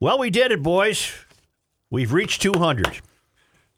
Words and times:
Well, 0.00 0.20
we 0.20 0.30
did 0.30 0.52
it, 0.52 0.62
boys. 0.62 1.12
We've 1.90 2.12
reached 2.12 2.40
200. 2.42 3.00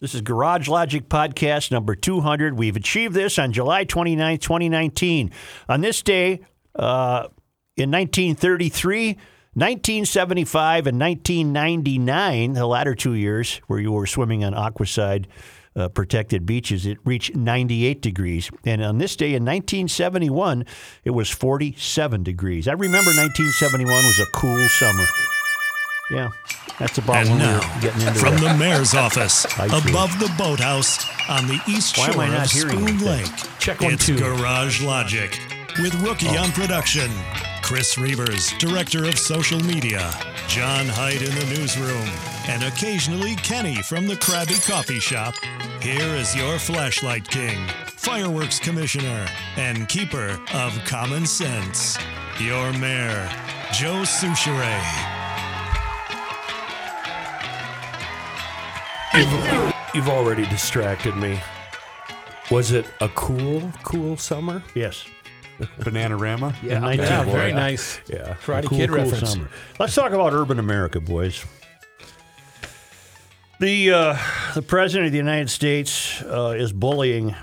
This 0.00 0.14
is 0.14 0.20
Garage 0.20 0.68
Logic 0.68 1.08
Podcast 1.08 1.70
number 1.70 1.94
200. 1.94 2.58
We've 2.58 2.76
achieved 2.76 3.14
this 3.14 3.38
on 3.38 3.54
July 3.54 3.84
29, 3.84 4.36
2019. 4.36 5.30
On 5.70 5.80
this 5.80 6.02
day, 6.02 6.40
uh, 6.74 7.28
in 7.78 7.90
1933, 7.90 9.14
1975, 9.54 10.86
and 10.88 11.00
1999, 11.00 12.52
the 12.52 12.66
latter 12.66 12.94
two 12.94 13.14
years 13.14 13.56
where 13.66 13.80
you 13.80 13.92
were 13.92 14.06
swimming 14.06 14.44
on 14.44 14.52
Aquaside 14.52 15.24
uh, 15.74 15.88
protected 15.88 16.44
beaches, 16.44 16.84
it 16.84 16.98
reached 17.02 17.34
98 17.34 18.02
degrees. 18.02 18.50
And 18.66 18.84
on 18.84 18.98
this 18.98 19.16
day 19.16 19.28
in 19.28 19.46
1971, 19.46 20.66
it 21.02 21.12
was 21.12 21.30
47 21.30 22.22
degrees. 22.22 22.68
I 22.68 22.72
remember 22.72 23.08
1971 23.08 23.88
was 23.88 24.18
a 24.18 24.26
cool 24.34 24.68
summer. 24.68 25.06
Yeah, 26.10 26.30
that's 26.78 26.98
about 26.98 27.16
And 27.16 27.30
when 27.30 27.38
now, 27.38 27.80
getting 27.80 28.00
into 28.02 28.18
from 28.18 28.34
it. 28.34 28.40
the 28.40 28.54
mayor's 28.54 28.94
office, 28.94 29.44
above 29.58 30.18
the 30.18 30.32
boathouse 30.36 31.06
on 31.28 31.46
the 31.46 31.60
east 31.68 31.96
Why 31.96 32.10
shore 32.10 32.24
of 32.24 32.46
Spoon? 32.48 32.98
Lake. 32.98 33.26
Check 33.60 33.80
one, 33.80 33.92
it's 33.94 34.06
two. 34.06 34.18
Garage 34.18 34.82
Logic 34.82 35.38
with 35.80 35.94
Rookie 36.02 36.26
Oh. 36.30 36.42
on 36.42 36.50
production, 36.52 37.10
Chris 37.62 37.94
Reavers, 37.94 38.56
director 38.58 39.04
of 39.04 39.16
social 39.18 39.60
media, 39.60 40.10
John 40.48 40.86
Hyde 40.88 41.22
in 41.22 41.32
the 41.32 41.44
newsroom, 41.56 42.08
and 42.48 42.64
occasionally 42.64 43.36
Kenny 43.36 43.80
from 43.82 44.08
the 44.08 44.16
Krabby 44.16 44.60
Coffee 44.68 44.98
Shop. 44.98 45.34
Here 45.80 46.16
is 46.16 46.34
your 46.34 46.58
flashlight 46.58 47.28
king, 47.28 47.68
fireworks 47.86 48.58
commissioner, 48.58 49.28
and 49.56 49.88
keeper 49.88 50.40
of 50.54 50.76
common 50.86 51.24
sense, 51.24 51.96
your 52.40 52.72
mayor, 52.72 53.30
Joe 53.72 54.02
Soucheray. 54.02 55.19
You've, 59.14 59.74
you've 59.94 60.08
already 60.08 60.46
distracted 60.46 61.16
me. 61.16 61.40
Was 62.50 62.72
it 62.72 62.86
a 63.00 63.08
cool, 63.10 63.70
cool 63.82 64.16
summer? 64.16 64.62
yes. 64.74 65.04
Bananarama? 65.80 66.54
Yeah, 66.62 66.86
okay. 66.86 66.96
Yeah, 67.02 67.24
boy. 67.24 67.32
very 67.32 67.52
nice. 67.52 68.00
Yeah. 68.08 68.34
Karate 68.42 68.64
cool, 68.64 68.78
Kid 68.78 68.88
cool 68.88 68.98
reference. 68.98 69.32
summer. 69.32 69.50
Let's 69.78 69.94
talk 69.94 70.12
about 70.12 70.32
urban 70.32 70.58
America, 70.58 71.00
boys. 71.00 71.44
The 73.58 73.92
uh, 73.92 74.18
the 74.54 74.62
president 74.62 75.06
of 75.08 75.12
the 75.12 75.18
United 75.18 75.50
States 75.50 76.22
uh, 76.22 76.54
is 76.56 76.72
bullying 76.72 77.34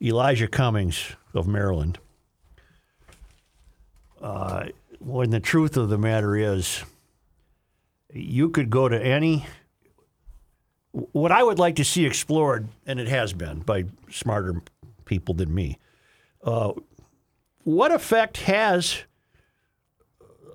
Elijah 0.00 0.46
Cummings 0.46 1.16
of 1.34 1.48
Maryland. 1.48 1.98
Uh, 4.22 4.66
when 5.00 5.30
the 5.30 5.40
truth 5.40 5.76
of 5.76 5.88
the 5.88 5.98
matter 5.98 6.36
is, 6.36 6.84
you 8.12 8.50
could 8.50 8.70
go 8.70 8.88
to 8.88 9.00
any. 9.04 9.46
What 10.92 11.32
I 11.32 11.42
would 11.42 11.58
like 11.58 11.76
to 11.76 11.84
see 11.84 12.06
explored, 12.06 12.68
and 12.86 12.98
it 12.98 13.08
has 13.08 13.32
been 13.32 13.60
by 13.60 13.84
smarter 14.10 14.62
people 15.04 15.34
than 15.34 15.54
me. 15.54 15.78
Uh, 16.42 16.72
what 17.64 17.92
effect 17.92 18.38
has 18.38 19.04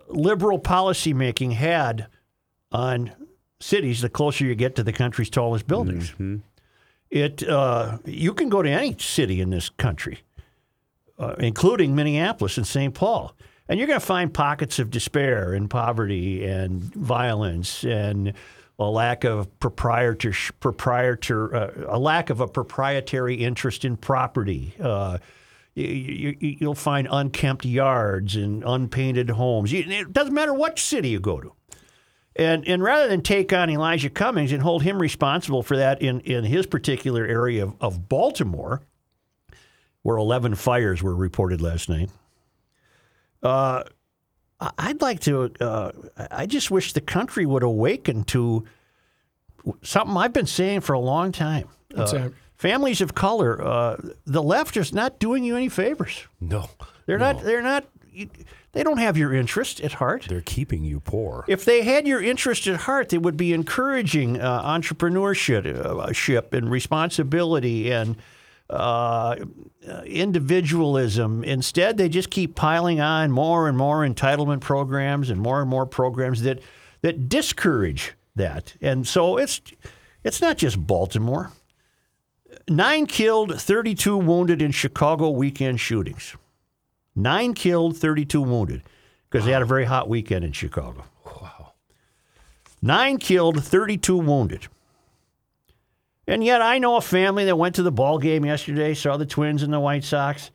liberal 0.10 0.60
policymaking 0.60 1.54
had 1.54 2.08
on 2.72 3.12
cities 3.60 4.02
the 4.02 4.10
closer 4.10 4.46
you 4.46 4.56
get 4.56 4.76
to 4.76 4.84
the 4.84 4.94
country's 4.94 5.30
tallest 5.30 5.68
buildings. 5.68 6.14
It 7.10 7.48
uh, 7.48 8.00
you 8.06 8.34
can 8.34 8.50
go 8.50 8.62
to 8.62 8.70
any 8.70 8.96
city 8.98 9.40
in 9.40 9.52
this 9.52 9.70
country, 9.70 10.20
uh, 11.20 11.36
including 11.38 11.96
Minneapolis 11.96 12.58
and 12.58 12.66
St. 12.66 12.94
Paul, 12.94 13.36
and 13.70 13.78
you're 13.80 13.88
going 13.88 14.00
to 14.00 14.06
find 14.06 14.34
pockets 14.34 14.80
of 14.80 14.90
despair 14.90 15.54
and 15.54 15.70
poverty 15.70 16.44
and 16.44 16.82
violence 16.96 17.84
and 17.84 18.34
a 18.80 18.86
lack 18.86 19.24
of 19.24 19.60
proprietor 19.60 20.34
proprietor 20.60 21.56
uh, 21.56 21.72
a 21.88 22.00
lack 22.00 22.30
of 22.30 22.40
a 22.40 22.48
proprietary 22.48 23.36
interest 23.36 23.86
in 23.86 23.98
property. 23.98 24.74
Uh, 24.80 25.18
you, 25.76 25.86
you, 26.40 26.58
you'll 26.60 26.76
find 26.76 27.08
unkempt 27.10 27.66
yards 27.66 28.36
and 28.36 28.64
unpainted 28.64 29.32
homes. 29.32 29.72
You, 29.72 29.84
it 29.88 30.14
doesn't 30.14 30.34
matter 30.34 30.54
what 30.54 30.78
city 30.78 31.10
you 31.10 31.20
go 31.20 31.40
to. 31.42 31.54
And, 32.36 32.68
and 32.68 32.82
rather 32.82 33.08
than 33.08 33.22
take 33.22 33.54
on 33.54 33.70
Elijah 33.70 34.10
Cummings 34.10 34.52
and 34.52 34.62
hold 34.62 34.84
him 34.84 35.00
responsible 35.00 35.62
for 35.62 35.78
that 35.78 36.02
in, 36.02 36.20
in 36.22 36.44
his 36.44 36.66
particular 36.66 37.26
area 37.26 37.64
of, 37.64 37.76
of 37.80 38.10
Baltimore, 38.10 38.82
where 40.02 40.18
11 40.18 40.56
fires 40.56 41.04
were 41.04 41.16
reported 41.16 41.62
last 41.62 41.90
night, 41.90 42.10
uh, 43.44 43.84
I'd 44.78 45.02
like 45.02 45.20
to, 45.22 45.52
uh, 45.60 45.92
I 46.32 46.46
just 46.46 46.72
wish 46.72 46.94
the 46.94 47.02
country 47.02 47.46
would 47.46 47.64
awaken 47.64 48.24
to 48.26 48.64
something 49.82 50.16
I've 50.18 50.34
been 50.34 50.46
saying 50.48 50.82
for 50.82 50.94
a 50.94 51.00
long 51.00 51.32
time. 51.32 51.68
What's 51.94 52.14
Uh, 52.14 52.18
that? 52.20 52.32
Families 52.56 53.02
of 53.02 53.14
color, 53.14 53.62
uh, 53.62 53.98
the 54.26 54.42
left 54.42 54.78
is 54.78 54.94
not 54.94 55.20
doing 55.20 55.44
you 55.44 55.58
any 55.58 55.68
favors. 55.70 56.28
No. 56.40 56.70
They're 57.06 57.18
not. 57.18 57.44
They're 57.44 57.62
not. 57.62 57.86
They 58.72 58.84
don't 58.84 59.00
have 59.00 59.18
your 59.18 59.34
interest 59.34 59.82
at 59.82 59.94
heart. 59.94 60.28
They're 60.30 60.42
keeping 60.42 60.84
you 60.86 61.00
poor. 61.00 61.44
If 61.48 61.66
they 61.66 61.82
had 61.84 62.08
your 62.08 62.22
interest 62.22 62.66
at 62.68 62.82
heart, 62.82 63.10
they 63.10 63.18
would 63.18 63.36
be 63.38 63.52
encouraging 63.54 64.40
uh, 64.40 64.64
entrepreneurship 64.64 65.66
uh, 65.66 66.12
ship 66.14 66.54
and 66.54 66.72
responsibility 66.72 67.92
and 67.92 68.16
uh, 68.74 69.36
individualism. 70.06 71.44
Instead, 71.44 71.98
they 71.98 72.10
just 72.10 72.30
keep 72.30 72.56
piling 72.56 73.02
on 73.02 73.32
more 73.32 73.68
and 73.68 73.78
more 73.78 74.00
entitlement 74.08 74.62
programs 74.62 75.30
and 75.30 75.40
more 75.42 75.62
and 75.62 75.70
more 75.70 75.86
programs 75.86 76.42
that 76.44 76.62
that 77.02 77.30
discourage 77.30 78.14
that. 78.36 78.76
And 78.82 79.08
so 79.08 79.38
it's 79.38 79.62
it's 80.24 80.42
not 80.42 80.58
just 80.58 80.86
Baltimore. 80.86 81.52
Nine 82.70 83.08
killed, 83.08 83.60
32 83.60 84.18
wounded 84.18 84.62
in 84.62 84.72
Chicago 84.72 85.30
weekend 85.30 85.80
shootings. 85.80 86.36
Nine 87.16 87.54
killed, 87.54 87.98
32 87.98 88.42
wounded 88.42 88.84
because 89.30 89.46
they 89.46 89.52
had 89.52 89.62
a 89.62 89.66
very 89.66 89.86
hot 89.86 90.08
weekend 90.08 90.46
in 90.46 90.52
Chicago. 90.52 91.04
Wow. 91.26 91.74
Nine 92.82 93.18
killed, 93.18 93.64
32 93.64 94.18
wounded. 94.18 94.68
And 96.28 96.44
yet 96.44 96.62
I 96.62 96.78
know 96.78 96.96
a 96.96 97.02
family 97.02 97.46
that 97.46 97.58
went 97.58 97.76
to 97.76 97.84
the 97.84 97.92
ball 97.92 98.18
game 98.18 98.46
yesterday, 98.46 98.94
saw 98.94 99.18
the 99.18 99.26
Twins 99.26 99.64
and 99.64 99.74
the 99.74 99.80
White 99.80 100.04
Sox. 100.04 100.52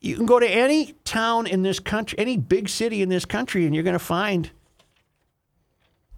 You 0.00 0.16
can 0.16 0.26
go 0.26 0.40
to 0.40 0.48
any 0.48 0.94
town 1.04 1.46
in 1.46 1.62
this 1.62 1.78
country, 1.78 2.18
any 2.18 2.36
big 2.36 2.68
city 2.68 3.02
in 3.02 3.08
this 3.08 3.24
country, 3.24 3.66
and 3.66 3.74
you're 3.74 3.84
going 3.84 3.94
to 3.94 3.98
find 3.98 4.50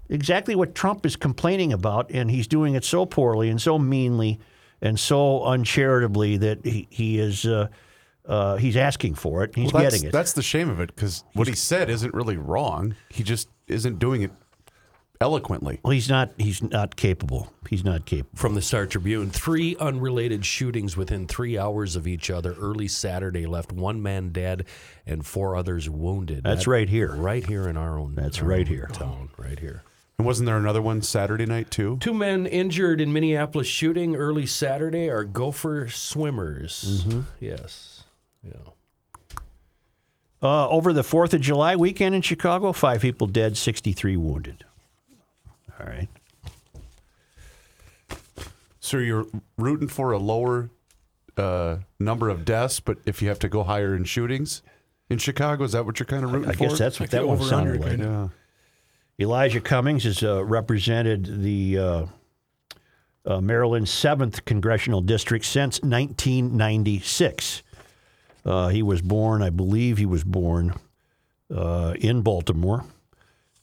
exactly 0.09 0.55
what 0.55 0.75
Trump 0.75 1.05
is 1.05 1.17
complaining 1.17 1.73
about, 1.73 2.11
and 2.11 2.31
he's 2.31 2.47
doing 2.47 2.75
it 2.75 2.85
so 2.85 3.05
poorly 3.05 3.49
and 3.51 3.61
so 3.61 3.79
meanly 3.79 4.39
and 4.81 4.99
so 4.99 5.45
uncharitably 5.45 6.37
that 6.39 6.65
he, 6.65 6.87
he 6.91 7.19
is 7.19 7.45
uh, 7.45 7.69
uh, 8.27 8.57
he's 8.57 8.77
asking 8.77 9.15
for 9.15 9.43
it. 9.43 9.55
He's 9.55 9.73
Well, 9.73 9.83
getting 9.83 10.05
it. 10.05 10.13
That's 10.13 10.33
the 10.33 10.43
shame 10.43 10.71
of 10.71 10.81
it 10.81 10.95
because 10.95 11.25
what 11.33 11.49
he 11.49 11.55
said 11.55 11.91
isn't 11.91 12.15
really 12.15 12.37
wrong. 12.37 12.95
He 13.09 13.23
just 13.23 13.49
isn't 13.67 13.99
doing 13.99 14.23
it 14.23 14.31
eloquently. 15.23 15.81
Well, 15.83 15.93
he's 15.93 16.09
not. 16.09 16.33
He's 16.37 16.63
not 16.63 16.97
capable. 16.97 17.53
He's 17.71 17.85
not 17.85 18.05
capable. 18.05 18.37
From 18.39 18.55
the 18.55 18.61
Star 18.63 18.87
Tribune, 18.87 19.31
three 19.31 19.77
unrelated 19.77 20.45
shootings 20.45 20.97
within 20.97 21.27
three 21.27 21.57
hours 21.57 21.97
of 21.97 22.07
each 22.07 22.29
other 22.31 22.55
early 22.61 22.89
Saturday 22.89 23.47
left 23.47 23.73
one 23.73 24.03
man 24.03 24.31
dead 24.31 24.67
and 25.07 25.25
four 25.25 25.57
others 25.57 25.89
wounded. 25.89 26.45
That's 26.45 26.65
That- 26.65 26.71
right 26.71 26.89
here. 26.89 27.13
Right 27.15 27.47
here 27.47 27.69
in 27.69 27.77
our 27.77 27.99
own. 27.99 28.15
That's 28.15 28.41
our 28.41 28.49
right 28.49 28.61
own 28.61 28.67
here. 28.67 28.91
Town, 28.93 29.31
right 29.39 29.59
here. 29.59 29.83
And 30.19 30.27
wasn't 30.27 30.47
there 30.47 30.59
another 30.59 30.83
one 30.83 31.01
Saturday 31.03 31.47
night 31.47 31.71
too? 31.71 31.97
Two 32.01 32.13
men 32.15 32.47
injured 32.47 33.01
in 33.01 33.13
Minneapolis 33.13 33.67
shooting 33.67 34.15
early 34.15 34.47
Saturday 34.47 35.09
are 35.09 35.25
gopher 35.25 35.89
swimmers. 35.89 37.05
Mm-hmm. 37.07 37.21
Yes. 37.41 38.05
Yeah. 38.45 38.53
Uh, 40.43 40.69
over 40.69 40.93
the 40.93 41.05
Fourth 41.05 41.33
of 41.35 41.41
July 41.41 41.77
weekend 41.77 42.15
in 42.15 42.21
Chicago, 42.23 42.73
five 42.73 43.01
people 43.01 43.29
dead, 43.29 43.57
sixty-three 43.57 44.17
wounded. 44.17 44.65
All 45.81 45.87
right. 45.87 46.09
So 48.81 48.99
you're 48.99 49.27
rooting 49.57 49.89
for 49.89 50.13
a 50.13 50.19
lower 50.19 50.71
uh, 51.37 51.79
number 51.99 52.29
of 52.29 52.45
deaths, 52.45 52.81
but 52.81 52.99
if 53.07 53.23
you 53.23 53.29
have 53.29 53.39
to 53.41 53.49
go 53.49 53.63
higher 53.63 53.95
in 53.95 54.05
shootings 54.05 54.63
in 55.09 55.19
Chicago, 55.19 55.65
is 55.65 55.73
that 55.73 55.87
what 55.87 55.99
you're 55.99 56.07
kind 56.07 56.25
of 56.25 56.33
rooting 56.33 56.51
I 56.51 56.55
for? 56.55 56.65
I 56.65 56.69
guess 56.69 56.79
that's 56.79 57.01
what 57.01 57.11
that 57.11 57.27
one 57.27 57.41
sounded 57.43 57.81
like. 57.81 57.99
Yeah. 57.99 58.29
Elijah 59.21 59.61
Cummings 59.61 60.05
has 60.05 60.23
uh, 60.23 60.45
represented 60.45 61.43
the 61.43 61.79
uh, 61.79 62.07
uh, 63.25 63.41
Maryland's 63.41 63.91
seventh 63.91 64.45
congressional 64.45 65.01
district 65.01 65.45
since 65.45 65.81
1996. 65.83 67.63
Uh, 68.45 68.69
he 68.69 68.83
was 68.83 69.01
born, 69.01 69.43
I 69.43 69.51
believe, 69.51 69.99
he 69.99 70.07
was 70.07 70.25
born 70.25 70.75
uh, 71.55 71.95
in 71.99 72.23
Baltimore. 72.23 72.85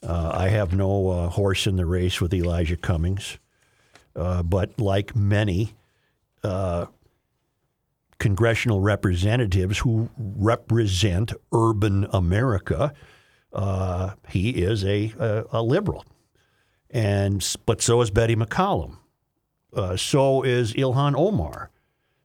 Uh, 0.02 0.30
I 0.32 0.48
have 0.48 0.74
no 0.74 1.08
uh, 1.08 1.28
horse 1.28 1.66
in 1.66 1.76
the 1.76 1.86
race 1.86 2.20
with 2.20 2.32
Elijah 2.32 2.76
Cummings, 2.76 3.38
uh, 4.16 4.42
but 4.42 4.78
like 4.78 5.14
many 5.14 5.74
uh, 6.42 6.86
congressional 8.18 8.80
representatives 8.80 9.78
who 9.78 10.08
represent 10.16 11.32
urban 11.52 12.06
America, 12.12 12.94
uh, 13.52 14.14
he 14.28 14.50
is 14.50 14.84
a, 14.84 15.12
a, 15.18 15.44
a 15.52 15.62
liberal, 15.62 16.04
and 16.88 17.56
but 17.66 17.82
so 17.82 18.00
is 18.00 18.10
Betty 18.10 18.36
McCollum. 18.36 18.96
Uh, 19.72 19.96
so 19.96 20.42
is 20.42 20.72
Ilhan 20.74 21.14
Omar. 21.16 21.70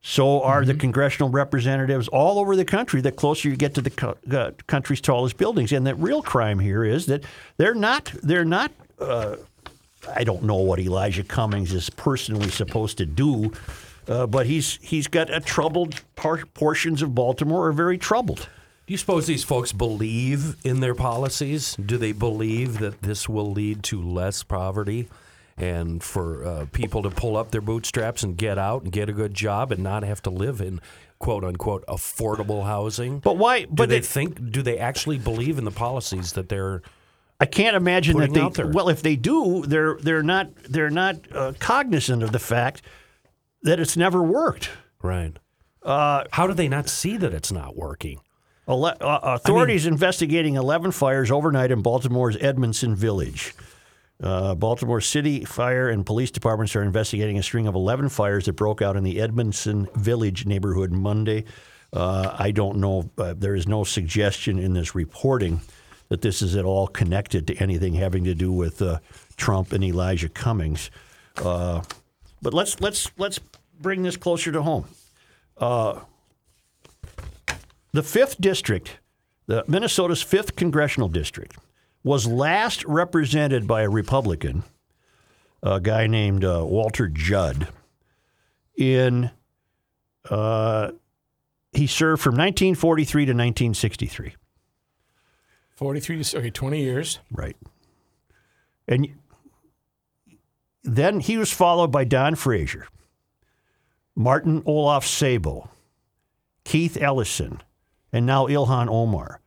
So 0.07 0.43
are 0.43 0.63
the 0.63 0.75
congressional 0.75 1.29
representatives 1.29 2.07
all 2.09 2.37
over 2.37 2.55
the 2.55 2.63
country. 2.63 3.01
The 3.01 3.11
closer 3.11 3.49
you 3.49 3.55
get 3.55 3.73
to 3.73 3.81
the 3.81 3.89
co- 3.89 4.15
uh, 4.31 4.51
country's 4.67 5.01
tallest 5.01 5.35
buildings, 5.35 5.71
and 5.71 5.85
the 5.85 5.95
real 5.95 6.21
crime 6.21 6.59
here 6.59 6.83
is 6.83 7.07
that 7.07 7.23
they're 7.57 7.73
not 7.73 8.13
they're 8.21 8.45
not. 8.45 8.71
Uh, 8.99 9.37
I 10.15 10.23
don't 10.23 10.43
know 10.43 10.57
what 10.57 10.79
Elijah 10.79 11.23
Cummings 11.23 11.73
is 11.73 11.89
personally 11.89 12.49
supposed 12.49 12.99
to 12.99 13.07
do, 13.07 13.51
uh, 14.07 14.27
but 14.27 14.45
he's 14.45 14.77
he's 14.83 15.07
got 15.07 15.33
a 15.33 15.39
troubled 15.39 15.99
par- 16.15 16.45
portions 16.53 17.01
of 17.01 17.15
Baltimore 17.15 17.69
are 17.69 17.73
very 17.73 17.97
troubled. 17.97 18.47
Do 18.85 18.93
you 18.93 18.99
suppose 18.99 19.25
these 19.25 19.43
folks 19.43 19.71
believe 19.71 20.63
in 20.63 20.81
their 20.81 20.93
policies? 20.93 21.75
Do 21.83 21.97
they 21.97 22.11
believe 22.11 22.77
that 22.77 23.01
this 23.01 23.27
will 23.27 23.51
lead 23.51 23.81
to 23.85 23.99
less 23.99 24.43
poverty 24.43 25.09
and 25.57 26.03
for 26.03 26.45
uh, 26.45 26.65
people 26.71 27.01
to 27.03 27.09
pull 27.09 27.37
up 27.37 27.51
their 27.51 27.61
bootstraps 27.61 28.23
and 28.23 28.37
get 28.37 28.57
out 28.57 28.83
and 28.83 28.91
get 28.91 29.09
a 29.09 29.13
good 29.13 29.33
job 29.33 29.71
and 29.71 29.81
not 29.81 30.03
have 30.03 30.21
to 30.23 30.29
live 30.29 30.59
in 30.61 30.81
quote 31.19 31.43
unquote 31.43 31.85
affordable 31.87 32.65
housing? 32.65 33.19
But 33.19 33.37
why? 33.37 33.61
do 33.61 33.67
But 33.71 33.89
they 33.89 33.99
they, 33.99 34.05
think? 34.05 34.51
Do 34.51 34.61
they 34.61 34.77
actually 34.77 35.17
believe 35.17 35.57
in 35.57 35.65
the 35.65 35.71
policies 35.71 36.33
that 36.33 36.49
they're? 36.49 36.81
I 37.39 37.45
can't 37.45 37.75
imagine 37.75 38.17
that 38.17 38.31
they. 38.53 38.63
Well, 38.63 38.89
if 38.89 39.01
they 39.01 39.15
do, 39.15 39.63
they're 39.65 39.97
they're 40.01 40.23
not 40.23 40.55
they're 40.69 40.89
not 40.89 41.17
uh, 41.33 41.53
cognizant 41.59 42.23
of 42.23 42.31
the 42.31 42.39
fact 42.39 42.81
that 43.63 43.79
it's 43.79 43.97
never 43.97 44.21
worked. 44.23 44.69
Right. 45.01 45.37
Uh, 45.83 46.23
How 46.31 46.47
do 46.47 46.53
they 46.53 46.67
not 46.67 46.89
see 46.89 47.17
that 47.17 47.33
it's 47.33 47.51
not 47.51 47.75
working? 47.75 48.19
Ele- 48.67 48.85
uh, 48.85 49.19
authorities 49.21 49.85
investigating 49.85 50.55
11 50.55 50.91
fires 50.91 51.29
overnight 51.29 51.69
in 51.71 51.83
Baltimore's 51.83 52.37
Edmondson 52.37 52.95
Village. 52.95 53.53
Uh, 54.21 54.55
Baltimore 54.55 55.01
City 55.01 55.43
Fire 55.43 55.89
and 55.89 56.05
Police 56.05 56.31
Departments 56.31 56.75
are 56.75 56.83
investigating 56.83 57.37
a 57.37 57.43
string 57.43 57.67
of 57.67 57.75
11 57.75 58.09
fires 58.09 58.45
that 58.45 58.53
broke 58.53 58.81
out 58.81 58.95
in 58.95 59.03
the 59.03 59.19
Edmondson 59.19 59.87
Village 59.95 60.45
neighborhood 60.45 60.91
Monday. 60.91 61.43
Uh, 61.91 62.35
I 62.37 62.51
don't 62.51 62.77
know. 62.77 63.09
Uh, 63.17 63.33
there 63.37 63.55
is 63.55 63.67
no 63.67 63.83
suggestion 63.83 64.57
in 64.57 64.73
this 64.73 64.95
reporting 64.95 65.61
that 66.09 66.21
this 66.21 66.41
is 66.41 66.55
at 66.55 66.65
all 66.65 66.87
connected 66.87 67.47
to 67.47 67.55
anything 67.55 67.93
having 67.93 68.23
to 68.25 68.35
do 68.35 68.51
with 68.51 68.81
uh, 68.81 68.99
Trump 69.37 69.73
and 69.73 69.83
Elijah 69.83 70.29
Cummings. 70.29 70.91
Uh, 71.37 71.81
but 72.41 72.53
let's 72.53 72.79
let's 72.79 73.11
let's 73.17 73.39
bring 73.81 74.03
this 74.03 74.17
closer 74.17 74.51
to 74.51 74.61
home. 74.61 74.85
The 77.95 78.03
fifth 78.03 78.41
district, 78.41 78.99
the 79.47 79.63
Minnesota's 79.67 80.21
fifth 80.21 80.57
congressional 80.57 81.07
district, 81.07 81.57
was 82.05 82.27
last 82.27 82.85
represented 82.85 83.67
by 83.67 83.81
a 83.81 83.89
Republican, 83.89 84.63
a 85.63 85.81
guy 85.81 86.05
named 86.05 86.45
uh, 86.45 86.63
Walter 86.63 87.09
Judd. 87.09 87.67
In 88.77 89.31
uh, 90.29 90.91
he 91.73 91.87
served 91.87 92.21
from 92.21 92.33
1943 92.33 93.25
to 93.25 93.31
1963. 93.31 94.35
43 95.75 96.23
to 96.23 96.37
okay, 96.37 96.49
20 96.51 96.79
years. 96.79 97.19
Right. 97.31 97.57
And 98.87 99.07
then 100.83 101.21
he 101.21 101.37
was 101.37 101.51
followed 101.51 101.91
by 101.91 102.03
Don 102.03 102.35
Fraser, 102.35 102.87
Martin 104.15 104.61
Olaf 104.67 105.07
Sabo, 105.07 105.71
Keith 106.65 107.01
Ellison, 107.01 107.63
and 108.13 108.27
now 108.27 108.45
Ilhan 108.45 108.89
Omar. 108.89 109.41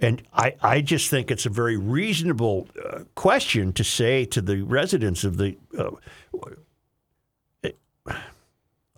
And 0.00 0.22
I, 0.32 0.54
I 0.62 0.80
just 0.80 1.10
think 1.10 1.30
it's 1.30 1.46
a 1.46 1.50
very 1.50 1.76
reasonable 1.76 2.68
uh, 2.84 3.00
question 3.14 3.72
to 3.74 3.84
say 3.84 4.24
to 4.26 4.40
the 4.40 4.62
residents 4.62 5.24
of 5.24 5.36
the. 5.36 5.56
Uh, 5.78 5.90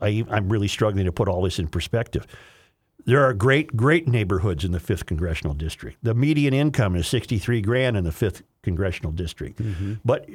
I, 0.01 0.25
I'm 0.31 0.49
really 0.49 0.69
struggling 0.69 1.05
to 1.05 1.13
put 1.13 1.29
all 1.29 1.43
this 1.43 1.59
in 1.59 1.69
perspective. 1.69 2.27
There 3.05 3.25
are 3.25 3.33
great, 3.33 3.77
great 3.77 4.09
neighborhoods 4.09 4.65
in 4.65 4.73
the 4.73 4.81
fifth 4.81 5.07
congressional 5.07 5.55
district. 5.55 5.99
The 6.03 6.15
median 6.15 6.55
income 6.55 6.97
is 6.97 7.07
63 7.09 7.61
grand 7.63 7.97
in 7.97 8.05
the 8.05 8.13
fifth 8.13 8.43
congressional 8.63 9.13
district. 9.13 9.61
But 10.05 10.29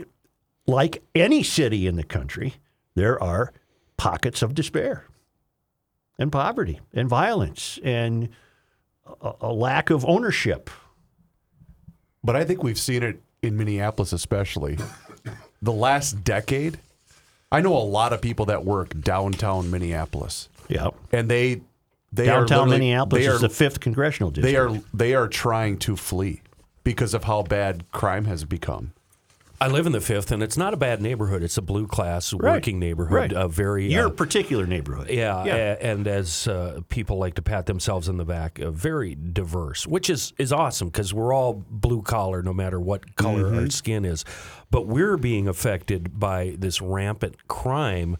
like 0.67 1.03
any 1.15 1.43
city 1.43 1.87
in 1.87 1.95
the 1.95 2.03
country, 2.03 2.55
there 2.95 3.21
are 3.21 3.53
pockets 3.97 4.41
of 4.41 4.53
despair 4.53 5.05
and 6.19 6.31
poverty 6.31 6.79
and 6.93 7.07
violence 7.09 7.79
and 7.83 8.29
a, 9.21 9.33
a 9.42 9.51
lack 9.54 9.89
of 9.89 10.06
ownership. 10.06 10.69
But 12.24 12.36
I 12.36 12.44
think 12.44 12.63
we've 12.63 12.80
seen 12.80 13.04
it 13.04 13.21
in 13.42 13.57
Minneapolis, 13.57 14.12
especially 14.13 14.77
the 15.62 15.71
last 15.71 16.24
decade. 16.24 16.80
I 17.51 17.62
know 17.62 17.75
a 17.77 17.80
lot 17.80 18.12
of 18.13 18.21
people 18.21 18.45
that 18.48 18.65
work 18.65 19.00
downtown 19.00 19.71
Minneapolis, 19.71 20.50
Yeah. 20.68 20.89
and 21.12 21.30
they 21.30 21.62
they 22.12 22.30
are 22.30 22.39
Downtown 22.45 22.69
Minneapolis 22.69 23.24
They 23.25 23.30
is 23.30 23.36
are 23.36 23.39
the 23.48 23.54
fifth 23.54 23.80
congressional 23.80 24.31
district. 24.31 24.51
they 24.51 24.57
are 24.57 24.81
they 24.94 25.13
are 25.13 25.27
trying 25.27 25.77
to 25.80 25.95
flee 25.95 26.42
because 26.83 27.13
of 27.13 27.25
how 27.25 27.44
bad 27.44 27.89
crime 27.92 28.25
has 28.25 28.44
become. 28.45 28.92
I 29.59 29.68
live 29.68 29.88
in 29.88 29.92
the 29.92 30.01
fifth, 30.01 30.31
and 30.31 30.44
it's 30.44 30.56
not 30.57 30.74
a 30.74 30.77
bad 30.77 31.01
neighborhood. 31.01 31.42
It's 31.42 31.57
a 31.57 31.63
blue 31.63 31.88
class 31.88 32.31
working 32.33 32.77
neighborhood. 32.77 33.15
Right. 33.15 33.31
A 33.31 33.48
very 33.48 33.92
Your 33.92 34.07
uh, 34.07 34.09
particular 34.12 34.68
neighborhood. 34.68 35.09
Yeah, 35.09 35.44
Yeah. 35.45 35.56
a- 35.56 35.77
and 35.83 36.07
as 36.07 36.48
uh, 36.48 36.81
people 36.89 37.18
like 37.18 37.33
to 37.36 37.42
pat 37.42 37.65
themselves 37.65 38.07
in 38.07 38.18
the 38.18 38.25
back, 38.25 38.59
uh, 38.59 38.69
very 38.69 39.15
diverse, 39.15 39.88
which 39.88 40.09
is 40.12 40.33
is 40.38 40.54
awesome 40.54 40.89
because 40.89 41.12
we're 41.13 41.33
all 41.33 41.63
blue 41.71 42.04
collar, 42.04 42.44
no 42.44 42.54
matter 42.54 42.80
what 42.80 43.15
color 43.15 43.56
our 43.56 43.69
skin 43.71 44.06
is. 44.06 44.24
But 44.69 44.86
we're 44.86 45.18
being 45.18 45.48
affected 45.48 46.19
by 46.19 46.56
this 46.59 46.81
rampant 46.81 47.48
crime. 47.48 48.18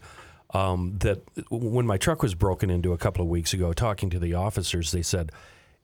Um, 0.54 0.96
that 1.00 1.20
when 1.50 1.86
my 1.86 1.98
truck 1.98 2.22
was 2.22 2.34
broken 2.34 2.70
into 2.70 2.94
a 2.94 2.98
couple 2.98 3.22
of 3.22 3.28
weeks 3.28 3.52
ago, 3.52 3.74
talking 3.74 4.08
to 4.08 4.18
the 4.18 4.32
officers, 4.32 4.92
they 4.92 5.02
said 5.02 5.30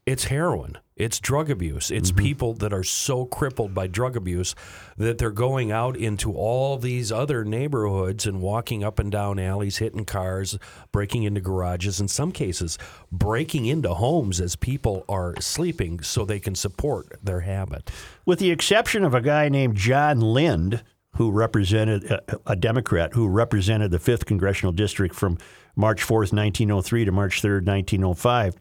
it's 0.07 0.25
heroin, 0.25 0.77
it's 0.97 1.19
drug 1.19 1.51
abuse, 1.51 1.91
it's 1.91 2.11
mm-hmm. 2.11 2.25
people 2.25 2.55
that 2.55 2.73
are 2.73 2.85
so 2.85 3.25
crippled 3.25 3.75
by 3.75 3.87
drug 3.87 4.17
abuse 4.17 4.55
that 4.99 5.17
they're 5.17 5.31
going 5.31 5.73
out 5.73 5.97
into 5.97 6.33
all 6.33 6.77
these 6.77 7.11
other 7.11 7.45
neighborhoods 7.45 8.27
and 8.27 8.43
walking 8.43 8.85
up 8.85 8.99
and 8.99 9.11
down 9.11 9.39
alleys, 9.39 9.79
hitting 9.79 10.05
cars, 10.05 10.59
breaking 10.93 11.23
into 11.23 11.41
garages, 11.41 12.01
in 12.01 12.09
some 12.09 12.33
cases, 12.33 12.79
breaking 13.11 13.65
into 13.65 13.95
homes 13.95 14.41
as 14.41 14.57
people 14.57 15.05
are 15.09 15.35
sleeping 15.41 16.01
so 16.01 16.25
they 16.25 16.41
can 16.41 16.55
support 16.55 17.19
their 17.23 17.41
habit. 17.41 17.91
with 18.27 18.39
the 18.39 18.51
exception 18.51 19.05
of 19.05 19.15
a 19.15 19.21
guy 19.21 19.49
named 19.49 19.77
John 19.77 20.21
Lind, 20.21 20.83
who 21.17 21.31
represented 21.31 22.05
a, 22.11 22.23
a 22.47 22.57
Democrat 22.57 23.15
who 23.15 23.29
represented 23.29 23.91
the 23.91 23.99
fifth 23.99 24.27
congressional 24.27 24.73
district 24.73 25.15
from 25.15 25.39
March 25.77 26.03
4th, 26.03 26.33
1903 26.33 27.05
to 27.05 27.13
March 27.13 27.41
3rd, 27.41 27.67
1905. 27.67 28.55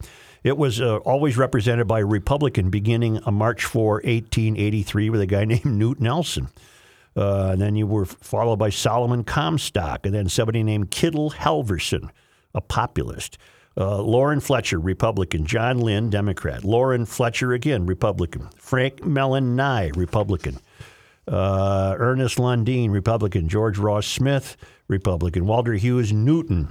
It 0.44 0.58
was 0.58 0.78
uh, 0.78 0.98
always 0.98 1.38
represented 1.38 1.88
by 1.88 2.00
a 2.00 2.04
Republican 2.06 2.68
beginning 2.68 3.18
on 3.24 3.34
March 3.34 3.64
4, 3.64 3.94
1883, 3.94 5.08
with 5.08 5.22
a 5.22 5.26
guy 5.26 5.44
named 5.46 5.62
Knute 5.64 6.00
Nelson. 6.00 6.48
Uh, 7.16 7.50
and 7.52 7.60
then 7.62 7.76
you 7.76 7.86
were 7.86 8.04
followed 8.04 8.58
by 8.58 8.68
Solomon 8.68 9.24
Comstock, 9.24 10.04
and 10.04 10.14
then 10.14 10.28
somebody 10.28 10.62
named 10.62 10.90
Kittel 10.90 11.32
Halvorson, 11.32 12.10
a 12.54 12.60
populist. 12.60 13.38
Uh, 13.76 14.02
Loren 14.02 14.40
Fletcher, 14.40 14.78
Republican. 14.78 15.46
John 15.46 15.78
Lind, 15.78 16.12
Democrat. 16.12 16.62
Loren 16.62 17.06
Fletcher, 17.06 17.52
again, 17.52 17.86
Republican. 17.86 18.48
Frank 18.56 19.02
Mellen 19.02 19.56
Nye, 19.56 19.90
Republican. 19.94 20.58
Uh, 21.26 21.96
Ernest 21.98 22.36
Lundeen, 22.36 22.90
Republican. 22.90 23.48
George 23.48 23.78
Ross 23.78 24.06
Smith, 24.06 24.56
Republican. 24.88 25.46
Walter 25.46 25.72
Hughes 25.72 26.12
Newton. 26.12 26.68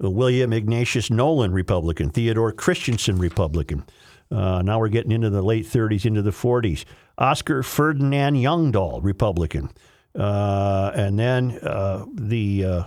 William 0.00 0.52
Ignatius 0.52 1.10
Nolan, 1.10 1.52
Republican. 1.52 2.10
Theodore 2.10 2.52
Christianson, 2.52 3.18
Republican. 3.18 3.84
Uh, 4.30 4.62
now 4.62 4.78
we're 4.78 4.88
getting 4.88 5.12
into 5.12 5.30
the 5.30 5.42
late 5.42 5.66
30s, 5.66 6.04
into 6.04 6.22
the 6.22 6.30
40s. 6.30 6.84
Oscar 7.16 7.62
Ferdinand 7.62 8.36
Youngdahl, 8.36 9.02
Republican. 9.02 9.70
Uh, 10.14 10.92
and 10.94 11.18
then 11.18 11.58
uh, 11.62 12.04
the 12.12 12.64
uh, 12.64 12.82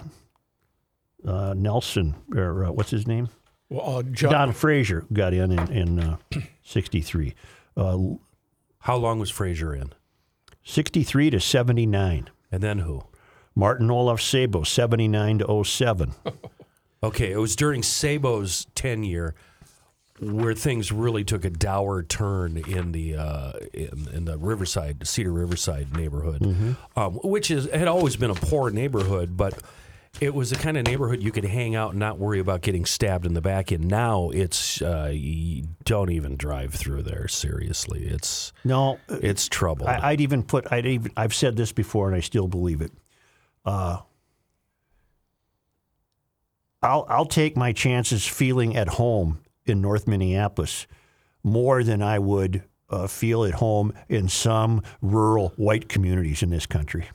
uh, 1.26 1.54
Nelson, 1.56 2.16
or 2.36 2.66
uh, 2.66 2.72
what's 2.72 2.92
his 2.92 3.08
name? 3.08 3.30
Well, 3.70 3.98
uh, 3.98 4.04
John, 4.04 4.32
Don 4.32 4.54
Fraser 4.54 5.06
got 5.14 5.34
in 5.34 5.52
in, 5.52 5.72
in 5.72 6.00
uh, 6.00 6.18
63. 6.64 7.34
Uh, 7.76 7.98
How 8.80 8.96
long 8.98 9.20
was 9.20 9.30
Fraser 9.30 9.74
in? 9.74 9.94
63 10.64 11.30
to 11.32 11.40
79. 11.40 12.30
And 12.52 12.62
then 12.62 12.80
who? 12.80 13.04
Martin 13.56 13.90
Olaf 13.92 14.22
Sabo, 14.22 14.64
79 14.64 15.40
to 15.40 15.64
07. 15.64 16.14
Okay, 17.04 17.32
it 17.32 17.38
was 17.38 17.56
during 17.56 17.82
Sabo's 17.82 18.68
tenure 18.76 19.34
where 20.20 20.54
things 20.54 20.92
really 20.92 21.24
took 21.24 21.44
a 21.44 21.50
dour 21.50 22.04
turn 22.04 22.58
in 22.58 22.92
the 22.92 23.16
uh, 23.16 23.54
in, 23.74 24.08
in 24.14 24.26
the 24.26 24.38
Riverside 24.38 25.08
Cedar 25.08 25.32
Riverside 25.32 25.96
neighborhood, 25.98 26.76
um, 26.96 27.16
which 27.24 27.50
is 27.50 27.68
had 27.72 27.88
always 27.88 28.16
been 28.16 28.30
a 28.30 28.36
poor 28.36 28.70
neighborhood, 28.70 29.36
but 29.36 29.58
it 30.20 30.36
was 30.36 30.52
the 30.52 30.58
kind 30.58 30.78
of 30.78 30.86
neighborhood 30.86 31.24
you 31.24 31.32
could 31.32 31.46
hang 31.46 31.74
out 31.74 31.92
and 31.92 32.00
not 32.00 32.20
worry 32.20 32.40
about 32.40 32.62
getting 32.62 32.86
stabbed 32.86 33.26
in 33.26 33.34
the 33.34 33.42
back. 33.42 33.72
And 33.72 33.88
now 33.88 34.30
it's 34.30 34.80
uh, 34.82 35.10
you 35.12 35.64
don't 35.86 36.12
even 36.12 36.36
drive 36.38 36.74
through 36.74 37.02
there. 37.02 37.28
Seriously, 37.28 38.04
it's 38.04 38.54
No, 38.64 39.00
it's 39.10 39.48
trouble. 39.48 39.88
I, 39.88 40.12
I'd 40.12 40.22
even 40.22 40.44
put. 40.44 40.72
I'd 40.72 40.86
even. 40.86 41.12
I've 41.18 41.34
said 41.34 41.56
this 41.58 41.72
before, 41.72 42.08
and 42.08 42.16
I 42.16 42.20
still 42.20 42.48
believe 42.48 42.82
it. 42.82 42.92
Uh, 43.66 44.00
I'll 46.84 47.06
I'll 47.10 47.26
take 47.26 47.56
my 47.56 47.72
chances 47.74 48.26
feeling 48.26 48.76
at 48.76 48.88
home 48.88 49.40
in 49.66 49.82
North 49.82 50.08
Minneapolis 50.08 50.88
more 51.44 51.84
than 51.84 52.02
I 52.02 52.20
would 52.20 52.64
uh, 52.90 53.08
feel 53.08 53.46
at 53.46 53.54
home 53.56 53.94
in 54.10 54.28
some 54.30 54.82
rural 55.02 55.54
white 55.56 55.88
communities 55.90 56.44
in 56.44 56.50
this 56.50 56.66
country. 56.66 57.08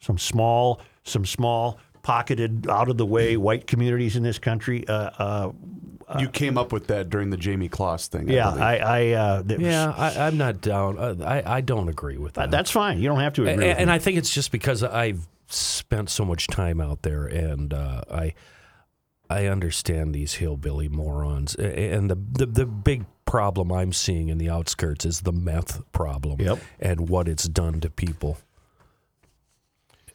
Some 0.00 0.18
small, 0.18 0.80
some 1.04 1.26
small, 1.26 1.78
pocketed, 2.02 2.68
out 2.68 2.88
of 2.88 2.96
the 2.96 3.06
way 3.06 3.36
white 3.36 3.66
communities 3.66 4.16
in 4.16 4.22
this 4.22 4.38
country. 4.38 4.86
Uh, 4.88 4.92
uh, 5.18 6.18
you 6.18 6.28
came 6.28 6.56
up 6.56 6.72
with 6.72 6.86
that 6.86 7.10
during 7.10 7.28
the 7.30 7.36
Jamie 7.36 7.68
Kloss 7.68 8.08
thing. 8.08 8.30
I 8.30 8.32
yeah. 8.32 8.48
I, 8.48 8.76
I 8.78 9.10
uh, 9.12 9.42
that 9.42 9.58
was- 9.58 9.66
yeah, 9.66 9.92
I, 9.96 10.26
I'm 10.26 10.38
not 10.38 10.60
down. 10.62 10.98
Uh, 10.98 11.14
I 11.24 11.56
I 11.56 11.60
don't 11.60 11.88
agree 11.88 12.16
with 12.16 12.34
that. 12.34 12.50
that's 12.50 12.70
fine. 12.70 12.98
You 12.98 13.08
don't 13.08 13.20
have 13.20 13.34
to 13.34 13.42
agree. 13.42 13.64
A- 13.66 13.68
with 13.68 13.78
and 13.78 13.88
me. 13.88 13.94
I 13.94 13.98
think 13.98 14.16
it's 14.16 14.30
just 14.30 14.50
because 14.50 14.82
I've 14.82 15.26
spent 15.52 16.10
so 16.10 16.24
much 16.24 16.46
time 16.46 16.80
out 16.80 17.02
there, 17.02 17.24
and 17.24 17.72
uh, 17.74 18.02
I 18.10 18.34
I 19.30 19.46
understand 19.46 20.14
these 20.14 20.34
hillbilly 20.34 20.88
morons. 20.88 21.54
And 21.54 22.10
the, 22.10 22.16
the 22.32 22.46
the 22.46 22.66
big 22.66 23.04
problem 23.24 23.70
I'm 23.72 23.92
seeing 23.92 24.28
in 24.28 24.38
the 24.38 24.48
outskirts 24.48 25.04
is 25.04 25.20
the 25.22 25.32
meth 25.32 25.82
problem, 25.92 26.40
Yep. 26.40 26.58
and 26.80 27.08
what 27.08 27.28
it's 27.28 27.48
done 27.48 27.80
to 27.80 27.90
people. 27.90 28.38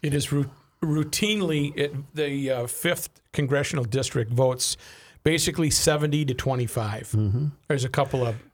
It 0.02 0.13
is 0.13 0.32
ru- 0.32 0.50
routinely 0.82 1.74
it, 1.78 1.94
the 2.16 2.52
uh, 2.52 2.68
fifth 2.68 3.10
congressional 3.32 3.86
district 3.86 4.32
votes 4.32 4.75
basically 5.24 5.70
seventy 5.70 6.25
to 6.25 6.34
25 6.34 7.16
There's 7.68 7.86
a 7.86 7.90
couple 7.90 8.25
of 8.25 8.36
Mm-hmm. 8.36 8.48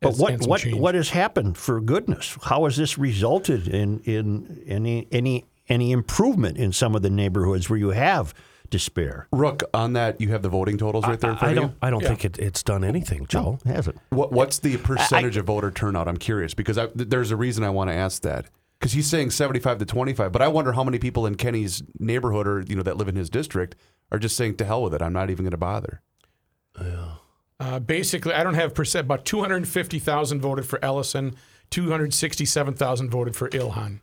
But 0.00 0.16
what 0.18 0.46
what 0.46 0.60
change. 0.60 0.76
what 0.76 0.94
has 0.94 1.08
happened 1.10 1.56
for 1.56 1.80
goodness? 1.80 2.36
How 2.42 2.64
has 2.64 2.76
this 2.76 2.98
resulted 2.98 3.66
in 3.68 4.00
in 4.00 4.62
any 4.66 5.08
any 5.10 5.44
any 5.68 5.92
improvement 5.92 6.56
in 6.56 6.72
some 6.72 6.94
of 6.94 7.02
the 7.02 7.10
neighborhoods 7.10 7.68
where 7.70 7.78
you 7.78 7.90
have 7.90 8.34
despair? 8.70 9.28
Rook, 9.32 9.62
on 9.72 9.92
that, 9.94 10.20
you 10.20 10.28
have 10.30 10.42
the 10.42 10.48
voting 10.48 10.78
totals 10.78 11.04
right 11.06 11.18
there 11.20 11.30
in 11.32 11.36
I, 11.38 11.50
I 11.50 11.54
don't 11.54 11.70
you. 11.70 11.76
I 11.82 11.90
don't 11.90 12.02
Yeah. 12.02 12.08
think 12.08 12.24
it, 12.24 12.38
it's 12.38 12.62
done 12.62 12.84
anything, 12.84 13.26
Joe. 13.26 13.58
No, 13.64 13.72
has 13.72 13.88
it? 13.88 13.96
What, 14.10 14.32
what's 14.32 14.58
the 14.58 14.76
percentage 14.78 15.36
of 15.36 15.46
voter 15.46 15.70
turnout? 15.70 16.08
I'm 16.08 16.16
curious 16.16 16.54
because 16.54 16.78
I, 16.78 16.88
there's 16.94 17.30
a 17.30 17.36
reason 17.36 17.64
I 17.64 17.70
want 17.70 17.90
to 17.90 17.94
ask 17.94 18.22
that. 18.22 18.46
Because 18.80 18.92
he's 18.92 19.06
saying 19.06 19.30
75 19.30 19.78
to 19.78 19.86
25, 19.86 20.30
but 20.32 20.42
I 20.42 20.48
wonder 20.48 20.72
how 20.72 20.84
many 20.84 20.98
people 20.98 21.24
in 21.24 21.36
Kenny's 21.36 21.82
neighborhood 21.98 22.46
or 22.46 22.60
you 22.62 22.76
know 22.76 22.82
that 22.82 22.96
live 22.98 23.08
in 23.08 23.16
his 23.16 23.30
district 23.30 23.76
are 24.12 24.18
just 24.18 24.36
saying 24.36 24.56
to 24.56 24.64
hell 24.64 24.82
with 24.82 24.92
it. 24.92 25.00
I'm 25.00 25.12
not 25.12 25.30
even 25.30 25.44
going 25.44 25.52
to 25.52 25.56
bother. 25.56 26.02
Uh, 27.60 27.78
basically, 27.78 28.34
I 28.34 28.42
don't 28.42 28.54
have 28.54 28.74
percent, 28.74 29.06
but 29.08 29.24
250,000 29.24 30.40
voted 30.40 30.66
for 30.66 30.84
Ellison, 30.84 31.34
267,000 31.70 33.10
voted 33.10 33.36
for 33.36 33.48
Ilhan. 33.50 34.00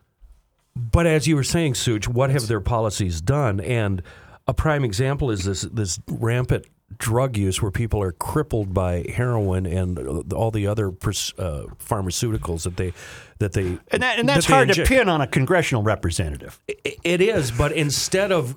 But 0.76 1.06
as 1.06 1.28
you 1.28 1.36
were 1.36 1.44
saying, 1.44 1.76
Such, 1.76 2.08
what 2.08 2.30
have 2.30 2.48
their 2.48 2.62
policies 2.62 3.22
done? 3.22 3.60
And 3.60 4.02
a 4.48 4.54
prime 4.54 4.84
example 4.84 5.30
is 5.32 5.44
this 5.44 5.62
this 5.62 6.00
rampant 6.08 6.66
drug 6.98 7.38
use 7.38 7.62
where 7.62 7.72
people 7.72 8.02
are 8.02 8.12
crippled 8.12 8.74
by 8.74 9.06
heroin 9.16 9.66
and 9.66 9.98
uh, 9.98 10.36
all 10.36 10.52
the 10.52 10.68
other 10.68 10.92
pers- 10.92 11.34
uh, 11.38 11.64
pharmaceuticals 11.80 12.64
that 12.64 12.76
they 12.78 12.92
that 13.40 13.54
they 13.54 13.78
And 13.92 14.04
that, 14.04 14.20
and 14.20 14.28
that's 14.28 14.46
they 14.48 14.54
hard 14.54 14.70
inject. 14.70 14.90
to 14.90 14.96
pin 14.98 15.08
on 15.10 15.22
a 15.22 15.28
congressional 15.28 15.84
representative. 15.84 16.60
I- 16.70 16.96
It 17.04 17.22
is, 17.22 17.52
but 17.52 17.72
instead 17.72 18.32
of 18.32 18.56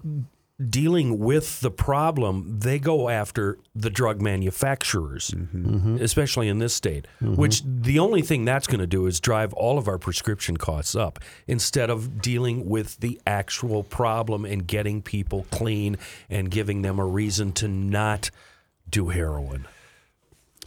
dealing 0.71 1.19
with 1.19 1.61
the 1.61 1.71
problem, 1.71 2.61
they 2.61 2.79
go 2.79 3.09
after 3.09 3.59
the 3.75 3.91
drug 3.91 4.23
manufacturers, 4.23 5.31
mm-hmm. 5.33 5.75
Mm-hmm. 5.77 5.97
especially 5.97 6.49
in 6.49 6.59
this 6.59 6.75
state. 6.75 7.07
Mm-hmm. 7.21 7.35
Which 7.35 7.63
the 7.65 7.99
only 7.99 8.23
thing 8.23 8.45
that's 8.45 8.67
going 8.67 8.81
to 8.81 8.87
do 8.87 9.07
is 9.07 9.19
drive 9.19 9.53
all 9.55 9.79
of 9.79 9.89
our 9.89 9.99
prescription 9.99 10.57
costs 10.57 10.95
up 10.95 11.19
instead 11.47 11.91
of 11.91 12.23
dealing 12.23 12.69
with 12.69 12.99
the 13.01 13.21
actual 13.27 13.83
problem 13.83 14.45
and 14.45 14.67
getting 14.67 15.03
people 15.03 15.47
clean 15.51 15.97
and 16.31 16.51
giving 16.51 16.83
them 16.83 16.99
a 16.99 17.07
reason 17.07 17.53
to 17.53 17.69
not 17.69 18.31
do 18.89 19.09
heroin. 19.09 19.67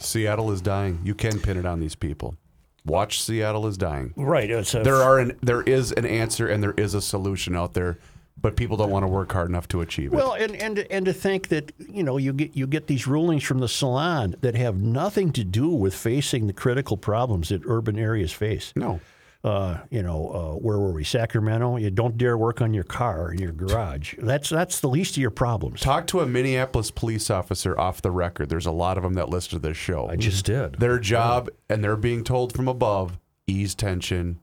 Seattle 0.00 0.50
is 0.52 0.60
dying. 0.60 1.00
You 1.02 1.14
can 1.14 1.40
pin 1.40 1.56
it 1.56 1.66
on 1.66 1.80
these 1.80 1.94
people. 1.94 2.36
Watch 2.84 3.22
Seattle 3.22 3.66
is 3.66 3.76
dying. 3.76 4.12
Right. 4.16 4.50
It's 4.50 4.74
a, 4.74 4.82
There 4.82 4.96
are 4.96 5.18
an, 5.18 5.36
there 5.42 5.62
is 5.62 5.92
an 5.92 6.06
answer 6.06 6.46
and 6.46 6.62
there 6.62 6.74
is 6.76 6.94
a 6.94 7.02
solution 7.02 7.56
out 7.56 7.74
there, 7.74 7.98
but 8.40 8.56
people 8.56 8.76
don't 8.76 8.90
want 8.90 9.02
to 9.02 9.08
work 9.08 9.32
hard 9.32 9.48
enough 9.48 9.68
to 9.68 9.80
achieve 9.80 10.12
it. 10.12 10.16
Well, 10.16 10.32
and, 10.34 10.54
and 10.56 10.78
and 10.78 11.06
to 11.06 11.12
think 11.12 11.48
that 11.48 11.72
you 11.78 12.02
know 12.02 12.16
you 12.16 12.32
get 12.32 12.56
you 12.56 12.66
get 12.66 12.86
these 12.86 13.06
rulings 13.06 13.42
from 13.44 13.58
the 13.58 13.68
salon 13.68 14.36
that 14.40 14.54
have 14.54 14.76
nothing 14.76 15.32
to 15.32 15.44
do 15.44 15.68
with 15.68 15.94
facing 15.94 16.46
the 16.46 16.52
critical 16.52 16.96
problems 16.96 17.48
that 17.48 17.62
urban 17.66 17.98
areas 17.98 18.32
face. 18.32 18.72
no. 18.76 19.00
Uh, 19.44 19.78
you 19.88 20.02
know, 20.02 20.30
uh, 20.32 20.58
where 20.58 20.80
were 20.80 20.90
we? 20.90 21.04
Sacramento. 21.04 21.76
You 21.76 21.92
don't 21.92 22.18
dare 22.18 22.36
work 22.36 22.60
on 22.60 22.74
your 22.74 22.82
car 22.82 23.30
in 23.30 23.38
your 23.38 23.52
garage. 23.52 24.14
That's 24.18 24.48
that's 24.48 24.80
the 24.80 24.88
least 24.88 25.12
of 25.12 25.18
your 25.18 25.30
problems. 25.30 25.80
Talk 25.80 26.08
to 26.08 26.20
a 26.20 26.26
Minneapolis 26.26 26.90
police 26.90 27.30
officer 27.30 27.78
off 27.78 28.02
the 28.02 28.10
record. 28.10 28.48
There's 28.48 28.66
a 28.66 28.72
lot 28.72 28.96
of 28.96 29.04
them 29.04 29.14
that 29.14 29.28
listen 29.28 29.50
to 29.50 29.58
this 29.60 29.76
show. 29.76 30.08
I 30.08 30.16
just 30.16 30.44
did. 30.44 30.80
Their 30.80 30.98
job, 30.98 31.50
and 31.70 31.84
they're 31.84 31.96
being 31.96 32.24
told 32.24 32.52
from 32.52 32.66
above, 32.66 33.16
ease 33.46 33.76
tension, 33.76 34.40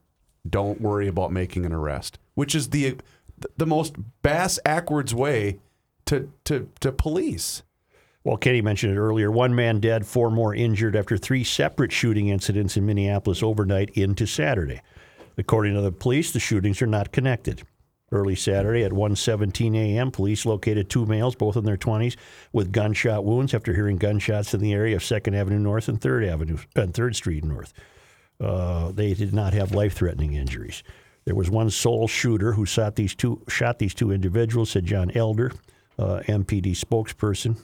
don't 0.50 0.80
worry 0.80 1.10
about 1.10 1.30
making 1.30 1.66
an 1.66 1.74
arrest, 1.74 2.18
which 2.36 2.56
is 2.56 2.70
the 2.70 2.96
the 3.58 3.66
most 3.66 3.96
bass 4.22 4.60
backwards 4.64 5.14
way 5.14 5.60
to 6.06 6.32
to 6.46 6.70
to 6.80 6.92
police. 6.92 7.64
Well, 8.24 8.38
Kenny 8.38 8.62
mentioned 8.62 8.94
it 8.94 9.00
earlier. 9.00 9.30
One 9.32 9.54
man 9.54 9.80
dead, 9.80 10.06
four 10.06 10.32
more 10.32 10.56
injured 10.56 10.96
after 10.96 11.16
three 11.16 11.44
separate 11.44 11.92
shooting 11.92 12.30
incidents 12.30 12.76
in 12.76 12.86
Minneapolis 12.86 13.44
overnight 13.44 13.92
into 13.92 14.26
Saturday. 14.26 14.82
According 15.38 15.76
to 15.76 15.82
the 15.82 15.92
police, 15.92 16.32
the 16.32 16.40
shootings 16.40 16.82
are 16.82 16.88
not 16.88 17.12
connected. 17.12 17.62
Early 18.12 18.36
Saturday 18.36 18.84
at 18.84 18.92
1:17 18.92 19.76
a.m., 19.76 20.12
police 20.12 20.46
located 20.46 20.90
two 20.90 21.06
males, 21.06 21.36
both 21.36 21.58
in 21.58 21.66
their 21.66 21.78
20s, 21.78 22.16
with 22.54 22.72
gunshot 22.72 23.26
wounds 23.26 23.54
after 23.54 23.74
hearing 23.74 23.98
gunshots 23.98 24.54
in 24.54 24.60
the 24.60 24.74
area 24.74 24.96
of 24.96 25.04
Second 25.04 25.36
Avenue 25.36 25.60
North 25.60 25.88
and 25.88 26.00
Third 26.00 26.24
Avenue 26.24 26.58
and 26.76 26.94
Third 26.94 27.16
Street 27.16 27.44
North. 27.44 27.74
Uh, 28.40 28.92
they 28.92 29.14
did 29.14 29.34
not 29.34 29.54
have 29.54 29.74
life-threatening 29.74 30.34
injuries. 30.34 30.84
There 31.26 31.36
was 31.36 31.50
one 31.50 31.70
sole 31.72 32.08
shooter 32.08 32.54
who 32.54 32.66
shot 32.66 32.96
these 32.96 33.16
two 33.16 33.42
shot 33.48 33.80
these 33.80 33.94
two 33.94 34.12
individuals," 34.12 34.70
said 34.70 34.86
John 34.86 35.12
Elder, 35.16 35.52
uh, 35.98 36.22
MPD 36.28 36.76
spokesperson. 36.76 37.58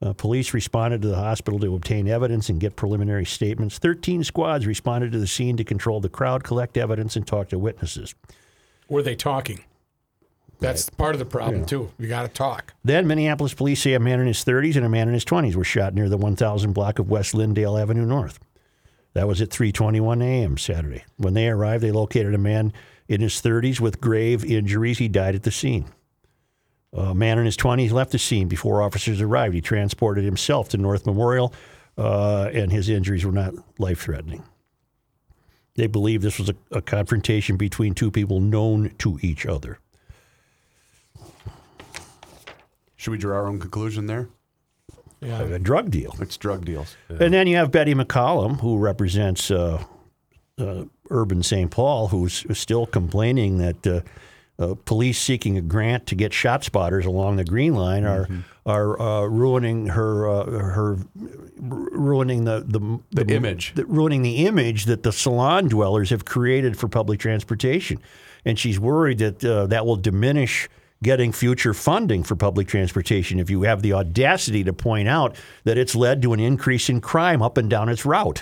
Uh, 0.00 0.12
police 0.12 0.52
responded 0.52 1.00
to 1.02 1.08
the 1.08 1.16
hospital 1.16 1.58
to 1.58 1.74
obtain 1.74 2.06
evidence 2.06 2.48
and 2.50 2.60
get 2.60 2.76
preliminary 2.76 3.24
statements. 3.24 3.78
13 3.78 4.22
squads 4.24 4.66
responded 4.66 5.10
to 5.10 5.18
the 5.18 5.26
scene 5.26 5.56
to 5.56 5.64
control 5.64 6.00
the 6.00 6.08
crowd, 6.08 6.44
collect 6.44 6.76
evidence, 6.76 7.16
and 7.16 7.26
talk 7.26 7.48
to 7.48 7.58
witnesses. 7.58 8.14
Were 8.90 9.02
they 9.02 9.16
talking? 9.16 9.64
That's 10.60 10.88
part 10.90 11.14
of 11.14 11.18
the 11.18 11.24
problem, 11.24 11.64
too. 11.64 11.90
You 11.98 12.08
got 12.08 12.22
to 12.22 12.28
talk. 12.28 12.74
Then, 12.84 13.06
Minneapolis 13.06 13.54
police 13.54 13.82
say 13.82 13.94
a 13.94 14.00
man 14.00 14.20
in 14.20 14.26
his 14.26 14.44
30s 14.44 14.76
and 14.76 14.86
a 14.86 14.88
man 14.88 15.08
in 15.08 15.14
his 15.14 15.24
20s 15.24 15.54
were 15.54 15.64
shot 15.64 15.94
near 15.94 16.08
the 16.08 16.16
1000 16.16 16.72
block 16.72 16.98
of 16.98 17.10
West 17.10 17.34
Lyndale 17.34 17.76
Avenue 17.76 18.06
North. 18.06 18.38
That 19.16 19.26
was 19.26 19.40
at 19.40 19.48
3:21 19.48 20.22
a.m. 20.22 20.58
Saturday. 20.58 21.02
When 21.16 21.32
they 21.32 21.48
arrived, 21.48 21.82
they 21.82 21.90
located 21.90 22.34
a 22.34 22.38
man 22.38 22.74
in 23.08 23.22
his 23.22 23.40
30s 23.40 23.80
with 23.80 23.98
grave 23.98 24.44
injuries. 24.44 24.98
He 24.98 25.08
died 25.08 25.34
at 25.34 25.42
the 25.42 25.50
scene. 25.50 25.86
A 26.92 27.14
man 27.14 27.38
in 27.38 27.46
his 27.46 27.56
20s 27.56 27.92
left 27.92 28.12
the 28.12 28.18
scene 28.18 28.46
before 28.46 28.82
officers 28.82 29.22
arrived. 29.22 29.54
He 29.54 29.62
transported 29.62 30.22
himself 30.22 30.68
to 30.68 30.76
North 30.76 31.06
Memorial, 31.06 31.54
uh, 31.96 32.50
and 32.52 32.70
his 32.70 32.90
injuries 32.90 33.24
were 33.24 33.32
not 33.32 33.54
life-threatening. 33.78 34.44
They 35.76 35.86
believe 35.86 36.20
this 36.20 36.38
was 36.38 36.50
a, 36.50 36.54
a 36.70 36.82
confrontation 36.82 37.56
between 37.56 37.94
two 37.94 38.10
people 38.10 38.40
known 38.40 38.94
to 38.98 39.18
each 39.22 39.46
other. 39.46 39.78
Should 42.96 43.12
we 43.12 43.18
draw 43.18 43.38
our 43.38 43.46
own 43.46 43.60
conclusion 43.60 44.08
there? 44.08 44.28
Yeah. 45.26 45.42
A 45.42 45.58
drug 45.58 45.90
deal. 45.90 46.14
It's 46.20 46.36
drug 46.36 46.64
deals. 46.64 46.96
And 47.08 47.34
then 47.34 47.46
you 47.46 47.56
have 47.56 47.70
Betty 47.72 47.94
McCollum, 47.94 48.60
who 48.60 48.78
represents 48.78 49.50
uh, 49.50 49.82
uh, 50.58 50.84
urban 51.10 51.42
St. 51.42 51.70
Paul, 51.70 52.08
who's 52.08 52.44
still 52.58 52.86
complaining 52.86 53.58
that 53.58 53.86
uh, 53.86 54.00
uh, 54.58 54.74
police 54.84 55.18
seeking 55.20 55.58
a 55.58 55.60
grant 55.60 56.06
to 56.06 56.14
get 56.14 56.32
shot 56.32 56.64
spotters 56.64 57.04
along 57.04 57.36
the 57.36 57.44
Green 57.44 57.74
Line 57.74 58.04
are 58.04 58.26
are 58.64 59.00
uh, 59.00 59.26
ruining 59.26 59.86
her 59.88 60.28
uh, 60.28 60.44
her 60.46 60.98
ruining 61.58 62.44
the 62.44 62.64
the, 62.66 63.24
The 63.24 63.34
image. 63.34 63.74
the- 63.74 63.86
ruining 63.86 64.22
the 64.22 64.46
image 64.46 64.84
that 64.86 65.02
the 65.02 65.12
salon 65.12 65.68
dwellers 65.68 66.10
have 66.10 66.24
created 66.24 66.78
for 66.78 66.88
public 66.88 67.20
transportation, 67.20 67.98
and 68.44 68.58
she's 68.58 68.78
worried 68.80 69.18
that 69.18 69.44
uh, 69.44 69.66
that 69.66 69.86
will 69.86 69.96
diminish 69.96 70.68
getting 71.02 71.32
future 71.32 71.74
funding 71.74 72.22
for 72.22 72.36
public 72.36 72.66
transportation 72.68 73.38
if 73.38 73.50
you 73.50 73.62
have 73.62 73.82
the 73.82 73.92
audacity 73.92 74.64
to 74.64 74.72
point 74.72 75.08
out 75.08 75.36
that 75.64 75.76
it's 75.76 75.94
led 75.94 76.22
to 76.22 76.32
an 76.32 76.40
increase 76.40 76.88
in 76.88 77.00
crime 77.00 77.42
up 77.42 77.58
and 77.58 77.68
down 77.68 77.88
its 77.88 78.06
route. 78.06 78.38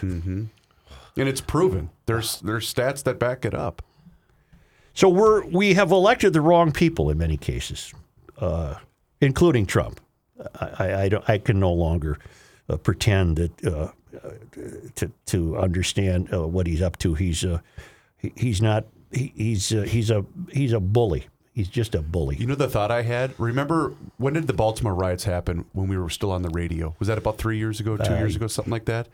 And 1.16 1.28
it's 1.28 1.40
proven. 1.40 1.90
There's 2.06 2.40
there's 2.40 2.72
stats 2.72 3.02
that 3.04 3.18
back 3.18 3.44
it 3.44 3.54
up. 3.54 3.82
So 4.94 5.08
we're 5.08 5.44
we 5.46 5.74
have 5.74 5.90
elected 5.90 6.32
the 6.32 6.40
wrong 6.40 6.72
people 6.72 7.10
in 7.10 7.18
many 7.18 7.36
cases, 7.36 7.92
uh, 8.40 8.76
including 9.20 9.66
Trump. 9.66 10.00
I, 10.60 10.66
I, 10.78 11.02
I, 11.02 11.08
don't, 11.08 11.28
I 11.28 11.38
can 11.38 11.60
no 11.60 11.72
longer 11.72 12.18
uh, 12.68 12.76
pretend 12.76 13.36
that 13.36 13.66
uh, 13.66 13.90
to 14.94 15.10
to 15.26 15.56
understand 15.58 16.32
uh, 16.32 16.46
what 16.46 16.66
he's 16.66 16.82
up 16.82 16.98
to. 16.98 17.14
He's 17.14 17.44
uh, 17.44 17.60
he, 18.16 18.32
he's 18.36 18.62
not 18.62 18.86
he, 19.12 19.32
he's 19.36 19.72
uh, 19.72 19.82
he's 19.82 20.10
a 20.10 20.24
he's 20.52 20.72
a 20.72 20.80
bully. 20.80 21.26
He's 21.54 21.68
just 21.68 21.94
a 21.94 22.02
bully. 22.02 22.36
You 22.36 22.46
know 22.48 22.56
the 22.56 22.68
thought 22.68 22.90
I 22.90 23.02
had? 23.02 23.32
Remember 23.38 23.94
when 24.16 24.34
did 24.34 24.48
the 24.48 24.52
Baltimore 24.52 24.92
riots 24.94 25.24
happen 25.24 25.64
when 25.72 25.86
we 25.88 25.96
were 25.96 26.10
still 26.10 26.32
on 26.32 26.42
the 26.42 26.50
radio? 26.50 26.94
Was 26.98 27.06
that 27.08 27.16
about 27.16 27.38
three 27.38 27.58
years 27.58 27.78
ago, 27.78 27.96
two 27.96 28.12
years 28.14 28.34
ago, 28.34 28.48
something 28.48 28.72
like 28.72 28.86
that? 28.86 29.06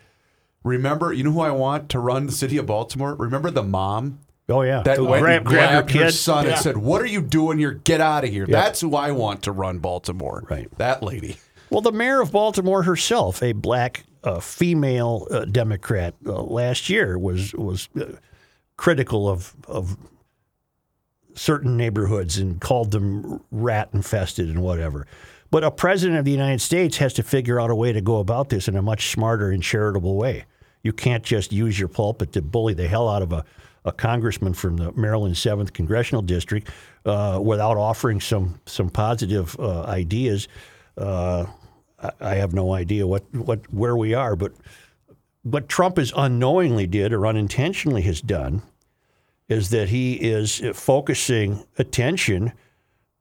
Remember, 0.65 1.13
you 1.13 1.23
know 1.23 1.33
who 1.33 1.41
I 1.41 1.51
want 1.51 1.89
to 1.91 1.99
run 1.99 2.25
the 2.27 2.33
city 2.33 2.57
of 2.57 2.67
Baltimore? 2.67 3.15
Remember 3.15 3.51
the 3.51 3.63
mom 3.63 4.21
Oh 4.49 4.63
yeah, 4.63 4.83
that 4.83 4.97
Who 4.97 5.05
went 5.05 5.23
grab, 5.23 5.43
and 5.43 5.47
grabbed 5.49 5.91
your 5.95 6.03
her 6.05 6.09
kid. 6.11 6.15
son 6.15 6.45
Yeah. 6.45 6.53
and 6.55 6.61
said, 6.61 6.77
"What 6.77 7.01
are 7.03 7.07
you 7.07 7.21
doing 7.23 7.59
here? 7.59 7.71
Get 7.73 8.01
out 8.01 8.25
of 8.25 8.31
here." 8.31 8.47
That's 8.47 8.81
who 8.81 8.97
I 8.97 9.13
want 9.13 9.43
to 9.45 9.53
run 9.53 9.79
Baltimore. 9.79 10.43
Right. 10.51 10.69
That 10.77 11.05
lady. 11.05 11.37
Well, 11.71 11.83
the 11.83 11.93
mayor 11.93 12.21
of 12.21 12.33
Baltimore 12.33 12.83
herself, 12.83 13.45
a 13.45 13.53
black 13.53 14.03
uh, 14.25 14.41
female 14.41 15.29
uh, 15.31 15.45
Democrat, 15.45 16.15
uh, 16.27 16.43
last 16.43 16.91
year 16.91 17.17
was 17.17 17.55
was 17.55 17.89
uh, 18.01 18.07
critical 18.77 19.29
of 19.29 19.55
of 19.69 19.97
certain 21.41 21.75
neighborhoods 21.75 22.37
and 22.37 22.61
called 22.61 22.91
them 22.91 23.43
rat 23.51 23.89
infested 23.95 24.47
and 24.51 24.63
whatever. 24.63 25.07
But 25.51 25.65
a 25.65 25.71
president 25.71 26.19
of 26.19 26.27
the 26.27 26.31
United 26.31 26.61
States 26.61 26.99
has 26.99 27.15
to 27.15 27.23
figure 27.23 27.59
out 27.59 27.71
a 27.71 27.75
way 27.75 27.95
to 27.95 28.03
go 28.03 28.19
about 28.19 28.51
this 28.51 28.69
in 28.69 28.77
a 28.77 28.83
much 28.83 29.09
smarter 29.09 29.51
and 29.51 29.63
charitable 29.63 30.17
way. 30.17 30.45
You 30.83 30.93
can't 30.93 31.25
just 31.25 31.51
use 31.51 31.79
your 31.79 31.89
pulpit 31.89 32.33
to 32.35 32.43
bully 32.43 32.75
the 32.75 32.87
hell 32.87 33.09
out 33.09 33.23
of 33.23 33.33
a, 33.33 33.47
a 33.87 33.91
congressman 33.91 34.53
from 34.53 34.77
the 34.77 34.93
Maryland 34.93 35.35
Seventh 35.35 35.73
Congressional 35.73 36.21
District 36.21 36.69
uh, 37.07 37.41
without 37.43 37.79
offering 37.79 38.21
some 38.21 38.61
some 38.67 38.91
positive 38.91 39.59
uh, 39.59 39.85
ideas. 39.85 40.47
Uh, 40.99 41.47
I, 42.03 42.11
I 42.21 42.35
have 42.35 42.53
no 42.53 42.75
idea 42.75 43.07
what, 43.07 43.25
what 43.35 43.61
where 43.73 43.97
we 43.97 44.13
are, 44.13 44.37
but 44.37 44.53
what 45.43 45.71
Trump 45.71 45.97
has 45.97 46.13
unknowingly 46.15 46.87
did 46.87 47.15
or 47.15 47.27
unintentionally 47.27 48.03
has 48.03 48.21
done 48.21 48.61
is 49.51 49.69
that 49.71 49.91
he 49.91 50.15
is 50.15 50.63
focusing 50.73 51.65
attention 51.77 52.53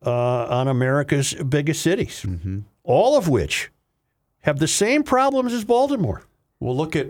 uh, 0.05 0.45
on 0.45 0.69
America's 0.69 1.33
biggest 1.33 1.81
cities, 1.81 2.25
all 2.83 3.17
of 3.17 3.27
which 3.27 3.69
have 4.43 4.59
the 4.59 4.67
same 4.67 5.03
problems 5.03 5.51
as 5.51 5.65
Baltimore. 5.65 6.23
Well, 6.61 6.75
look 6.77 6.95
at 6.95 7.07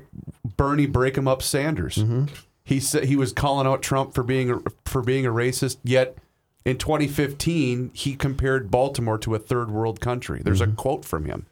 Bernie 0.58 0.88
break 0.88 1.16
him 1.18 1.28
up 1.28 1.44
Sanders. 1.44 1.98
Mm-hmm. 1.98 2.26
He 2.64 2.80
said 2.80 3.04
he 3.06 3.16
was 3.16 3.34
calling 3.34 3.68
out 3.68 3.82
Trump 3.84 4.14
for 4.16 4.24
being 4.24 4.50
a, 4.52 4.60
for 4.86 5.02
being 5.04 5.26
a 5.26 5.32
racist. 5.32 5.78
Yet 5.84 6.18
in 6.66 6.78
2015, 6.78 7.92
he 7.94 8.16
compared 8.16 8.70
Baltimore 8.72 9.18
to 9.20 9.36
a 9.36 9.40
third 9.40 9.70
world 9.72 10.00
country. 10.02 10.42
There's 10.44 10.62
Mm-hmm. 10.62 10.72
a 10.72 10.76
quote 10.76 11.06
from 11.06 11.26
him. 11.26 11.46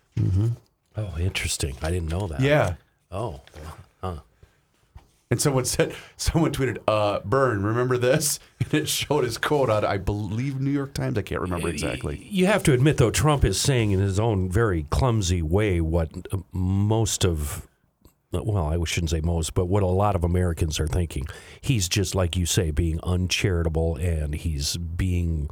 Oh, 0.95 1.13
interesting. 1.19 1.75
I 1.83 1.91
didn't 1.91 2.09
know 2.09 2.27
that. 2.27 2.39
Yeah. 2.39 2.75
Oh, 3.11 3.41
And 5.29 5.41
someone 5.41 5.65
said, 5.65 5.93
someone 6.15 6.53
tweeted, 6.53 6.77
uh, 6.87 7.19
Byrne, 7.25 7.63
remember 7.63 7.97
this? 7.97 8.39
And 8.59 8.73
it 8.73 8.89
showed 8.89 9.23
his 9.23 9.37
quote 9.37 9.69
on, 9.69 9.85
I 9.85 9.97
believe, 9.97 10.59
New 10.59 10.71
York 10.71 10.93
Times. 10.93 11.17
I 11.17 11.21
can't 11.21 11.41
remember 11.41 11.69
exactly. 11.69 12.27
You 12.29 12.47
have 12.47 12.63
to 12.63 12.73
admit, 12.73 12.97
though, 12.97 13.11
Trump 13.11 13.45
is 13.45 13.61
saying 13.61 13.91
in 13.91 13.99
his 13.99 14.19
own 14.19 14.49
very 14.49 14.87
clumsy 14.89 15.41
way 15.41 15.79
what 15.79 16.09
uh, 16.33 16.37
most 16.51 17.23
of, 17.23 17.67
well, 18.31 18.65
I 18.65 18.83
shouldn't 18.85 19.11
say 19.11 19.21
most, 19.21 19.53
but 19.53 19.67
what 19.67 19.83
a 19.83 19.87
lot 19.87 20.15
of 20.15 20.23
Americans 20.23 20.79
are 20.79 20.87
thinking. 20.87 21.27
He's 21.61 21.87
just, 21.87 22.15
like 22.15 22.35
you 22.35 22.45
say, 22.45 22.71
being 22.71 22.99
uncharitable 23.03 23.95
and 23.97 24.33
he's 24.33 24.75
being 24.75 25.49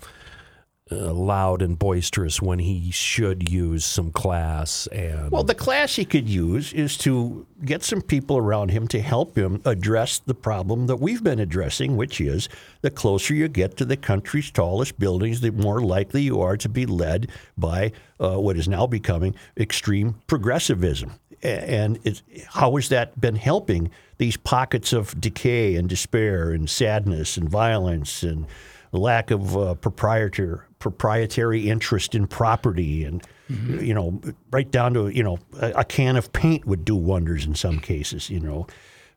uh, 0.91 1.11
loud 1.11 1.63
and 1.63 1.79
boisterous 1.79 2.43
when 2.43 2.59
he 2.59 2.91
should 2.91 3.49
use 3.49 3.83
some 3.83 4.11
class. 4.11 4.85
And 4.87 5.31
Well, 5.31 5.43
the 5.43 5.55
class 5.55 5.95
he 5.95 6.05
could 6.05 6.29
use 6.29 6.73
is 6.73 6.95
to 6.99 7.47
get 7.63 7.81
some 7.81 8.03
people 8.03 8.37
around 8.37 8.69
him 8.69 8.87
to 8.89 9.01
help 9.01 9.35
him 9.35 9.61
address 9.65 10.19
the 10.19 10.35
problem 10.35 10.85
that 10.85 10.97
we've 10.97 11.23
been 11.23 11.39
addressing, 11.39 11.97
which 11.97 12.21
is 12.21 12.47
the 12.81 12.91
closer 12.91 13.33
you 13.33 13.47
get 13.47 13.77
to 13.77 13.85
the 13.85 13.97
country's 13.97 14.51
tallest 14.51 14.99
buildings, 14.99 15.41
the 15.41 15.51
more 15.51 15.81
likely 15.81 16.21
you 16.21 16.39
are 16.39 16.55
to 16.57 16.69
be 16.69 16.85
led 16.85 17.31
by 17.57 17.91
uh, 18.19 18.39
what 18.39 18.55
is 18.55 18.67
now 18.67 18.85
becoming 18.85 19.33
extreme 19.57 20.21
progressivism. 20.27 21.13
And 21.41 22.21
how 22.47 22.75
has 22.75 22.89
that 22.89 23.19
been 23.19 23.35
helping 23.35 23.89
these 24.19 24.37
pockets 24.37 24.93
of 24.93 25.19
decay 25.19 25.75
and 25.75 25.89
despair 25.89 26.51
and 26.51 26.69
sadness 26.69 27.37
and 27.37 27.49
violence 27.49 28.21
and 28.21 28.45
lack 28.91 29.31
of 29.31 29.57
uh, 29.57 29.73
proprietor 29.75 30.64
proprietary 30.85 31.67
interest 31.67 32.13
in 32.13 32.27
property 32.27 33.03
and 33.03 33.23
mm-hmm. 33.49 33.79
you 33.79 33.91
know 33.91 34.21
right 34.51 34.69
down 34.69 34.93
to 34.93 35.07
you 35.07 35.23
know 35.23 35.39
a, 35.59 35.71
a 35.77 35.83
can 35.83 36.15
of 36.15 36.31
paint 36.31 36.63
would 36.67 36.85
do 36.85 36.95
wonders 36.95 37.43
in 37.43 37.55
some 37.55 37.79
cases 37.79 38.29
you 38.29 38.39
know. 38.39 38.67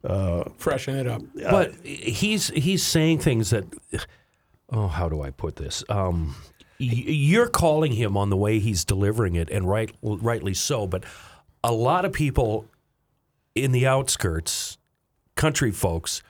Uh, 0.03 0.45
Freshen 0.57 0.97
it 0.97 1.07
up. 1.07 1.21
Uh, 1.45 1.51
but 1.51 1.75
he's 1.85 2.49
he's 2.49 2.83
saying 2.83 3.19
things 3.19 3.51
that 3.51 3.67
oh 4.73 4.89
how 4.89 5.11
do 5.11 5.21
I 5.21 5.29
put 5.29 5.57
this? 5.57 5.85
Um, 5.91 6.37
you're 6.79 7.49
calling 7.49 7.93
him 7.93 8.17
on 8.17 8.31
the 8.31 8.37
way 8.39 8.61
he's 8.61 8.87
delivering 8.87 9.35
it 9.35 9.51
and 9.51 9.69
right 9.69 9.95
rightly 10.03 10.55
so 10.55 10.87
but 10.87 11.05
a 11.63 11.73
lot 11.73 12.07
of 12.07 12.15
people 12.15 12.65
in 13.55 13.73
the 13.73 13.87
outskirts 13.87 14.79
country 15.35 15.71
folks 15.71 16.23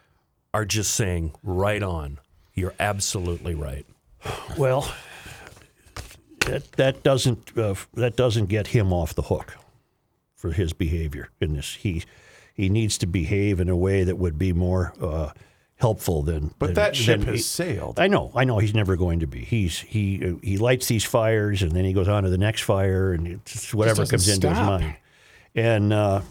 are 0.52 0.64
just 0.64 0.92
saying 0.94 1.32
right 1.44 1.84
on. 1.84 2.18
You're 2.54 2.74
absolutely 2.80 3.54
right. 3.54 3.86
Well 4.56 4.92
that 6.50 6.72
that 6.72 7.02
doesn't 7.02 7.56
uh, 7.58 7.74
that 7.94 8.16
doesn't 8.16 8.46
get 8.46 8.68
him 8.68 8.92
off 8.92 9.14
the 9.14 9.22
hook 9.22 9.56
for 10.34 10.52
his 10.52 10.72
behavior 10.72 11.30
in 11.40 11.54
this 11.54 11.74
he 11.74 12.04
he 12.54 12.68
needs 12.68 12.98
to 12.98 13.06
behave 13.06 13.60
in 13.60 13.68
a 13.68 13.76
way 13.76 14.02
that 14.04 14.16
would 14.18 14.36
be 14.38 14.52
more 14.52 14.92
uh, 15.00 15.30
helpful 15.76 16.22
than 16.22 16.52
But 16.58 16.66
than- 16.66 16.74
that 16.74 16.96
ship 16.96 17.20
than 17.20 17.28
has 17.28 17.36
he- 17.36 17.42
sailed. 17.42 18.00
I 18.00 18.08
know, 18.08 18.32
I 18.34 18.42
know. 18.44 18.58
He's 18.58 18.74
never 18.74 18.96
going 18.96 19.20
to 19.20 19.26
be. 19.28 19.44
He's 19.44 19.78
he 19.80 20.36
he 20.42 20.58
lights 20.58 20.86
these 20.88 21.04
fires, 21.04 21.62
and 21.62 21.70
then 21.72 21.84
he 21.84 21.92
goes 21.92 22.08
on 22.08 22.24
to 22.24 22.30
the 22.30 22.38
next 22.38 22.62
fire, 22.62 23.12
and 23.12 23.26
it's 23.28 23.72
whatever 23.72 24.04
comes 24.06 24.28
into 24.28 24.48
his 24.48 24.58
mind. 24.58 24.96
And 25.54 25.92
uh, 25.92 26.22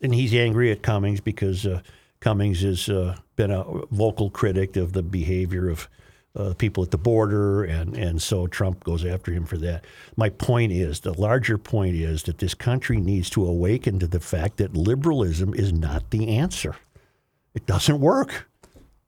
and 0.00 0.14
he's 0.14 0.32
angry 0.34 0.70
at 0.70 0.82
Cummings 0.82 1.20
because 1.20 1.66
uh, 1.66 1.80
Cummings 2.20 2.62
has 2.62 2.88
uh, 2.88 3.16
been 3.36 3.50
a 3.50 3.64
vocal 3.90 4.30
critic 4.30 4.76
of 4.76 4.92
the 4.92 5.02
behavior 5.02 5.68
of 5.68 5.88
uh, 6.34 6.54
people 6.54 6.82
at 6.82 6.90
the 6.90 6.98
border, 6.98 7.62
and 7.64 7.96
and 7.96 8.22
so 8.22 8.46
Trump 8.46 8.82
goes 8.84 9.04
after 9.04 9.32
him 9.32 9.44
for 9.44 9.58
that. 9.58 9.84
My 10.16 10.30
point 10.30 10.72
is, 10.72 11.00
the 11.00 11.12
larger 11.18 11.58
point 11.58 11.94
is 11.96 12.22
that 12.24 12.38
this 12.38 12.54
country 12.54 12.98
needs 13.00 13.28
to 13.30 13.44
awaken 13.46 13.98
to 13.98 14.06
the 14.06 14.20
fact 14.20 14.56
that 14.56 14.74
liberalism 14.74 15.52
is 15.54 15.72
not 15.72 16.10
the 16.10 16.28
answer. 16.36 16.76
It 17.54 17.66
doesn't 17.66 18.00
work. 18.00 18.48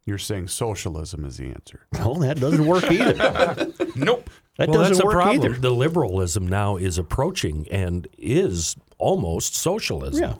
You're 0.07 0.19
saying 0.19 0.49
socialism 0.49 1.25
is 1.25 1.39
the 1.39 1.47
answer. 1.47 1.87
No, 1.95 2.13
that 2.21 2.39
doesn't 2.39 2.67
work 2.67 2.91
either. 2.91 3.73
Nope. 3.97 4.29
That 4.59 4.69
well 4.69 4.79
doesn't 4.81 4.95
that's 4.95 5.01
a 5.03 5.07
work 5.07 5.15
problem 5.15 5.37
either. 5.53 5.55
the 5.61 5.71
liberalism 5.71 6.47
now 6.49 6.77
is 6.77 6.99
approaching 6.99 7.67
and 7.71 8.07
is 8.19 8.77
almost 8.99 9.55
socialism 9.55 10.23
Yeah. 10.23 10.35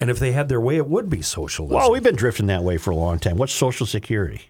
and 0.00 0.10
if 0.10 0.18
they 0.18 0.32
had 0.32 0.48
their 0.48 0.60
way 0.60 0.76
it 0.76 0.86
would 0.86 1.08
be 1.10 1.22
socialism 1.22 1.74
Well, 1.76 1.90
we've 1.90 2.02
been 2.02 2.14
drifting 2.16 2.46
that 2.46 2.62
way 2.62 2.76
for 2.76 2.90
a 2.90 2.94
long 2.96 3.18
time. 3.18 3.36
What's 3.38 3.52
Social 3.54 3.84
Security? 3.86 4.42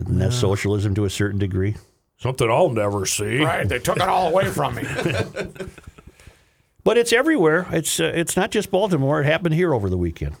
Isn't 0.00 0.18
that 0.18 0.32
socialism 0.32 0.94
to 0.94 1.04
a 1.04 1.10
certain 1.10 1.38
degree? 1.38 1.76
something 2.18 2.48
I'll 2.48 2.70
never 2.70 3.04
see 3.04 3.42
Right. 3.42 3.68
They 3.68 3.80
took 3.80 3.96
it 3.96 4.02
all 4.02 4.28
away 4.28 4.48
from 4.48 4.76
me. 4.76 4.84
But 6.84 6.98
it's 6.98 7.12
everywhere. 7.12 7.66
It's 7.70 8.00
uh, 8.00 8.12
it's 8.14 8.36
not 8.36 8.50
just 8.50 8.70
Baltimore. 8.70 9.20
It 9.20 9.24
happened 9.24 9.54
here 9.54 9.72
over 9.72 9.88
the 9.88 9.96
weekend. 9.98 10.34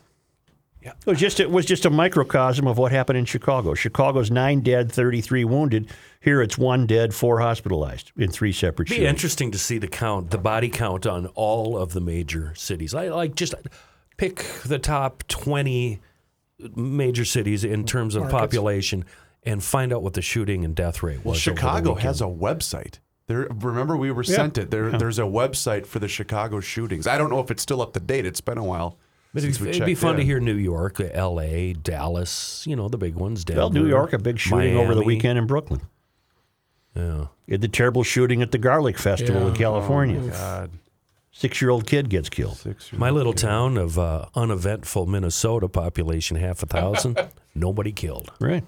Yeah. 0.82 0.94
It 0.98 1.06
was 1.06 1.20
just 1.20 1.38
it 1.38 1.50
was 1.50 1.64
just 1.64 1.84
a 1.84 1.90
microcosm 1.90 2.66
of 2.66 2.78
what 2.78 2.90
happened 2.90 3.16
in 3.18 3.24
Chicago. 3.24 3.74
Chicago's 3.74 4.30
nine 4.30 4.60
dead, 4.60 4.90
thirty 4.90 5.20
three 5.20 5.44
wounded. 5.44 5.88
Here 6.20 6.42
it's 6.42 6.58
one 6.58 6.86
dead, 6.86 7.14
four 7.14 7.38
hospitalized 7.38 8.10
in 8.16 8.30
three 8.30 8.52
separate 8.52 8.88
Be 8.88 8.96
shootings. 8.96 9.08
interesting 9.10 9.52
to 9.52 9.58
see 9.58 9.78
the 9.78 9.86
count, 9.86 10.30
the 10.30 10.38
body 10.38 10.68
count 10.68 11.06
on 11.06 11.26
all 11.36 11.78
of 11.78 11.92
the 11.92 12.00
major 12.00 12.52
cities. 12.56 12.92
I 12.92 13.08
like 13.08 13.36
just 13.36 13.54
pick 14.16 14.44
the 14.66 14.80
top 14.80 15.22
twenty 15.28 16.00
major 16.74 17.24
cities 17.24 17.62
in 17.62 17.84
terms 17.86 18.16
of 18.16 18.28
population 18.28 19.04
and 19.44 19.62
find 19.62 19.92
out 19.92 20.02
what 20.02 20.14
the 20.14 20.22
shooting 20.22 20.64
and 20.64 20.74
death 20.74 21.02
rate 21.02 21.18
was. 21.18 21.24
Well, 21.24 21.30
over 21.32 21.36
the 21.36 21.40
Chicago 21.40 21.94
has 21.96 22.20
a 22.20 22.24
website. 22.26 22.98
There, 23.26 23.46
remember 23.50 23.96
we 23.96 24.10
were 24.10 24.24
sent 24.24 24.58
it. 24.58 24.70
There, 24.70 24.90
there's 24.90 25.18
a 25.18 25.22
website 25.22 25.86
for 25.86 25.98
the 25.98 26.08
Chicago 26.08 26.60
shootings. 26.60 27.06
I 27.06 27.16
don't 27.18 27.30
know 27.30 27.40
if 27.40 27.50
it's 27.50 27.62
still 27.62 27.80
up 27.80 27.92
to 27.94 28.00
date. 28.00 28.26
It's 28.26 28.40
been 28.40 28.58
a 28.58 28.64
while. 28.64 28.98
But 29.32 29.42
since 29.42 29.56
it'd, 29.56 29.64
we 29.64 29.70
it'd 29.70 29.86
be 29.86 29.92
checked 29.94 30.02
fun 30.02 30.16
to 30.16 30.24
hear 30.24 30.40
New 30.40 30.56
York, 30.56 31.00
L.A., 31.00 31.72
Dallas. 31.72 32.64
You 32.66 32.76
know 32.76 32.88
the 32.88 32.98
big 32.98 33.14
ones. 33.14 33.44
Denver, 33.44 33.60
well, 33.62 33.70
New 33.70 33.86
York, 33.86 34.12
a 34.12 34.18
big 34.18 34.38
shooting 34.38 34.76
over 34.76 34.94
the 34.94 35.02
weekend 35.02 35.38
in 35.38 35.46
Brooklyn. 35.46 35.80
Yeah. 36.94 37.26
You 37.46 37.52
had 37.52 37.60
the 37.62 37.68
terrible 37.68 38.02
shooting 38.02 38.42
at 38.42 38.50
the 38.50 38.58
Garlic 38.58 38.98
Festival 38.98 39.42
in 39.48 39.54
Yeah. 39.54 39.58
California. 39.58 40.20
God, 40.30 40.70
Six 41.34 41.62
year 41.62 41.70
old 41.70 41.86
kid 41.86 42.10
gets 42.10 42.28
killed. 42.28 42.58
six. 42.58 42.92
My 42.92 43.08
little 43.08 43.32
town 43.32 43.78
of 43.78 43.98
uh, 43.98 44.26
uneventful 44.34 45.06
Minnesota, 45.06 45.66
population 45.66 46.36
half 46.36 46.62
a 46.62 46.66
thousand, 46.66 47.18
nobody 47.54 47.90
killed. 47.92 48.30
Right. 48.38 48.64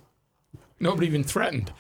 Nobody 0.81 1.07
even 1.07 1.25
threatened. 1.25 1.73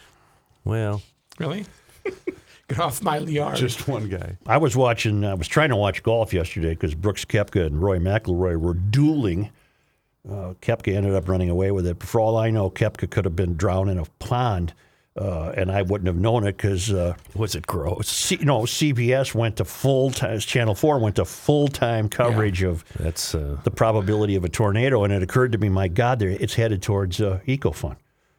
Well, 0.64 1.02
Really? 1.38 1.66
Get 2.68 2.78
off 2.78 3.02
my 3.02 3.18
yard. 3.18 3.56
Just 3.56 3.88
one 3.88 4.08
guy. 4.08 4.38
I 4.46 4.56
was 4.56 4.74
watching. 4.76 5.24
I 5.24 5.34
was 5.34 5.48
trying 5.48 5.68
to 5.68 5.76
watch 5.76 6.02
golf 6.02 6.32
yesterday 6.32 6.70
because 6.70 6.94
Brooks 6.94 7.24
Koepka 7.24 7.66
and 7.66 7.82
Rory 7.82 7.98
McIlroy 7.98 8.58
were 8.58 8.74
dueling. 8.74 9.50
Uh, 10.26 10.54
Koepka 10.62 10.94
ended 10.94 11.14
up 11.14 11.28
running 11.28 11.50
away 11.50 11.70
with 11.72 11.86
it. 11.86 12.02
For 12.02 12.20
all 12.20 12.38
I 12.38 12.50
know, 12.50 12.70
Koepka 12.70 13.10
could 13.10 13.26
have 13.26 13.36
been 13.36 13.56
drowned 13.56 13.90
in 13.90 13.98
a 13.98 14.06
pond, 14.18 14.72
uh, 15.20 15.50
and 15.54 15.70
I 15.70 15.82
wouldn't 15.82 16.06
have 16.06 16.16
known 16.16 16.46
it 16.46 16.56
because 16.56 16.90
uh, 16.90 17.16
was 17.34 17.54
it 17.54 17.66
gross? 17.66 18.08
C- 18.08 18.38
no 18.40 18.60
CBS 18.60 19.34
went 19.34 19.56
to 19.56 19.66
full 19.66 20.10
time. 20.10 20.38
Channel 20.38 20.74
Four 20.74 20.98
went 21.00 21.16
to 21.16 21.26
full 21.26 21.68
time 21.68 22.08
coverage 22.08 22.62
of 22.62 22.82
That's 22.98 23.34
uh, 23.34 23.58
the 23.64 23.70
probability 23.70 24.36
of 24.36 24.44
a 24.44 24.48
tornado, 24.48 25.04
and 25.04 25.12
it 25.12 25.22
occurred 25.22 25.52
to 25.52 25.58
me, 25.58 25.68
my 25.68 25.88
God, 25.88 26.18
there 26.18 26.30
it's 26.30 26.54
headed 26.54 26.80
towards 26.80 27.20
uh, 27.20 27.40
Eco 27.44 27.72
Fun. 27.72 27.96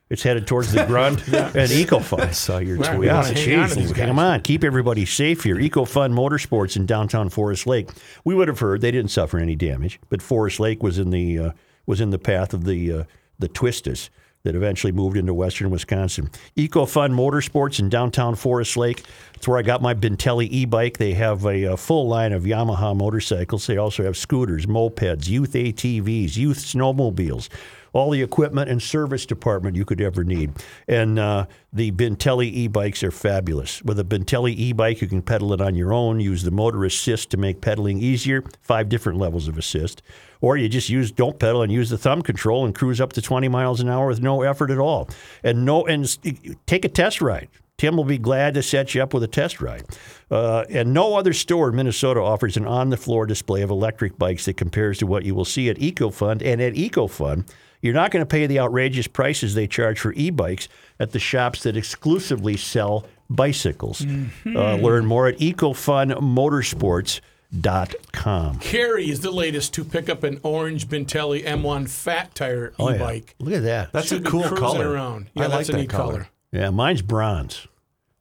It's 0.10 0.22
headed 0.22 0.46
towards 0.46 0.72
the 0.72 0.86
grunt 0.86 1.28
and 1.34 1.72
Eco 1.72 2.00
Fun. 2.00 2.32
saw 2.32 2.60
your 2.60 2.78
tweet. 2.78 3.00
we 3.00 3.08
Yeah, 3.08 3.16
wanna 3.16 3.28
on 3.30 3.34
to 3.70 3.76
these 3.76 3.88
geez, 3.88 3.92
guys. 3.94 4.06
come 4.08 4.20
on, 4.20 4.42
keep 4.42 4.64
everybody 4.64 5.04
safe 5.06 5.44
here. 5.44 5.60
Eco 5.60 5.84
Fun 5.84 6.14
Motorsports 6.14 6.76
in 6.76 6.86
downtown 6.86 7.30
Forest 7.30 7.66
Lake. 7.66 7.90
We 8.24 8.36
would 8.36 8.48
have 8.48 8.60
heard 8.60 8.82
they 8.82 8.92
didn't 8.92 9.12
suffer 9.12 9.40
any 9.40 9.56
damage, 9.56 10.00
but 10.10 10.22
Forest 10.22 10.60
Lake 10.60 10.84
was 10.84 11.00
in 11.00 11.10
the 11.10 11.40
uh, 11.40 11.52
was 11.88 12.02
in 12.02 12.12
the 12.12 12.20
path 12.20 12.54
of 12.54 12.66
the 12.66 12.92
uh, 12.92 13.04
the 13.40 13.50
twistas 13.50 14.10
that 14.44 14.56
eventually 14.56 14.94
moved 14.94 15.18
into 15.18 15.34
western 15.34 15.72
Wisconsin. 15.72 16.30
Eco 16.56 16.86
Fun 16.86 17.12
Motorsports 17.12 17.80
in 17.80 17.90
downtown 17.90 18.36
Forest 18.36 18.78
Lake. 18.78 19.04
It's 19.34 19.48
where 19.48 19.58
I 19.58 19.64
got 19.64 19.82
my 19.82 19.96
Bintelli 19.96 20.48
e-bike. 20.52 21.00
They 21.00 21.14
have 21.16 21.44
a, 21.46 21.74
uh 21.74 21.76
full 21.76 22.08
line 22.08 22.32
of 22.32 22.44
Yamaha 22.44 22.96
motorcycles. 22.96 23.66
They 23.66 23.78
also 23.78 24.04
have 24.04 24.16
scooters, 24.16 24.68
mopeds, 24.68 25.28
youth 25.28 25.54
ATVs, 25.54 26.38
youth 26.38 26.60
snowmobiles 26.60 27.50
all 27.96 28.10
the 28.10 28.22
equipment 28.22 28.70
and 28.70 28.82
service 28.82 29.26
department 29.26 29.78
you 29.78 29.86
could 29.86 30.02
ever 30.02 30.26
need. 30.26 30.52
And 30.86 31.18
uh, 31.18 31.46
the 31.72 31.92
Bintelli 31.92 32.48
e-bikes 32.48 33.04
are 33.04 33.12
fabulous. 33.12 33.82
With 33.84 33.98
a 34.00 34.04
Bintelli 34.04 34.54
e-bike, 34.54 35.02
you 35.02 35.08
can 35.08 35.22
pedal 35.22 35.54
it 35.54 35.62
on 35.62 35.76
your 35.76 35.94
own, 35.94 36.20
use 36.20 36.44
the 36.44 36.52
motor 36.52 36.84
assist 36.84 37.30
to 37.30 37.38
make 37.38 37.62
pedaling 37.62 38.00
easier, 38.00 38.44
five 38.62 38.90
different 38.90 39.18
levels 39.18 39.48
of 39.48 39.58
assist. 39.58 40.04
Or 40.42 40.58
you 40.58 40.68
just 40.68 40.90
use 40.90 41.10
don't 41.10 41.40
pedal 41.40 41.62
and 41.62 41.72
use 41.72 41.90
the 41.90 41.98
thumb 41.98 42.22
control 42.22 42.66
and 42.66 42.76
cruise 42.76 43.00
up 43.00 43.14
to 43.14 43.22
20 43.22 43.48
miles 43.48 43.80
an 43.80 43.88
hour 43.88 44.08
with 44.08 44.22
no 44.22 44.42
effort 44.42 44.72
at 44.72 44.78
all. 44.78 45.10
And 45.42 45.64
no 45.64 45.86
and 45.86 46.06
take 46.66 46.84
a 46.84 46.90
test 46.90 47.22
ride. 47.22 47.48
Tim 47.78 47.98
will 47.98 48.06
be 48.06 48.18
glad 48.18 48.54
to 48.54 48.64
set 48.64 48.94
you 48.94 49.04
up 49.04 49.14
with 49.14 49.24
a 49.24 49.28
test 49.28 49.62
ride. 49.62 49.86
Uh, 50.30 50.64
and 50.70 50.94
no 50.94 51.16
other 51.18 51.34
store 51.34 51.70
in 51.70 51.76
Minnesota 51.76 52.22
offers 52.22 52.58
an 52.58 52.66
on 52.66 52.90
the 52.90 52.98
floor 52.98 53.26
display 53.26 53.62
of 53.62 53.70
electric 53.70 54.18
bikes 54.18 54.46
that 54.46 54.56
compares 54.56 54.98
to 55.00 55.08
what 55.08 55.26
you 55.26 55.36
will 55.36 55.46
see 55.46 55.70
at 55.70 55.80
Eco 55.80 56.10
Fun. 56.10 56.42
And 56.42 56.62
at 56.62 56.76
Eco 56.76 57.08
Fun, 57.08 57.46
you're 57.86 57.94
not 57.94 58.12
going 58.12 58.22
to 58.22 58.26
pay 58.28 58.48
the 58.48 58.60
outrageous 58.60 59.08
prices 59.08 59.54
they 59.54 59.68
charge 59.68 60.00
for 60.00 60.12
e 60.14 60.30
bikes 60.30 60.68
at 61.00 61.12
the 61.12 61.20
shops 61.20 61.64
that 61.64 61.78
exclusively 61.78 62.58
sell 62.58 63.06
bicycles. 63.30 64.06
Uh, 64.46 64.76
learn 64.76 65.06
more 65.06 65.28
at 65.28 65.38
ecofunmotorsports.com. 67.54 68.60
Carrie 68.60 69.10
is 69.10 69.22
the 69.22 69.32
latest 69.32 69.74
to 69.74 69.84
pick 69.84 70.10
up 70.10 70.24
an 70.24 70.40
orange 70.44 70.88
Bintelli 70.88 71.44
M1 71.46 71.90
fat 71.90 72.34
tire 72.36 72.74
Oh, 72.80 72.90
yeah. 72.90 72.96
e-bike. 72.96 73.36
Look 73.40 73.54
at 73.54 73.64
that. 73.64 73.92
That's 73.94 74.08
Should 74.08 74.26
a 74.26 74.30
cool 74.30 74.44
color. 74.44 74.92
Around. 74.92 75.30
Yeah, 75.34 75.46
I 75.46 75.48
that's 75.48 75.54
like 75.56 75.70
a 75.70 75.72
that 75.74 75.78
neat 75.80 75.90
color. 75.90 76.12
color. 76.14 76.28
yeah, 76.52 76.70
mine's 76.70 77.02
bronze. 77.02 77.68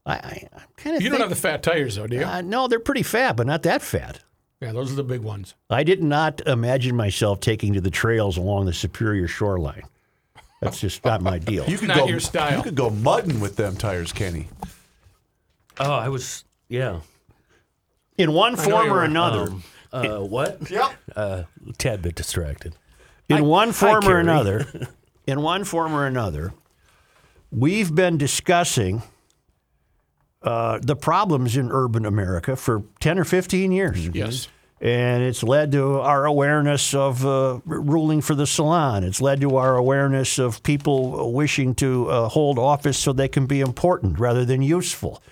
I, 0.07 0.13
I, 0.15 0.49
I'm 0.55 0.63
kind 0.77 0.97
of 0.97 1.03
You 1.03 1.09
don't 1.11 1.21
have 1.21 1.31
the 1.31 1.37
fat 1.37 1.63
tires 1.63 1.97
though, 1.97 2.07
do 2.07 2.17
you? 2.17 2.25
uh, 2.25 2.41
no, 2.43 2.69
they're 2.69 2.79
pretty 2.81 3.03
fat, 3.03 3.37
but 3.37 3.47
not 3.47 3.63
that 3.63 3.81
fat. 3.83 4.21
Yeah, 4.65 4.73
those 4.73 4.91
are 4.93 4.97
the 4.97 5.05
big 5.05 5.21
ones. 5.21 5.55
I 5.71 5.83
did 5.85 6.03
not 6.03 6.41
imagine 6.47 6.97
myself 6.97 7.41
taking 7.41 7.75
to 7.75 7.81
the 7.81 7.91
trails 7.91 8.37
along 8.37 8.67
the 8.67 8.73
Superior 8.73 9.29
shoreline. 9.29 9.83
That's 10.61 10.81
just 10.81 11.05
not 11.05 11.21
my 11.21 11.39
deal. 11.51 11.67
You 11.69 11.77
could 11.79 11.89
Not 11.89 11.99
go. 11.99 12.07
your 12.07 12.21
style. 12.21 12.57
You 12.57 12.63
could 12.63 12.75
go 12.75 12.89
mudding 12.91 13.41
with 13.41 13.57
them 13.57 13.77
tires, 13.77 14.13
Kenny. 14.13 14.49
Oh, 15.79 15.93
I 15.93 16.09
was 16.09 16.45
yeah. 16.69 17.01
In 18.17 18.33
one 18.33 18.57
form 18.57 18.89
or 18.91 18.95
were. 18.95 19.03
another, 19.05 19.53
Uh, 19.93 20.21
what? 20.21 20.71
Yep. 20.71 20.91
Uh, 21.15 21.43
tad 21.79 22.01
bit 22.03 22.15
distracted. 22.15 22.75
in 23.29 23.45
one 23.45 23.73
form 23.73 23.99
or 23.99 24.09
Carrie. 24.09 24.21
another, 24.23 24.89
in 25.27 25.43
one 25.43 25.65
form 25.65 25.93
or 25.95 26.07
another, 26.07 26.55
we've 27.51 27.95
been 27.95 28.17
discussing 28.17 29.03
uh, 30.43 30.79
the 30.83 30.97
problems 30.97 31.57
in 31.57 31.71
urban 31.73 32.05
America 32.07 32.55
for 32.57 32.85
10 33.01 33.19
or 33.19 33.25
15 33.25 33.73
years. 33.73 34.07
Yes. 34.09 34.49
And 34.85 35.23
it's 35.23 35.43
led 35.43 35.73
to 35.73 35.99
our 36.01 36.27
awareness 36.27 36.93
of 36.93 37.25
uh, 37.25 37.61
ruling 37.65 38.21
for 38.21 38.35
the 38.35 38.47
salon. 38.47 39.03
It's 39.03 39.23
led 39.23 39.41
to 39.41 39.57
our 39.57 39.77
awareness 39.79 40.39
of 40.39 40.63
people 40.63 41.33
wishing 41.33 41.75
to 41.77 42.11
uh, 42.11 42.29
hold 42.29 42.59
office 42.59 42.99
so 42.99 43.15
they 43.15 43.29
can 43.29 43.47
be 43.47 43.61
important 43.61 44.19
rather 44.21 44.45
than 44.45 44.61
useful. 44.61 45.23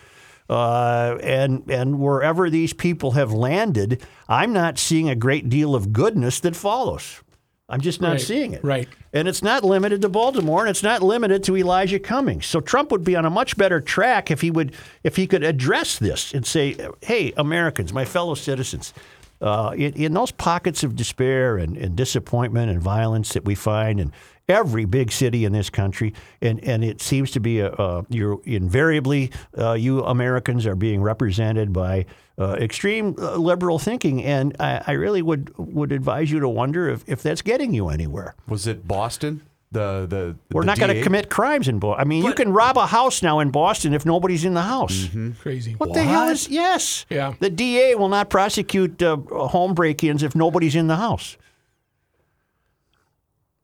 Uh, 0.48 1.18
and 1.22 1.70
and 1.70 2.00
wherever 2.00 2.48
these 2.48 2.72
people 2.72 3.10
have 3.12 3.30
landed, 3.30 4.02
I'm 4.26 4.54
not 4.54 4.78
seeing 4.78 5.10
a 5.10 5.14
great 5.14 5.50
deal 5.50 5.74
of 5.74 5.92
goodness 5.92 6.40
that 6.40 6.56
follows. 6.56 7.20
I'm 7.68 7.80
just 7.82 8.00
not 8.00 8.12
Right, 8.12 8.20
seeing 8.20 8.52
it. 8.54 8.64
right. 8.64 8.88
And 9.12 9.28
it's 9.28 9.42
not 9.42 9.64
limited 9.64 10.00
to 10.02 10.08
Baltimore, 10.08 10.60
and 10.60 10.70
it's 10.70 10.82
not 10.82 11.02
limited 11.02 11.44
to 11.44 11.56
Elijah 11.58 11.98
Cummings. 11.98 12.46
So 12.46 12.60
Trump 12.60 12.90
would 12.90 13.04
be 13.04 13.16
on 13.16 13.24
a 13.26 13.30
much 13.30 13.56
better 13.58 13.80
track 13.82 14.30
if 14.30 14.40
he 14.40 14.50
would 14.50 14.74
if 15.04 15.16
he 15.16 15.26
could 15.26 15.42
address 15.44 15.98
this 15.98 16.32
and 16.32 16.46
say, 16.46 16.74
"Hey, 17.02 17.34
Americans, 17.36 17.92
my 17.92 18.06
fellow 18.06 18.34
citizens." 18.34 18.94
Uh, 19.42 19.72
in, 19.76 19.92
in 19.94 20.14
those 20.14 20.31
pockets 20.31 20.85
of 20.85 20.94
despair 20.94 21.59
and, 21.59 21.76
and 21.76 21.96
disappointment 21.96 22.70
and 22.70 22.81
violence 22.81 23.33
that 23.33 23.44
we 23.44 23.57
find 23.57 23.98
in 23.98 24.12
every 24.48 24.85
big 24.85 25.11
city 25.11 25.44
in 25.44 25.52
this 25.52 25.68
country, 25.68 26.14
and, 26.40 26.62
and 26.64 26.85
it 26.85 27.00
seems 27.00 27.31
to 27.33 27.40
be 27.40 27.61
a, 27.61 28.05
you're 28.09 28.40
invariably 28.44 29.31
uh, 29.59 29.72
you 29.72 30.05
Americans 30.05 30.64
are 30.66 30.76
being 30.76 31.02
represented 31.02 31.72
by 31.72 32.07
uh, 32.38 32.52
extreme 32.61 33.14
uh, 33.18 33.37
liberal 33.37 33.78
thinking, 33.78 34.22
and 34.22 34.57
I, 34.61 34.83
I 34.87 34.92
really 34.92 35.22
would 35.22 35.52
would 35.59 35.92
advise 35.92 36.31
you 36.31 36.40
to 36.40 36.48
wonder 36.48 36.88
if, 36.88 37.05
if 37.09 37.22
that's 37.22 37.42
getting 37.42 37.74
you 37.74 37.88
anywhere. 37.88 38.35
Was 38.48 38.66
it 38.66 38.87
Boston? 38.87 39.42
The 39.72 40.06
the 40.06 40.37
We're 40.52 40.62
the 40.62 40.66
not 40.66 40.78
going 40.78 40.88
to 40.90 40.94
DA? 40.94 41.02
commit 41.02 41.30
crimes 41.30 41.66
in 41.66 41.78
Boston. 41.78 42.00
I 42.00 42.04
mean, 42.04 42.24
you 42.24 42.35
can 42.35 42.52
rob 42.52 42.76
a 42.76 42.87
house 42.87 43.22
now 43.22 43.40
in 43.40 43.50
Boston 43.50 43.94
if 43.94 44.04
nobody's 44.04 44.44
in 44.44 44.52
the 44.54 44.62
house. 44.62 45.08
Crazy. 45.40 45.72
What, 45.72 45.94
the 45.94 46.02
hell 46.02 46.28
is? 46.28 46.48
Yes. 46.48 47.06
Yeah. 47.08 47.35
The 47.40 47.48
DA 47.50 47.94
will 47.94 48.11
not 48.11 48.28
prosecute 48.28 49.02
uh, 49.02 49.16
home 49.16 49.72
break-ins 49.74 50.22
if 50.22 50.35
nobody's 50.37 50.76
in 50.76 50.88
the 50.88 50.96
house. 50.96 51.37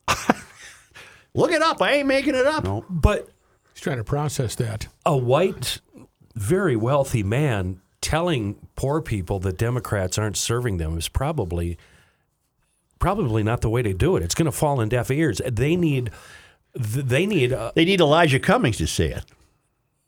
Look 1.35 1.53
it 1.53 1.63
up. 1.63 1.81
I 1.83 1.93
ain't 1.93 2.09
making 2.09 2.35
it 2.35 2.47
up. 2.47 2.85
But 2.89 3.29
He's 3.75 3.83
trying 3.83 3.99
to 3.99 4.05
process 4.05 4.55
that. 4.57 4.89
a 5.07 5.17
white, 5.17 5.79
very 6.35 6.75
wealthy 6.75 7.23
man 7.23 7.81
telling 8.01 8.57
poor 8.77 9.01
people 9.03 9.39
that 9.41 9.59
Democrats 9.59 10.19
aren't 10.19 10.37
serving 10.37 10.79
them 10.79 10.97
is 10.99 11.09
probably 11.09 11.77
probably 12.99 13.43
not 13.43 13.61
the 13.61 13.71
way 13.71 13.83
to 13.83 13.93
do 13.95 14.17
it. 14.17 14.23
It's 14.23 14.35
going 14.35 14.47
to 14.47 14.53
fall 14.53 14.81
in 14.81 14.89
deaf 14.89 15.11
ears. 15.11 15.41
They 15.47 15.77
need 15.77 16.11
they 16.75 17.27
need 17.27 17.53
uh, 17.53 17.73
They 17.75 17.85
need 17.85 18.01
Elijah 18.01 18.39
Cummings 18.39 18.77
to 18.79 18.87
say 18.87 19.09
it. 19.13 19.25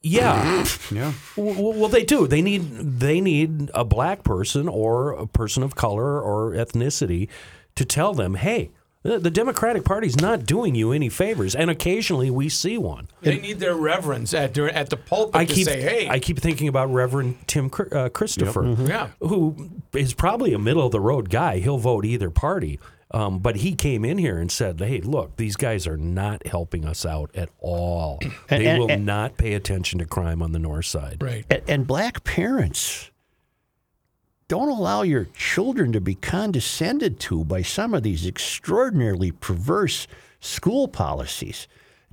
yeah. 0.03 0.65
Yeah. 0.91 1.13
well, 1.37 1.73
well, 1.75 1.89
they 1.89 2.05
do. 2.05 2.27
They 2.27 2.43
need 2.43 2.63
they 3.01 3.21
need 3.21 3.71
a 3.75 3.85
black 3.85 4.25
person 4.25 4.69
or 4.69 5.13
a 5.13 5.27
person 5.27 5.63
of 5.63 5.75
color 5.77 6.21
or 6.21 6.53
ethnicity 6.53 7.29
to 7.77 7.85
tell 7.85 8.13
them, 8.15 8.35
"Hey, 8.35 8.71
the 9.03 9.19
the 9.19 9.31
Democratic 9.31 9.85
Party's 9.85 10.17
not 10.21 10.45
doing 10.47 10.75
you 10.75 10.93
any 10.93 11.09
favors." 11.09 11.55
And 11.55 11.71
occasionally 11.71 12.31
we 12.31 12.49
see 12.49 12.77
one. 12.79 13.09
They 13.23 13.39
need 13.41 13.59
their 13.61 13.75
reverends 13.75 14.33
at 14.35 14.53
during, 14.53 14.75
at 14.75 14.91
the 14.91 14.97
pulpit 14.97 15.37
I 15.37 15.45
to 15.45 15.55
keep 15.55 15.65
say, 15.67 15.81
"Hey, 15.81 16.09
I 16.09 16.19
keep 16.19 16.39
thinking 16.39 16.69
about 16.69 16.93
Reverend 16.93 17.37
Tim 17.47 17.71
uh, 17.93 18.09
Christopher, 18.11 18.77
Yeah. 18.79 19.09
who 19.21 19.71
is 19.95 20.15
probably 20.15 20.53
a 20.53 20.59
middle 20.59 20.85
of 20.87 20.93
the 20.93 21.01
road 21.01 21.31
guy. 21.31 21.59
He'll 21.59 21.79
vote 21.79 22.05
either 22.05 22.31
party. 22.31 22.79
Um, 23.13 23.41
but 23.41 23.57
he 23.57 23.75
came 23.75 24.05
in 24.05 24.19
here 24.19 24.39
and 24.39 24.53
said, 24.53 24.79
"Hey, 24.79 25.01
look, 25.01 25.35
these 25.37 25.57
guys 25.57 25.89
are 25.89 25.97
not 25.97 26.47
helping 26.47 26.85
us 26.85 27.05
out 27.05 27.31
at 27.35 27.49
all. 27.59 28.21
And- 28.49 28.63
they 28.63 28.67
and- 28.69 28.79
will 28.79 28.91
and- 28.91 29.05
not 29.05 29.37
pay 29.37 29.55
attention 29.55 29.99
to 29.99 30.05
crime 30.07 30.41
on 30.43 30.53
the 30.53 30.61
north 30.61 30.87
side." 30.87 31.17
right." 31.21 31.45
And, 31.51 31.63
and 31.67 31.87
black 31.89 32.23
parents 32.23 33.10
don't 34.51 34.69
allow 34.69 35.03
your 35.03 35.27
children 35.27 35.93
to 35.93 36.01
be 36.01 36.17
condescended 36.17 37.21
to 37.21 37.45
by 37.45 37.63
some 37.63 37.95
of 37.95 38.03
these 38.03 38.27
extraordinarily 38.27 39.31
perverse 39.31 40.09
school 40.41 40.89
policies. 40.89 41.69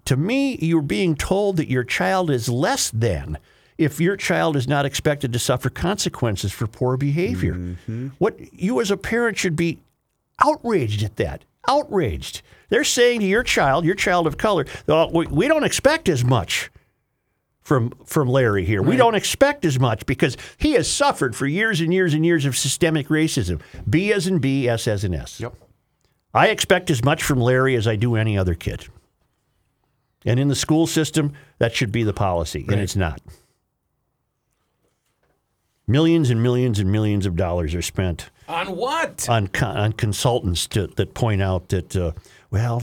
To 0.06 0.16
me, 0.16 0.56
you're 0.58 0.84
being 0.84 1.16
told 1.16 1.58
that 1.58 1.68
your 1.68 1.84
child 1.84 2.30
is 2.30 2.48
less 2.48 2.92
than 2.92 3.40
if 3.80 4.00
your 4.00 4.16
child 4.16 4.56
is 4.56 4.68
not 4.68 4.86
expected 4.86 5.34
to 5.34 5.40
suffer 5.40 5.72
consequences 5.72 6.52
for 6.52 6.68
poor 6.68 6.96
behavior. 6.96 7.56
Mm-hmm. 7.56 8.10
What 8.20 8.54
you 8.54 8.82
as 8.82 8.92
a 8.92 8.98
parent 8.98 9.40
should 9.40 9.56
be 9.56 9.80
outraged 10.40 11.02
at 11.02 11.16
that. 11.16 11.44
Outraged. 11.68 12.44
They're 12.70 12.84
saying 12.84 13.22
to 13.22 13.26
your 13.26 13.42
child, 13.42 13.84
your 13.84 13.96
child 13.96 14.28
of 14.28 14.38
color, 14.38 14.68
"Oh, 14.88 15.08
we 15.08 15.48
don't 15.48 15.64
expect 15.64 16.08
as 16.08 16.24
much 16.24 16.70
from 17.68 17.90
from 18.06 18.30
Larry 18.30 18.64
here. 18.64 18.82
We 18.82 18.96
don't 18.96 19.14
expect 19.14 19.66
as 19.66 19.78
much 19.78 20.06
because 20.06 20.38
he 20.58 20.72
has 20.76 20.90
suffered 20.90 21.36
for 21.36 21.46
years 21.46 21.82
and 21.82 21.94
years 21.94 22.14
and 22.14 22.26
years 22.26 22.46
of 22.46 22.56
systemic 22.56 23.10
racism. 23.10 23.62
B 23.90 24.14
as 24.14 24.26
in 24.26 24.40
B, 24.40 24.70
S 24.70 24.88
as 24.88 25.04
in 25.04 25.14
S. 25.14 25.42
Yep. 25.42 25.54
I 26.34 26.48
expect 26.48 26.90
as 26.90 27.04
much 27.04 27.22
from 27.22 27.42
Larry 27.42 27.76
as 27.76 27.86
I 27.86 27.98
do 27.98 28.16
any 28.16 28.38
other 28.38 28.56
kid. 28.56 28.88
And 30.26 30.40
in 30.40 30.48
the 30.48 30.56
school 30.56 30.88
system, 30.88 31.34
that 31.60 31.76
should 31.76 31.92
be 31.92 32.04
the 32.04 32.14
policy, 32.14 32.66
and 32.70 32.80
it's 32.80 32.96
not. 32.96 33.20
Millions 35.86 36.30
and 36.30 36.42
millions 36.42 36.80
and 36.80 36.90
millions 36.90 37.26
of 37.26 37.36
dollars 37.36 37.76
are 37.76 37.82
spent 37.82 38.30
On 38.48 38.78
what? 38.78 39.28
on 39.28 39.50
on 39.62 39.92
consultants 39.92 40.68
to, 40.68 40.88
that 40.88 41.14
point 41.14 41.42
out 41.42 41.68
that 41.68 41.98
uh, 41.98 42.14
well, 42.50 42.82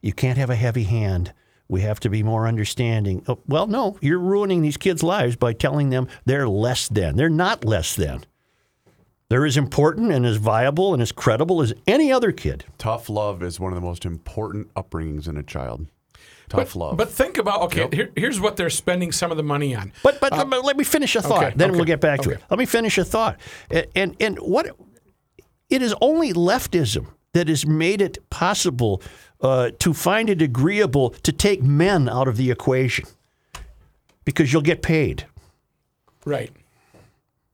you 0.00 0.14
can't 0.14 0.38
have 0.38 0.48
a 0.48 0.56
heavy 0.56 0.84
hand. 0.84 1.34
We 1.68 1.80
have 1.80 1.98
to 2.00 2.10
be 2.10 2.22
more 2.22 2.46
understanding. 2.46 3.24
Oh, 3.26 3.38
well, 3.46 3.66
no, 3.66 3.96
you're 4.00 4.18
ruining 4.18 4.62
these 4.62 4.76
kids' 4.76 5.02
lives 5.02 5.36
by 5.36 5.52
telling 5.54 5.90
them 5.90 6.08
they're 6.24 6.48
less 6.48 6.88
than. 6.88 7.16
They're 7.16 7.28
not 7.30 7.64
less 7.64 7.96
than. 7.96 8.24
They're 9.30 9.46
as 9.46 9.56
important 9.56 10.12
and 10.12 10.26
as 10.26 10.36
viable 10.36 10.92
and 10.92 11.02
as 11.02 11.10
credible 11.10 11.62
as 11.62 11.72
any 11.86 12.12
other 12.12 12.30
kid. 12.30 12.64
Tough 12.76 13.08
love 13.08 13.42
is 13.42 13.58
one 13.58 13.72
of 13.72 13.76
the 13.76 13.86
most 13.86 14.04
important 14.04 14.72
upbringings 14.74 15.26
in 15.26 15.36
a 15.38 15.42
child. 15.42 15.86
Tough 16.50 16.74
but, 16.74 16.76
love. 16.76 16.96
But 16.98 17.10
think 17.10 17.38
about 17.38 17.62
okay. 17.62 17.88
Here, 17.90 18.10
here's 18.14 18.38
what 18.38 18.56
they're 18.56 18.68
spending 18.68 19.12
some 19.12 19.30
of 19.30 19.38
the 19.38 19.42
money 19.42 19.74
on. 19.74 19.92
But 20.02 20.20
but 20.20 20.32
uh, 20.34 20.36
let 20.36 20.48
me- 20.48 20.58
let 20.58 20.76
me 20.76 20.84
finish 20.84 21.16
a 21.16 21.22
thought. 21.22 21.42
okay, 21.44 21.54
then 21.56 21.70
okay, 21.70 21.76
we'll 21.76 21.86
get 21.86 22.00
back 22.00 22.20
to 22.20 22.30
okay. 22.32 22.38
it. 22.38 22.44
Let 22.50 22.58
me 22.58 22.66
finish 22.66 22.98
a 22.98 23.04
thought. 23.04 23.40
And, 23.70 23.86
and 23.94 24.16
and 24.20 24.38
what 24.38 24.76
it 25.70 25.80
is 25.80 25.94
only 26.02 26.34
leftism 26.34 27.06
that 27.32 27.48
has 27.48 27.66
made 27.66 28.02
it 28.02 28.18
possible 28.30 29.02
uh, 29.44 29.70
to 29.78 29.92
find 29.94 30.28
it 30.30 30.42
agreeable 30.42 31.10
to 31.10 31.30
take 31.30 31.62
men 31.62 32.08
out 32.08 32.26
of 32.26 32.36
the 32.36 32.50
equation 32.50 33.04
because 34.24 34.52
you'll 34.52 34.62
get 34.62 34.82
paid. 34.82 35.26
Right. 36.24 36.50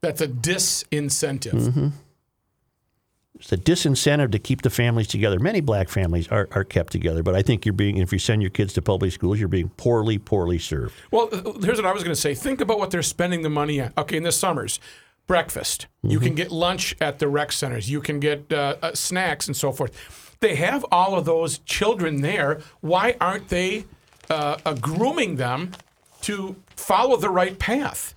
That's 0.01 0.21
a 0.21 0.29
disincentive. 0.29 1.53
Mm-hmm. 1.53 1.89
It's 3.39 3.53
a 3.53 3.57
disincentive 3.57 4.33
to 4.33 4.39
keep 4.39 4.63
the 4.63 4.71
families 4.71 5.09
together. 5.09 5.39
Many 5.39 5.61
black 5.63 5.89
families 5.89 6.29
are, 6.29 6.47
are 6.53 6.63
kept 6.65 6.93
together, 6.93 7.23
but 7.23 7.35
I 7.35 7.41
think 7.43 7.65
you're 7.65 7.73
being, 7.73 7.97
if 7.97 8.13
you 8.13 8.19
send 8.19 8.43
your 8.43 8.51
kids 8.51 8.75
to 8.75 8.83
public 8.83 9.13
schools, 9.13 9.39
you're 9.39 9.49
being 9.49 9.71
poorly, 9.71 10.19
poorly 10.19 10.59
served. 10.59 10.95
Well, 11.11 11.29
uh, 11.33 11.53
here's 11.61 11.79
what 11.79 11.87
I 11.87 11.93
was 11.93 12.03
going 12.05 12.15
to 12.15 12.21
say. 12.21 12.35
Think 12.35 12.61
about 12.61 12.79
what 12.79 12.91
they're 12.91 13.03
spending 13.03 13.41
the 13.43 13.49
money 13.51 13.81
on. 13.81 13.93
Okay, 13.97 14.19
in 14.19 14.25
the 14.25 14.33
summers, 14.33 14.79
breakfast. 15.27 15.87
You 16.03 16.19
Mm-hmm. 16.19 16.27
can 16.27 16.35
get 16.35 16.53
lunch 16.53 16.95
at 17.01 17.19
the 17.19 17.29
rec 17.29 17.51
centers. 17.53 17.91
You 17.91 18.01
can 18.03 18.21
get 18.21 18.53
uh, 18.53 18.77
uh, 18.83 18.95
snacks 18.95 19.47
and 19.49 19.57
so 19.57 19.73
forth. 19.73 20.30
They 20.41 20.55
have 20.55 20.85
all 20.91 21.17
of 21.17 21.27
those 21.27 21.59
children 21.59 22.23
there. 22.23 22.61
Why 22.81 23.17
aren't 23.21 23.49
they 23.49 23.85
uh, 24.31 24.57
uh, 24.65 24.75
grooming 24.75 25.37
them 25.37 25.73
to 26.23 26.57
follow 26.77 27.17
the 27.17 27.31
right 27.31 27.59
path? 27.59 28.15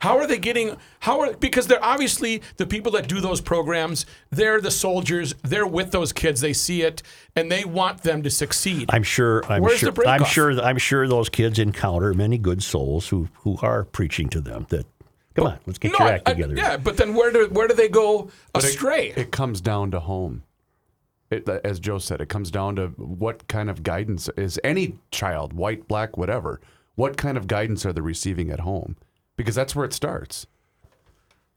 How 0.00 0.16
are 0.16 0.26
they 0.26 0.38
getting? 0.38 0.76
How 1.00 1.20
are 1.20 1.34
because 1.34 1.66
they're 1.66 1.84
obviously 1.84 2.40
the 2.56 2.66
people 2.66 2.92
that 2.92 3.06
do 3.06 3.20
those 3.20 3.40
programs. 3.40 4.06
They're 4.30 4.60
the 4.60 4.70
soldiers. 4.70 5.34
They're 5.42 5.66
with 5.66 5.90
those 5.90 6.12
kids. 6.12 6.40
They 6.40 6.54
see 6.54 6.82
it 6.82 7.02
and 7.36 7.50
they 7.52 7.66
want 7.66 8.02
them 8.02 8.22
to 8.22 8.30
succeed. 8.30 8.88
I'm 8.92 9.02
sure. 9.02 9.44
I'm 9.46 9.62
Where's 9.62 9.80
sure. 9.80 9.92
I'm 10.06 10.24
sure. 10.24 10.58
I'm 10.60 10.78
sure 10.78 11.06
those 11.06 11.28
kids 11.28 11.58
encounter 11.58 12.14
many 12.14 12.38
good 12.38 12.62
souls 12.62 13.08
who 13.08 13.28
who 13.40 13.58
are 13.60 13.84
preaching 13.84 14.28
to 14.30 14.40
them 14.40 14.66
that, 14.70 14.86
come 15.34 15.46
on, 15.46 15.58
let's 15.66 15.78
get 15.78 15.92
No, 15.92 15.98
your 16.04 16.08
act 16.14 16.28
I- 16.28 16.32
together. 16.32 16.54
yeah, 16.56 16.76
but 16.76 16.96
then 16.96 17.14
where 17.14 17.30
do 17.32 17.48
where 17.50 17.68
do 17.68 17.74
they 17.74 17.88
go 17.88 18.30
But 18.52 18.64
it- 18.64 18.68
astray? 18.70 19.12
It, 19.16 19.30
comes 19.30 19.60
down 19.60 19.90
to 19.92 20.00
home. 20.00 20.42
It, 21.30 21.48
as 21.48 21.78
Joe 21.78 21.98
said, 21.98 22.20
it 22.20 22.28
comes 22.28 22.50
down 22.50 22.76
to 22.76 22.88
what 22.96 23.46
kind 23.46 23.70
of 23.70 23.82
guidance 23.84 24.28
is 24.36 24.58
any 24.64 24.98
child, 25.12 25.52
white, 25.52 25.86
black, 25.86 26.16
whatever. 26.16 26.60
What 26.96 27.16
kind 27.16 27.38
of 27.38 27.46
guidance 27.46 27.86
are 27.86 27.92
they 27.92 28.00
receiving 28.00 28.50
at 28.50 28.60
home? 28.60 28.96
Because 29.36 29.54
that's 29.54 29.76
where 29.76 29.84
it 29.84 29.92
starts. 29.92 30.46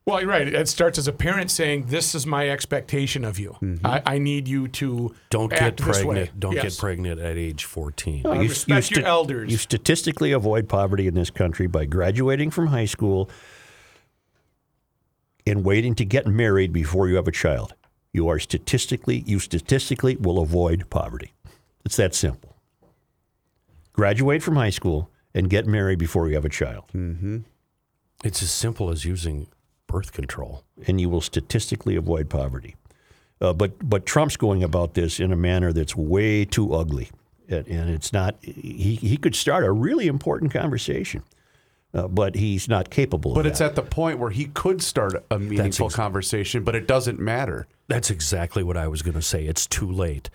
well, 0.06 0.20
you're 0.20 0.30
right. 0.30 0.48
It 0.48 0.68
starts 0.68 0.98
as 1.00 1.08
a 1.08 1.14
parent 1.14 1.50
saying, 1.50 1.86
"This 1.88 2.14
is 2.14 2.26
my 2.28 2.50
expectation 2.50 3.24
of 3.26 3.40
you. 3.40 3.56
Mm-hmm. 3.62 3.86
I, 3.86 4.02
I 4.06 4.18
need 4.20 4.48
you 4.50 4.68
to 4.68 5.16
Don't 5.30 5.52
act 5.54 5.78
get 5.80 5.88
this 5.88 5.98
way." 6.00 6.04
pregnant. 6.16 6.40
Don't 6.40 6.54
Yes. 6.54 6.64
get 6.76 6.78
pregnant 6.78 7.20
at 7.22 7.38
age 7.38 7.64
14. 7.66 8.22
No, 8.24 8.34
Uh, 8.34 8.40
respect 8.40 8.92
your 8.92 9.06
elders. 9.06 9.50
You 9.52 9.58
statistically 9.58 10.34
avoid 10.34 10.68
poverty 10.70 11.08
in 11.08 11.14
this 11.16 11.30
country 11.32 11.68
by 11.68 11.86
graduating 11.86 12.52
from 12.52 12.68
high 12.68 12.86
school 12.86 13.30
and 15.46 15.64
waiting 15.64 15.96
to 15.96 16.06
get 16.06 16.26
married 16.28 16.72
before 16.74 17.08
you 17.10 17.16
have 17.16 17.28
a 17.28 17.32
child. 17.32 17.74
You 18.12 18.28
are 18.30 18.40
statistically, 18.40 19.24
you 19.26 19.40
statistically 19.40 20.16
will 20.16 20.40
avoid 20.40 20.90
poverty. 20.90 21.34
It's 21.86 21.96
that 21.98 22.14
simple. 22.16 22.56
Graduate 23.94 24.42
from 24.42 24.56
high 24.56 24.70
school 24.70 25.10
and 25.34 25.50
get 25.50 25.68
married 25.68 26.00
before 26.00 26.28
you 26.28 26.36
have 26.36 26.46
a 26.46 26.50
child, 26.50 26.86
It's 28.24 28.42
as 28.42 28.52
simple 28.52 28.90
as 28.90 29.04
using 29.06 29.48
birth 29.88 30.14
control. 30.14 30.64
and 30.88 31.00
you 31.02 31.10
will 31.10 31.22
statistically 31.22 31.96
avoid 31.96 32.30
poverty. 32.30 32.76
Uh, 33.42 33.52
but 33.54 33.72
but 33.88 34.06
Trump's 34.06 34.38
going 34.38 34.64
about 34.64 34.94
this 34.94 35.20
in 35.20 35.32
a 35.34 35.36
manner 35.36 35.74
that's 35.74 35.96
way 35.96 36.46
too 36.46 36.74
ugly, 36.74 37.10
and, 37.50 37.68
and 37.68 37.90
it's 37.90 38.14
not. 38.14 38.36
He 38.42 38.96
he 38.96 39.18
could 39.18 39.36
start 39.36 39.66
a 39.66 39.72
really 39.72 40.08
important 40.08 40.54
conversation, 40.54 41.24
uh, 41.94 42.08
but 42.08 42.36
he's 42.36 42.68
not 42.68 42.90
capable. 42.90 43.32
Of 43.32 43.38
it. 43.38 43.44
But 43.44 43.46
it's 43.48 43.62
at 43.62 43.76
the 43.76 43.84
point 43.84 44.20
where 44.20 44.32
he 44.32 44.46
could 44.46 44.82
start 44.82 45.24
a 45.30 45.38
meaningful 45.40 45.88
ex- 45.88 45.96
conversation, 45.96 46.64
but 46.64 46.76
it 46.76 46.88
doesn't 46.88 47.20
matter 47.20 47.68
That's 47.88 48.10
exactly 48.10 48.64
what 48.64 48.78
I 48.78 48.88
was 48.88 49.02
going 49.02 49.16
to 49.16 49.22
say. 49.22 49.46
It's 49.46 49.68
too 49.68 49.92
late. 49.92 50.30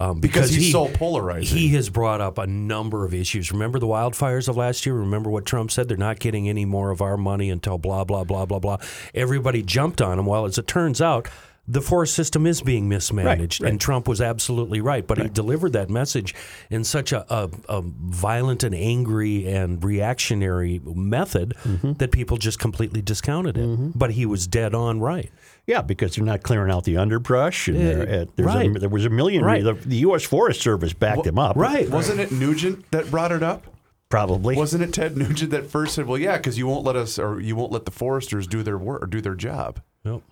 Um, 0.00 0.20
because, 0.20 0.50
he's 0.50 0.66
he- 0.66 0.70
so 0.70 0.86
polarizing. 0.86 1.56
He 1.58 1.68
has 1.70 1.90
brought 1.90 2.20
up 2.20 2.38
a 2.38 2.46
number 2.46 3.04
of 3.04 3.12
issues. 3.12 3.50
Remember 3.50 3.80
the 3.80 3.86
wildfires 3.88 4.48
of 4.48 4.56
last 4.56 4.86
year? 4.86 4.94
Remember 4.94 5.28
what 5.28 5.44
Trump 5.44 5.72
said? 5.72 5.88
They're 5.88 5.96
not 5.96 6.20
getting 6.20 6.48
any 6.48 6.64
more 6.64 6.92
of 6.92 7.02
our 7.02 7.16
money 7.16 7.50
until 7.50 7.78
blah, 7.78 8.04
blah, 8.04 8.22
blah, 8.22 8.46
blah, 8.46 8.60
blah. 8.60 8.76
Everybody 9.12 9.60
jumped 9.62 10.00
on 10.00 10.18
him. 10.20 10.26
Well, 10.26 10.44
as 10.44 10.56
it 10.56 10.68
turns 10.68 11.00
out, 11.00 11.28
the 11.68 11.82
forest 11.82 12.14
system 12.14 12.46
is 12.46 12.62
being 12.62 12.88
mismanaged, 12.88 13.62
and 13.62 13.78
Trump 13.80 14.08
was 14.08 14.20
absolutely 14.22 14.80
right. 14.80 15.06
But 15.06 15.18
he 15.18 15.28
delivered 15.28 15.74
that 15.74 15.90
message 15.90 16.34
in 16.70 16.82
such 16.82 17.12
a, 17.12 17.26
a, 17.32 17.50
a 17.68 17.82
violent 17.84 18.64
and 18.64 18.74
angry 18.74 19.46
and 19.46 19.82
reactionary 19.84 20.80
method 20.84 21.54
Mm-hmm. 21.64 21.92
that 21.94 22.10
people 22.12 22.36
just 22.38 22.58
completely 22.58 23.02
discounted 23.02 23.58
it. 23.58 23.98
But 23.98 24.12
he 24.12 24.24
was 24.26 24.46
dead 24.46 24.74
on 24.74 25.00
right. 25.00 25.30
yeah, 25.66 25.82
because 25.82 26.16
they're 26.16 26.24
not 26.24 26.42
clearing 26.42 26.72
out 26.72 26.84
the 26.84 26.96
underbrush, 26.96 27.68
and 27.68 27.76
they're- 27.78 28.22
uh, 28.22 28.24
there's 28.36 28.46
right. 28.46 28.74
a, 28.76 28.78
there 28.78 28.88
was 28.88 29.04
a 29.04 29.10
million. 29.10 29.44
Right. 29.44 29.62
The, 29.62 29.74
the 29.74 29.96
U.S. 30.08 30.24
Forest 30.24 30.62
Service 30.62 30.92
backed 30.94 31.26
him 31.26 31.38
up, 31.38 31.56
Right. 31.56 31.88
Wasn't 31.90 32.18
it 32.20 32.32
Nugent 32.32 32.90
that 32.92 33.10
brought 33.10 33.32
it 33.32 33.42
up? 33.42 33.66
Probably. 34.08 34.56
Wasn't 34.56 34.82
it 34.82 34.94
Ted 34.94 35.18
Nugent 35.18 35.50
that 35.50 35.66
first 35.70 35.94
said, 35.94 36.06
"Well, 36.06 36.16
yeah, 36.18 36.38
because 36.38 36.56
you 36.56 36.66
won't 36.66 36.84
let 36.84 36.96
us, 36.96 37.18
or 37.18 37.40
you 37.40 37.54
won't 37.56 37.72
let 37.72 37.84
the 37.84 37.90
foresters 37.90 38.46
do 38.46 38.62
their 38.62 38.78
work 38.78 39.02
or 39.02 39.06
do 39.06 39.20
their 39.20 39.34
job 39.34 39.82
Yep. 40.04 40.22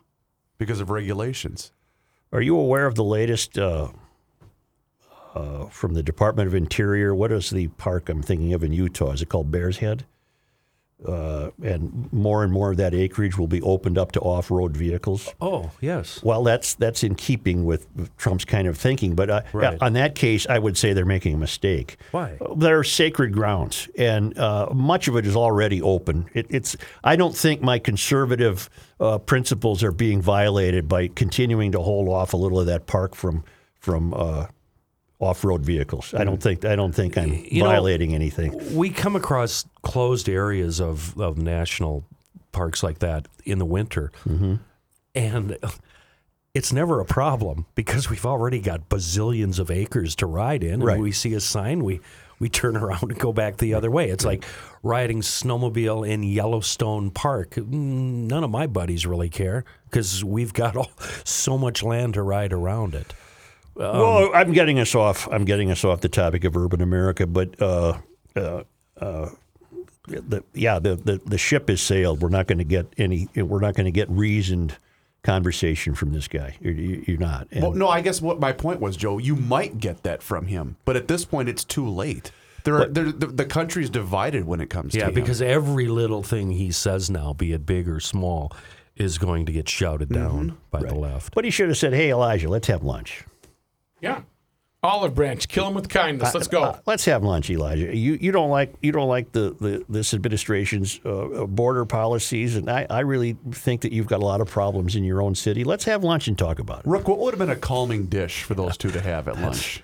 Because 0.58 0.80
of 0.80 0.90
regulations." 0.90 1.72
Are 2.32 2.40
you 2.40 2.58
aware 2.58 2.86
of 2.86 2.96
the 2.96 3.04
latest 3.04 3.56
uh, 3.56 3.88
uh, 5.34 5.66
from 5.66 5.94
the 5.94 6.02
Department 6.02 6.48
of 6.48 6.54
Interior? 6.54 7.14
What 7.14 7.30
is 7.30 7.50
the 7.50 7.68
park 7.68 8.08
I'm 8.08 8.22
thinking 8.22 8.52
of 8.52 8.64
in 8.64 8.72
Utah? 8.72 9.12
Is 9.12 9.22
it 9.22 9.28
called 9.28 9.50
Bears 9.50 9.78
Ears? 9.78 10.04
Uh, 11.06 11.50
and 11.62 12.10
more 12.10 12.42
and 12.42 12.50
more 12.50 12.70
of 12.70 12.78
that 12.78 12.94
acreage 12.94 13.36
will 13.36 13.46
be 13.46 13.60
opened 13.60 13.98
up 13.98 14.12
to 14.12 14.20
off-road 14.20 14.74
vehicles. 14.74 15.28
Oh, 15.42 15.70
yes. 15.82 16.22
Well, 16.22 16.42
that's 16.42 16.72
that's 16.74 17.04
in 17.04 17.14
keeping 17.16 17.66
with 17.66 17.86
Trump's 18.16 18.46
kind 18.46 18.66
of 18.66 18.78
thinking. 18.78 19.14
But 19.14 19.28
uh, 19.28 19.42
Right. 19.52 19.76
on 19.82 19.92
that 19.92 20.14
case, 20.14 20.46
I 20.48 20.58
would 20.58 20.78
say 20.78 20.94
they're 20.94 21.04
making 21.04 21.34
a 21.34 21.36
mistake. 21.36 21.98
Why? 22.12 22.38
They're 22.56 22.82
sacred 22.82 23.34
grounds, 23.34 23.90
and 23.98 24.36
uh, 24.38 24.70
much 24.72 25.06
of 25.06 25.16
it 25.16 25.26
is 25.26 25.36
already 25.36 25.82
open. 25.82 26.30
It, 26.32 26.46
it's. 26.48 26.76
I 27.04 27.14
don't 27.16 27.36
think 27.36 27.60
my 27.60 27.78
conservative 27.78 28.70
uh, 28.98 29.18
principles 29.18 29.82
are 29.84 29.92
being 29.92 30.22
violated 30.22 30.88
by 30.88 31.08
continuing 31.08 31.72
to 31.72 31.80
hold 31.80 32.08
off 32.08 32.32
a 32.32 32.38
little 32.38 32.58
of 32.58 32.66
that 32.66 32.86
park 32.86 33.14
from 33.14 33.44
from 33.78 34.14
uh, 34.14 34.46
off-road 35.18 35.62
vehicles. 35.64 36.12
I 36.14 36.24
don't 36.24 36.42
think. 36.42 36.64
I 36.64 36.76
don't 36.76 36.94
think 36.94 37.16
I'm 37.16 37.32
You 37.50 37.62
know- 37.62 37.68
violating 37.70 38.14
anything. 38.14 38.76
We 38.76 38.90
come 38.90 39.16
across 39.16 39.64
closed 39.82 40.28
areas 40.28 40.80
of, 40.80 41.18
of 41.18 41.38
national 41.38 42.04
parks 42.52 42.82
like 42.82 42.98
that 43.00 43.26
in 43.44 43.58
the 43.58 43.64
winter, 43.64 44.12
and 45.14 45.56
it's 46.54 46.72
never 46.72 47.00
a 47.00 47.04
problem 47.04 47.66
because 47.74 48.08
we've 48.10 48.26
already 48.26 48.60
got 48.60 48.88
bazillions 48.88 49.58
of 49.58 49.70
acres 49.70 50.14
to 50.16 50.26
ride 50.26 50.62
in. 50.64 50.74
And 50.74 50.84
Right. 50.84 51.00
we 51.00 51.12
see 51.12 51.34
a 51.34 51.40
sign, 51.40 51.84
we 51.84 52.00
we 52.38 52.50
turn 52.50 52.76
around 52.82 53.02
and 53.04 53.18
go 53.18 53.32
back 53.32 53.56
the 53.56 53.72
other 53.74 53.90
way. 53.90 54.10
It's 54.10 54.24
like 54.24 54.44
riding 54.82 55.20
snowmobile 55.22 56.06
in 56.06 56.22
Yellowstone 56.22 57.10
Park. 57.10 57.52
Mm, 57.52 58.28
None 58.28 58.44
of 58.44 58.50
my 58.50 58.66
buddies 58.66 59.06
really 59.06 59.30
care 59.30 59.64
because 59.88 60.22
we've 60.22 60.52
got 60.52 60.76
all, 60.76 60.90
so 61.24 61.56
much 61.56 61.82
land 61.82 62.12
to 62.14 62.22
ride 62.22 62.52
around 62.52 62.94
it. 62.94 63.14
Well, 63.76 64.30
I'm 64.34 64.52
getting 64.52 64.78
us 64.78 64.94
off. 64.94 65.28
I'm 65.30 65.44
getting 65.44 65.70
us 65.70 65.84
off 65.84 66.00
the 66.00 66.08
topic 66.08 66.44
of 66.44 66.56
urban 66.56 66.80
America, 66.80 67.26
but 67.26 67.60
uh, 67.60 67.98
uh, 68.34 68.62
uh, 69.00 69.28
the, 70.06 70.42
yeah, 70.54 70.78
the, 70.78 70.96
the 70.96 71.20
the 71.24 71.38
ship 71.38 71.68
has 71.68 71.80
sailed. 71.80 72.22
We're 72.22 72.28
not 72.28 72.46
going 72.46 72.58
to 72.58 72.64
get 72.64 72.86
any. 72.96 73.28
We're 73.34 73.60
not 73.60 73.74
going 73.74 73.86
to 73.86 73.90
get 73.92 74.08
reasoned 74.10 74.76
conversation 75.22 75.94
from 75.94 76.12
this 76.12 76.28
guy. 76.28 76.56
You're, 76.60 76.72
you're 76.74 77.18
not. 77.18 77.48
And 77.50 77.62
Well, 77.62 77.72
no, 77.72 77.88
I 77.88 78.00
guess 78.00 78.22
what 78.22 78.38
my 78.38 78.52
point 78.52 78.80
was, 78.80 78.96
Joe. 78.96 79.18
You 79.18 79.34
might 79.34 79.78
get 79.78 80.04
that 80.04 80.22
from 80.22 80.46
him, 80.46 80.76
but 80.84 80.94
at 80.96 81.08
this 81.08 81.24
point, 81.24 81.48
it's 81.48 81.64
too 81.64 81.88
late. 81.88 82.30
There, 82.62 82.76
are, 82.76 82.86
there 82.88 83.12
the, 83.12 83.26
the 83.28 83.44
country's 83.44 83.90
divided 83.90 84.44
when 84.44 84.60
it 84.60 84.70
comes 84.70 84.94
Yeah, 84.94 85.02
to 85.02 85.08
him. 85.08 85.14
because 85.14 85.40
every 85.42 85.86
little 85.86 86.22
thing 86.24 86.50
he 86.52 86.72
says 86.72 87.08
now, 87.10 87.32
be 87.32 87.52
it 87.52 87.64
big 87.66 87.88
or 87.88 88.00
small, 88.00 88.52
is 88.96 89.18
going 89.18 89.46
to 89.46 89.52
get 89.52 89.68
shouted 89.68 90.08
down 90.08 90.56
by 90.70 90.80
the 90.82 90.94
left. 90.94 91.34
But 91.34 91.44
he 91.44 91.50
should 91.50 91.68
have 91.68 91.76
said, 91.76 91.92
"Hey, 91.92 92.10
Elijah, 92.10 92.48
let's 92.48 92.66
have 92.68 92.82
lunch." 92.82 93.24
Yeah. 94.00 94.22
Olive 94.82 95.14
Branch, 95.14 95.48
kill 95.48 95.66
him 95.66 95.74
with 95.74 95.88
kindness. 95.88 96.32
Let's 96.32 96.46
go. 96.46 96.62
Uh, 96.62 96.78
let's 96.86 97.04
have 97.06 97.24
lunch, 97.24 97.50
Elijah. 97.50 97.96
You 97.96 98.18
you 98.20 98.30
don't 98.30 98.50
like 98.50 98.74
you 98.82 98.92
don't 98.92 99.08
like 99.08 99.32
the, 99.32 99.56
the 99.58 99.84
this 99.88 100.14
administration's 100.14 101.00
uh, 101.04 101.46
border 101.46 101.84
policies, 101.84 102.54
and 102.54 102.70
I, 102.70 102.86
I 102.88 103.00
really 103.00 103.36
think 103.50 103.80
that 103.80 103.92
you've 103.92 104.06
got 104.06 104.20
a 104.20 104.24
lot 104.24 104.40
of 104.40 104.48
problems 104.48 104.94
in 104.94 105.02
your 105.02 105.22
own 105.22 105.34
city. 105.34 105.64
Let's 105.64 105.84
have 105.84 106.04
lunch 106.04 106.28
and 106.28 106.38
talk 106.38 106.60
about 106.60 106.80
it. 106.80 106.86
Rook, 106.86 107.08
what 107.08 107.18
would 107.18 107.34
have 107.34 107.38
been 107.38 107.50
a 107.50 107.56
calming 107.56 108.06
dish 108.06 108.44
for 108.44 108.54
those 108.54 108.76
two 108.76 108.90
to 108.92 109.00
have 109.00 109.26
at 109.26 109.40
lunch? 109.40 109.82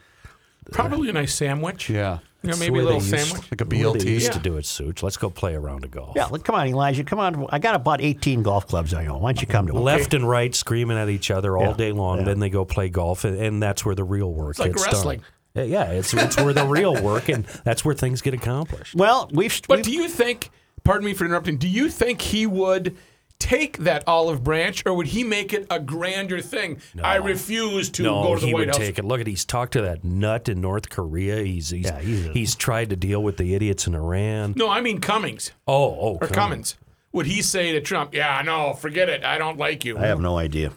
Probably 0.70 1.08
a 1.08 1.12
nice 1.12 1.34
sandwich. 1.34 1.90
Yeah. 1.90 2.18
You 2.42 2.50
know, 2.50 2.56
maybe 2.56 2.78
a 2.80 2.82
little 2.82 3.00
sandwich. 3.00 3.50
Like 3.52 3.60
a 3.60 3.64
the 3.64 3.76
way 3.76 3.82
They 3.98 3.98
BLT. 4.00 4.04
used 4.10 4.26
Yeah. 4.26 4.32
to 4.32 4.38
do 4.40 4.56
it, 4.56 4.66
Such. 4.66 5.02
Let's 5.02 5.16
go 5.16 5.30
play 5.30 5.54
around 5.54 5.62
a 5.64 5.66
round 5.66 5.84
of 5.84 5.90
golf. 5.92 6.12
Yeah, 6.16 6.26
look, 6.26 6.44
come 6.44 6.56
on, 6.56 6.66
Elijah. 6.66 7.04
Come 7.04 7.20
on. 7.20 7.46
I 7.50 7.58
got 7.60 7.74
about 7.76 8.00
18 8.00 8.42
golf 8.42 8.66
clubs 8.66 8.92
I 8.92 9.06
own. 9.06 9.20
Why 9.20 9.32
don't 9.32 9.40
you 9.40 9.46
come 9.46 9.66
to 9.68 9.74
one? 9.74 9.82
Left 9.84 10.12
and 10.12 10.28
right 10.28 10.52
screaming 10.54 10.98
at 10.98 11.08
each 11.08 11.30
other 11.30 11.56
all 11.56 11.66
Yeah, 11.68 11.72
day 11.74 11.92
long. 11.92 12.18
yeah. 12.18 12.24
Then 12.24 12.40
they 12.40 12.50
go 12.50 12.64
play 12.64 12.88
golf, 12.88 13.24
and, 13.24 13.36
and 13.38 13.62
that's 13.62 13.84
where 13.84 13.94
the 13.94 14.02
real 14.04 14.32
work 14.32 14.58
like 14.58 14.72
gets 14.72 14.84
wrestling. 14.84 15.22
done. 15.54 15.68
Yeah, 15.68 15.84
Yeah, 15.84 15.90
it's 15.92 16.14
it's 16.14 16.36
where 16.36 16.52
the 16.52 16.66
real 16.66 17.00
work, 17.02 17.28
and 17.28 17.44
that's 17.64 17.84
where 17.84 17.94
things 17.94 18.22
get 18.22 18.34
accomplished. 18.34 18.94
Well, 18.96 19.28
we've. 19.32 19.60
But 19.68 19.78
we've 19.78 19.84
do 19.84 19.92
you 19.92 20.08
think, 20.08 20.50
pardon 20.82 21.04
me 21.04 21.14
for 21.14 21.24
interrupting, 21.26 21.58
do 21.58 21.68
you 21.68 21.88
think 21.90 22.22
he 22.22 22.46
would 22.46 22.96
take 23.42 23.78
that 23.78 24.04
olive 24.06 24.44
branch 24.44 24.82
or 24.86 24.94
would 24.94 25.08
he 25.08 25.24
make 25.24 25.52
it 25.52 25.66
a 25.70 25.80
grander 25.80 26.40
thing? 26.40 26.80
I 27.02 27.16
refuse 27.16 27.90
to 27.90 28.02
no, 28.04 28.22
go 28.22 28.34
to 28.36 28.40
the 28.40 28.46
he 28.46 28.54
White 28.54 28.60
would 28.60 28.68
House. 28.68 28.78
take 28.78 28.98
it. 28.98 29.04
Look 29.04 29.20
at 29.20 29.26
he's 29.26 29.44
talked 29.44 29.72
to 29.72 29.82
that 29.82 30.04
nut 30.04 30.48
in 30.48 30.60
North 30.60 30.88
Korea. 30.90 31.42
He's 31.42 31.70
he's, 31.70 31.86
Yeah, 31.86 32.00
he's 32.00 32.26
he's, 32.28 32.54
tried 32.56 32.90
to 32.90 32.96
deal 32.96 33.22
with 33.22 33.36
the 33.36 33.54
idiots 33.54 33.86
in 33.86 33.94
Iran. 33.94 34.54
No, 34.56 34.68
I 34.70 34.80
mean 34.80 35.00
Cummings 35.00 35.50
Oh, 35.66 35.74
oh, 35.74 36.14
or 36.14 36.18
come 36.20 36.28
on. 36.28 36.34
Cummings. 36.34 36.76
Would 37.12 37.26
he 37.26 37.42
say 37.42 37.72
to 37.72 37.80
Trump, 37.80 38.14
yeah, 38.14 38.40
no, 38.44 38.72
forget 38.74 39.08
it. 39.08 39.22
I 39.24 39.36
don't 39.38 39.58
like 39.58 39.84
you. 39.84 39.98
I 39.98 40.06
have 40.06 40.20
no 40.20 40.38
idea. 40.38 40.72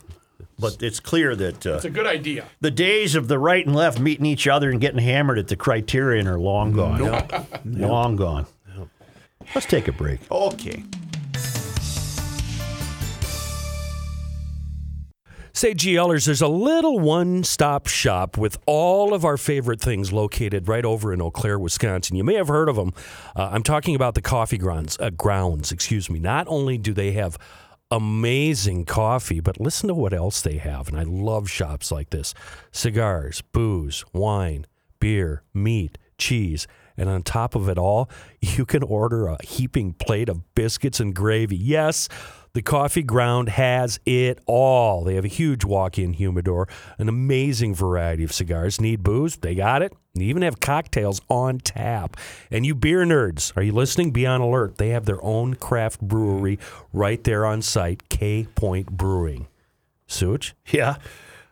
But 0.58 0.82
it's 0.82 1.00
clear 1.02 1.36
that 1.36 1.66
uh, 1.68 1.76
It's 1.76 1.86
a 1.86 1.90
good 1.90 2.08
idea. 2.08 2.46
the 2.62 2.72
days 2.72 3.14
of 3.16 3.28
the 3.28 3.38
right 3.38 3.66
and 3.66 3.76
left 3.76 4.00
meeting 4.00 4.26
each 4.26 4.48
other 4.48 4.70
and 4.72 4.80
getting 4.82 5.00
hammered 5.00 5.38
at 5.38 5.48
the 5.50 5.56
Criterion 5.58 6.28
are 6.28 6.40
long 6.40 6.72
gone. 6.74 7.46
Long 7.66 8.16
gone. 8.16 8.46
Let's 9.54 9.68
take 9.68 9.88
a 9.88 9.92
break. 9.92 10.20
Okay. 10.32 10.84
Say, 15.56 15.74
GLers, 15.74 16.26
there's 16.26 16.42
a 16.42 16.50
little 16.50 17.00
one 17.00 17.46
stop 17.46 17.88
shop 17.88 18.38
with 18.38 18.58
all 18.66 19.14
of 19.14 19.24
our 19.24 19.38
favorite 19.38 19.80
things 19.80 20.12
located 20.12 20.68
right 20.68 20.84
over 20.84 21.14
in 21.14 21.22
Eau 21.22 21.32
Claire, 21.32 21.58
Wisconsin. 21.58 22.18
You 22.18 22.26
may 22.26 22.34
have 22.34 22.50
heard 22.50 22.68
of 22.68 22.76
them. 22.76 22.92
Uh, 23.38 23.52
I'm 23.54 23.64
talking 23.64 23.96
about 23.96 24.16
the 24.16 24.22
coffee 24.22 24.58
grounds, 24.58 24.98
uh, 25.00 25.12
grounds, 25.12 25.72
excuse 25.72 26.10
me. 26.10 26.20
Not 26.20 26.46
only 26.50 26.78
do 26.78 26.92
they 26.92 27.14
have 27.14 27.38
amazing 27.90 28.84
coffee, 28.84 29.40
but 29.40 29.58
listen 29.58 29.88
to 29.88 29.94
what 29.94 30.12
else 30.12 30.42
they 30.42 30.58
have. 30.58 30.90
And 30.90 30.98
I 30.98 31.04
love 31.04 31.50
shops 31.50 31.90
like 31.90 32.10
this 32.10 32.34
cigars, 32.74 33.42
booze, 33.54 34.04
wine, 34.12 34.66
beer, 35.00 35.42
meat, 35.54 35.98
cheese. 36.18 36.68
And 36.98 37.08
on 37.08 37.24
top 37.24 37.56
of 37.56 37.70
it 37.70 37.78
all, 37.78 38.10
you 38.42 38.66
can 38.66 38.84
order 38.84 39.28
a 39.28 39.42
heaping 39.42 39.94
plate 39.94 40.28
of 40.28 40.54
biscuits 40.54 41.00
and 41.00 41.16
gravy. 41.16 41.56
Yes, 41.56 42.10
the 42.56 42.62
coffee 42.62 43.04
ground 43.04 43.50
has 43.50 44.00
it 44.06 44.40
all. 44.46 45.04
They 45.04 45.16
have 45.16 45.26
a 45.26 45.28
huge 45.28 45.66
walk 45.66 46.00
in 46.00 46.14
humidor, 46.14 46.70
an 46.98 47.10
amazing 47.10 47.76
variety 47.76 48.24
of 48.24 48.32
cigars. 48.32 48.80
Need 48.80 49.04
booze? 49.04 49.36
They 49.36 49.56
got 49.56 49.82
it. 49.82 49.92
They 50.16 50.24
even 50.24 50.42
have 50.42 50.62
cocktails 50.62 51.20
on 51.30 51.60
tap. 51.60 52.16
And 52.50 52.66
you 52.66 52.74
beer 52.74 53.04
nerds, 53.04 53.52
are 53.58 53.62
you 53.62 53.74
listening? 53.74 54.12
Be 54.12 54.26
on 54.26 54.40
alert. 54.40 54.78
They 54.78 54.90
have 54.90 55.04
their 55.06 55.22
own 55.22 55.56
craft 55.56 56.00
brewery 56.00 56.58
right 56.94 57.22
there 57.26 57.46
on 57.46 57.62
site, 57.62 58.08
K 58.08 58.48
Point 58.56 58.96
Brewing. 58.96 59.48
Such? 60.08 60.56
Yeah, 60.72 60.96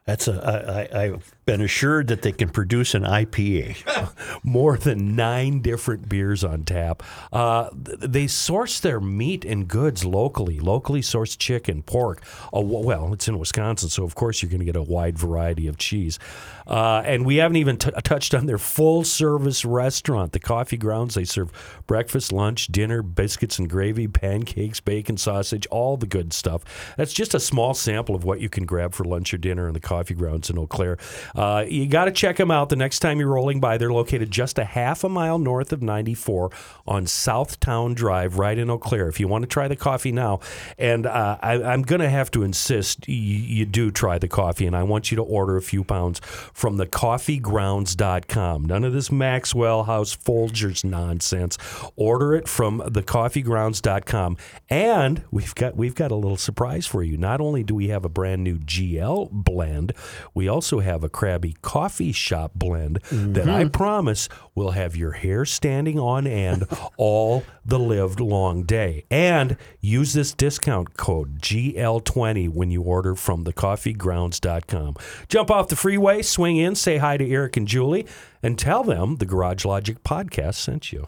that's 0.06 0.30
a. 0.30 0.88
I, 0.94 1.00
I, 1.00 1.04
I've 1.04 1.36
been 1.46 1.62
assured 1.62 2.08
that 2.08 2.22
they 2.22 2.32
can 2.32 2.50
produce 2.50 2.94
an 2.94 3.04
IPA. 3.04 4.04
more 4.44 4.78
than 4.78 5.16
nine 5.16 5.62
different 5.62 6.10
beers 6.10 6.44
on 6.44 6.64
tap. 6.64 7.04
Uh, 7.32 7.70
they 7.74 8.28
source 8.28 8.80
their 8.80 9.00
meat 9.00 9.46
and 9.46 9.68
goods 9.68 10.06
locally, 10.06 10.60
locally 10.60 11.02
sourced 11.02 11.38
chicken, 11.38 11.82
pork. 11.82 12.24
Well, 12.52 13.14
it's 13.14 13.28
in 13.28 13.40
Wisconsin, 13.40 13.90
so 13.90 14.04
of 14.04 14.16
course 14.16 14.42
you're 14.42 14.50
going 14.50 14.60
to 14.60 14.66
get 14.66 14.76
a 14.76 14.84
wide 14.84 15.18
variety 15.18 15.68
of 15.68 15.78
cheese. 15.78 16.20
Uh, 16.66 17.02
and 17.06 17.26
we 17.26 17.38
haven't 17.38 17.58
even 17.58 17.78
t- 17.78 17.92
touched 18.04 18.34
on 18.34 18.46
their 18.46 18.58
full 18.58 19.04
service 19.04 19.66
restaurant, 19.66 20.32
the 20.32 20.40
Coffee 20.40 20.78
Grounds. 20.78 21.16
They 21.16 21.26
serve 21.26 21.52
breakfast, 21.88 22.32
lunch, 22.32 22.68
dinner, 22.68 23.02
biscuits 23.02 23.60
and 23.60 23.70
gravy, 23.70 24.08
pancakes, 24.08 24.80
bacon, 24.80 25.18
sausage, 25.18 25.68
all 25.68 25.98
the 25.98 26.06
good 26.06 26.32
stuff. 26.32 26.64
That's 26.98 27.14
just 27.14 27.34
a 27.34 27.40
small 27.40 27.74
sample 27.74 28.16
of 28.16 28.24
what 28.24 28.40
you 28.40 28.50
can 28.50 28.66
grab 28.66 28.94
for 28.94 29.04
lunch 29.04 29.34
or 29.34 29.38
dinner 29.38 29.68
in 29.68 29.74
the 29.74 29.80
Coffee 29.80 30.14
Grounds 30.14 30.50
in 30.50 30.58
Eau 30.58 30.68
Claire. 30.68 30.98
Uh, 31.36 31.66
you 31.68 31.88
got 31.88 32.06
to 32.06 32.12
check 32.12 32.38
them 32.38 32.52
out 32.52 32.70
the 32.70 32.76
next 32.76 33.00
time 33.00 33.20
you're 33.20 33.30
rolling 33.30 33.60
by. 33.60 33.78
They're 33.78 33.94
located 33.94 34.32
just 34.32 34.58
a 34.60 34.64
half 34.64 35.04
a 35.04 35.10
mile 35.10 35.40
north 35.40 35.72
of 35.74 35.82
94 35.82 36.52
on 36.88 37.06
Southtown 37.06 37.96
Drive, 37.96 38.38
right 38.38 38.58
in 38.58 38.70
Eau 38.70 38.78
Claire. 38.78 39.08
If 39.08 39.20
you 39.20 39.28
want 39.28 39.44
to 39.44 39.48
try 39.48 39.68
the 39.68 39.76
coffee 39.76 40.12
now, 40.12 40.40
and 40.78 41.06
uh, 41.06 41.38
I, 41.42 41.62
I'm 41.64 41.82
going 41.82 42.02
to 42.02 42.10
have 42.10 42.32
to 42.32 42.44
insist 42.44 43.08
you, 43.08 43.16
you 43.16 43.66
do 43.66 43.92
try 43.92 44.18
the 44.18 44.28
coffee, 44.28 44.66
and 44.66 44.76
I 44.76 44.84
want 44.84 45.12
you 45.12 45.18
to 45.18 45.24
order 45.24 45.58
a 45.58 45.62
few 45.62 45.84
pounds 45.84 46.20
from 46.54 46.78
the 46.78 46.86
coffeegrounds.com. 46.86 48.66
None 48.66 48.84
of 48.84 48.94
this 48.94 49.12
Maxwell 49.12 49.84
House 49.84 50.16
Folgers 50.16 50.84
nonsense. 50.84 51.58
Order 51.96 52.36
it 52.36 52.48
from 52.48 52.82
the 52.86 53.04
coffeegrounds.com. 53.04 54.38
And 54.70 55.24
we've 55.32 55.56
got 55.56 55.76
we've 55.76 55.96
got 55.96 56.12
a 56.12 56.16
little 56.16 56.38
surprise 56.38 56.86
for 56.86 57.04
you. 57.04 57.18
Not 57.18 57.42
only 57.42 57.64
do 57.64 57.76
we 57.76 57.90
have 57.90 58.06
a 58.06 58.10
brand 58.10 58.44
new 58.44 58.58
GL 58.58 59.30
blend, 59.32 59.94
we 60.34 60.48
also 60.48 60.80
have 60.80 61.04
a 61.04 61.10
Krabby 61.24 61.56
Coffee 61.62 62.12
Shop 62.12 62.52
blend 62.54 63.00
that 63.10 63.48
I 63.48 63.62
mm-hmm. 63.62 63.70
promise 63.70 64.28
will 64.56 64.72
have 64.72 64.98
your 64.98 65.12
hair 65.12 65.46
standing 65.46 65.98
on 65.98 66.28
end 66.28 66.66
all 66.98 67.46
the 67.66 67.80
lived 67.80 68.20
long 68.20 68.64
day. 68.64 69.06
And 69.10 69.56
use 69.80 70.12
this 70.12 70.34
discount 70.34 70.98
code 70.98 71.40
GL20 71.40 72.50
when 72.50 72.72
you 72.72 72.82
order 72.82 73.16
from 73.16 73.46
thecoffeegrounds.com. 73.46 74.96
Jump 75.30 75.50
off 75.50 75.70
the 75.70 75.78
freeway, 75.78 76.24
swing 76.24 76.58
in, 76.58 76.76
say 76.76 76.98
hi 76.98 77.16
to 77.16 77.30
Eric 77.30 77.56
and 77.56 77.70
Julie, 77.70 78.06
and 78.42 78.60
tell 78.60 78.84
them 78.84 79.16
the 79.16 79.26
Garage 79.26 79.64
Logic 79.64 80.04
podcast 80.04 80.56
sent 80.56 80.92
you. 80.92 81.08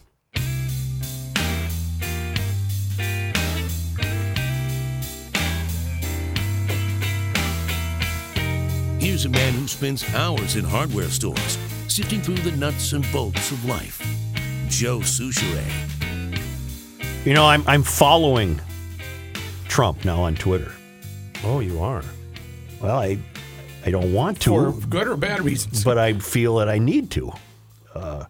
Here's 9.06 9.26
a 9.26 9.30
man 9.30 9.54
who 9.54 9.68
spends 9.68 10.04
hours 10.16 10.56
in 10.56 10.66
hardware 10.66 11.10
stores, 11.10 11.60
sifting 11.88 12.22
through 12.22 12.38
the 12.38 12.58
nuts 12.58 12.94
and 12.94 13.06
bolts 13.12 13.52
of 13.52 13.64
life. 13.64 14.02
Joe 14.68 14.98
Soucheray. 14.98 15.64
You 17.24 17.36
know, 17.36 17.46
I'm 17.46 17.64
I'm 17.68 17.84
following 17.84 18.60
Trump 19.68 20.06
now 20.06 20.24
on 20.24 20.34
Twitter. 20.34 20.72
Oh, 21.44 21.60
you 21.60 21.80
are. 21.82 22.04
Well, 22.82 22.98
I 22.98 23.20
I 23.86 23.92
don't 23.92 24.12
want 24.12 24.42
to, 24.42 24.72
For 24.72 24.88
good 24.88 25.08
or 25.08 25.18
bad 25.18 25.46
reasons. 25.46 25.84
but 25.84 26.00
I 26.00 26.14
feel 26.14 26.56
that 26.56 26.68
I 26.68 26.80
need 26.80 27.12
to. 27.12 27.32
Uh, 27.94 28.26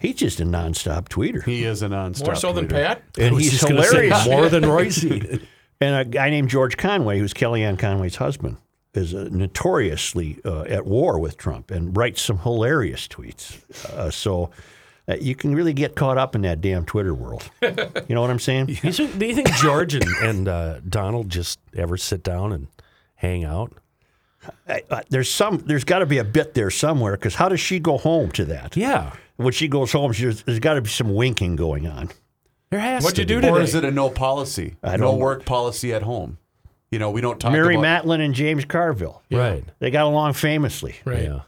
he's 0.00 0.16
just 0.16 0.40
a 0.40 0.44
nonstop 0.44 1.08
tweeter, 1.08 1.44
He 1.44 1.62
is 1.62 1.82
a 1.82 1.88
nonstop. 1.88 2.24
More 2.26 2.34
so 2.34 2.52
than. 2.52 2.66
Pat. 2.66 3.00
and 3.16 3.36
he's 3.36 3.52
just 3.52 3.68
gonna 3.68 3.84
say 3.84 4.08
hilarious. 4.08 4.26
more 4.26 4.48
than 4.48 4.66
Royce. 4.66 5.04
And 5.80 5.94
a 5.94 6.04
guy 6.04 6.30
named 6.30 6.48
George 6.48 6.76
Conway, 6.76 7.18
who's 7.18 7.34
Kellyanne 7.34 7.78
Conway's 7.78 8.16
husband, 8.16 8.56
is 8.96 9.14
uh, 9.14 9.28
notoriously 9.30 10.38
uh, 10.44 10.62
at 10.62 10.86
war 10.86 11.18
with 11.18 11.36
Trump 11.36 11.70
and 11.70 11.96
writes 11.96 12.22
some 12.22 12.38
hilarious 12.38 13.06
tweets. 13.08 13.58
Uh, 13.90 14.10
so 14.10 14.50
uh, 15.08 15.16
you 15.20 15.34
can 15.34 15.54
really 15.54 15.72
get 15.72 15.94
caught 15.96 16.16
up 16.18 16.34
in 16.34 16.42
that 16.42 16.60
damn 16.60 16.84
Twitter 16.84 17.14
world. 17.14 17.50
You 18.08 18.14
know 18.14 18.20
what 18.20 18.30
I'm 18.30 18.38
saying? 18.38 18.68
You 18.68 18.74
think- 18.92 19.18
do 19.18 19.26
you 19.26 19.34
think 19.34 19.50
George 19.54 19.94
and, 19.94 20.04
and 20.22 20.48
uh, 20.48 20.80
Donald 20.88 21.30
just 21.30 21.58
ever 21.74 21.96
sit 21.96 22.22
down 22.22 22.52
and 22.52 22.68
hang 23.14 23.44
out? 23.44 23.72
I, 24.68 24.82
I, 24.90 25.02
there's 25.08 25.30
some. 25.30 25.56
There's 25.58 25.84
got 25.84 26.00
to 26.00 26.06
be 26.06 26.18
a 26.18 26.24
bit 26.24 26.52
there 26.52 26.70
somewhere 26.70 27.12
because 27.12 27.34
how 27.34 27.48
does 27.48 27.60
she 27.60 27.78
go 27.78 27.96
home 27.96 28.30
to 28.32 28.44
that? 28.44 28.76
Yeah, 28.76 29.14
When 29.36 29.54
she 29.54 29.68
goes 29.68 29.90
home, 29.90 30.12
she, 30.12 30.26
there's 30.26 30.58
got 30.58 30.74
to 30.74 30.82
be 30.82 30.90
some 30.90 31.14
winking 31.14 31.56
going 31.56 31.86
on. 31.86 32.10
there 32.68 32.78
has 32.80 33.02
What'd 33.04 33.16
to 33.16 33.22
you 33.22 33.26
do 33.26 33.36
be. 33.36 33.40
today? 33.46 33.52
Or 33.58 33.62
is 33.62 33.74
it 33.74 33.84
a 33.86 33.90
no 33.90 34.10
policy? 34.10 34.76
I 34.82 34.98
no 34.98 35.12
don't- 35.12 35.18
work 35.20 35.46
policy 35.46 35.94
at 35.94 36.02
home. 36.02 36.36
You 36.94 37.00
know, 37.00 37.10
we 37.10 37.20
don't 37.20 37.40
talk 37.40 37.50
Mary 37.50 37.74
about. 37.74 38.04
Matalin 38.04 38.24
and 38.24 38.34
James 38.34 38.64
Carville. 38.64 39.20
Right. 39.28 39.64
They 39.80 39.90
got 39.90 40.04
along 40.04 40.34
famously. 40.34 40.94
Right. 41.04 41.24
Yeah. 41.24 41.40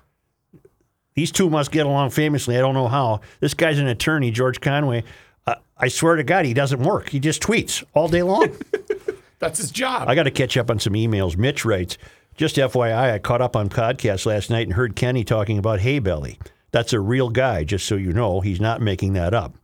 These 1.14 1.30
two 1.30 1.48
must 1.48 1.70
get 1.70 1.86
along 1.86 2.10
famously. 2.10 2.56
I 2.56 2.60
don't 2.60 2.74
know 2.74 2.88
how. 2.88 3.20
This 3.38 3.54
guy's 3.54 3.78
an 3.78 3.86
attorney, 3.86 4.32
George 4.32 4.60
Conway. 4.60 5.04
Uh, 5.46 5.54
I 5.78 5.86
swear 5.86 6.16
to 6.16 6.24
God, 6.24 6.46
he 6.46 6.52
doesn't 6.52 6.82
work. 6.82 7.10
He 7.10 7.20
just 7.20 7.40
tweets 7.40 7.84
all 7.94 8.08
day 8.08 8.24
long. 8.24 8.56
That's 9.38 9.58
his 9.58 9.70
job. 9.70 10.08
I 10.08 10.16
got 10.16 10.24
to 10.24 10.32
catch 10.32 10.56
up 10.56 10.68
on 10.68 10.80
some 10.80 10.94
emails. 10.94 11.36
Mitch 11.36 11.64
writes, 11.64 11.96
just 12.36 12.56
FYI, 12.56 13.12
I 13.12 13.18
caught 13.20 13.40
up 13.40 13.54
on 13.54 13.68
podcast 13.68 14.26
last 14.26 14.50
night 14.50 14.66
and 14.66 14.74
heard 14.74 14.96
Kenny 14.96 15.22
talking 15.22 15.58
about 15.58 15.78
Hay 15.78 16.00
Belly. 16.00 16.40
That's 16.72 16.92
a 16.92 16.98
real 16.98 17.28
guy, 17.30 17.62
just 17.62 17.86
so 17.86 17.94
you 17.94 18.12
know. 18.12 18.40
He's 18.40 18.60
not 18.60 18.82
making 18.82 19.12
that 19.12 19.32
up. 19.32 19.54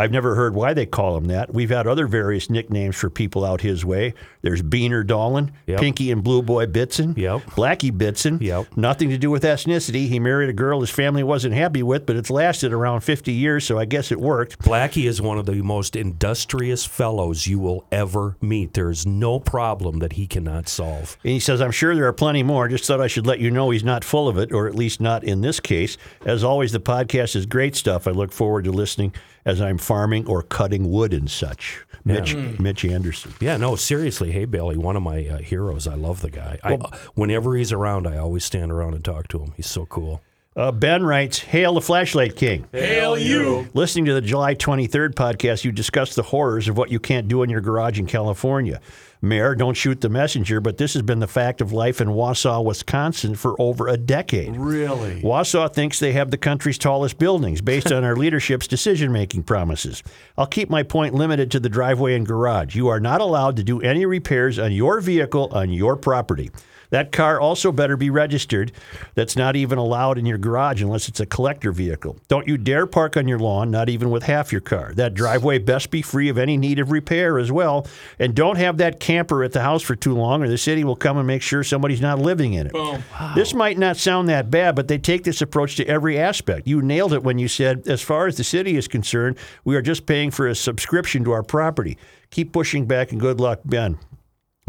I've 0.00 0.10
never 0.12 0.34
heard 0.34 0.54
why 0.54 0.72
they 0.72 0.86
call 0.86 1.16
him 1.18 1.26
that. 1.26 1.52
We've 1.52 1.68
had 1.68 1.86
other 1.86 2.06
various 2.06 2.48
nicknames 2.48 2.96
for 2.96 3.10
people 3.10 3.44
out 3.44 3.60
his 3.60 3.84
way. 3.84 4.14
There's 4.40 4.62
Beaner 4.62 5.06
Dolan, 5.06 5.52
Yep. 5.66 5.80
Pinky 5.80 6.10
and 6.10 6.24
Blue 6.24 6.40
Boy 6.40 6.64
Bitson, 6.64 7.14
Yep. 7.18 7.42
Blackie 7.50 7.92
Bitson. 7.92 8.40
Yep. 8.40 8.78
Nothing 8.78 9.10
to 9.10 9.18
do 9.18 9.30
with 9.30 9.42
ethnicity. 9.42 10.08
He 10.08 10.18
married 10.18 10.48
a 10.48 10.54
girl 10.54 10.80
his 10.80 10.88
family 10.88 11.22
wasn't 11.22 11.54
happy 11.54 11.82
with, 11.82 12.06
but 12.06 12.16
it's 12.16 12.30
lasted 12.30 12.72
around 12.72 13.02
50 13.02 13.30
years, 13.32 13.66
so 13.66 13.78
I 13.78 13.84
guess 13.84 14.10
it 14.10 14.18
worked. 14.18 14.58
Blackie 14.60 15.06
is 15.06 15.20
one 15.20 15.36
of 15.38 15.44
the 15.44 15.60
most 15.60 15.94
industrious 15.96 16.86
fellows 16.86 17.46
you 17.46 17.58
will 17.58 17.84
ever 17.92 18.36
meet. 18.40 18.72
There's 18.72 19.06
no 19.06 19.38
problem 19.38 19.98
that 19.98 20.14
he 20.14 20.26
cannot 20.26 20.66
solve. 20.68 21.18
And 21.22 21.32
he 21.32 21.40
says, 21.40 21.60
I'm 21.60 21.70
sure 21.72 21.94
there 21.94 22.06
are 22.06 22.12
plenty 22.14 22.42
more. 22.42 22.68
Just 22.68 22.86
thought 22.86 23.02
I 23.02 23.06
should 23.06 23.26
let 23.26 23.40
you 23.40 23.50
know 23.50 23.68
he's 23.68 23.84
not 23.84 24.04
full 24.04 24.28
of 24.28 24.38
it, 24.38 24.50
or 24.52 24.66
at 24.66 24.74
least 24.74 25.00
not 25.00 25.24
in 25.24 25.42
this 25.42 25.60
case. 25.60 25.98
As 26.24 26.42
always, 26.42 26.72
the 26.72 26.80
podcast 26.80 27.36
is 27.36 27.44
great 27.44 27.76
stuff. 27.76 28.06
I 28.08 28.12
look 28.12 28.32
forward 28.32 28.64
to 28.64 28.72
listening 28.72 29.12
as 29.44 29.60
I'm 29.60 29.78
farming 29.78 30.26
or 30.26 30.42
cutting 30.42 30.90
wood 30.90 31.12
and 31.12 31.30
such. 31.30 31.84
Mitch, 32.04 32.34
Mitch 32.34 32.84
Anderson. 32.84 33.34
Yeah, 33.40 33.56
no, 33.56 33.76
seriously. 33.76 34.32
Hey, 34.32 34.44
Bailey, 34.46 34.76
one 34.76 34.96
of 34.96 35.02
my 35.02 35.26
uh, 35.26 35.38
heroes. 35.38 35.86
I 35.86 35.94
love 35.94 36.22
the 36.22 36.30
guy. 36.30 36.58
I, 36.64 36.76
whenever 37.14 37.56
he's 37.56 37.72
around, 37.72 38.06
I 38.06 38.16
always 38.16 38.44
stand 38.44 38.72
around 38.72 38.94
and 38.94 39.04
talk 39.04 39.28
to 39.28 39.38
him. 39.38 39.52
He's 39.56 39.68
so 39.68 39.86
cool. 39.86 40.22
Uh, 40.56 40.72
ben 40.72 41.04
writes, 41.04 41.38
Hail 41.38 41.74
the 41.74 41.80
Flashlight 41.80 42.36
King. 42.36 42.66
Hail 42.72 43.16
you. 43.16 43.68
Listening 43.72 44.06
to 44.06 44.14
the 44.14 44.20
July 44.20 44.54
23rd 44.54 45.14
podcast, 45.14 45.64
you 45.64 45.70
discussed 45.70 46.16
the 46.16 46.22
horrors 46.22 46.66
of 46.66 46.76
what 46.76 46.90
you 46.90 46.98
can't 46.98 47.28
do 47.28 47.42
in 47.42 47.50
your 47.50 47.60
garage 47.60 47.98
in 47.98 48.06
California. 48.06 48.80
Mayor, 49.22 49.54
don't 49.54 49.74
shoot 49.74 50.00
the 50.00 50.08
messenger, 50.08 50.62
but 50.62 50.78
this 50.78 50.94
has 50.94 51.02
been 51.02 51.18
the 51.18 51.26
fact 51.26 51.60
of 51.60 51.72
life 51.72 52.00
in 52.00 52.08
Wausau, 52.08 52.64
Wisconsin 52.64 53.34
for 53.34 53.54
over 53.60 53.86
a 53.86 53.98
decade. 53.98 54.56
Really? 54.56 55.20
Wausau 55.20 55.70
thinks 55.70 55.98
they 55.98 56.12
have 56.12 56.30
the 56.30 56.38
country's 56.38 56.78
tallest 56.78 57.18
buildings 57.18 57.60
based 57.60 57.92
on 57.92 58.02
our 58.02 58.16
leadership's 58.16 58.66
decision 58.66 59.12
making 59.12 59.42
promises. 59.42 60.02
I'll 60.38 60.46
keep 60.46 60.70
my 60.70 60.82
point 60.82 61.14
limited 61.14 61.50
to 61.50 61.60
the 61.60 61.68
driveway 61.68 62.14
and 62.14 62.26
garage. 62.26 62.74
You 62.74 62.88
are 62.88 63.00
not 63.00 63.20
allowed 63.20 63.56
to 63.56 63.62
do 63.62 63.82
any 63.82 64.06
repairs 64.06 64.58
on 64.58 64.72
your 64.72 65.00
vehicle 65.02 65.48
on 65.52 65.70
your 65.70 65.96
property. 65.96 66.50
That 66.90 67.12
car 67.12 67.40
also 67.40 67.72
better 67.72 67.96
be 67.96 68.10
registered. 68.10 68.72
That's 69.14 69.36
not 69.36 69.56
even 69.56 69.78
allowed 69.78 70.18
in 70.18 70.26
your 70.26 70.38
garage 70.38 70.82
unless 70.82 71.08
it's 71.08 71.20
a 71.20 71.26
collector 71.26 71.72
vehicle. 71.72 72.18
Don't 72.28 72.46
you 72.46 72.58
dare 72.58 72.86
park 72.86 73.16
on 73.16 73.28
your 73.28 73.38
lawn, 73.38 73.70
not 73.70 73.88
even 73.88 74.10
with 74.10 74.24
half 74.24 74.52
your 74.52 74.60
car. 74.60 74.92
That 74.94 75.14
driveway 75.14 75.58
best 75.58 75.90
be 75.90 76.02
free 76.02 76.28
of 76.28 76.38
any 76.38 76.56
need 76.56 76.78
of 76.78 76.90
repair 76.90 77.38
as 77.38 77.50
well. 77.50 77.86
And 78.18 78.34
don't 78.34 78.56
have 78.56 78.78
that 78.78 79.00
camper 79.00 79.42
at 79.44 79.52
the 79.52 79.62
house 79.62 79.82
for 79.82 79.96
too 79.96 80.14
long, 80.14 80.42
or 80.42 80.48
the 80.48 80.58
city 80.58 80.84
will 80.84 80.96
come 80.96 81.16
and 81.16 81.26
make 81.26 81.42
sure 81.42 81.64
somebody's 81.64 82.00
not 82.00 82.18
living 82.18 82.54
in 82.54 82.66
it. 82.66 83.02
This 83.34 83.54
might 83.54 83.78
not 83.78 83.96
sound 83.96 84.28
that 84.28 84.50
bad, 84.50 84.74
but 84.74 84.88
they 84.88 84.98
take 84.98 85.24
this 85.24 85.40
approach 85.40 85.76
to 85.76 85.86
every 85.86 86.18
aspect. 86.18 86.66
You 86.66 86.82
nailed 86.82 87.12
it 87.12 87.22
when 87.22 87.38
you 87.38 87.48
said, 87.48 87.86
as 87.86 88.02
far 88.02 88.26
as 88.26 88.36
the 88.36 88.44
city 88.44 88.76
is 88.76 88.88
concerned, 88.88 89.38
we 89.64 89.76
are 89.76 89.82
just 89.82 90.06
paying 90.06 90.30
for 90.30 90.48
a 90.48 90.54
subscription 90.54 91.24
to 91.24 91.32
our 91.32 91.42
property. 91.42 91.96
Keep 92.30 92.52
pushing 92.52 92.86
back 92.86 93.12
and 93.12 93.20
good 93.20 93.40
luck, 93.40 93.60
Ben. 93.64 93.98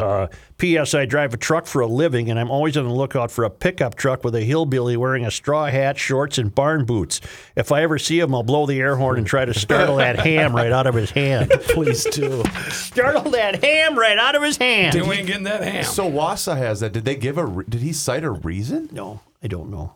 Uh, 0.01 0.27
P.S. 0.57 0.93
I 0.93 1.05
drive 1.05 1.33
a 1.33 1.37
truck 1.37 1.65
for 1.65 1.81
a 1.81 1.87
living, 1.87 2.29
and 2.29 2.39
I'm 2.39 2.49
always 2.51 2.75
on 2.77 2.85
the 2.85 2.93
lookout 2.93 3.31
for 3.31 3.43
a 3.43 3.49
pickup 3.49 3.95
truck 3.95 4.23
with 4.23 4.35
a 4.35 4.41
hillbilly 4.41 4.97
wearing 4.97 5.25
a 5.25 5.31
straw 5.31 5.67
hat, 5.67 5.97
shorts, 5.97 6.37
and 6.37 6.53
barn 6.53 6.85
boots. 6.85 7.21
If 7.55 7.71
I 7.71 7.83
ever 7.83 7.97
see 7.99 8.19
him, 8.19 8.33
I'll 8.35 8.43
blow 8.43 8.65
the 8.65 8.79
air 8.79 8.95
horn 8.95 9.17
and 9.17 9.25
try 9.27 9.45
to 9.45 9.53
startle 9.53 9.97
that 9.97 10.19
ham 10.19 10.55
right 10.55 10.71
out 10.71 10.87
of 10.87 10.95
his 10.95 11.11
hand. 11.11 11.49
Please 11.69 12.03
do. 12.05 12.43
startle 12.69 13.31
that 13.31 13.63
ham 13.63 13.97
right 13.97 14.17
out 14.17 14.35
of 14.35 14.43
his 14.43 14.57
hand. 14.57 14.93
Then 14.93 15.07
we 15.07 15.15
ain't 15.15 15.27
getting 15.27 15.43
that 15.43 15.63
ham. 15.63 15.83
So 15.83 16.09
Wausau 16.09 16.57
has 16.57 16.79
that. 16.81 16.91
Did 16.93 17.05
they 17.05 17.15
give 17.15 17.37
a? 17.37 17.45
re- 17.45 17.65
Did 17.67 17.81
he 17.81 17.93
cite 17.93 18.23
a 18.23 18.31
reason? 18.31 18.89
No, 18.91 19.21
I 19.43 19.47
don't 19.47 19.69
know. 19.69 19.93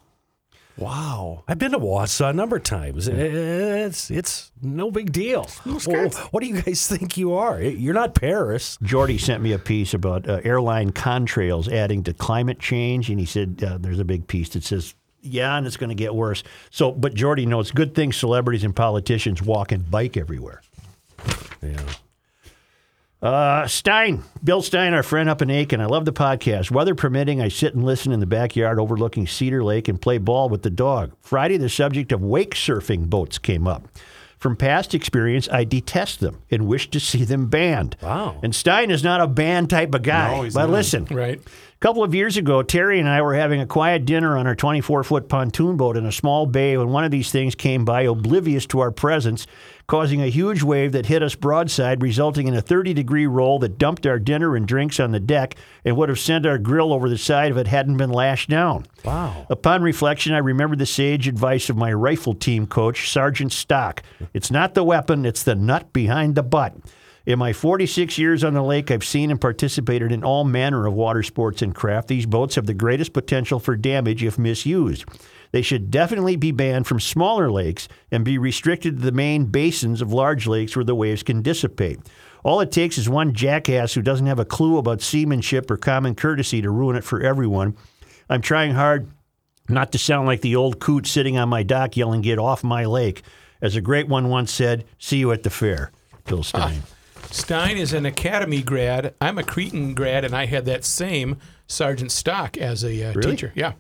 Wow. 0.78 1.43
I've 1.47 1.57
been 1.57 1.71
to 1.71 1.80
Wausau 1.80 2.30
a 2.30 2.34
number 2.34 2.57
of 2.57 2.63
times. 2.63 3.07
It's 3.07 4.11
it's 4.11 4.51
no 4.61 4.91
big 4.91 5.11
deal. 5.11 5.49
Well, 5.65 6.09
what 6.32 6.41
do 6.41 6.47
you 6.47 6.61
guys 6.61 6.88
think 6.89 7.17
you 7.17 7.34
are? 7.34 7.61
You're 7.61 7.93
not 7.93 8.13
Paris. 8.13 8.78
Jordy 8.84 9.17
sent 9.17 9.41
me 9.41 9.53
a 9.53 9.59
piece 9.59 9.93
about 9.93 10.28
uh, 10.28 10.41
airline 10.43 10.91
contrails 10.91 11.71
adding 11.71 12.03
to 12.03 12.13
climate 12.13 12.59
change, 12.59 13.09
and 13.09 13.19
he 13.19 13.26
said 13.26 13.63
uh, 13.65 13.78
there's 13.80 13.99
a 13.99 14.05
big 14.05 14.28
piece 14.28 14.49
that 14.49 14.63
says, 14.63 14.95
"Yeah, 15.21 15.57
and 15.57 15.65
it's 15.65 15.78
going 15.78 15.89
to 15.89 15.95
get 15.95 16.13
worse." 16.13 16.43
So, 16.71 16.91
but 16.91 17.13
Jordy 17.13 17.45
knows 17.45 17.71
good 17.71 17.95
things 17.95 18.17
celebrities 18.17 18.63
and 18.65 18.76
politicians 18.76 19.41
walk 19.41 19.71
and 19.71 19.89
bike 19.89 20.17
everywhere. 20.17 20.61
Yeah. 21.61 21.78
Uh, 23.26 23.65
Stein, 23.65 24.21
Bill 24.43 24.61
Stein, 24.61 24.93
our 24.93 25.01
friend 25.01 25.28
up 25.28 25.41
in 25.41 25.47
Aitkin. 25.49 25.80
I 25.82 25.88
love 25.88 26.05
the 26.05 26.13
podcast. 26.13 26.69
Weather 26.69 26.93
permitting, 26.93 27.41
I 27.41 27.47
sit 27.47 27.73
and 27.73 27.84
listen 27.84 28.11
in 28.11 28.19
the 28.19 28.28
backyard 28.28 28.80
overlooking 28.80 29.26
Cedar 29.26 29.63
Lake 29.63 29.88
and 29.88 29.99
play 29.99 30.19
ball 30.19 30.47
with 30.47 30.61
the 30.61 30.69
dog. 30.69 31.11
Friday, 31.21 31.57
the 31.57 31.67
subject 31.69 32.11
of 32.11 32.21
wake 32.21 32.53
surfing 32.53 33.09
boats 33.09 33.39
came 33.39 33.67
up. 33.67 33.88
From 34.38 34.55
past 34.55 34.93
experience, 34.93 35.49
I 35.49 35.63
detest 35.63 36.19
them 36.19 36.41
and 36.51 36.67
wish 36.67 36.91
to 36.91 36.99
see 36.99 37.23
them 37.23 37.47
banned. 37.47 37.95
Wow. 38.03 38.39
And 38.43 38.53
Stein 38.53 38.91
is 38.91 39.03
not 39.03 39.19
a 39.21 39.26
banned 39.28 39.71
type 39.71 39.95
of 39.95 40.03
guy. 40.03 40.36
No, 40.36 40.43
he's 40.43 40.53
but 40.53 40.67
not. 40.67 40.69
listen, 40.69 41.05
Right. 41.05 41.39
a 41.39 41.80
couple 41.80 42.03
of 42.03 42.13
years 42.13 42.38
ago, 42.38 42.61
Terry 42.61 42.99
and 42.99 43.09
I 43.09 43.23
were 43.23 43.34
having 43.34 43.59
a 43.59 43.65
quiet 43.65 44.05
dinner 44.05 44.38
on 44.38 44.45
our 44.45 44.53
24 44.53 45.03
foot 45.03 45.30
pontoon 45.30 45.78
boat 45.78 45.97
in 45.97 46.05
a 46.05 46.11
small 46.11 46.45
bay 46.45 46.78
when 46.78 46.89
one 46.89 47.03
of 47.03 47.09
these 47.09 47.32
things 47.32 47.55
came 47.55 47.86
by, 47.86 48.03
oblivious 48.03 48.67
to 48.67 48.82
our 48.82 48.91
presence, 48.91 49.47
causing 49.88 50.21
a 50.21 50.27
huge 50.27 50.63
wave 50.63 50.91
that 50.91 51.05
hit 51.05 51.21
us 51.21 51.36
broadside, 51.36 52.01
resulting 52.01 52.47
in 52.47 52.55
a 52.55 52.61
30 52.61 52.93
degree 52.93 53.27
roll 53.27 53.59
that 53.59 53.77
dumped 53.77 54.05
our 54.05 54.19
dinner 54.19 54.55
and 54.55 54.67
drinks 54.67 54.99
on 54.99 55.11
the 55.11 55.19
deck 55.19 55.55
and 55.83 55.95
would 55.95 56.09
have 56.09 56.19
sent 56.19 56.45
our 56.45 56.57
grill 56.57 56.93
over 56.93 57.09
the 57.09 57.17
side 57.17 57.51
if 57.51 57.57
it 57.57 57.67
hadn't 57.67 57.97
been 57.97 58.11
lashed 58.11 58.49
down. 58.49 58.86
Wow. 59.03 59.45
Upon 59.49 59.81
reflection, 59.81 60.33
I 60.33 60.39
remembered 60.39 60.79
the 60.79 60.86
sage 60.86 61.27
advice 61.27 61.69
of 61.69 61.77
my 61.77 61.93
rifle 61.93 62.33
team 62.33 62.67
coach, 62.67 63.09
Sergeant 63.11 63.51
Stock. 63.51 64.01
It's 64.33 64.51
not 64.51 64.73
the 64.73 64.83
weapon, 64.83 65.25
it's 65.25 65.43
the 65.43 65.55
nut 65.55 65.93
behind 65.93 66.36
the 66.36 66.43
butt. 66.43 66.75
In 67.25 67.39
my 67.39 67.53
46 67.53 68.19
years 68.19 68.43
on 68.43 68.53
the 68.53 68.61
lake, 68.61 68.91
I've 68.91 69.03
seen 69.03 69.31
and 69.31 69.41
participated 69.41 70.11
in 70.11 70.23
all 70.23 70.43
manner 70.43 70.86
of 70.86 70.93
water 70.93 71.23
sports 71.23 71.63
and 71.63 71.73
craft. 71.73 72.07
These 72.07 72.27
boats 72.27 72.53
have 72.53 72.67
the 72.67 72.73
greatest 72.75 73.13
potential 73.13 73.59
for 73.59 73.75
damage 73.75 74.23
if 74.23 74.38
misused. 74.38 75.05
They 75.56 75.62
should 75.62 75.89
definitely 75.89 76.36
be 76.36 76.51
banned 76.51 76.86
from 76.86 76.99
smaller 76.99 77.49
lakes 77.49 77.88
and 78.12 78.26
be 78.26 78.38
restricted 78.38 78.97
to 78.97 79.01
the 79.06 79.14
main 79.14 79.45
basins 79.45 80.01
of 80.01 80.12
large 80.12 80.47
lakes 80.47 80.76
where 80.76 80.84
the 80.84 80.93
waves 80.93 81.24
can 81.24 81.41
dissipate. 81.41 81.97
All 82.43 82.60
it 82.60 82.74
takes 82.74 82.97
is 82.97 83.08
one 83.08 83.34
jackass 83.34 83.93
who 83.93 84.01
doesn't 84.01 84.26
have 84.28 84.38
a 84.38 84.43
clue 84.43 84.78
about 84.78 85.01
seamanship 85.01 85.72
or 85.72 85.78
common 85.78 86.14
courtesy 86.14 86.62
to 86.62 86.70
ruin 86.70 86.97
it 86.97 87.06
for 87.06 87.22
everyone. 87.22 87.78
I'm 88.30 88.41
trying 88.41 88.74
hard 88.74 89.10
not 89.70 89.93
to 89.93 89.97
sound 89.97 90.28
like 90.28 90.41
the 90.41 90.58
old 90.58 90.82
coot 90.82 91.08
sitting 91.08 91.38
on 91.38 91.47
my 91.47 91.64
dock 91.64 91.95
yelling, 91.95 92.20
Get 92.20 92.38
off 92.38 92.62
my 92.62 92.84
lake. 92.84 93.22
As 93.62 93.78
a 93.78 93.82
great 93.82 94.10
one 94.10 94.28
once 94.28 94.51
said, 94.51 94.84
See 94.99 95.20
you 95.20 95.32
at 95.32 95.43
the 95.43 95.49
fair. 95.49 95.93
Bill 96.26 96.43
Stein. 96.43 96.84
Stein 97.32 97.78
is 97.78 97.93
an 97.93 98.06
academy 98.06 98.62
grad. 98.62 99.14
I'm 99.22 99.38
a 99.38 99.43
Cretin 99.43 99.93
grad, 99.93 100.26
and 100.26 100.36
I 100.36 100.47
had 100.47 100.66
that 100.66 100.84
same 100.84 101.38
Sergeant 101.66 102.12
Stock 102.12 102.58
as 102.58 102.84
a 102.84 103.01
uh, 103.06 103.14
Really? 103.14 103.32
teacher. 103.32 103.53
Yeah. 103.56 103.72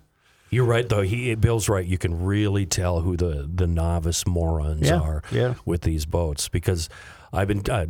You're 0.49 0.65
right, 0.65 0.87
though. 0.87 1.01
He 1.01 1.33
Bill's 1.35 1.67
right. 1.67 1.85
You 1.85 1.97
can 1.97 2.23
really 2.23 2.65
tell 2.65 3.01
who 3.01 3.17
the, 3.17 3.49
the 3.53 3.67
novice 3.67 4.25
morons 4.27 4.87
Yeah, 4.87 4.99
are 4.99 5.23
yeah. 5.31 5.55
with 5.65 5.81
these 5.81 6.05
boats 6.05 6.47
because 6.49 6.87
I've 7.35 7.47
been 7.47 7.61
uh, 7.69 7.85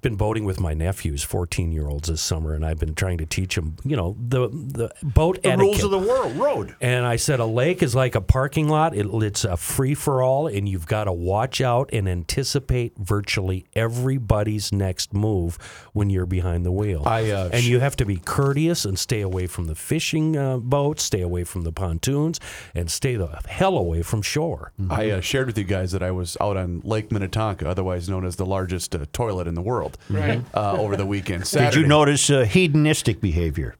been 0.00 0.16
boating 0.16 0.44
with 0.44 0.60
my 0.60 0.74
nephews, 0.74 1.22
14 1.22 1.72
year 1.72 1.88
olds 1.88 2.08
this 2.08 2.20
summer, 2.20 2.54
and 2.54 2.64
I've 2.64 2.78
been 2.78 2.94
trying 2.94 3.18
to 3.18 3.26
teach 3.26 3.54
them, 3.54 3.76
you 3.84 3.96
know, 3.96 4.16
the 4.20 4.48
the 4.48 4.90
boat 5.02 5.42
the 5.42 5.48
etiquette. 5.48 5.60
rules 5.60 5.84
of 5.84 5.90
the 5.90 5.98
world, 5.98 6.36
road. 6.36 6.76
And 6.80 7.06
I 7.06 7.16
said, 7.16 7.40
a 7.40 7.46
lake 7.46 7.82
is 7.82 7.94
like 7.94 8.14
a 8.14 8.20
parking 8.20 8.68
lot. 8.68 8.94
It, 8.94 9.06
it's 9.06 9.44
a 9.44 9.56
free 9.56 9.94
for 9.94 10.22
all, 10.22 10.46
and 10.46 10.68
you've 10.68 10.86
got 10.86 11.04
to 11.04 11.12
watch 11.12 11.60
out 11.60 11.90
and 11.92 12.08
anticipate 12.08 12.96
virtually 12.98 13.66
everybody's 13.74 14.72
next 14.72 15.14
move 15.14 15.58
when 15.92 16.10
you're 16.10 16.26
behind 16.26 16.66
the 16.66 16.72
wheel. 16.72 17.02
I, 17.06 17.30
uh, 17.30 17.50
and 17.52 17.64
you 17.64 17.80
have 17.80 17.96
to 17.96 18.04
be 18.04 18.16
courteous 18.16 18.84
and 18.84 18.98
stay 18.98 19.22
away 19.22 19.46
from 19.46 19.66
the 19.66 19.74
fishing 19.74 20.36
uh, 20.36 20.58
boats, 20.58 21.02
stay 21.02 21.22
away 21.22 21.44
from 21.44 21.62
the 21.62 21.72
pontoons, 21.72 22.40
and 22.74 22.90
stay 22.90 23.16
the 23.16 23.28
hell 23.46 23.78
away 23.78 24.02
from 24.02 24.20
shore. 24.20 24.72
I 24.90 25.10
uh, 25.10 25.20
shared 25.20 25.46
with 25.46 25.56
you 25.56 25.64
guys 25.64 25.92
that 25.92 26.02
I 26.02 26.10
was 26.10 26.36
out 26.40 26.56
on 26.56 26.80
Lake 26.84 27.10
Minnetonka, 27.10 27.68
otherwise 27.68 28.08
known 28.08 28.24
as 28.24 28.36
the 28.36 28.46
largest 28.46 28.81
uh, 28.94 29.06
toilet 29.12 29.46
in 29.46 29.54
the 29.54 29.62
world, 29.62 29.98
Right. 30.10 30.42
uh, 30.54 30.72
over 30.78 30.96
the 30.96 31.06
weekend. 31.06 31.44
Did 31.44 31.74
you 31.74 31.86
notice 31.86 32.28
uh, 32.30 32.44
hedonistic 32.44 33.20
behavior? 33.20 33.76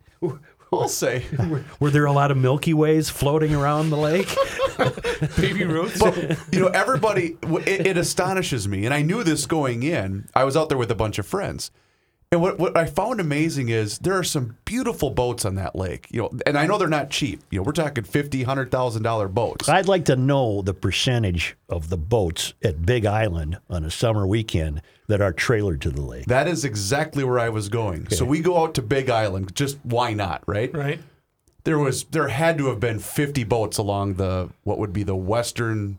I'll 0.72 0.88
say. 0.88 1.24
Were 1.80 1.90
there 1.90 2.06
a 2.06 2.12
lot 2.12 2.30
of 2.30 2.38
Milky 2.38 2.72
Ways 2.72 3.10
floating 3.10 3.54
around 3.54 3.90
the 3.90 3.96
lake? 3.98 4.34
Baby 5.36 5.64
Ruth. 5.64 5.98
But 6.00 6.38
you 6.50 6.60
know, 6.60 6.68
everybody. 6.68 7.36
It, 7.66 7.86
it 7.88 7.96
astonishes 7.98 8.66
me, 8.66 8.86
and 8.86 8.94
I 8.94 9.02
knew 9.02 9.22
this 9.22 9.44
going 9.46 9.82
in. 9.82 10.28
I 10.34 10.44
was 10.44 10.56
out 10.56 10.70
there 10.70 10.78
with 10.78 10.90
a 10.90 10.94
bunch 10.94 11.18
of 11.18 11.26
friends, 11.26 11.70
and 12.32 12.40
what 12.40 12.58
what 12.58 12.76
I 12.76 12.86
found 12.86 13.20
amazing 13.20 13.68
is 13.68 13.98
there 13.98 14.18
are 14.18 14.24
some 14.24 14.56
beautiful 14.64 15.10
boats 15.10 15.44
on 15.44 15.54
that 15.56 15.76
lake. 15.76 16.08
You 16.10 16.22
know, 16.22 16.30
and 16.46 16.56
I 16.56 16.66
know 16.66 16.78
they're 16.78 16.88
not 16.88 17.10
cheap. 17.10 17.42
You 17.50 17.58
know, 17.58 17.62
we're 17.64 17.72
talking 17.72 18.04
fifty, 18.04 18.42
hundred 18.42 18.70
thousand 18.70 19.02
dollar 19.02 19.28
boats. 19.28 19.68
I'd 19.68 19.86
like 19.86 20.06
to 20.06 20.16
know 20.16 20.62
the 20.62 20.72
percentage 20.72 21.56
of 21.68 21.90
the 21.90 21.98
boats 21.98 22.54
at 22.64 22.86
Big 22.86 23.04
Island 23.04 23.58
on 23.68 23.84
a 23.84 23.90
summer 23.90 24.26
weekend 24.26 24.80
that 25.08 25.20
are 25.20 25.32
trailered 25.32 25.82
to 25.82 25.90
the 25.90 26.00
lake. 26.00 26.24
That 26.24 26.48
is 26.48 26.64
exactly 26.64 27.22
where 27.22 27.38
I 27.38 27.50
was 27.50 27.68
going. 27.68 28.08
So 28.08 28.24
we 28.24 28.40
go 28.40 28.62
out 28.62 28.74
to 28.74 28.82
Big 28.82 29.10
Island. 29.10 29.54
Just 29.54 29.76
why 29.82 30.14
not, 30.14 30.42
right? 30.46 30.74
right. 30.74 31.00
There 31.64 31.78
was 31.78 32.04
there 32.04 32.28
had 32.28 32.56
to 32.58 32.68
have 32.68 32.80
been 32.80 32.98
fifty 32.98 33.44
boats 33.44 33.76
along 33.76 34.14
the 34.14 34.48
what 34.64 34.78
would 34.78 34.94
be 34.94 35.02
the 35.02 35.14
western 35.14 35.98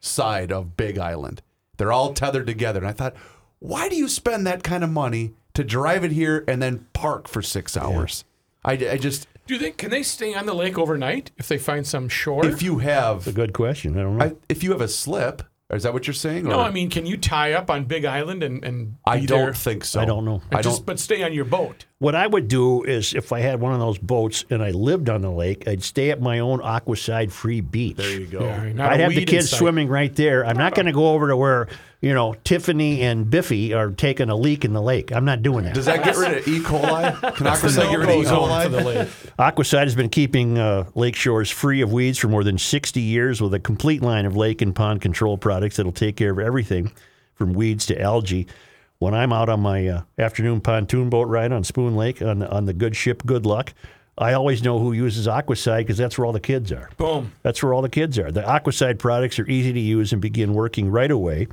side 0.00 0.50
of 0.50 0.78
Big 0.78 0.96
Island. 0.96 1.42
They're 1.76 1.92
all 1.92 2.14
tethered 2.14 2.46
together. 2.46 2.78
And 2.78 2.88
I 2.88 2.92
thought, 2.92 3.14
why 3.58 3.90
do 3.90 3.96
you 3.96 4.08
spend 4.08 4.46
that 4.46 4.62
kind 4.62 4.82
of 4.82 4.88
money 4.88 5.34
to 5.56 5.64
drive 5.64 6.04
it 6.04 6.12
here 6.12 6.44
and 6.48 6.62
then 6.62 6.86
park 6.92 7.28
for 7.28 7.42
six 7.42 7.76
hours? 7.76 8.24
I, 8.64 8.72
I 8.72 8.96
just, 8.96 9.26
Do 9.46 9.58
they 9.58 9.70
can 9.72 9.90
they 9.90 10.02
stay 10.02 10.34
on 10.34 10.46
the 10.46 10.54
lake 10.54 10.78
overnight 10.78 11.30
if 11.36 11.48
they 11.48 11.58
find 11.58 11.86
some 11.86 12.08
shore? 12.08 12.46
if 12.46 12.62
you 12.62 12.78
have, 12.78 13.26
A 13.26 13.32
good 13.32 13.52
question. 13.52 13.98
I 13.98 14.02
don't 14.02 14.16
know. 14.18 14.24
I, 14.24 14.32
if 14.48 14.62
you 14.62 14.70
have 14.72 14.80
a 14.80 14.88
slip, 14.88 15.42
is 15.70 15.82
that 15.82 15.92
what 15.92 16.06
you're 16.06 16.14
saying? 16.14 16.44
no, 16.44 16.60
Or- 16.60 16.62
I 16.64 16.70
mean, 16.70 16.90
can 16.90 17.06
you 17.06 17.16
tie 17.16 17.52
up 17.54 17.70
on 17.70 17.84
Big 17.86 18.04
Island 18.04 18.42
and 18.44 18.62
and 18.64 18.96
I 19.04 19.24
don't 19.26 19.38
there 19.46 19.54
think 19.54 19.84
so. 19.84 20.00
I 20.00 20.04
don't 20.04 20.24
know. 20.24 20.40
I 20.52 20.56
and 20.56 20.62
just 20.64 20.78
don't. 20.78 20.86
but 20.86 21.00
stay 21.00 21.22
on 21.24 21.32
your 21.32 21.44
boat? 21.44 21.86
What 21.98 22.14
I 22.14 22.26
would 22.26 22.46
do 22.48 22.84
is, 22.84 23.14
if 23.14 23.32
I 23.32 23.40
had 23.40 23.60
one 23.60 23.72
of 23.72 23.80
those 23.80 23.98
boats 23.98 24.44
and 24.50 24.62
I 24.62 24.70
lived 24.70 25.08
on 25.08 25.22
the 25.22 25.30
lake, 25.30 25.66
I'd 25.66 25.82
stay 25.82 26.10
at 26.10 26.20
my 26.20 26.38
own 26.40 26.60
Aquacide 26.60 27.32
free 27.32 27.60
beach. 27.62 27.96
There 27.96 28.10
you 28.20 28.26
go. 28.26 28.40
Yeah, 28.44 28.72
not 28.74 28.92
I'd 28.92 29.00
have 29.00 29.10
the 29.10 29.18
weed 29.18 29.28
kids 29.28 29.46
inside. 29.46 29.56
swimming 29.58 29.88
right 29.88 30.14
there. 30.14 30.44
I'm 30.46 30.58
not 30.58 30.74
going 30.76 30.86
to 30.86 30.92
go 30.92 31.08
over 31.14 31.26
to 31.28 31.36
where 31.36 31.66
you 32.00 32.12
know 32.12 32.34
Tiffany 32.44 33.02
and 33.02 33.28
Biffy 33.30 33.72
are 33.74 33.90
taking 33.90 34.28
a 34.28 34.36
leak 34.36 34.64
in 34.64 34.72
the 34.72 34.82
lake. 34.82 35.12
I'm 35.12 35.24
not 35.24 35.42
doing 35.42 35.64
that. 35.64 35.74
Does 35.74 35.86
that 35.86 36.04
get 36.04 36.16
rid 36.16 36.38
of 36.38 36.48
E. 36.48 36.60
coli? 36.60 37.34
Can 37.36 37.46
Aquacide 37.46 37.90
get 37.90 37.98
rid 37.98 38.08
of 38.08 38.14
E. 38.16 38.22
No-go 38.22 38.68
the 38.68 38.78
coli? 38.78 38.84
lake. 38.84 39.08
Aquacide 39.38 39.84
has 39.84 39.94
been 39.94 40.08
keeping 40.08 40.58
uh, 40.58 40.88
lake 40.94 41.16
shores 41.16 41.50
free 41.50 41.80
of 41.80 41.92
weeds 41.92 42.18
for 42.18 42.28
more 42.28 42.44
than 42.44 42.58
60 42.58 43.00
years 43.00 43.40
with 43.40 43.54
a 43.54 43.60
complete 43.60 44.02
line 44.02 44.26
of 44.26 44.36
lake 44.36 44.62
and 44.62 44.74
pond 44.74 45.00
control 45.00 45.38
products 45.38 45.76
that'll 45.76 45.92
take 45.92 46.16
care 46.16 46.30
of 46.30 46.38
everything 46.38 46.92
from 47.34 47.52
weeds 47.52 47.86
to 47.86 48.00
algae. 48.00 48.46
When 48.98 49.12
I'm 49.12 49.32
out 49.32 49.48
on 49.50 49.60
my 49.60 49.86
uh, 49.86 50.02
afternoon 50.18 50.62
pontoon 50.62 51.10
boat 51.10 51.28
ride 51.28 51.52
on 51.52 51.64
Spoon 51.64 51.96
Lake 51.96 52.22
on, 52.22 52.42
on 52.42 52.64
the 52.64 52.72
good 52.72 52.96
ship 52.96 53.22
Good 53.26 53.44
Luck, 53.44 53.74
I 54.18 54.32
always 54.32 54.62
know 54.62 54.78
who 54.78 54.92
uses 54.92 55.26
Aquacide 55.26 55.80
because 55.80 55.98
that's 55.98 56.16
where 56.16 56.24
all 56.24 56.32
the 56.32 56.40
kids 56.40 56.72
are. 56.72 56.88
Boom. 56.96 57.32
That's 57.42 57.62
where 57.62 57.74
all 57.74 57.82
the 57.82 57.90
kids 57.90 58.18
are. 58.18 58.32
The 58.32 58.40
Aquacide 58.40 58.98
products 58.98 59.38
are 59.38 59.46
easy 59.46 59.74
to 59.74 59.80
use 59.80 60.12
and 60.12 60.22
begin 60.22 60.54
working 60.54 60.90
right 60.90 61.10
away. 61.10 61.48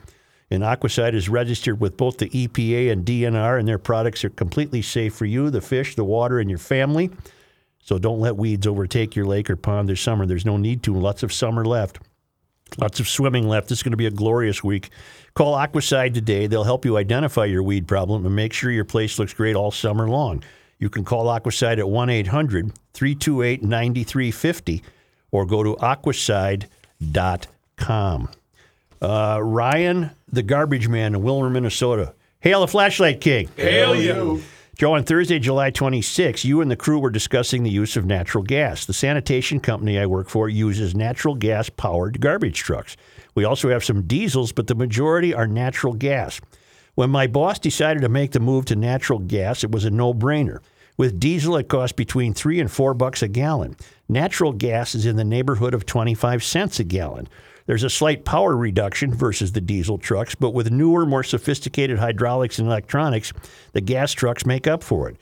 And 0.54 0.64
Aquacide 0.64 1.16
is 1.16 1.30
registered 1.30 1.80
with 1.80 1.97
both 1.97 2.18
the 2.18 2.30
EPA 2.30 2.91
and 2.91 3.04
DNR, 3.04 3.58
and 3.58 3.68
their 3.68 3.80
products 3.80 4.24
are 4.24 4.30
completely 4.30 4.84
safe 4.84 5.16
for 5.16 5.26
you, 5.26 5.49
the 5.49 5.62
fish, 5.62 5.95
the 5.95 6.04
water, 6.04 6.39
and 6.39 6.49
your 6.49 6.60
family. 6.60 7.10
So 7.80 7.97
don't 7.97 8.20
let 8.20 8.38
weeds 8.38 8.68
overtake 8.68 9.16
your 9.16 9.26
lake 9.26 9.49
or 9.49 9.56
pond 9.56 9.89
this 9.89 9.99
summer. 9.99 10.26
There's 10.26 10.45
no 10.45 10.58
need 10.58 10.84
to. 10.84 10.93
Lots 10.93 11.24
of 11.24 11.34
summer 11.34 11.66
left. 11.66 11.99
Lots 12.78 12.99
of 12.99 13.10
swimming 13.10 13.47
left. 13.47 13.70
This 13.70 13.80
is 13.80 13.84
going 13.84 13.91
to 13.91 13.97
be 13.97 14.06
a 14.06 14.12
glorious 14.12 14.64
week. 14.64 14.89
Call 15.34 15.56
Aquacide 15.56 16.14
today. 16.14 16.47
They'll 16.47 16.64
help 16.64 16.86
you 16.86 16.97
identify 16.97 17.45
your 17.45 17.64
weed 17.64 17.88
problem 17.88 18.26
and 18.26 18.36
make 18.36 18.54
sure 18.54 18.72
your 18.72 18.86
place 18.86 19.18
looks 19.20 19.34
great 19.34 19.56
all 19.56 19.72
summer 19.72 20.08
long. 20.08 20.43
You 20.80 20.89
can 20.89 21.04
call 21.04 21.26
Aquacide 21.26 21.80
at 21.80 21.89
1 21.89 22.10
800 22.10 22.74
328 22.93 23.64
9350 23.64 24.84
or 25.32 25.45
go 25.45 25.64
to 25.64 25.76
aquacide.com. 25.78 26.70
Uh, 29.04 29.38
Ryan, 29.43 30.12
the 30.30 30.43
garbage 30.43 30.88
man 30.88 31.14
in 31.14 31.22
Willmar, 31.22 31.51
Minnesota. 31.51 32.14
Hail 32.39 32.62
the 32.62 32.68
flashlight 32.68 33.20
king. 33.20 33.49
Hail 33.58 33.95
you. 33.95 34.41
Joe, 34.78 34.93
on 34.93 35.04
Thursday, 35.04 35.39
July 35.39 35.72
26, 35.72 36.45
you 36.45 36.62
and 36.62 36.72
the 36.72 36.78
crew 36.78 36.99
were 36.99 37.10
discussing 37.10 37.64
the 37.64 37.70
use 37.70 37.97
of 37.97 38.06
natural 38.06 38.43
gas. 38.43 38.86
The 38.86 38.93
sanitation 38.93 39.60
company 39.60 39.99
I 39.99 40.06
work 40.06 40.30
for 40.30 40.47
uses 40.47 40.95
natural 40.95 41.36
gas 41.36 41.70
powered 41.70 42.22
garbage 42.22 42.60
trucks. 42.60 42.95
We 43.36 43.43
also 43.43 43.70
have 43.70 43.84
some 43.84 44.04
diesels, 44.04 44.54
but 44.54 44.68
the 44.68 44.76
majority 44.76 45.34
are 45.34 45.47
natural 45.47 45.93
gas. 45.93 46.39
When 46.95 47.10
my 47.10 47.28
boss 47.28 47.60
decided 47.60 48.04
to 48.04 48.10
make 48.10 48.32
the 48.32 48.39
move 48.39 48.66
to 48.66 48.76
natural 48.76 49.20
gas, 49.20 49.66
it 49.66 49.72
was 49.72 49.84
a 49.84 49.91
no 49.91 50.14
brainer. 50.14 50.60
With 50.95 51.20
diesel, 51.20 51.58
it 51.58 51.68
costs 51.68 51.93
between 51.93 52.34
three 52.34 52.60
and 52.60 52.72
four 52.72 52.93
bucks 52.93 53.22
a 53.22 53.28
gallon. 53.28 53.76
Natural 54.08 54.54
gas 54.54 54.95
is 54.95 55.06
in 55.06 55.18
the 55.18 55.24
neighborhood 55.26 55.74
of 55.74 55.86
25 55.86 56.43
cents 56.43 56.80
a 56.80 56.84
gallon. 56.84 57.28
There's 57.66 57.84
a 57.84 57.89
slight 57.89 58.26
power 58.26 58.55
reduction 58.55 59.14
versus 59.14 59.53
the 59.53 59.61
diesel 59.61 59.97
trucks, 59.97 60.36
but 60.36 60.51
with 60.53 60.72
newer, 60.72 61.05
more 61.05 61.24
sophisticated 61.24 61.97
hydraulics 61.99 62.59
and 62.59 62.68
electronics, 62.68 63.32
the 63.72 63.82
gas 63.82 64.11
trucks 64.11 64.45
make 64.45 64.68
up 64.68 64.84
for 64.84 65.09
it. 65.09 65.16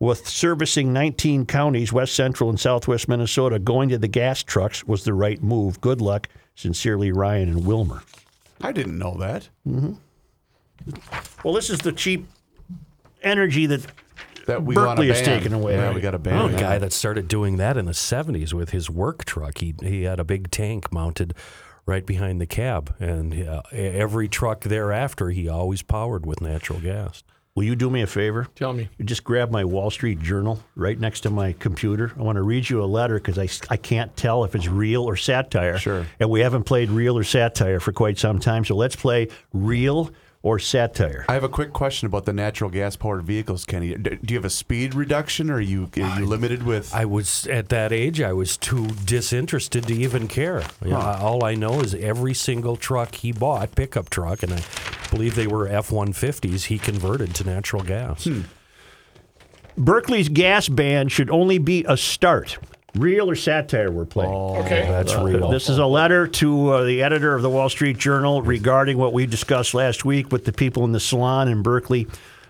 With 0.00 0.26
servicing 0.28 0.92
19 0.92 1.46
counties, 1.46 1.92
west 1.92 2.14
central 2.14 2.50
and 2.50 2.58
southwest 2.58 3.08
Minnesota, 3.08 3.58
going 3.60 3.88
to 3.90 3.98
the 3.98 4.08
gas 4.08 4.42
trucks 4.42 4.84
was 4.84 5.04
the 5.04 5.14
right 5.14 5.40
move. 5.42 5.80
Good 5.80 6.00
luck. 6.00 6.28
Sincerely, 6.56 7.12
Ryan 7.12 7.48
and 7.50 7.62
Willmar. 7.62 8.02
I 8.60 8.72
didn't 8.72 8.98
know 8.98 9.16
that. 9.18 9.48
Mm-hmm. 9.66 9.92
Well, 11.42 11.54
this 11.54 11.70
is 11.70 11.78
the 11.78 11.92
cheap 11.92 12.26
energy 13.22 13.66
that 13.66 13.86
That 14.46 14.62
we 14.64 14.74
Berkeley 14.74 15.08
got 15.08 15.16
a 15.16 15.20
is 15.20 15.22
taken 15.26 15.52
away. 15.52 15.74
Yeah, 15.74 15.94
we 15.94 16.00
got 16.00 16.14
a 16.14 16.18
I 16.18 16.20
ban. 16.20 16.34
know 16.50 16.56
a 16.56 16.60
guy 16.60 16.78
that 16.78 16.92
started 16.92 17.28
doing 17.28 17.56
that 17.56 17.76
in 17.76 17.86
the 17.86 17.92
70s 17.92 18.52
with 18.52 18.70
his 18.70 18.90
work 18.90 19.24
truck. 19.24 19.58
He, 19.58 19.74
he 19.80 20.02
had 20.02 20.20
a 20.20 20.24
big 20.24 20.50
tank 20.50 20.92
mounted 20.92 21.34
right 21.86 22.04
behind 22.04 22.40
the 22.40 22.46
cab, 22.46 22.94
and 22.98 23.46
uh, 23.46 23.62
every 23.72 24.28
truck 24.28 24.62
thereafter, 24.62 25.30
he 25.30 25.48
always 25.48 25.82
powered 25.82 26.24
with 26.26 26.40
natural 26.40 26.80
gas. 26.80 27.22
Will 27.56 27.64
you 27.64 27.76
do 27.76 27.88
me 27.88 28.02
a 28.02 28.06
favor? 28.08 28.48
Tell 28.56 28.72
me. 28.72 28.88
You 28.98 29.04
just 29.04 29.22
grab 29.22 29.52
my 29.52 29.64
Wall 29.64 29.88
Street 29.88 30.18
Journal 30.18 30.58
right 30.74 30.98
next 30.98 31.20
to 31.20 31.30
my 31.30 31.52
computer. 31.52 32.10
I 32.18 32.22
want 32.22 32.34
to 32.34 32.42
read 32.42 32.68
you 32.68 32.82
a 32.82 32.84
letter 32.84 33.14
because 33.14 33.38
I, 33.38 33.48
I 33.72 33.76
can't 33.76 34.16
tell 34.16 34.42
if 34.42 34.56
it's 34.56 34.66
real 34.66 35.04
or 35.04 35.14
satire. 35.14 35.78
Sure. 35.78 36.04
And 36.18 36.30
we 36.30 36.40
haven't 36.40 36.64
played 36.64 36.90
real 36.90 37.16
or 37.16 37.22
satire 37.22 37.78
for 37.78 37.92
quite 37.92 38.18
some 38.18 38.40
time. 38.40 38.64
So 38.64 38.74
let's 38.74 38.96
play 38.96 39.28
real 39.52 40.10
or 40.44 40.58
satire. 40.58 41.24
I 41.26 41.32
have 41.32 41.42
a 41.42 41.48
quick 41.48 41.72
question 41.72 42.06
about 42.06 42.26
the 42.26 42.32
natural 42.32 42.68
gas 42.68 42.96
powered 42.96 43.24
vehicles, 43.24 43.64
Kenny. 43.64 43.94
Do 43.94 44.18
you 44.28 44.36
have 44.36 44.44
a 44.44 44.50
speed 44.50 44.94
reduction? 44.94 45.50
Or 45.50 45.54
are 45.54 45.60
you 45.60 45.90
are 45.96 46.20
you 46.20 46.26
limited 46.26 46.64
with? 46.64 46.94
I 46.94 47.06
was 47.06 47.46
at 47.46 47.70
that 47.70 47.92
age. 47.92 48.20
I 48.20 48.34
was 48.34 48.58
too 48.58 48.88
disinterested 49.06 49.86
to 49.88 49.94
even 49.94 50.28
care. 50.28 50.62
Yeah, 50.84 51.18
all 51.18 51.44
I 51.44 51.54
know 51.54 51.80
is 51.80 51.94
every 51.94 52.34
single 52.34 52.76
truck 52.76 53.14
he 53.16 53.32
bought, 53.32 53.74
pickup 53.74 54.10
truck, 54.10 54.42
and 54.42 54.52
I 54.52 54.62
believe 55.10 55.34
they 55.34 55.46
were 55.46 55.66
F 55.66 55.90
one 55.90 56.12
fifties. 56.12 56.66
He 56.66 56.78
converted 56.78 57.34
to 57.36 57.44
natural 57.44 57.82
gas. 57.82 58.24
Hmm. 58.24 58.42
Berkeley's 59.78 60.28
gas 60.28 60.68
ban 60.68 61.08
should 61.08 61.30
only 61.30 61.56
be 61.56 61.84
a 61.88 61.96
start. 61.96 62.58
Real 62.94 63.28
or 63.28 63.34
satire 63.34 63.90
we're 63.90 64.04
playing. 64.04 64.32
Okay. 64.32 64.86
That's 64.88 65.14
real. 65.16 65.50
This 65.50 65.68
is 65.68 65.78
a 65.78 65.86
letter 65.86 66.28
to 66.28 66.68
uh, 66.70 66.84
the 66.84 67.02
editor 67.02 67.34
of 67.34 67.42
the 67.42 67.50
Wall 67.50 67.68
Street 67.68 67.98
Journal 67.98 68.40
regarding 68.40 68.98
what 68.98 69.12
we 69.12 69.26
discussed 69.26 69.74
last 69.74 70.04
week 70.04 70.30
with 70.30 70.44
the 70.44 70.52
people 70.52 70.84
in 70.84 70.92
the 70.92 71.00
salon 71.00 71.48
in 71.48 71.62
Berkeley 71.62 72.06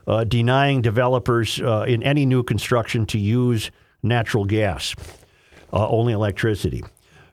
uh, 0.07 0.25
denying 0.25 0.83
developers 0.83 1.61
uh, 1.61 1.85
in 1.89 2.03
any 2.03 2.27
new 2.27 2.43
construction 2.43 3.07
to 3.07 3.19
use 3.19 3.71
natural 4.03 4.45
gas, 4.45 4.95
uh, 5.73 5.89
only 5.89 6.13
electricity. 6.13 6.85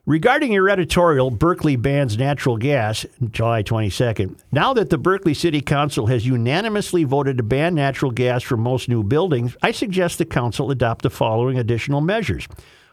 Regarding 0.04 0.50
your 0.50 0.68
editorial, 0.68 1.30
Berkeley 1.30 1.76
bans 1.76 2.18
natural 2.18 2.56
gas, 2.56 3.06
July 3.30 3.62
22nd. 3.62 4.36
Now 4.50 4.74
that 4.74 4.90
the 4.90 4.98
Berkeley 4.98 5.34
City 5.34 5.60
Council 5.60 6.06
has 6.06 6.26
unanimously 6.26 7.04
voted 7.04 7.36
to 7.36 7.44
ban 7.44 7.76
natural 7.76 8.10
gas 8.10 8.42
from 8.42 8.60
most 8.60 8.88
new 8.88 9.04
buildings, 9.04 9.56
I 9.62 9.70
suggest 9.70 10.18
the 10.18 10.24
council 10.24 10.72
adopt 10.72 11.02
the 11.02 11.10
following 11.10 11.56
additional 11.56 12.00
measures. 12.00 12.48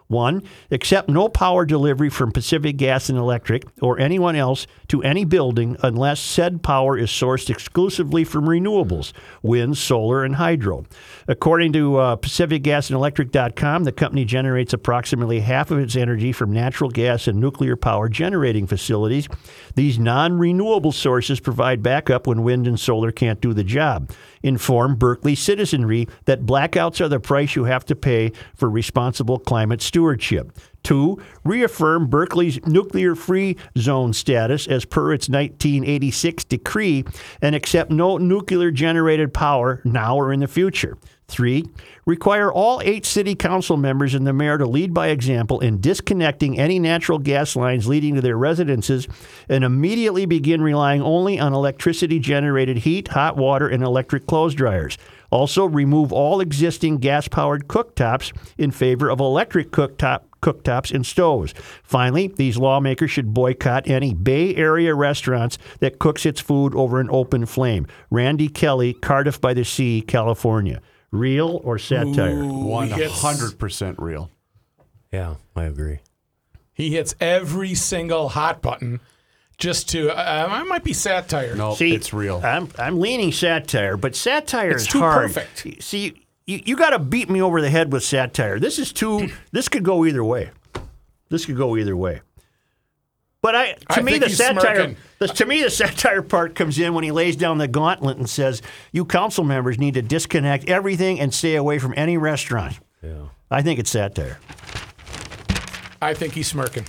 One, 0.09 0.41
accept 0.71 1.07
no 1.07 1.29
power 1.29 1.67
delivery 1.67 2.09
from 2.09 2.31
Pacific 2.31 2.77
Gas 2.77 3.09
and 3.09 3.17
Electric 3.19 3.63
or 3.79 3.99
anyone 3.99 4.35
else 4.35 4.65
to 4.87 5.03
any 5.03 5.23
building 5.23 5.77
unless 5.83 6.19
said 6.19 6.63
power 6.63 6.97
is 6.97 7.11
sourced 7.11 7.47
exclusively 7.47 8.23
from 8.23 8.45
renewables, 8.45 9.13
wind, 9.43 9.77
solar, 9.77 10.23
and 10.23 10.37
hydro. 10.37 10.83
According 11.27 11.73
to 11.73 11.97
uh, 11.97 12.15
PacificGasandElectric.com, 12.15 13.83
the 13.83 13.91
company 13.91 14.25
generates 14.25 14.73
approximately 14.73 15.41
half 15.41 15.69
of 15.69 15.77
its 15.77 15.95
energy 15.95 16.31
from 16.31 16.51
natural 16.51 16.89
gas 16.89 17.27
and 17.27 17.39
nuclear 17.39 17.75
power 17.75 18.09
generating 18.09 18.65
facilities. 18.65 19.27
These 19.75 19.99
non 19.99 20.39
renewable 20.39 20.91
sources 20.91 21.39
provide 21.39 21.83
backup 21.83 22.25
when 22.25 22.41
wind 22.41 22.65
and 22.65 22.79
solar 22.79 23.11
can't 23.11 23.41
do 23.41 23.53
the 23.53 23.63
job. 23.63 24.09
Inform 24.43 24.95
Berkeley 24.95 25.35
citizenry 25.35 26.07
that 26.25 26.45
blackouts 26.45 27.01
are 27.01 27.07
the 27.07 27.19
price 27.19 27.55
you 27.55 27.65
have 27.65 27.85
to 27.85 27.95
pay 27.95 28.31
for 28.55 28.69
responsible 28.69 29.39
climate 29.39 29.81
stewardship. 29.81 30.57
Two, 30.83 31.21
reaffirm 31.43 32.07
Berkeley's 32.07 32.65
nuclear 32.65 33.15
free 33.15 33.57
zone 33.77 34.13
status 34.13 34.67
as 34.67 34.85
per 34.85 35.11
its 35.13 35.27
1986 35.27 36.45
decree 36.45 37.03
and 37.41 37.53
accept 37.53 37.91
no 37.91 38.17
nuclear 38.17 38.71
generated 38.71 39.33
power 39.33 39.81
now 39.83 40.15
or 40.15 40.31
in 40.31 40.39
the 40.39 40.47
future. 40.47 40.97
Three, 41.29 41.65
require 42.05 42.51
all 42.51 42.81
eight 42.83 43.05
city 43.05 43.35
council 43.35 43.77
members 43.77 44.15
and 44.15 44.25
the 44.25 44.33
mayor 44.33 44.57
to 44.57 44.65
lead 44.65 44.93
by 44.93 45.09
example 45.09 45.59
in 45.59 45.79
disconnecting 45.79 46.57
any 46.57 46.79
natural 46.79 47.19
gas 47.19 47.55
lines 47.55 47.87
leading 47.87 48.15
to 48.15 48.21
their 48.21 48.37
residences 48.37 49.07
and 49.47 49.63
immediately 49.63 50.25
begin 50.25 50.61
relying 50.61 51.03
only 51.03 51.39
on 51.39 51.53
electricity 51.53 52.17
generated 52.17 52.77
heat, 52.77 53.09
hot 53.09 53.37
water, 53.37 53.67
and 53.67 53.83
electric 53.83 54.25
clothes 54.25 54.55
dryers. 54.55 54.97
Also, 55.29 55.65
remove 55.65 56.11
all 56.11 56.41
existing 56.41 56.97
gas 56.97 57.27
powered 57.27 57.67
cooktops 57.67 58.33
in 58.57 58.71
favor 58.71 59.09
of 59.09 59.19
electric 59.19 59.69
cooktop 59.69 60.21
cooktops 60.41 60.93
and 60.93 61.05
stoves. 61.05 61.53
Finally, 61.83 62.27
these 62.27 62.57
lawmakers 62.57 63.11
should 63.11 63.33
boycott 63.33 63.87
any 63.87 64.13
Bay 64.13 64.55
Area 64.55 64.95
restaurants 64.95 65.57
that 65.79 65.99
cooks 65.99 66.25
its 66.25 66.41
food 66.41 66.73
over 66.75 66.99
an 66.99 67.09
open 67.11 67.45
flame. 67.45 67.85
Randy 68.09 68.47
Kelly, 68.47 68.93
Cardiff 68.93 69.39
by 69.39 69.53
the 69.53 69.65
Sea, 69.65 70.01
California. 70.01 70.81
Real 71.11 71.59
or 71.63 71.77
satire? 71.79 72.43
Hundred 73.09 73.57
percent 73.57 73.97
real. 73.99 74.29
Yeah, 75.11 75.35
I 75.55 75.63
agree. 75.63 75.99
He 76.73 76.91
hits 76.91 77.15
every 77.19 77.73
single 77.75 78.29
hot 78.29 78.61
button. 78.61 78.99
just 79.57 79.89
to. 79.89 80.09
Uh, 80.11 80.61
it 80.61 80.67
might 80.67 80.83
be 80.83 80.93
satire. 80.93 81.55
No, 81.55 81.73
See, 81.75 81.93
it's 81.93 82.13
real. 82.13 82.41
I'm 82.43 82.69
I'm 82.77 82.99
leaning 82.99 83.31
satire, 83.31 83.97
but 83.97 84.15
satire 84.15 84.71
It's 84.71 84.83
is 84.83 84.87
too 84.87 84.99
hard. 84.99 85.33
perfect. 85.33 85.83
See, 85.83 86.25
you, 86.45 86.61
you 86.65 86.75
got 86.77 86.91
to 86.91 86.99
beat 86.99 87.29
me 87.29 87.41
over 87.41 87.59
the 87.61 87.69
head 87.69 87.91
with 87.91 88.03
satire. 88.03 88.59
This 88.59 88.79
is 88.79 88.93
too. 88.93 89.29
this 89.51 89.67
could 89.67 89.83
go 89.83 90.05
either 90.05 90.23
way. 90.23 90.51
This 91.29 91.45
could 91.45 91.57
go 91.57 91.75
either 91.75 91.95
way. 91.97 92.21
But 93.41 93.55
I, 93.55 93.71
to 93.73 93.99
I 93.99 94.01
me, 94.01 94.17
the 94.17 94.29
satire. 94.29 94.95
The, 95.19 95.27
to 95.27 95.45
me, 95.45 95.63
the 95.63 95.69
satire 95.69 96.21
part 96.21 96.55
comes 96.55 96.77
in 96.77 96.93
when 96.93 97.03
he 97.05 97.11
lays 97.11 97.35
down 97.37 97.57
the 97.57 97.67
gauntlet 97.69 98.17
and 98.17 98.29
says, 98.29 98.61
"You 98.91 99.05
council 99.05 99.43
members 99.45 99.79
need 99.79 99.93
to 99.93 100.01
disconnect 100.01 100.67
everything 100.69 101.19
and 101.19 101.33
stay 101.33 101.55
away 101.55 101.79
from 101.79 101.93
any 101.95 102.17
restaurant." 102.17 102.79
Yeah. 103.01 103.27
I 103.49 103.61
think 103.61 103.79
it's 103.79 103.89
satire. 103.89 104.39
I 106.01 106.13
think 106.13 106.33
he's 106.33 106.47
smirking. 106.47 106.85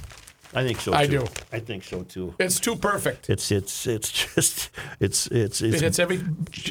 I 0.53 0.65
think 0.65 0.81
so. 0.81 0.91
Too. 0.91 0.97
I 0.97 1.07
do. 1.07 1.27
I 1.53 1.61
think 1.61 1.85
so 1.85 2.03
too. 2.03 2.35
It's 2.41 2.59
too 2.59 2.75
perfect. 2.75 3.31
It's 3.31 3.53
it's 3.53 3.87
it's 3.87 4.11
just 4.35 4.71
it's 4.99 5.29
it's 5.29 5.63
It 5.63 5.75
it's 5.75 5.81
hits 5.83 5.99
every 6.01 6.21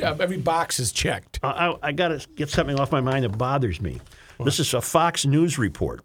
uh, 0.04 0.16
every 0.20 0.38
box 0.38 0.80
is 0.80 0.92
checked. 0.92 1.40
I, 1.42 1.70
I- 1.70 1.78
I 1.84 1.92
got 1.94 2.10
to 2.10 2.28
get 2.36 2.50
something 2.50 2.78
off 2.80 2.92
my 2.92 3.00
mind 3.02 3.24
that 3.24 3.38
bothers 3.38 3.80
me. 3.80 4.02
This 4.44 4.60
is 4.60 4.74
a 4.74 4.80
Fox 4.82 5.26
News 5.26 5.58
report. 5.58 6.02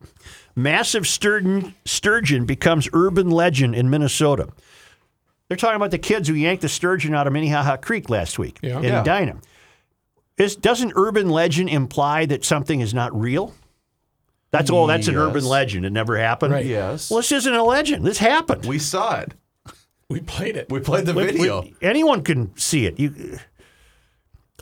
Massive 0.57 1.07
sturgeon, 1.07 1.75
sturgeon 1.85 2.45
becomes 2.47 2.89
urban 2.93 3.31
legend 3.31 3.75
in 3.75 3.91
Minnesota. 3.91 4.49
They're 5.49 5.57
talking 5.57 5.77
about 5.77 5.91
the 5.91 5.99
kids 5.99 6.29
who 6.29 6.35
yanked 6.35 6.63
the 6.63 6.69
sturgeon 6.69 7.15
out 7.15 7.27
of 7.27 7.33
Minnehaha 7.33 7.77
Creek 7.79 8.09
last 8.09 8.39
week 8.39 8.59
Yeah. 8.63 8.79
in 8.79 8.85
Yeah. 8.85 9.01
Edina. 9.03 9.37
Is, 10.39 10.57
doesn't 10.57 10.93
urban 10.97 11.29
legend 11.29 11.69
imply 11.71 12.27
that 12.27 12.45
something 12.45 12.81
is 12.81 12.95
not 12.95 13.19
real? 13.19 13.53
That's 14.51 14.71
all. 14.71 14.87
That's 14.87 15.09
an 15.09 15.17
urban 15.17 15.45
legend. 15.45 15.85
It 15.85 15.91
never 15.91 16.17
happened. 16.17 16.53
Right. 16.53 16.65
yes. 16.67 17.11
Well, 17.11 17.19
this 17.19 17.33
isn't 17.33 17.53
a 17.55 17.63
legend. 17.65 18.05
This 18.07 18.19
happened. 18.19 18.65
we 18.65 18.79
saw 18.79 19.17
it. 19.21 19.35
We 20.09 20.21
played 20.21 20.57
it. 20.57 20.71
We 20.71 20.79
played 20.81 21.07
the 21.07 21.13
We- 21.15 21.25
we- 21.25 21.33
video. 21.33 21.65
anyone 21.83 22.23
can 22.23 22.57
see 22.57 22.87
it. 22.87 22.99
You, 23.01 23.39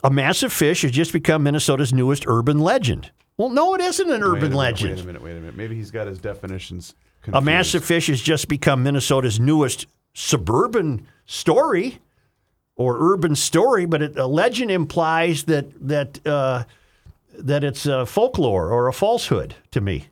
a 0.03 0.09
massive 0.09 0.51
fish 0.51 0.81
has 0.81 0.91
just 0.91 1.13
become 1.13 1.43
Minnesota's 1.43 1.93
newest 1.93 2.25
urban 2.27 2.59
legend. 2.59 3.11
Well, 3.37 3.49
no, 3.49 3.73
it 3.73 3.81
isn't 3.81 4.11
an 4.11 4.21
urban 4.21 4.41
minute, 4.41 4.57
legend. 4.57 4.95
Wait 4.95 5.03
a 5.03 5.07
minute. 5.07 5.21
Wait 5.23 5.31
a 5.31 5.39
minute. 5.39 5.55
Maybe 5.55 5.75
he's 5.75 5.91
got 5.91 6.07
his 6.07 6.19
definitions. 6.19 6.93
confused. 7.21 7.41
A 7.41 7.45
massive 7.45 7.83
fish 7.83 8.07
has 8.07 8.21
just 8.21 8.47
become 8.47 8.83
Minnesota's 8.83 9.39
newest 9.39 9.87
suburban 10.13 11.07
story 11.25 11.99
or 12.75 13.13
urban 13.13 13.35
story, 13.35 13.85
but 13.85 14.01
it, 14.01 14.17
a 14.17 14.27
legend 14.27 14.71
implies 14.71 15.43
that 15.43 15.65
that 15.87 16.25
uh, 16.27 16.63
that 17.37 17.63
it's 17.63 17.87
folklore 18.05 18.69
or 18.69 18.87
a 18.87 18.93
falsehood 18.93 19.55
to 19.71 19.81
me. 19.81 20.07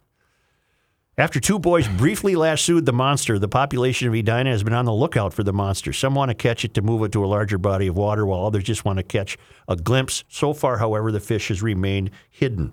After 1.18 1.42
two 1.42 1.60
boys 1.60 1.90
briefly 1.90 2.38
lassoed 2.38 2.86
the 2.86 2.94
monster, 2.94 3.38
the 3.38 3.50
population 3.50 4.08
of 4.08 4.14
Edina 4.14 4.50
has 4.50 4.64
been 4.64 4.74
on 4.74 4.86
the 4.86 4.94
lookout 4.94 5.34
for 5.34 5.44
the 5.44 5.52
monster. 5.52 5.92
Some 5.92 6.16
want 6.16 6.30
to 6.30 6.36
catch 6.36 6.64
it 6.64 6.74
to 6.76 6.82
move 6.82 7.04
it 7.04 7.12
to 7.12 7.26
a 7.26 7.28
larger 7.28 7.58
body 7.58 7.88
of 7.88 7.98
water, 7.98 8.26
while 8.26 8.46
others 8.46 8.64
just 8.64 8.86
want 8.86 8.96
to 8.96 9.04
catch 9.04 9.38
a 9.68 9.76
glimpse. 9.76 10.24
So 10.30 10.54
far, 10.54 10.78
however, 10.78 11.12
the 11.12 11.20
fish 11.20 11.50
has 11.50 11.62
remained 11.62 12.12
hidden. 12.30 12.72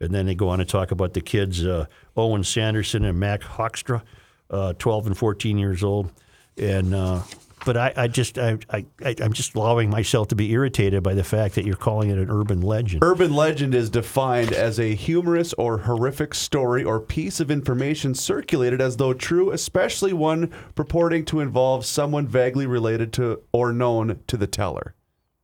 And 0.00 0.14
then 0.14 0.24
they 0.24 0.34
go 0.34 0.48
on 0.48 0.58
to 0.58 0.64
talk 0.64 0.90
about 0.90 1.12
the 1.12 1.20
kids, 1.20 1.66
uh, 1.66 1.84
Owen 2.16 2.44
Sanderson 2.44 3.04
and 3.04 3.20
Mac 3.20 3.42
Hoekstra, 3.42 4.02
uh, 4.48 4.72
12 4.78 5.08
and 5.08 5.18
14 5.18 5.58
years 5.58 5.84
old. 5.84 6.10
And 6.56 6.94
uh, 6.94 7.22
but 7.66 7.76
I, 7.76 7.92
I 7.96 8.08
just 8.08 8.38
I, 8.38 8.56
I 8.70 8.86
I'm 9.02 9.34
just 9.34 9.54
allowing 9.54 9.90
myself 9.90 10.28
to 10.28 10.34
be 10.36 10.50
irritated 10.52 11.02
by 11.02 11.12
the 11.12 11.24
fact 11.24 11.54
that 11.56 11.66
you're 11.66 11.76
calling 11.76 12.08
it 12.08 12.16
an 12.16 12.30
urban 12.30 12.62
legend. 12.62 13.04
Urban 13.04 13.34
legend 13.34 13.74
is 13.74 13.90
defined 13.90 14.52
as 14.52 14.80
a 14.80 14.94
humorous 14.94 15.52
or 15.54 15.78
horrific 15.78 16.32
story 16.34 16.82
or 16.82 16.98
piece 17.00 17.40
of 17.40 17.50
information 17.50 18.14
circulated 18.14 18.80
as 18.80 18.96
though 18.96 19.12
true, 19.12 19.50
especially 19.50 20.14
one 20.14 20.50
purporting 20.74 21.24
to 21.26 21.40
involve 21.40 21.84
someone 21.84 22.26
vaguely 22.26 22.66
related 22.66 23.12
to 23.14 23.42
or 23.52 23.72
known 23.72 24.20
to 24.28 24.36
the 24.38 24.46
teller. 24.46 24.94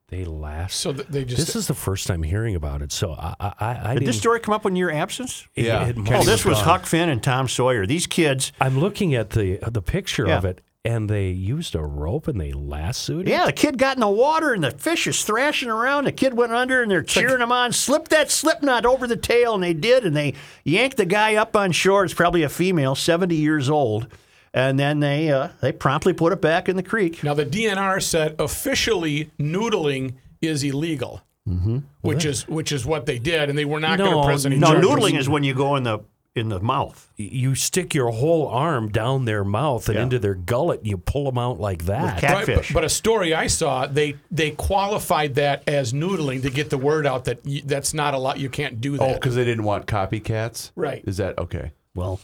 They 0.09 0.25
laugh. 0.27 0.73
So 0.73 0.93
th- 0.93 1.09
they 1.09 1.25
just 1.25 1.39
this 1.47 1.57
is 1.57 1.67
the 1.69 1.75
first 1.75 2.07
time 2.07 2.23
hearing 2.23 2.55
about 2.55 2.83
it. 2.83 2.93
So 2.93 3.13
I, 3.13 3.35
I, 3.41 3.81
I 3.93 3.95
Did 3.95 4.07
this 4.07 4.19
story 4.19 4.41
come 4.41 4.53
up 4.55 4.67
in 4.67 4.77
your 4.77 4.93
absence? 4.93 5.49
it- 5.55 5.65
Yeah. 5.65 5.87
it 5.87 5.97
Oh, 5.99 6.23
this 6.23 6.45
was 6.45 6.59
gone. 6.59 6.65
Huck 6.65 6.87
Finn 6.87 7.09
and 7.09 7.23
Tom 7.23 7.49
Sawyer. 7.49 7.87
These 7.87 8.07
kids, 8.07 8.53
I'm 8.61 8.79
looking 8.79 9.15
at 9.15 9.31
the 9.31 9.59
uh, 9.61 9.71
the 9.71 9.81
picture 9.83 10.27
Yeah. 10.29 10.37
of 10.39 10.45
it, 10.45 10.61
and 10.85 11.09
they 11.09 11.29
used 11.31 11.75
a 11.77 11.83
rope 11.83 12.27
and 12.27 12.41
they 12.41 12.53
lassoed 12.53 13.29
it. 13.29 13.31
yeah, 13.31 13.47
the 13.47 13.53
kid 13.53 13.79
got 13.79 13.97
in 13.97 14.01
the 14.01 14.09
water 14.09 14.53
and 14.53 14.65
the 14.65 14.73
fish 14.73 15.07
is 15.07 15.23
thrashing 15.25 15.69
around. 15.71 16.05
The 16.05 16.13
kid 16.13 16.35
went 16.35 16.53
under 16.53 16.83
and 16.83 16.91
they're 16.91 17.03
cheering 17.03 17.41
him 17.41 17.53
on. 17.53 17.73
Slip 17.73 18.09
that 18.09 18.31
slip 18.31 18.63
knot 18.63 18.85
over 18.85 19.07
the 19.07 19.17
tail, 19.17 19.55
and 19.55 19.63
they 19.63 19.75
did. 19.75 20.05
And 20.05 20.17
they 20.17 20.35
yanked 20.65 20.97
the 20.97 21.05
guy 21.05 21.37
up 21.37 21.55
on 21.57 21.71
shore. 21.73 22.05
It's 22.05 22.15
probably 22.15 22.43
a 22.43 22.49
female, 22.49 22.95
70 22.97 23.35
years 23.37 23.71
old. 23.71 24.09
And 24.55 24.79
then 24.79 25.01
they 25.01 25.31
uh, 25.31 25.49
they 25.61 25.73
promptly 25.73 26.13
put 26.13 26.33
it 26.33 26.41
back 26.43 26.69
in 26.69 26.77
the 26.77 26.83
creek. 26.83 27.23
now 27.25 27.33
the 27.33 27.47
DNR 27.47 28.03
said 28.03 28.35
officially 28.39 29.31
noodling 29.41 30.15
is 30.43 30.63
illegal, 30.63 31.23
mm-hmm. 31.49 31.79
which 32.03 32.25
is 32.27 32.47
which 32.49 32.71
is 32.71 32.85
what 32.85 33.07
they 33.07 33.19
did, 33.19 33.49
and 33.49 33.57
they 33.57 33.65
were 33.65 33.81
not 33.81 33.97
going 33.99 34.11
to 34.11 34.25
press 34.25 34.45
any 34.45 34.59
No, 34.59 34.73
charges. 34.73 34.91
noodling 34.91 35.19
is 35.19 35.27
when 35.29 35.43
you 35.45 35.55
go 35.55 35.77
in 35.77 35.85
the 35.85 36.01
in 36.35 36.49
the 36.49 36.61
mouth. 36.61 37.13
You 37.17 37.55
stick 37.55 37.95
your 37.95 38.11
whole 38.11 38.49
arm 38.49 38.89
down 38.89 39.27
their 39.27 39.45
mouth 39.45 39.87
and 39.89 39.97
Yeah. 39.97 40.03
into 40.05 40.19
their 40.19 40.35
gullet, 40.35 40.81
and 40.81 40.89
you 40.89 40.97
pull 40.97 41.25
them 41.25 41.37
out 41.39 41.61
like 41.61 41.85
that. 41.85 42.19
cat- 42.21 42.31
Right, 42.33 42.47
but, 42.47 42.53
catfish. 42.55 42.73
but 42.73 42.85
a 42.85 42.89
story 42.89 43.35
I 43.35 43.47
saw, 43.49 43.87
they 43.87 44.17
they 44.31 44.53
qualified 44.53 45.35
that 45.35 45.63
as 45.67 45.93
noodling 45.93 46.43
to 46.43 46.51
get 46.51 46.71
the 46.71 46.79
word 46.79 47.07
out 47.07 47.25
that 47.27 47.41
y 47.45 47.63
that's 47.65 47.93
not 47.93 48.15
a 48.15 48.19
lot. 48.19 48.39
You 48.39 48.49
can't 48.49 48.81
do 48.81 48.95
oh, 48.95 48.99
that. 48.99 49.11
Oh, 49.11 49.15
because 49.15 49.35
they 49.35 49.45
didn't 49.45 49.65
want 49.65 49.87
copycats? 49.87 50.71
Right. 50.75 51.05
Is 51.07 51.19
that 51.19 51.39
okay? 51.39 51.73
Well, 51.95 52.21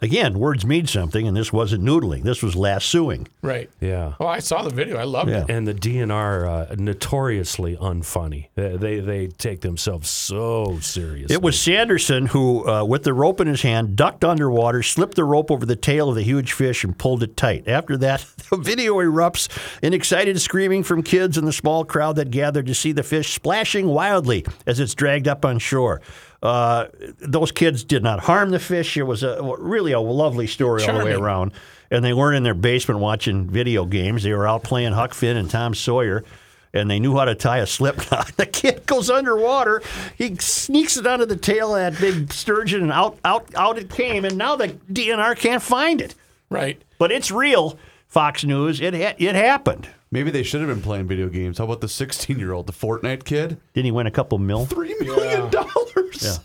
again, 0.00 0.38
words 0.38 0.64
mean 0.64 0.86
something, 0.86 1.26
and 1.26 1.36
this 1.36 1.52
wasn't 1.52 1.82
noodling. 1.84 2.22
This 2.22 2.42
was 2.42 2.54
lassoing. 2.54 3.26
right. 3.42 3.68
yeah. 3.80 4.14
Oh, 4.20 4.26
I 4.26 4.38
saw 4.40 4.62
the 4.62 4.70
video. 4.74 4.96
I 4.98 5.04
loved 5.04 5.30
Yeah. 5.30 5.42
it. 5.44 5.50
And 5.50 5.66
the 5.66 5.74
DNR 5.74 6.70
uh, 6.70 6.74
notoriously 6.76 7.76
unfunny. 7.76 8.48
They, 8.54 8.76
they 8.76 9.00
they 9.00 9.26
take 9.28 9.60
themselves 9.62 10.08
so 10.10 10.78
seriously. 10.80 11.34
It 11.34 11.42
was 11.42 11.60
Sanderson 11.60 12.26
who, 12.26 12.68
uh, 12.68 12.84
with 12.84 13.02
the 13.04 13.12
rope 13.14 13.40
in 13.40 13.46
his 13.46 13.62
hand, 13.62 13.96
ducked 13.96 14.24
underwater, 14.24 14.82
slipped 14.82 15.14
the 15.14 15.24
rope 15.24 15.50
over 15.50 15.64
the 15.66 15.76
tail 15.76 16.08
of 16.08 16.14
the 16.14 16.22
huge 16.22 16.52
fish, 16.52 16.84
and 16.84 16.96
pulled 16.96 17.22
it 17.22 17.36
tight. 17.36 17.66
After 17.68 17.96
that, 17.98 18.20
the 18.50 18.56
video 18.56 18.94
erupts 18.96 19.48
in 19.82 19.92
excited 19.94 20.40
screaming 20.40 20.82
from 20.82 21.02
kids 21.02 21.36
and 21.38 21.46
the 21.46 21.52
small 21.52 21.84
crowd 21.84 22.16
that 22.16 22.30
gathered 22.30 22.66
to 22.66 22.74
see 22.74 22.92
the 22.92 23.02
fish 23.02 23.32
splashing 23.32 23.86
wildly 23.86 24.44
as 24.66 24.80
it's 24.80 24.94
dragged 24.94 25.28
up 25.28 25.44
on 25.44 25.58
shore. 25.58 26.00
Uh, 26.42 26.86
those 27.18 27.50
kids 27.52 27.84
did 27.84 28.02
not 28.02 28.20
harm 28.20 28.50
the 28.50 28.60
fish. 28.60 28.96
It 28.96 29.02
was 29.02 29.22
a, 29.22 29.56
really 29.58 29.92
a 29.92 30.00
lovely 30.00 30.46
story 30.46 30.84
all 30.84 30.98
the 30.98 31.04
way 31.04 31.12
around. 31.12 31.52
And 31.90 32.04
they 32.04 32.12
weren't 32.12 32.36
in 32.36 32.42
their 32.42 32.54
basement 32.54 33.00
watching 33.00 33.48
video 33.48 33.84
games. 33.84 34.22
They 34.22 34.32
were 34.32 34.46
out 34.46 34.62
playing 34.62 34.92
Huck 34.92 35.14
Finn 35.14 35.36
and 35.36 35.50
Tom 35.50 35.74
Sawyer 35.74 36.24
and 36.72 36.90
they 36.90 36.98
knew 37.00 37.16
how 37.16 37.24
to 37.24 37.34
tie 37.34 37.58
a 37.58 37.66
slip 37.66 38.10
knot. 38.10 38.32
The 38.36 38.46
kid 38.46 38.86
goes 38.86 39.10
underwater. 39.10 39.82
He 40.16 40.36
sneaks 40.36 40.96
it 40.96 41.06
onto 41.06 41.26
the 41.26 41.36
tail 41.36 41.74
of 41.74 41.94
that 41.94 42.00
big 42.00 42.32
sturgeon, 42.32 42.82
and 42.82 42.92
out, 42.92 43.18
out, 43.24 43.52
out 43.56 43.78
it 43.78 43.90
came. 43.90 44.24
And 44.24 44.38
now 44.38 44.54
the 44.56 44.68
DNR 44.92 45.36
can't 45.36 45.62
find 45.62 46.00
it. 46.00 46.14
Right. 46.50 46.80
But 46.98 47.10
it's 47.10 47.30
real. 47.30 47.78
Fox 48.06 48.44
News. 48.44 48.80
It 48.80 48.94
ha- 48.94 49.16
it 49.18 49.34
happened. 49.34 49.88
Maybe 50.10 50.30
they 50.30 50.42
should 50.42 50.60
have 50.60 50.70
been 50.70 50.82
playing 50.82 51.06
video 51.06 51.28
games. 51.28 51.58
How 51.58 51.64
about 51.64 51.80
the 51.80 51.88
16 51.88 52.38
year 52.38 52.52
old, 52.52 52.66
the 52.66 52.72
Fortnite 52.72 53.24
kid? 53.24 53.58
Didn't 53.74 53.84
he 53.86 53.90
win 53.90 54.06
a 54.06 54.10
couple 54.10 54.38
mil? 54.38 54.66
Three 54.66 54.96
million 55.00 55.50
dollars. 55.50 56.22
Yeah. 56.22 56.36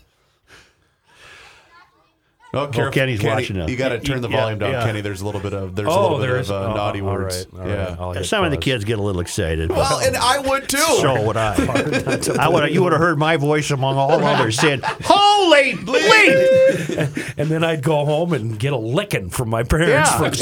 Oh, 2.56 2.66
careful. 2.68 2.92
Kenny's 2.92 3.20
Kenny, 3.20 3.34
watching 3.34 3.60
us. 3.60 3.68
You 3.70 3.76
got 3.76 3.90
to 3.90 4.00
turn 4.00 4.20
the 4.22 4.28
Yeah, 4.28 4.40
volume 4.40 4.58
down, 4.58 4.72
yeah. 4.72 4.84
Kenny. 4.84 5.00
There's 5.00 5.20
a 5.20 5.26
little 5.26 5.40
bit 5.40 5.52
of 5.52 5.74
there's 5.74 5.88
a 5.88 5.90
oh, 5.90 6.02
little 6.02 6.18
bit 6.18 6.30
of 6.30 6.50
uh, 6.50 6.54
oh, 6.70 6.74
naughty 6.74 7.00
all 7.00 7.06
words. 7.06 7.46
right, 7.52 7.60
all 7.62 7.68
yeah. 7.68 7.84
right, 7.90 7.98
I'll 8.18 8.24
Some 8.24 8.44
of 8.44 8.50
the 8.50 8.56
kids 8.56 8.84
get 8.84 8.98
a 8.98 9.02
little 9.02 9.20
excited. 9.20 9.68
but 9.68 9.78
Well, 9.78 10.00
and 10.00 10.16
I 10.16 10.38
would 10.38 10.68
too. 10.68 10.78
so 10.78 11.22
would 11.26 11.36
I. 11.36 11.54
I 12.38 12.48
would. 12.48 12.72
You 12.72 12.82
would 12.82 12.92
have 12.92 13.00
heard 13.00 13.18
my 13.18 13.36
voice 13.36 13.70
among 13.70 13.96
all 13.96 14.12
others 14.24 14.58
saying, 14.58 14.80
"Holy 14.84 15.74
bleed!" 15.74 17.10
And 17.36 17.48
then 17.48 17.64
I'd 17.64 17.82
go 17.82 18.04
home 18.04 18.32
and 18.32 18.58
get 18.58 18.72
a 18.72 18.76
licking 18.76 19.30
from 19.30 19.48
my 19.50 19.62
parents 19.62 20.10
Yeah, 20.10 20.18
for 20.18 20.24
yeah. 20.24 20.32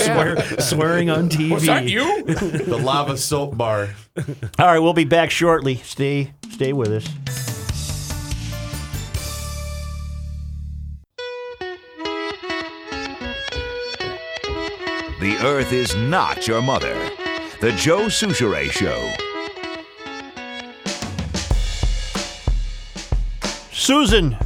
swear, 0.45 0.61
swearing 0.61 1.11
on 1.11 1.29
TV. 1.29 1.51
Was 1.53 1.67
that 1.67 1.89
you? 1.89 2.25
the 2.25 2.79
lava 2.79 3.17
soap 3.17 3.57
bar. 3.57 3.89
All 4.59 4.67
right, 4.67 4.79
we'll 4.79 4.93
be 4.93 5.05
back 5.05 5.31
shortly. 5.31 5.77
Stay, 5.77 6.33
stay 6.51 6.73
with 6.73 6.89
us. 6.93 7.62
The 15.23 15.39
Earth 15.39 15.73
is 15.73 15.95
not 15.95 16.49
your 16.49 16.61
mother. 16.61 16.95
The 17.61 17.71
Joe 17.79 18.07
Soucheray 18.07 18.73
Show. 18.73 19.13
Susan 23.71 24.37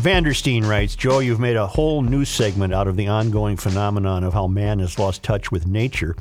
Vanderstein 0.00 0.64
writes, 0.64 0.94
Joe, 0.94 1.18
you've 1.18 1.40
made 1.40 1.56
a 1.56 1.66
whole 1.66 2.02
new 2.02 2.24
segment 2.24 2.72
out 2.72 2.86
of 2.86 2.96
the 2.96 3.08
ongoing 3.08 3.56
phenomenon 3.56 4.22
of 4.22 4.32
how 4.32 4.46
man 4.46 4.78
has 4.78 5.00
lost 5.00 5.24
touch 5.24 5.50
with 5.50 5.66
nature. 5.66 6.14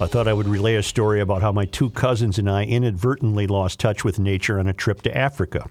I 0.00 0.06
thought 0.06 0.26
I 0.26 0.32
would 0.32 0.48
relay 0.48 0.76
a 0.76 0.82
story 0.82 1.20
about 1.20 1.42
how 1.42 1.52
my 1.52 1.66
two 1.66 1.90
cousins 1.90 2.38
and 2.38 2.50
I 2.50 2.64
inadvertently 2.64 3.46
lost 3.46 3.78
touch 3.78 4.04
with 4.04 4.18
nature 4.18 4.58
on 4.58 4.68
a 4.68 4.72
trip 4.72 5.02
to 5.02 5.14
Africa. 5.14 5.68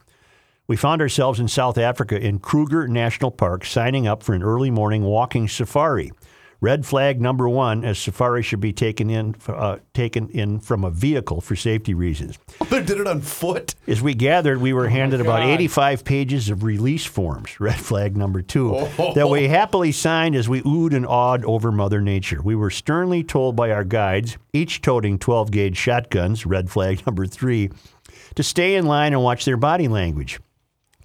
We 0.67 0.75
found 0.75 1.01
ourselves 1.01 1.39
in 1.39 1.47
South 1.47 1.79
Africa 1.79 2.19
in 2.19 2.37
Kruger 2.37 2.87
National 2.87 3.31
Park 3.31 3.65
signing 3.65 4.05
up 4.05 4.21
for 4.21 4.35
an 4.35 4.43
early 4.43 4.69
morning 4.69 5.01
walking 5.01 5.47
safari. 5.47 6.11
Red 6.59 6.87
flag 6.87 7.21
number 7.21 7.47
one, 7.47 7.85
as 7.85 7.99
safari 7.99 8.41
should 8.41 8.59
be 8.59 8.73
taken 8.73 9.11
in 9.11 9.35
uh, 9.47 9.77
taken 9.93 10.27
in 10.29 10.59
from 10.59 10.83
a 10.83 10.89
vehicle 10.89 11.39
for 11.39 11.55
safety 11.55 11.93
reasons. 11.93 12.39
They 12.69 12.81
did 12.81 12.99
it 12.99 13.05
on 13.05 13.21
foot. 13.21 13.75
As 13.85 14.01
we 14.01 14.15
gathered, 14.15 14.59
we 14.59 14.73
were 14.73 14.89
handed 14.89 15.21
about 15.21 15.43
85 15.43 16.03
pages 16.03 16.49
of 16.49 16.63
release 16.63 17.05
forms, 17.05 17.59
red 17.59 17.75
flag 17.77 18.17
number 18.17 18.41
two, 18.41 18.87
that 19.13 19.29
we 19.29 19.47
happily 19.47 19.91
signed 19.91 20.35
as 20.35 20.49
we 20.49 20.61
oohed 20.63 20.95
and 20.95 21.05
awed 21.05 21.45
over 21.45 21.71
Mother 21.71 22.01
Nature. 22.01 22.41
We 22.41 22.55
were 22.55 22.71
sternly 22.71 23.23
told 23.23 23.55
by 23.55 23.69
our 23.71 23.83
guides, 23.83 24.37
each 24.51 24.81
toting 24.81 25.19
12 25.19 25.51
gauge 25.51 25.77
shotguns, 25.77 26.45
red 26.45 26.71
flag 26.71 27.03
number 27.05 27.27
three, 27.27 27.69
to 28.35 28.41
stay 28.41 28.75
in 28.75 28.87
line 28.87 29.13
and 29.13 29.21
watch 29.21 29.45
their 29.45 29.57
body 29.57 29.87
language. 29.87 30.39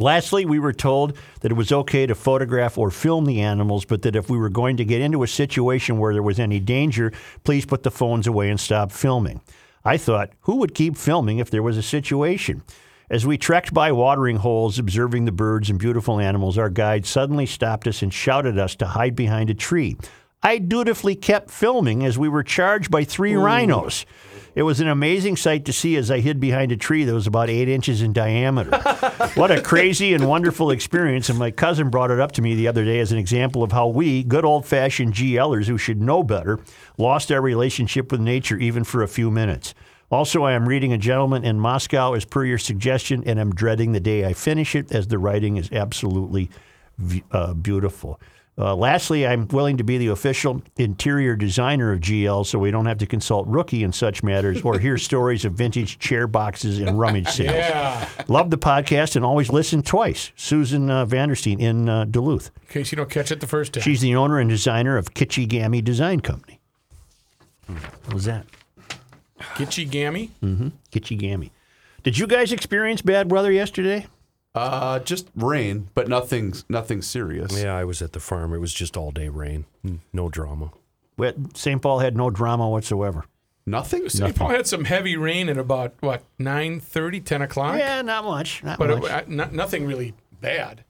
Lastly, 0.03 0.44
we 0.44 0.59
were 0.59 0.72
told 0.72 1.16
that 1.40 1.53
it 1.53 1.55
was 1.55 1.70
okay 1.70 2.07
to 2.07 2.16
photograph 2.16 2.76
or 2.76 2.90
film 2.90 3.24
the 3.24 3.40
animals, 3.40 3.84
but 3.84 4.03
that 4.03 4.16
if 4.16 4.28
we 4.28 4.36
were 4.36 4.48
going 4.48 4.76
to 4.78 4.84
get 4.84 5.00
into 5.00 5.22
a 5.22 5.28
situation 5.28 5.98
where 5.98 6.12
there 6.12 6.24
was 6.24 6.40
any 6.40 6.59
danger, 6.59 7.12
please 7.44 7.64
put 7.64 7.84
the 7.84 7.90
phones 7.90 8.26
away 8.26 8.50
and 8.50 8.59
stop 8.59 8.90
filming. 8.90 9.40
I 9.84 9.96
thought, 9.96 10.30
who 10.40 10.57
would 10.57 10.74
keep 10.74 10.96
filming 10.96 11.38
if 11.38 11.50
there 11.50 11.62
was 11.62 11.76
a 11.76 11.82
situation? 11.82 12.64
As 13.11 13.24
we 13.24 13.38
trekked 13.38 13.72
by 13.72 13.92
watering 13.92 14.38
holes, 14.38 14.76
observing 14.76 15.24
the 15.24 15.32
birds 15.32 15.70
and 15.70 15.78
beautiful 15.78 16.18
animals, 16.18 16.59
our 16.59 16.70
guide 16.70 17.07
suddenly 17.07 17.46
stopped 17.46 17.86
us 17.86 18.03
and 18.03 18.12
shouted 18.12 18.59
us 18.59 18.74
to 18.76 18.86
hide 18.86 19.14
behind 19.14 19.50
a 19.50 19.55
tree. 19.55 19.96
I 20.43 20.59
dutifully 20.59 21.14
kept 21.14 21.51
filming 21.51 22.05
as 22.05 22.18
we 22.18 22.28
were 22.28 22.43
charged 22.43 22.90
by 22.90 23.05
three 23.05 23.34
rhinos. 23.34 24.05
It 24.55 24.64
was 24.64 24.80
an 24.80 24.88
amazing 24.88 25.36
sight 25.36 25.64
to 25.64 25.72
see 25.72 25.97
as 25.97 26.11
I 26.11 26.20
hid 26.20 26.38
behind 26.38 26.72
a 26.72 26.76
tree 26.76 27.05
that 27.05 27.14
was 27.14 27.26
about 27.26 27.49
eight 27.49 27.70
inches 27.70 28.03
in 28.03 28.12
diameter. 28.12 28.76
what 29.34 29.51
a 29.51 29.62
crazy 29.62 30.12
and 30.12 30.28
wonderful 30.28 30.70
experience. 30.70 31.30
And 31.30 31.38
my 31.38 31.51
cousin 31.51 31.88
brought 31.88 32.11
it 32.11 32.20
up 32.20 32.32
to 32.32 32.43
me 32.43 32.55
the 32.55 32.68
other 32.68 32.84
day 32.84 32.99
as 32.99 33.12
an 33.12 33.18
example 33.18 33.62
of 33.62 33.72
how 33.72 33.86
we, 33.86 34.22
good 34.22 34.45
old 34.45 34.66
fashioned 34.66 35.14
GLers 35.14 35.66
who 35.66 35.78
should 35.78 36.03
know 36.03 36.22
better, 36.22 36.59
lost 36.99 37.32
our 37.32 37.40
relationship 37.40 38.12
with 38.12 38.20
nature 38.20 38.59
even 38.59 38.84
for 38.84 39.03
a 39.03 39.09
few 39.09 39.30
minutes. 39.30 39.74
Also, 40.11 40.43
I 40.43 40.53
am 40.53 40.68
reading 40.68 40.93
A 40.93 40.99
Gentleman 40.99 41.45
in 41.45 41.59
Moscow 41.59 42.12
as 42.12 42.26
per 42.26 42.45
your 42.45 42.59
suggestion, 42.59 43.22
and 43.24 43.40
I'm 43.40 43.55
dreading 43.55 43.93
the 43.93 44.01
day 44.01 44.26
I 44.26 44.34
finish 44.34 44.74
it 44.74 44.93
as 44.93 45.07
the 45.07 45.18
writing 45.18 45.57
is 45.57 45.72
absolutely 45.72 46.51
uh, 47.30 47.55
beautiful. 47.55 48.20
Uh, 48.59 48.76
lastly, 48.76 49.26
I'm 49.26 49.48
willing 49.48 49.78
to 49.78 49.84
be 49.84 49.96
the 49.96 50.09
official 50.09 50.62
interior 50.76 51.36
designer 51.36 51.90
of 51.90 52.00
GL 52.00 52.44
so 52.44 52.59
we 52.59 52.70
don't 52.70 52.84
have 52.84 52.98
to 52.98 53.07
consult 53.07 53.46
Rookie 53.48 53.82
in 53.82 53.92
such 53.92 54.22
matters 54.22 54.61
or 54.61 54.78
hear 54.78 54.98
stories 54.98 55.46
of 55.46 55.55
vintage 55.55 55.98
chair 55.98 56.26
boxes 56.26 56.78
and 56.78 56.98
rummage 56.98 57.28
sales. 57.30 57.53
Yeah. 57.53 58.09
Love 58.28 58.50
the 58.50 58.59
podcast 58.59 59.16
and 59.16 59.24
always 59.24 59.50
listen 59.50 59.82
twice. 59.82 60.32
Susan 60.36 60.90
uh, 60.90 61.07
Vanderstein 61.07 61.61
in 61.61 61.88
uh, 61.88 62.05
Duluth. 62.05 62.50
In 62.61 62.66
case 62.68 62.92
you 62.92 62.96
don't 62.96 63.09
catch 63.09 63.32
it 63.32 63.40
the 63.40 63.46
first 63.46 63.72
time. 63.72 63.82
She's 63.82 64.03
the 64.03 64.14
owner 64.16 64.38
and 64.38 64.50
designer 64.50 64.98
of 64.98 65.14
Kitschy 65.14 65.48
Gammy 65.48 65.80
Design 65.80 66.20
Company. 66.20 66.61
What 67.66 68.12
was 68.14 68.24
that? 68.26 68.44
Gitchy 69.57 69.88
Gammy. 69.90 70.30
Kitschy 70.92 71.18
Gammy. 71.18 71.53
Did 72.03 72.18
you 72.18 72.26
guys 72.26 72.53
experience 72.53 73.00
bad 73.00 73.30
weather 73.30 73.50
yesterday? 73.50 74.07
Uh, 74.55 74.98
just 74.98 75.28
rain, 75.34 75.88
but 75.94 76.09
nothing, 76.09 76.53
nothing 76.68 77.00
serious. 77.00 77.59
Yeah, 77.62 77.74
I 77.74 77.84
was 77.84 78.03
at 78.03 78.12
the 78.12 78.20
farm. 78.20 78.53
It 78.53 78.59
was 78.59 78.74
just 78.74 78.96
all 78.96 79.11
day 79.11 79.28
rain. 79.28 79.64
Mm, 79.84 79.98
No 80.12 80.28
drama. 80.28 80.72
We- 81.16 81.32
St. 81.55 81.80
Paul 81.80 82.00
had 82.00 82.16
no 82.16 82.28
drama 82.30 82.68
whatsoever. 82.68 83.24
Nothing. 83.64 84.09
St. 84.09 84.34
Paul 84.34 84.48
had 84.48 84.66
some 84.66 84.84
heavy 84.84 85.16
rain 85.16 85.48
at 85.48 85.57
about 85.57 85.94
what 86.00 86.22
9:30, 86.38 87.20
10 87.24 87.42
o'clock. 87.42 87.78
Yeah, 87.78 88.03
not 88.03 88.24
much. 88.24 88.62
Not 88.64 88.78
but 88.78 88.90
much. 89.00 89.11
it, 89.11 89.28
not, 89.28 89.53
nothing 89.53 89.86
really 89.86 90.14
bad. 90.40 90.84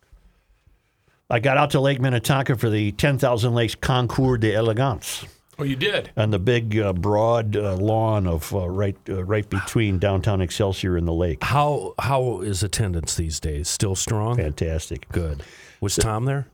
I 1.28 1.38
got 1.38 1.56
out 1.58 1.70
to 1.70 1.80
Lake 1.80 2.00
Minnetonka 2.00 2.56
for 2.56 2.68
the 2.70 2.92
10,000 2.92 3.54
Lakes 3.54 3.74
Concours 3.74 4.38
de 4.40 4.52
d'Elegance 4.52 5.24
Oh, 5.62 5.64
you 5.64 5.76
did. 5.76 6.10
on 6.16 6.30
the 6.30 6.38
big, 6.38 6.76
uh, 6.78 6.92
broad 6.92 7.56
uh, 7.56 7.76
lawn 7.76 8.26
of 8.26 8.52
uh, 8.54 8.68
right, 8.68 8.96
uh, 9.08 9.22
right 9.24 9.48
between 9.48 9.98
downtown 9.98 10.40
Excelsior 10.40 10.96
and 10.96 11.06
the 11.06 11.12
lake. 11.12 11.42
How 11.44 11.94
how 11.98 12.40
is 12.40 12.62
attendance 12.62 13.14
these 13.14 13.38
days? 13.40 13.68
Still 13.68 13.94
strong? 13.94 14.36
Fantastic. 14.36 15.08
Good. 15.10 15.42
Was 15.80 15.96
Tom 15.96 16.24
there? 16.24 16.46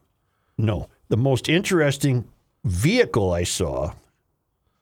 No, 0.58 0.88
the 1.08 1.16
most 1.16 1.48
interesting 1.48 2.24
vehicle 2.64 3.32
I 3.32 3.44
saw. 3.44 3.92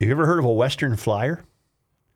You 0.01 0.11
ever 0.11 0.27
heard 0.27 0.39
of 0.39 0.45
a 0.45 0.53
Western 0.53 0.97
Flyer? 0.97 1.45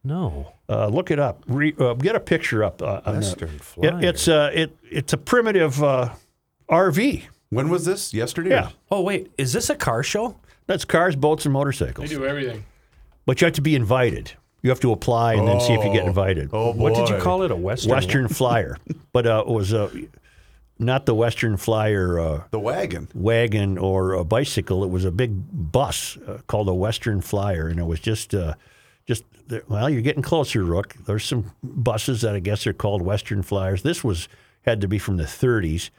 No. 0.03 0.53
Uh, 0.69 0.87
look 0.89 1.11
it 1.11 1.19
up. 1.19 1.43
Re, 1.47 1.75
uh, 1.79 1.95
get 1.95 2.15
a 2.17 2.21
picture 2.21 2.65
up. 2.65 2.81
Uh, 2.83 3.01
on, 3.05 3.17
Western 3.17 3.51
it- 3.55 3.61
Flyer. 3.61 4.01
it's 4.03 4.29
uh, 4.29 4.51
it 4.55 4.77
it's 4.91 5.13
a 5.13 5.17
primitive 5.19 5.83
uh, 5.83 6.11
RV. 6.69 7.23
When 7.51 7.69
was 7.69 7.85
this? 7.85 8.15
Yesterday? 8.15 8.51
Yeah, 8.51 8.71
Oh 8.91 9.01
wait, 9.03 9.31
is 9.37 9.53
this 9.53 9.69
a 9.71 9.75
car 9.75 10.03
show? 10.05 10.37
That's 10.71 10.85
cars, 10.85 11.16
boats, 11.16 11.45
and 11.47 11.53
motorcycles. 11.53 12.09
They 12.09 12.14
do 12.14 12.25
everything. 12.25 12.64
But 13.27 13.41
you 13.41 13.45
have 13.47 13.55
to 13.55 13.61
be 13.61 13.75
invited. 13.75 14.33
You 14.62 14.71
have 14.71 14.79
to 14.81 14.93
apply 14.93 15.35
and 15.35 15.49
then 15.49 15.61
see 15.61 15.73
if 15.73 15.85
you 15.85 15.93
get 15.93 16.07
invited. 16.07 16.51
Oh, 16.53 16.73
What 16.73 16.95
did 16.95 17.09
you 17.09 17.18
call 17.18 17.43
it? 17.43 17.51
A 17.51 17.57
Western? 17.57 17.91
Western 17.91 18.29
Flyer, 18.29 18.77
but 19.12 19.27
uh, 19.27 19.43
it 19.47 19.51
was 19.53 19.75
uh, 19.75 19.91
not 20.79 21.07
the 21.07 21.14
Western 21.14 21.57
Flyer 21.57 22.21
uh, 22.21 22.43
The 22.53 22.61
wagon. 22.61 23.09
wagon 23.14 23.79
or 23.79 24.12
a 24.12 24.23
bicycle. 24.25 24.85
It 24.85 24.91
was 24.91 25.05
a 25.05 25.11
big 25.11 25.33
bus 25.73 26.16
uh, 26.18 26.39
called 26.47 26.68
a 26.68 26.75
Western 26.75 27.21
Flyer, 27.21 27.66
and 27.66 27.81
it 27.81 27.85
was 27.87 27.99
just 27.99 28.33
uh, 28.35 28.55
just 29.07 29.25
well, 29.66 29.91
you're 29.91 30.03
getting 30.03 30.23
closer, 30.23 30.62
Rook. 30.62 30.95
There's 31.07 31.25
some 31.25 31.51
buses 31.64 32.21
that 32.21 32.37
I 32.37 32.39
guess 32.39 32.66
are 32.68 32.73
called 32.73 33.03
Western 33.03 33.43
Flyers. 33.43 33.83
This 33.83 34.05
was 34.05 34.29
had 34.62 34.81
to 34.83 34.89
be 34.89 34.99
from 34.99 35.16
the 35.16 35.25
30s. 35.25 35.91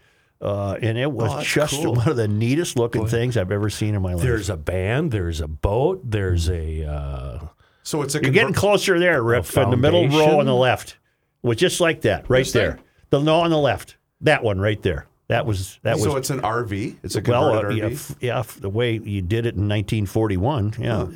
Uh, 0.42 0.76
and 0.82 0.98
it 0.98 1.12
was 1.12 1.32
Oh, 1.32 1.42
just 1.42 1.76
cool. 1.82 1.94
one 1.96 2.10
of 2.10 2.16
the 2.18 2.28
neatest 2.28 2.76
looking 2.78 3.06
things 3.06 3.38
I've 3.38 3.52
ever 3.52 3.70
seen 3.70 3.94
in 3.94 4.02
my 4.02 4.14
life. 4.16 4.24
There's 4.24 4.50
a 4.50 4.58
band. 4.58 5.12
There's 5.12 5.40
a 5.40 5.48
boat. 5.48 6.02
There's 6.04 6.50
a. 6.50 6.84
Uh, 6.86 7.40
So 7.84 8.02
it's 8.02 8.16
a. 8.16 8.22
You're 8.22 8.32
getting 8.32 8.54
closer 8.54 8.98
there, 9.00 9.22
Rip. 9.22 9.46
In 9.58 9.70
the 9.70 9.78
middle 9.78 10.08
row 10.08 10.40
on 10.40 10.46
the 10.48 10.56
left. 10.56 10.98
It 11.44 11.48
was 11.48 11.58
just 11.58 11.80
like 11.80 12.02
that, 12.02 12.30
right 12.30 12.40
This 12.40 12.54
there. 12.54 12.74
thing? 12.74 12.84
The 13.12 13.20
no 13.20 13.42
on 13.42 13.50
the 13.52 13.58
left. 13.58 13.98
That 14.22 14.44
one 14.44 14.60
right 14.60 14.82
there. 14.82 15.06
That 15.28 15.46
was 15.46 15.80
that 15.84 15.94
was 15.96 16.04
so 16.04 16.16
it's 16.18 16.30
an 16.30 16.42
RV. 16.42 16.98
It's 17.04 17.16
a 17.16 17.22
well, 17.26 17.46
uh, 17.46 17.52
converted 17.62 17.78
yeah, 17.78 17.84
RV. 17.86 17.94
f- 17.94 18.16
yeah, 18.20 18.40
f- 18.40 18.60
the 18.60 18.70
way 18.70 18.94
you 18.98 19.22
did 19.22 19.46
it 19.46 19.56
in 19.56 19.68
1941. 19.70 20.74
Yeah, 20.80 21.08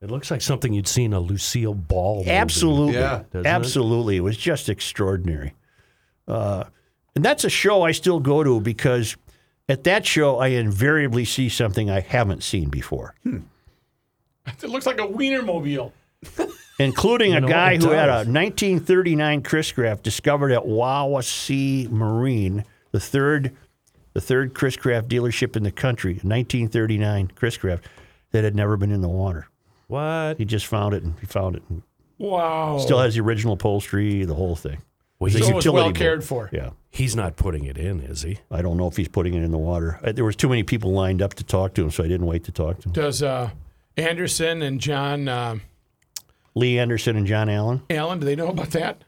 it 0.00 0.10
looks 0.10 0.30
like 0.30 0.40
something 0.40 0.72
you'd 0.72 0.86
see 0.86 1.04
in 1.04 1.12
a 1.14 1.18
Lucille 1.20 1.74
Ball. 1.74 2.18
movie. 2.18 2.30
absolutely, 2.30 2.94
Yeah, 2.94 3.24
doesn't 3.32 3.46
it? 3.46 3.48
absolutely. 3.48 4.16
It? 4.18 4.20
was 4.20 4.36
just 4.36 4.68
extraordinary. 4.68 5.54
Uh, 6.28 6.64
and 7.14 7.24
that's 7.24 7.44
a 7.44 7.50
show 7.50 7.82
I 7.82 7.92
still 7.92 8.20
go 8.20 8.42
to 8.42 8.60
because 8.60 9.16
at 9.68 9.84
that 9.84 10.06
show 10.06 10.38
I 10.38 10.48
invariably 10.48 11.24
see 11.24 11.48
something 11.48 11.90
I 11.90 12.00
haven't 12.00 12.42
seen 12.42 12.68
before, 12.68 13.14
hmm. 13.22 13.38
It 14.62 14.68
looks 14.68 14.86
like 14.86 15.00
a 15.00 15.06
Wienermobile. 15.06 15.92
including 16.78 17.34
a 17.34 17.40
know, 17.40 17.48
guy 17.48 17.72
it 17.72 17.82
who 17.82 17.90
had 17.90 18.08
a 18.08 18.24
1939 18.24 19.42
Chris 19.42 19.72
Craft 19.72 20.02
discovered 20.02 20.52
at 20.52 20.64
Wawasee 20.64 21.90
Marine, 21.90 22.64
the 22.90 23.00
third, 23.00 23.54
the 24.12 24.20
third 24.20 24.54
Chris 24.54 24.76
Craft 24.76 25.08
dealership 25.08 25.56
in 25.56 25.62
the 25.62 25.70
country. 25.70 26.14
1939 26.14 27.32
Chris 27.34 27.56
Craft 27.56 27.86
that 28.32 28.44
had 28.44 28.54
never 28.54 28.76
been 28.76 28.90
in 28.90 29.00
the 29.00 29.08
water. 29.08 29.48
What? 29.86 30.38
He 30.38 30.44
just 30.44 30.66
found 30.66 30.94
it 30.94 31.02
and 31.02 31.14
he 31.20 31.26
found 31.26 31.56
it. 31.56 31.62
And 31.68 31.82
Wow. 32.18 32.78
Still 32.78 33.00
has 33.00 33.14
the 33.14 33.20
original 33.20 33.54
upholstery, 33.54 34.24
the 34.24 34.34
whole 34.34 34.56
thing. 34.56 34.78
Well, 35.18 35.28
It's 35.28 35.36
a 35.36 35.38
he's, 35.38 35.46
so 35.48 35.54
utility 35.56 35.74
well 35.82 35.88
boat. 35.90 35.96
cared 35.96 36.24
for. 36.24 36.50
Yeah. 36.52 36.70
he's 36.90 37.14
not 37.16 37.36
putting 37.36 37.64
it 37.64 37.78
in, 37.78 38.00
is 38.00 38.22
he? 38.22 38.38
I 38.50 38.62
don't 38.62 38.76
know 38.76 38.88
if 38.88 38.96
he's 38.96 39.08
putting 39.08 39.34
it 39.34 39.42
in 39.42 39.50
the 39.52 39.58
water. 39.58 39.98
Uh, 40.02 40.12
There 40.12 40.24
was 40.24 40.36
too 40.36 40.48
many 40.48 40.62
people 40.64 40.92
lined 40.92 41.22
up 41.22 41.34
to 41.34 41.44
talk 41.44 41.74
to 41.74 41.82
him, 41.82 41.90
so 41.90 42.02
I 42.04 42.08
didn't 42.08 42.26
wait 42.26 42.44
to 42.44 42.52
talk 42.52 42.80
to 42.80 42.88
him. 42.88 42.92
Does 42.92 43.22
uh, 43.22 43.50
Anderson 43.96 44.60
and 44.62 44.80
John 44.80 45.28
uh, 45.28 45.56
Lee 46.54 46.78
Anderson 46.78 47.16
and 47.16 47.26
John 47.26 47.48
Allen. 47.48 47.82
Allen, 47.90 48.18
do 48.20 48.26
they 48.26 48.36
know 48.36 48.48
about 48.48 48.70
that? 48.70 49.04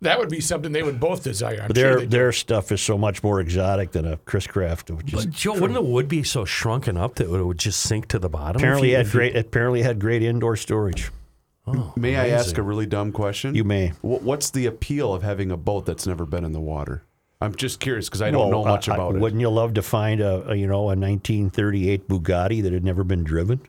That 0.00 0.18
would 0.18 0.28
be 0.28 0.40
something 0.40 0.72
they 0.72 0.82
would 0.82 1.00
both 1.00 1.22
desire. 1.24 1.62
I'm 1.62 1.74
sure 1.74 1.98
their 2.00 2.06
their 2.06 2.32
stuff 2.32 2.70
is 2.72 2.82
so 2.82 2.98
much 2.98 3.22
more 3.22 3.40
exotic 3.40 3.92
than 3.92 4.06
a 4.06 4.18
Chris 4.18 4.46
Craft, 4.46 4.90
which 4.90 5.14
is 5.14 5.24
But 5.24 5.34
Joe, 5.34 5.52
wouldn't 5.54 5.72
the 5.74 5.80
wood 5.82 6.08
be 6.08 6.22
so 6.22 6.44
shrunken 6.44 6.98
up 6.98 7.14
that 7.14 7.32
it 7.32 7.42
would 7.44 7.58
just 7.58 7.80
sink 7.80 8.08
to 8.08 8.18
the 8.18 8.28
bottom? 8.28 8.56
if 8.56 8.62
apparently 8.62 8.90
you- 8.90 8.96
had 8.96 9.06
if 9.06 9.14
you- 9.14 9.20
great 9.20 9.36
apparently 9.36 9.82
had 9.82 9.98
great 9.98 10.22
indoor 10.22 10.56
storage. 10.56 11.10
Oh, 11.66 11.92
May 11.96 12.16
I 12.16 12.28
ask 12.28 12.58
a 12.58 12.62
really 12.62 12.86
dumb 12.86 13.10
question? 13.12 13.54
You 13.54 13.64
may. 13.64 13.88
Wh- 14.02 14.22
What's 14.22 14.50
the 14.50 14.66
appeal 14.66 15.14
of 15.14 15.22
having 15.22 15.50
a 15.50 15.56
boat 15.56 15.86
that's 15.86 16.06
never 16.06 16.26
been 16.26 16.44
in 16.44 16.52
the 16.52 16.60
water? 16.60 17.04
I'm 17.40 17.54
just 17.54 17.80
curious 17.80 18.08
because 18.08 18.22
I 18.22 18.30
don't 18.30 18.50
know 18.50 18.64
much 18.64 18.88
uh, 18.88 18.94
about 18.94 19.16
it. 19.16 19.20
Wouldn't 19.20 19.40
you 19.40 19.50
love 19.50 19.74
to 19.74 19.82
find 19.82 20.20
a, 20.20 20.50
a 20.50 20.54
you 20.54 20.66
know 20.66 20.82
a 20.82 20.96
1938 20.96 22.08
Bugatti 22.08 22.62
that 22.62 22.72
had 22.72 22.84
never 22.84 23.04
been 23.04 23.24
driven? 23.24 23.60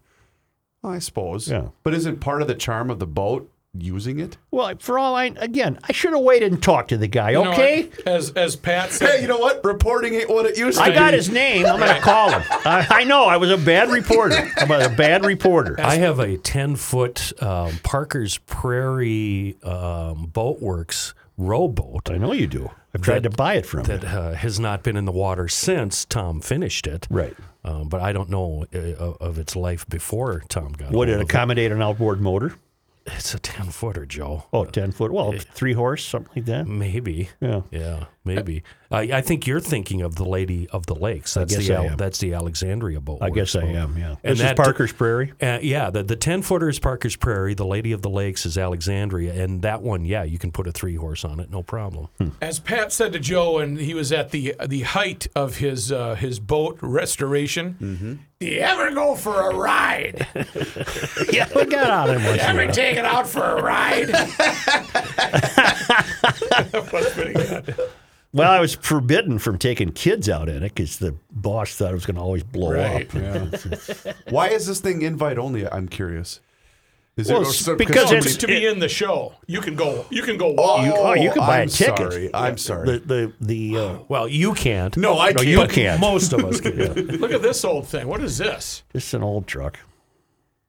I 0.84 1.00
suppose. 1.00 1.50
Yeah. 1.50 1.70
But 1.84 1.94
isn't 1.94 2.20
part 2.20 2.42
of 2.42 2.48
the 2.48 2.56
charm 2.56 2.90
of 2.90 3.00
the 3.00 3.08
boat 3.08 3.50
using 3.82 4.20
it? 4.20 4.38
Well, 4.52 4.74
for 4.80 4.98
all 5.00 5.16
I 5.16 5.26
again, 5.38 5.80
I 5.84 5.92
should 5.92 6.14
have 6.14 6.22
waited 6.22 6.52
and 6.52 6.62
talked 6.62 6.90
to 6.90 6.98
the 6.98 7.08
guy. 7.08 7.32
You 7.32 7.44
know 7.44 7.52
okay. 7.54 7.84
what? 7.84 8.08
As 8.08 8.32
as 8.32 8.56
Pat 8.56 8.92
said, 8.92 9.10
Hey, 9.10 9.22
you 9.22 9.28
know 9.28 9.38
what? 9.38 9.64
Reporting 9.64 10.16
ain't 10.16 10.30
what 10.30 10.46
it 10.46 10.58
used 10.58 10.78
to 10.78 10.84
I 10.84 10.90
be. 10.90 10.96
got 10.96 11.14
his 11.14 11.30
name. 11.30 11.66
I'm 11.66 11.80
going 11.80 11.94
to 11.96 12.02
call 12.02 12.32
him. 12.32 12.44
I, 12.66 12.88
I 12.90 13.04
know 13.04 13.26
I 13.26 13.38
was 13.38 13.52
a 13.52 13.58
bad 13.58 13.90
reporter. 13.90 14.52
I'm 14.58 14.72
a 14.72 14.90
bad 14.90 15.26
reporter. 15.26 15.76
I 15.80 15.96
have 15.96 16.20
a 16.20 16.38
10 16.38 16.76
foot 16.76 17.34
um, 17.42 17.80
Parker's 17.84 18.38
Prairie 18.40 19.58
um, 19.64 20.28
Boat 20.28 20.62
Works 20.62 21.14
rowboat 21.38 22.10
I 22.10 22.18
know 22.18 22.32
you 22.32 22.48
do. 22.48 22.72
I've 22.94 23.02
tried 23.02 23.24
That- 23.24 23.32
to 23.32 23.38
buy 23.38 23.56
it 23.56 23.66
from 23.66 23.82
it. 23.82 23.88
that 23.88 24.04
uh, 24.06 24.34
has 24.34 24.60
not 24.60 24.84
been 24.84 24.96
in 24.96 25.04
the 25.06 25.12
water 25.12 25.48
since 25.50 26.06
Tom 26.06 26.40
finished 26.40 26.88
it. 26.88 27.08
Right. 27.10 27.36
Um, 27.66 27.90
but 27.90 28.00
I 28.00 28.14
don't 28.14 28.30
know 28.30 28.66
uh, 28.74 28.78
of 28.78 29.18
of 29.20 29.38
its 29.40 29.56
life 29.56 29.88
before 29.90 30.44
Tom 30.48 30.74
got. 30.74 30.92
Would 30.92 31.10
it 31.10 31.14
hold 31.14 31.24
of 31.24 31.30
accommodate 31.30 31.72
an 31.72 31.82
outboard 31.82 32.22
motor? 32.22 32.54
It's 33.06 33.34
a 33.34 33.40
ten 33.40 33.68
footer, 33.68 34.06
Joe. 34.06 34.46
Oh, 34.52 34.66
10 34.66 34.92
foot. 34.92 35.12
Well, 35.12 35.34
three 35.38 35.74
horse, 35.74 36.04
something 36.06 36.32
like 36.36 36.46
that. 36.46 36.68
Maybe. 36.68 37.30
Yeah. 37.40 37.62
Yeah, 37.72 38.06
maybe. 38.26 38.64
I, 38.92 39.02
I 39.02 39.22
think 39.22 39.48
you're 39.48 39.60
thinking 39.60 40.02
of 40.02 40.16
the 40.16 40.26
Lady 40.26 40.68
of 40.70 40.86
the 40.86 40.96
Lakes. 40.96 41.34
That's 41.34 41.56
guess 41.56 41.68
the 41.68 41.74
I 41.74 41.78
Al- 41.78 41.90
am. 41.92 41.98
that's 41.98 42.20
the 42.20 42.34
Alexandria 42.34 43.00
boat. 43.00 43.20
I 43.22 43.30
works 43.30 43.54
guess 43.54 43.56
I 43.56 43.66
am, 43.68 43.98
yeah. 43.98 44.16
And 44.24 44.34
this 44.34 44.40
that- 44.40 44.60
is 44.60 44.64
Parker's 44.64 44.94
Prairie. 44.94 45.34
Uh, 45.42 45.60
yeah, 45.62 45.90
the 45.90 46.04
the 46.04 46.16
ten 46.16 46.42
footer 46.42 46.70
is 46.70 46.80
Parker's 46.80 47.16
Prairie. 47.16 47.54
The 47.54 47.66
Lady 47.66 47.92
of 47.92 48.02
the 48.02 48.10
Lakes 48.10 48.46
is 48.46 48.58
Alexandria, 48.58 49.34
and 49.44 49.62
that 49.64 49.82
one, 49.82 50.06
yeah, 50.06 50.24
you 50.24 50.38
can 50.38 50.52
put 50.52 50.68
a 50.68 50.72
three 50.72 50.96
horse 50.96 51.26
on 51.26 51.40
it, 51.40 51.50
no 51.50 51.64
problem. 51.64 52.08
Hmm. 52.20 52.30
As 52.42 52.60
Pat 52.60 52.92
said 52.94 53.14
to 53.14 53.20
Joe, 53.20 53.58
and 53.60 53.78
he 53.80 53.94
was 53.94 54.12
at 54.12 54.32
the 54.32 54.56
the 54.66 54.82
height 54.82 55.28
of 55.36 55.58
his 55.58 55.92
uh, 55.92 56.16
his 56.16 56.40
boat 56.40 56.78
restoration. 56.82 57.78
Mm-hmm. 57.82 58.14
Do 58.40 58.48
you 58.48 58.60
ever 58.60 58.92
go 58.92 59.16
for 59.16 59.50
a 59.50 59.56
ride? 59.56 60.28
yeah, 61.32 61.48
we 61.56 61.66
got 61.66 62.10
on 62.10 62.18
him 62.18 62.24
once 62.26 62.42
in 62.42 62.48
a 62.48 62.50
ever 62.50 62.66
while. 62.66 62.74
take 62.74 62.98
it 62.98 63.06
out 63.06 63.28
for 63.28 63.44
a 63.44 63.62
ride? 63.64 64.10
That's 66.72 67.14
pretty 67.14 67.34
good. 67.34 67.76
Well, 68.36 68.52
I 68.52 68.60
was 68.60 68.76
forbidden 68.76 69.40
from 69.40 69.58
taking 69.58 69.92
kids 69.94 70.28
out 70.30 70.50
in 70.50 70.58
it 70.58 70.74
because 70.76 71.00
the 71.00 71.16
boss 71.32 71.74
thought 71.76 71.92
it 71.92 71.94
was 71.96 72.06
going 72.06 72.18
to 72.18 72.22
always 72.22 72.44
blow 72.44 72.74
Right. 72.74 73.08
up. 73.16 74.16
Why 74.30 74.50
is 74.50 74.68
this 74.68 74.82
thing 74.82 75.02
invite 75.04 75.38
only? 75.38 75.66
I'm 75.68 75.88
curious. 75.88 76.42
Is 77.18 77.30
Well, 77.30 77.40
or 77.40 77.42
it's 77.44 77.56
some- 77.60 77.78
because 77.78 78.10
somebody- 78.10 78.18
it's- 78.18 78.36
to 78.38 78.48
be 78.48 78.66
in 78.66 78.80
the 78.80 78.90
show, 78.90 79.36
you 79.48 79.62
can 79.62 79.76
go. 79.76 80.06
You 80.10 80.22
can 80.22 80.36
go 80.38 80.52
walk. 80.52 80.86
You, 80.86 80.94
oh, 80.94 81.14
you 81.14 81.30
can 81.32 81.40
buy 81.40 81.62
I'm 81.62 81.70
a 81.70 81.72
ticket. 81.72 81.98
sorry. 82.12 82.30
I'm 82.34 82.58
sorry. 82.58 83.00
The 83.00 83.00
the 83.00 83.34
the 83.72 83.78
uh, 83.78 83.98
Well, 84.10 84.28
you 84.28 84.54
can't. 84.54 84.98
no, 84.98 85.18
I 85.18 85.30
no, 85.30 85.36
can't. 85.38 85.48
you 85.48 85.68
can't. 85.68 86.02
Most 86.02 86.34
of 86.34 86.44
us 86.44 86.60
can. 86.66 86.76
Look 87.22 87.32
at 87.32 87.42
this 87.42 87.64
old 87.64 87.88
thing. 87.88 88.06
What 88.08 88.22
is 88.22 88.38
this? 88.38 88.84
This 88.92 89.08
is 89.08 89.14
an 89.14 89.24
old 89.24 89.48
truck. 89.48 89.80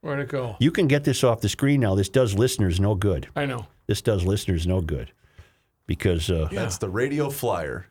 Where'd 0.03 0.21
it 0.21 0.29
go? 0.29 0.55
You 0.61 0.71
can 0.71 0.87
get 0.87 1.03
this 1.03 1.25
off 1.25 1.41
the 1.41 1.49
screen 1.49 1.81
now. 1.81 1.97
This 1.97 2.09
does 2.09 2.33
listeners 2.35 2.79
no 2.79 2.95
good. 2.95 3.27
I 3.35 3.45
know. 3.45 3.67
This 3.89 4.01
does 4.01 4.25
listeners 4.25 4.69
no 4.69 4.81
good 4.81 5.11
because 5.87 6.31
uh, 6.31 6.49
That's 6.53 6.79
the 6.79 6.89
radio 6.89 7.31
flyer, 7.31 7.87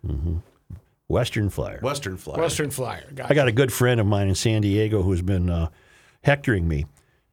Western 1.07 1.49
Flyer. 1.49 1.79
Western 1.81 2.17
flyer. 2.17 2.37
Western 2.41 2.69
Flyer. 2.71 3.05
Gotcha. 3.13 3.31
I 3.31 3.35
got 3.35 3.47
a 3.47 3.51
good 3.51 3.71
friend 3.71 3.99
of 3.99 4.07
mine 4.07 4.27
in 4.27 4.35
San 4.35 4.61
Diego 4.61 5.01
who's 5.03 5.21
been 5.21 5.49
uh, 5.49 5.67
hectoring 6.23 6.67
me 6.67 6.85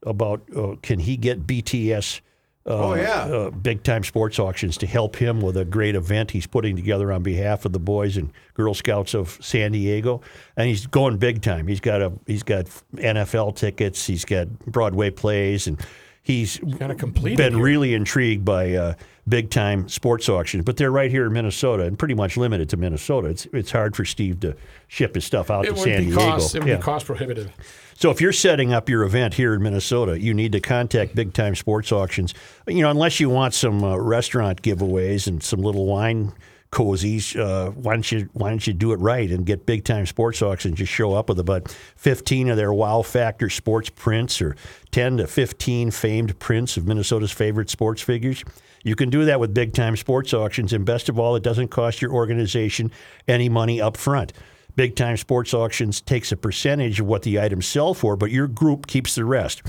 about 0.05 0.43
uh, 0.57 0.75
can 0.83 0.99
he 0.99 1.17
get 1.17 1.47
BTS 1.47 2.21
uh, 2.67 2.71
Oh, 2.91 2.95
yeah. 2.95 3.23
uh, 3.25 3.51
big 3.51 3.83
time 3.83 4.05
sports 4.05 4.39
auctions 4.39 4.77
to 4.79 4.87
help 4.87 5.17
him 5.17 5.41
with 5.41 5.57
a 5.57 5.65
great 5.65 5.95
event 5.97 6.31
he's 6.31 6.47
putting 6.47 6.77
together 6.77 7.11
on 7.13 7.23
behalf 7.23 7.65
of 7.65 7.73
the 7.73 7.81
Boys 7.81 8.17
and 8.17 8.31
Girl 8.55 8.75
Scouts 8.75 9.15
of 9.15 9.37
San 9.41 9.73
Diego, 9.73 10.21
and 10.57 10.69
he's 10.69 10.87
going 10.87 11.17
big 11.17 11.41
time. 11.43 11.67
He's 11.67 11.81
got 11.81 12.03
a 12.03 12.13
he's 12.27 12.43
got 12.45 12.67
NFL 12.95 13.57
tickets, 13.57 14.07
he's 14.07 14.25
got 14.25 14.49
Broadway 14.61 15.11
plays, 15.11 15.67
and 15.67 15.81
he's 16.23 16.59
Kinda 16.59 16.95
completed 16.95 17.37
been 17.37 17.55
here. 17.55 17.63
really 17.63 17.95
intrigued 17.95 18.45
by 18.45 18.73
uh, 18.75 18.95
big 19.29 19.51
time 19.51 19.89
sports 19.89 20.29
auctions. 20.29 20.65
But 20.65 20.77
they're 20.77 20.91
right 20.91 21.11
here 21.11 21.27
in 21.27 21.33
Minnesota 21.33 21.85
and 21.85 21.99
pretty 21.99 22.15
much 22.15 22.37
limited 22.37 22.69
to 22.71 22.77
Minnesota. 22.77 23.29
It's 23.29 23.47
it's 23.53 23.71
hard 23.71 23.95
for 23.97 24.05
Steve 24.05 24.41
to 24.41 24.57
ship 24.89 25.15
his 25.15 25.25
stuff 25.25 25.51
out 25.51 25.67
It 25.67 25.75
to 25.75 25.81
San 25.81 26.03
Diego. 26.03 26.17
cost. 26.17 26.55
It 26.55 26.61
would 26.61 26.69
Yeah. 26.69 26.77
be 26.77 26.83
cost 26.83 27.07
prohibitive. 27.07 27.51
So 27.95 28.11
if 28.11 28.21
you're 28.21 28.33
setting 28.33 28.73
up 28.73 28.89
your 28.89 29.05
event 29.05 29.35
here 29.35 29.55
in 29.55 29.63
Minnesota, 29.63 30.21
you 30.21 30.35
need 30.35 30.53
to 30.53 30.61
contact 30.61 31.15
Big 31.15 31.33
Time 31.35 31.55
Sports 31.55 31.93
Auctions. 31.93 32.35
You 32.67 32.83
know, 32.83 32.91
unless 32.91 33.21
you 33.21 33.29
want 33.31 33.55
some 33.55 33.85
uh, 33.85 33.97
restaurant 33.97 34.63
giveaways 34.63 35.27
and 35.29 35.41
some 35.43 35.61
little 35.61 35.87
wine 35.87 36.33
cozies, 36.73 37.39
uh, 37.39 37.71
why 37.71 37.93
don't 37.93 38.11
you 38.11 38.29
why 38.33 38.49
don't 38.49 38.67
you 38.67 38.73
do 38.73 38.93
it 38.93 38.97
right 38.97 39.31
and 39.31 39.47
get 39.47 39.67
Big 39.67 39.85
Time 39.85 40.07
Sports 40.07 40.43
Auctions? 40.43 40.79
Just 40.79 40.91
show 40.91 41.15
up 41.15 41.29
with 41.29 41.39
about 41.39 41.71
15 41.97 42.49
of 42.49 42.57
their 42.57 42.73
wow 42.73 43.03
factor 43.03 43.49
sports 43.51 43.91
prints 43.91 44.41
or 44.43 44.57
10 44.91 45.19
to 45.19 45.27
15 45.27 45.91
famed 45.91 46.39
prints 46.39 46.77
of 46.77 46.87
Minnesota's 46.87 47.31
favorite 47.31 47.71
sports 47.71 48.03
figures. 48.03 48.43
You 48.83 48.97
can 48.97 49.11
do 49.11 49.27
that 49.27 49.39
with 49.39 49.55
Big 49.55 49.75
Time 49.75 49.97
Sports 49.97 50.35
Auctions, 50.35 50.73
and 50.73 50.85
best 50.85 51.09
of 51.09 51.19
all, 51.19 51.37
it 51.37 51.43
doesn't 51.43 51.69
cost 51.69 52.03
your 52.03 52.13
organization 52.13 52.91
any 53.29 53.49
money 53.49 53.81
up 53.81 53.97
front. 53.97 54.33
Big 54.75 54.97
Time 54.97 55.17
Sports 55.19 55.53
Auctions 55.53 56.01
takes 56.01 56.33
a 56.33 56.37
percentage 56.37 56.99
of 56.99 57.07
what 57.07 57.23
the 57.23 57.39
items 57.39 57.67
sell 57.67 57.93
for, 57.95 58.17
but 58.17 58.31
your 58.31 58.49
group 58.49 58.87
keeps 58.87 59.15
the 59.15 59.25
rest. 59.25 59.63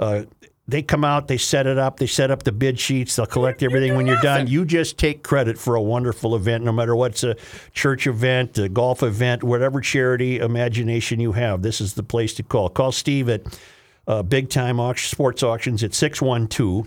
Uh, 0.00 0.24
they 0.68 0.82
come 0.82 1.02
out, 1.02 1.28
they 1.28 1.38
set 1.38 1.66
it 1.66 1.78
up, 1.78 1.98
they 1.98 2.06
set 2.06 2.30
up 2.30 2.42
the 2.42 2.52
bid 2.52 2.78
sheets, 2.78 3.16
they'll 3.16 3.24
collect 3.24 3.62
everything. 3.62 3.96
When 3.96 4.06
you're 4.06 4.20
done, 4.20 4.46
you 4.46 4.66
just 4.66 4.98
take 4.98 5.22
credit 5.22 5.58
for 5.58 5.74
a 5.74 5.80
wonderful 5.80 6.36
event, 6.36 6.62
no 6.62 6.72
matter 6.72 6.94
what's 6.94 7.24
a 7.24 7.36
church 7.72 8.06
event, 8.06 8.58
a 8.58 8.68
golf 8.68 9.02
event, 9.02 9.42
whatever 9.42 9.80
charity 9.80 10.38
imagination 10.38 11.20
you 11.20 11.32
have. 11.32 11.62
This 11.62 11.80
is 11.80 11.94
the 11.94 12.02
place 12.02 12.34
to 12.34 12.42
call. 12.42 12.68
Call 12.68 12.92
Steve 12.92 13.30
at 13.30 13.58
uh, 14.06 14.22
Big 14.22 14.50
Time 14.50 14.78
Auction, 14.78 15.08
Sports 15.08 15.42
Auctions 15.42 15.82
at 15.82 15.94
612 15.94 16.86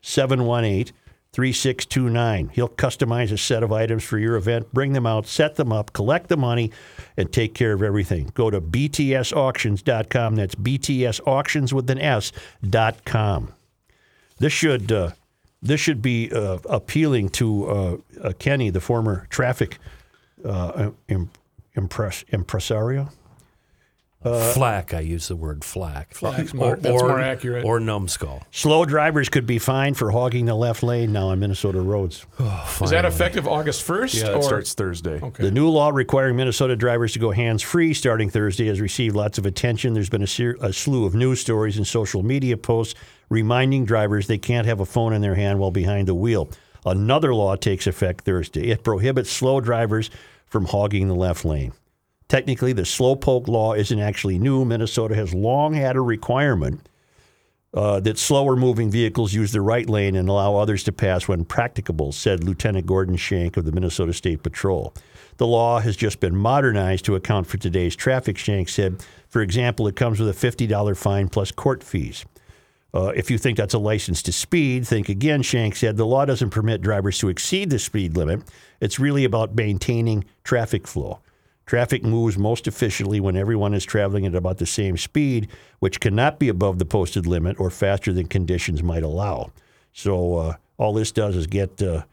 718 0.00 0.94
3629. 1.34 2.50
He'll 2.54 2.68
customize 2.68 3.32
a 3.32 3.36
set 3.38 3.64
of 3.64 3.72
items 3.72 4.04
for 4.04 4.18
your 4.18 4.36
event, 4.36 4.72
bring 4.72 4.92
them 4.92 5.04
out, 5.04 5.26
set 5.26 5.56
them 5.56 5.72
up, 5.72 5.92
collect 5.92 6.28
the 6.28 6.36
money, 6.36 6.70
and 7.16 7.32
take 7.32 7.54
care 7.54 7.72
of 7.72 7.82
everything. 7.82 8.30
Go 8.34 8.50
to 8.50 8.60
btsauctions.com. 8.60 10.36
That's 10.36 10.54
btsauctions 10.54 11.72
with 11.72 11.90
an 11.90 11.98
S 11.98 12.30
dot 12.62 13.04
com. 13.04 13.52
This 14.38 14.52
should 14.52 14.92
uh, 14.92 15.10
this 15.60 15.80
should 15.80 16.00
be 16.00 16.30
uh, 16.30 16.58
appealing 16.68 17.30
to 17.30 17.66
uh, 17.68 17.96
uh, 18.22 18.32
Kenny, 18.38 18.70
the 18.70 18.80
former 18.80 19.26
traffic 19.28 19.78
uh, 20.44 20.90
impress, 21.74 22.24
impresario. 22.28 23.08
Uh, 24.24 24.52
flack, 24.52 24.94
I 24.94 25.00
use 25.00 25.28
the 25.28 25.36
word 25.36 25.64
flack. 25.64 26.14
Flack's 26.14 26.54
more- 26.54 26.76
that's 26.76 27.02
more 27.02 27.20
accurate. 27.20 27.64
Or 27.64 27.78
numbskull. 27.78 28.42
Slow 28.50 28.84
drivers 28.84 29.28
could 29.28 29.46
be 29.46 29.58
fined 29.58 29.96
for 29.98 30.10
hogging 30.10 30.46
the 30.46 30.54
left 30.54 30.82
lane 30.82 31.12
now 31.12 31.28
on 31.28 31.40
Minnesota 31.40 31.80
roads. 31.80 32.24
Is 32.82 32.90
that 32.90 33.04
effective 33.04 33.46
August 33.46 33.86
1st? 33.86 34.22
Yeah, 34.22 34.32
or? 34.32 34.38
it 34.38 34.44
starts 34.44 34.74
Thursday. 34.74 35.20
Okay. 35.20 35.42
The 35.42 35.50
new 35.50 35.68
law 35.68 35.90
requiring 35.90 36.36
Minnesota 36.36 36.74
drivers 36.76 37.12
to 37.12 37.18
go 37.18 37.30
hands 37.32 37.62
free 37.62 37.92
starting 37.92 38.30
Thursday 38.30 38.66
has 38.68 38.80
received 38.80 39.14
lots 39.14 39.36
of 39.38 39.46
attention. 39.46 39.92
There's 39.94 40.08
been 40.10 40.22
a, 40.22 40.26
ser- 40.26 40.56
a 40.60 40.72
slew 40.72 41.04
of 41.04 41.14
news 41.14 41.40
stories 41.40 41.76
and 41.76 41.86
social 41.86 42.22
media 42.22 42.56
posts 42.56 42.94
reminding 43.28 43.84
drivers 43.84 44.26
they 44.26 44.38
can't 44.38 44.66
have 44.66 44.80
a 44.80 44.86
phone 44.86 45.12
in 45.12 45.20
their 45.22 45.34
hand 45.34 45.58
while 45.58 45.70
behind 45.70 46.08
the 46.08 46.14
wheel. 46.14 46.48
Another 46.86 47.34
law 47.34 47.56
takes 47.56 47.86
effect 47.86 48.24
Thursday. 48.24 48.68
It 48.70 48.84
prohibits 48.84 49.30
slow 49.30 49.60
drivers 49.60 50.10
from 50.46 50.66
hogging 50.66 51.08
the 51.08 51.14
left 51.14 51.44
lane. 51.44 51.72
Technically, 52.34 52.72
the 52.72 52.82
slowpoke 52.82 53.46
law 53.46 53.74
isn't 53.74 54.00
actually 54.00 54.40
new. 54.40 54.64
Minnesota 54.64 55.14
has 55.14 55.32
long 55.32 55.72
had 55.72 55.94
a 55.94 56.00
requirement 56.00 56.88
uh, 57.72 58.00
that 58.00 58.18
slower 58.18 58.56
moving 58.56 58.90
vehicles 58.90 59.32
use 59.32 59.52
the 59.52 59.60
right 59.60 59.88
lane 59.88 60.16
and 60.16 60.28
allow 60.28 60.56
others 60.56 60.82
to 60.82 60.90
pass 60.90 61.28
when 61.28 61.44
practicable, 61.44 62.10
said 62.10 62.42
Lieutenant 62.42 62.86
Gordon 62.86 63.14
Shank 63.14 63.56
of 63.56 63.64
the 63.64 63.70
Minnesota 63.70 64.12
State 64.12 64.42
Patrol. 64.42 64.92
The 65.36 65.46
law 65.46 65.78
has 65.78 65.96
just 65.96 66.18
been 66.18 66.34
modernized 66.34 67.04
to 67.04 67.14
account 67.14 67.46
for 67.46 67.56
today's 67.56 67.94
traffic, 67.94 68.36
Shank 68.36 68.68
said. 68.68 69.04
For 69.28 69.40
example, 69.40 69.86
it 69.86 69.94
comes 69.94 70.18
with 70.18 70.28
a 70.28 70.32
$50 70.32 70.96
fine 70.96 71.28
plus 71.28 71.52
court 71.52 71.84
fees. 71.84 72.24
Uh, 72.92 73.12
if 73.14 73.30
you 73.30 73.38
think 73.38 73.56
that's 73.56 73.74
a 73.74 73.78
license 73.78 74.22
to 74.22 74.32
speed, 74.32 74.88
think 74.88 75.08
again, 75.08 75.42
Shank 75.42 75.76
said. 75.76 75.96
The 75.96 76.04
law 76.04 76.24
doesn't 76.24 76.50
permit 76.50 76.80
drivers 76.80 77.16
to 77.18 77.28
exceed 77.28 77.70
the 77.70 77.78
speed 77.78 78.16
limit. 78.16 78.42
It's 78.80 78.98
really 78.98 79.22
about 79.22 79.54
maintaining 79.54 80.24
traffic 80.42 80.88
flow. 80.88 81.20
Traffic 81.66 82.04
moves 82.04 82.36
most 82.36 82.66
efficiently 82.66 83.20
when 83.20 83.36
everyone 83.36 83.72
is 83.72 83.84
traveling 83.84 84.26
at 84.26 84.34
about 84.34 84.58
the 84.58 84.66
same 84.66 84.96
speed, 84.96 85.48
which 85.78 86.00
cannot 86.00 86.38
be 86.38 86.48
above 86.48 86.78
the 86.78 86.84
posted 86.84 87.26
limit 87.26 87.58
or 87.58 87.70
faster 87.70 88.12
than 88.12 88.26
conditions 88.26 88.82
might 88.82 89.02
allow. 89.02 89.50
So 89.92 90.36
uh, 90.36 90.56
all 90.76 90.92
this 90.92 91.12
does 91.12 91.36
is 91.36 91.46
get 91.46 91.80
uh, 91.80 92.04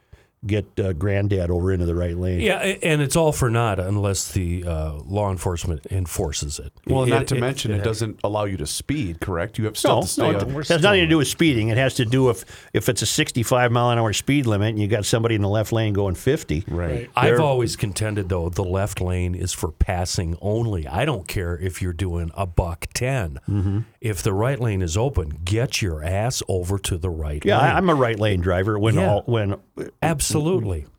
get 0.46 0.66
uh, 0.80 0.92
granddad 0.94 1.52
over 1.52 1.72
into 1.72 1.86
the 1.86 1.94
right 1.94 2.18
lane. 2.18 2.40
Yeah, 2.40 2.58
and 2.58 3.00
it's 3.02 3.16
all 3.16 3.32
for 3.32 3.50
naught 3.52 3.80
unless 3.80 4.32
the 4.32 4.64
uh, 4.66 4.94
law 5.06 5.30
enforcement 5.30 5.86
enforces 5.92 6.58
it. 6.58 6.74
Well, 6.88 7.04
It- 7.04 7.10
not 7.10 7.22
it- 7.24 7.28
to 7.30 7.36
mention, 7.36 7.72
it, 7.72 7.78
it- 7.78 7.84
doesn't 7.84 8.20
allow 8.24 8.46
you 8.46 8.58
to 8.58 8.66
speed. 8.66 9.20
Correct? 9.20 9.60
You 9.60 9.66
have 9.66 9.78
still 9.78 9.98
No, 9.98 10.02
to 10.02 10.08
stay 10.08 10.32
no, 10.32 10.40
on. 10.40 10.50
it 10.62 10.68
has 10.68 10.82
nothing 10.82 11.02
to 11.02 11.08
do 11.08 11.18
with 11.20 11.28
speeding. 11.28 11.70
It 11.70 11.78
has 11.78 11.94
to 11.96 12.06
do 12.06 12.30
if 12.30 12.44
if 12.74 12.90
it's 12.90 13.02
a 13.04 13.06
65 13.06 13.72
mile 13.72 13.92
an 13.92 14.00
hour 14.00 14.14
speed 14.14 14.46
limit 14.48 14.70
and 14.70 14.80
you 14.80 14.88
got 14.88 15.06
somebody 15.06 15.36
in 15.36 15.42
the 15.42 15.50
left 15.50 15.72
lane 15.72 15.94
going 15.94 16.16
50. 16.16 16.64
Right. 16.68 17.10
I've 17.16 17.40
always 17.40 17.76
contended 17.76 18.30
though 18.30 18.50
the 18.50 18.64
left 18.64 19.00
lane 19.00 19.36
is 19.36 19.54
for 19.54 19.72
passing 19.72 20.36
only. 20.42 20.88
I 20.88 21.06
don't 21.06 21.28
care 21.28 21.58
if 21.58 21.82
you're 21.82 21.94
doing 21.94 22.32
a 22.36 22.48
buck 22.48 22.88
10 22.94 23.40
Mm-hmm. 23.48 23.80
If 24.02 24.24
the 24.24 24.34
right 24.34 24.60
lane 24.60 24.82
is 24.82 24.98
open, 24.98 25.40
get 25.46 25.82
your 25.82 26.04
ass 26.04 26.42
over 26.48 26.80
to 26.80 26.98
the 26.98 27.10
right 27.12 27.44
Yeah, 27.46 27.58
lane. 27.60 27.72
I, 27.72 27.78
I'm 27.78 27.90
a 27.90 27.94
right 27.96 28.20
lane 28.20 28.42
driver 28.42 28.80
when 28.80 28.96
Yeah. 28.96 29.12
all 29.12 29.22
when 29.28 29.56
Absolutely. 30.02 30.31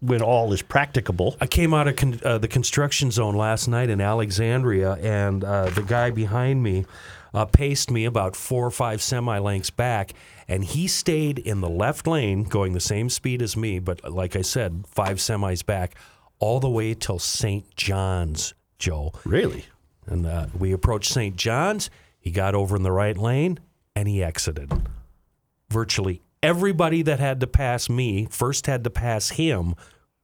When 0.00 0.22
all 0.22 0.52
is 0.52 0.62
practicable. 0.62 1.36
I 1.40 1.46
came 1.46 1.74
out 1.74 1.88
of 1.88 1.96
con- 1.96 2.20
uh, 2.24 2.38
the 2.38 2.48
construction 2.48 3.10
zone 3.10 3.34
last 3.34 3.68
night 3.68 3.90
in 3.90 4.00
Alexandria, 4.00 4.94
and 4.94 5.44
uh, 5.44 5.70
the 5.70 5.82
guy 5.82 6.10
behind 6.10 6.62
me 6.62 6.86
uh, 7.34 7.44
paced 7.44 7.90
me 7.90 8.04
about 8.04 8.36
four 8.36 8.66
or 8.66 8.70
five 8.70 9.02
semi 9.02 9.38
lengths 9.38 9.70
back, 9.70 10.12
and 10.48 10.64
he 10.64 10.86
stayed 10.86 11.38
in 11.38 11.60
the 11.60 11.68
left 11.68 12.06
lane, 12.06 12.44
going 12.44 12.72
the 12.72 12.80
same 12.80 13.08
speed 13.08 13.42
as 13.42 13.56
me, 13.56 13.78
but 13.78 14.10
like 14.10 14.36
I 14.36 14.42
said, 14.42 14.84
five 14.86 15.18
semis 15.18 15.64
back, 15.64 15.94
all 16.38 16.60
the 16.60 16.70
way 16.70 16.94
till 16.94 17.18
St. 17.18 17.74
John's, 17.76 18.54
Joe. 18.78 19.12
Really? 19.24 19.64
And 20.06 20.26
uh, 20.26 20.46
we 20.58 20.72
approached 20.72 21.12
St. 21.12 21.36
John's. 21.36 21.88
He 22.18 22.30
got 22.30 22.54
over 22.54 22.76
in 22.76 22.82
the 22.82 22.92
right 22.92 23.16
lane 23.16 23.60
and 23.94 24.08
he 24.08 24.22
exited. 24.22 24.72
Virtually 25.70 26.22
everybody 26.42 27.02
that 27.02 27.20
had 27.20 27.40
to 27.40 27.46
pass 27.46 27.88
me 27.88 28.26
first 28.30 28.66
had 28.66 28.84
to 28.84 28.90
pass 28.90 29.30
him, 29.30 29.74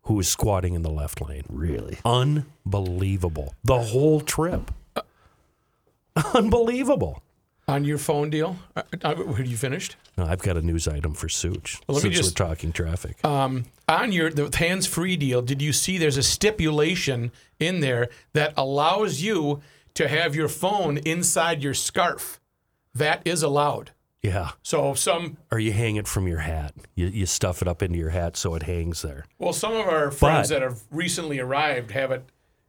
who 0.02 0.14
was 0.14 0.28
squatting 0.28 0.74
in 0.74 0.82
the 0.82 0.90
left 0.90 1.20
lane. 1.20 1.44
Really? 1.48 1.98
Unbelievable. 2.04 3.54
The 3.64 3.78
whole 3.78 4.20
trip. 4.20 4.70
Unbelievable. 6.34 7.22
On 7.68 7.84
your 7.84 7.98
phone 7.98 8.30
deal, 8.30 8.56
uh, 8.74 8.82
uh, 9.04 9.14
have 9.34 9.46
you 9.46 9.56
finished? 9.58 9.96
No, 10.16 10.24
I've 10.24 10.40
got 10.40 10.56
a 10.56 10.62
news 10.62 10.88
item 10.88 11.12
for 11.12 11.28
Such 11.28 11.78
Well, 11.86 11.96
let 11.96 12.04
me 12.04 12.10
just- 12.10 12.38
we're 12.40 12.46
talking 12.46 12.72
traffic. 12.72 13.22
Um, 13.24 13.66
on 13.86 14.10
your 14.10 14.30
the 14.30 14.50
hands-free 14.56 15.18
deal, 15.18 15.42
did 15.42 15.60
you 15.60 15.74
see 15.74 15.98
there's 15.98 16.16
a 16.16 16.22
stipulation 16.22 17.30
in 17.60 17.80
there 17.80 18.08
that 18.32 18.54
allows 18.56 19.20
you 19.20 19.60
to 19.94 20.08
have 20.08 20.34
your 20.34 20.48
phone 20.48 20.96
inside 20.98 21.62
your 21.62 21.74
scarf? 21.74 22.40
That 22.94 23.20
is 23.26 23.42
allowed. 23.42 23.90
Yeah. 24.22 24.50
So 24.62 24.94
some, 24.94 25.36
Or 25.52 25.58
you 25.58 25.72
hang 25.72 25.96
it 25.96 26.08
from 26.08 26.26
your 26.28 26.38
hat. 26.40 26.74
You, 26.94 27.06
you 27.06 27.26
stuff 27.26 27.62
it 27.62 27.68
up 27.68 27.82
into 27.82 27.98
your 27.98 28.10
hat 28.10 28.36
so 28.36 28.54
it 28.54 28.64
hangs 28.64 29.02
there. 29.02 29.24
well, 29.38 29.52
some 29.52 29.72
of 29.74 29.86
our 29.86 30.10
friends 30.10 30.48
But- 30.48 30.54
that 30.60 30.62
have 30.62 30.82
recently 30.90 31.38
arrived 31.38 31.90
have 31.92 32.10
it 32.10 32.24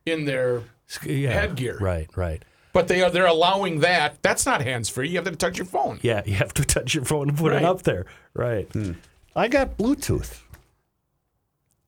in 0.06 0.26
their 0.26 0.64
Yeah. 1.06 1.32
headgear. 1.34 1.78
Right, 1.80 2.10
right. 2.16 2.43
But 2.72 2.88
they 2.88 3.02
are 3.02 3.10
they're 3.10 3.26
allowing 3.26 3.80
that. 3.80 4.22
That's 4.22 4.45
not 4.45 4.62
hands-free. 4.62 5.10
You 5.10 5.16
have 5.18 5.26
to 5.26 5.36
touch 5.36 5.58
your 5.58 5.66
phone. 5.66 6.00
Yeah, 6.04 6.22
you 6.26 6.36
have 6.36 6.54
to 6.54 6.64
touch 6.64 6.93
your 6.93 7.04
phone 7.04 7.30
and 7.30 7.38
put 7.38 7.52
Right. 7.52 7.64
it 7.64 7.66
up 7.66 7.82
there. 7.82 8.06
Right. 8.36 8.72
Hmm. 8.72 8.91
I 9.36 9.47
got 9.47 9.76
Bluetooth. 9.78 10.41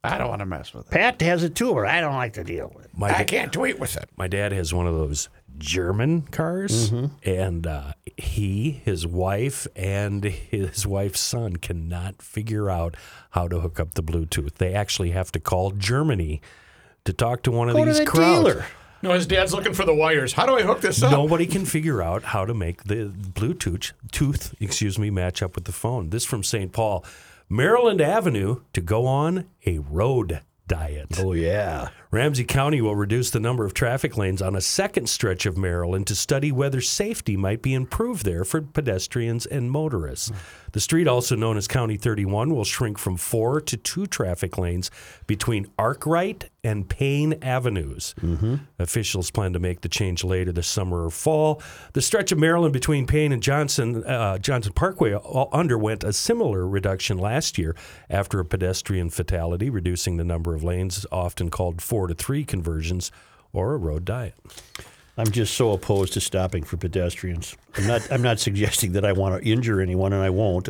I 0.04 0.18
don't 0.18 0.30
want 0.30 0.40
to 0.40 0.48
mess 0.48 0.74
with 0.74 0.88
it. 0.88 0.92
Pat 0.92 1.22
has 1.22 1.44
it 1.44 1.54
too, 1.54 1.76
but 1.76 1.86
I 1.86 2.02
don't 2.02 2.16
like 2.16 2.34
to 2.34 2.44
deal 2.44 2.72
with 2.76 2.86
it. 2.86 2.92
My 2.98 3.10
I 3.16 3.20
da- 3.20 3.26
can't 3.26 3.54
tweet 3.54 3.78
with 3.80 3.96
it. 3.96 4.10
my 4.18 4.28
dad 4.28 4.52
has 4.52 4.74
one 4.74 4.88
of 4.88 4.96
those 4.96 5.30
German 5.58 6.24
cars, 6.24 6.90
Mm-hmm. 6.92 7.06
and 7.30 7.68
uh, 7.68 7.94
he, 8.18 8.72
his 8.84 9.06
wife, 9.06 9.68
and 9.76 10.24
his 10.24 10.86
wife's 10.88 11.20
son 11.20 11.58
cannot 11.58 12.22
figure 12.22 12.70
out 12.70 12.96
how 13.32 13.48
to 13.48 13.60
hook 13.60 13.80
up 13.80 13.94
the 13.94 14.04
Bluetooth. 14.04 14.56
They 14.56 14.74
actually 14.74 15.12
have 15.12 15.32
to 15.34 15.40
call 15.40 15.72
Germany 15.72 16.42
to 17.06 17.14
talk 17.14 17.44
to 17.44 17.52
one 17.52 17.70
of 17.70 17.76
Go 17.76 17.86
to 17.86 17.92
these 17.92 18.00
the 18.00 18.06
crowds. 18.06 18.40
dealer. 18.50 18.66
No, 19.04 19.14
his 19.14 19.26
dad's 19.26 19.52
looking 19.54 19.74
for 19.74 19.84
the 19.84 19.96
wires. 19.96 20.34
How 20.34 20.46
do 20.46 20.56
I 20.56 20.62
hook 20.62 20.82
this 20.82 21.02
up? 21.02 21.12
Nobody 21.12 21.48
can 21.48 21.66
figure 21.66 22.04
out 22.04 22.22
how 22.24 22.46
to 22.46 22.54
make 22.54 22.84
the 22.84 23.06
Bluetooth 23.16 23.94
tooth, 24.12 24.54
excuse 24.60 25.00
me, 25.00 25.10
match 25.10 25.42
up 25.42 25.56
with 25.56 25.66
the 25.66 25.72
phone. 25.72 26.12
This 26.12 26.24
from 26.24 26.44
St. 26.44 26.72
Paul, 26.72 27.04
Maryland 27.50 28.00
Avenue 28.00 28.62
to 28.74 28.82
go 28.82 29.08
on 29.08 29.46
a 29.66 29.80
road 29.80 30.42
diet. 30.68 31.20
Oh 31.20 31.34
yeah. 31.34 31.90
Ramsey 32.12 32.44
County 32.44 32.82
will 32.82 32.96
reduce 32.96 33.30
the 33.30 33.40
number 33.40 33.66
of 33.66 33.74
traffic 33.74 34.18
lanes 34.18 34.42
on 34.42 34.56
a 34.56 34.62
second 34.62 35.10
stretch 35.10 35.46
of 35.46 35.58
Maryland 35.58 36.08
to 36.08 36.16
study 36.16 36.52
whether 36.52 36.82
safety 36.82 37.38
might 37.38 37.62
be 37.62 37.74
improved 37.74 38.26
there 38.26 38.44
for 38.44 38.62
pedestrians 38.62 39.46
and 39.46 39.72
motorists. 39.72 40.32
The 40.74 40.80
street, 40.80 41.08
also 41.08 41.36
known 41.36 41.58
as 41.58 41.68
County 41.68 41.98
31, 41.98 42.56
will 42.56 42.64
shrink 42.64 42.98
from 42.98 43.18
four 43.18 43.60
to 43.62 43.78
two 43.78 44.06
traffic 44.06 44.58
lanes 44.58 44.90
between 45.28 45.68
Arkwright 45.78 46.50
and 46.64 46.88
Payne 46.88 47.36
Avenues. 47.42 48.16
Officials 48.80 49.32
plan 49.32 49.54
to 49.54 49.60
make 49.60 49.82
the 49.82 49.90
change 49.90 50.24
later 50.24 50.52
this 50.52 50.68
summer 50.68 51.06
or 51.06 51.10
fall. 51.10 51.62
The 51.94 52.02
stretch 52.02 52.32
of 52.32 52.38
Maryland 52.40 52.74
between 52.74 53.08
Payne 53.08 53.32
and 53.32 53.42
Johnson 53.44 54.04
uh, 54.04 54.38
Johnson 54.38 54.74
Parkway 54.74 55.18
underwent 55.52 56.04
a 56.04 56.14
similar 56.14 56.68
reduction 56.68 57.18
last 57.18 57.58
year 57.58 57.76
after 58.10 58.40
a 58.40 58.46
pedestrian 58.46 59.10
fatality, 59.10 59.70
reducing 59.70 60.18
the 60.18 60.24
number 60.24 60.54
of 60.56 60.64
lanes, 60.64 61.06
often 61.12 61.50
called 61.50 61.82
four 61.82 62.08
to 62.08 62.14
three 62.14 62.44
conversions, 62.46 63.12
or 63.54 63.74
a 63.74 63.78
road 63.78 64.06
diet. 64.06 64.36
I'm 65.18 65.30
just 65.32 65.56
so 65.56 65.72
opposed 65.72 66.14
to 66.14 66.22
stopping 66.22 66.64
for 66.64 66.78
pedestrians. 66.78 67.56
I'm 67.76 67.88
not. 67.88 68.12
I'm 68.12 68.22
not 68.22 68.40
suggesting 68.40 68.94
that 68.94 69.06
I 69.06 69.12
want 69.12 69.42
to 69.42 69.50
injure 69.50 69.82
anyone, 69.82 70.14
and 70.14 70.24
I 70.24 70.30
won't. 70.30 70.70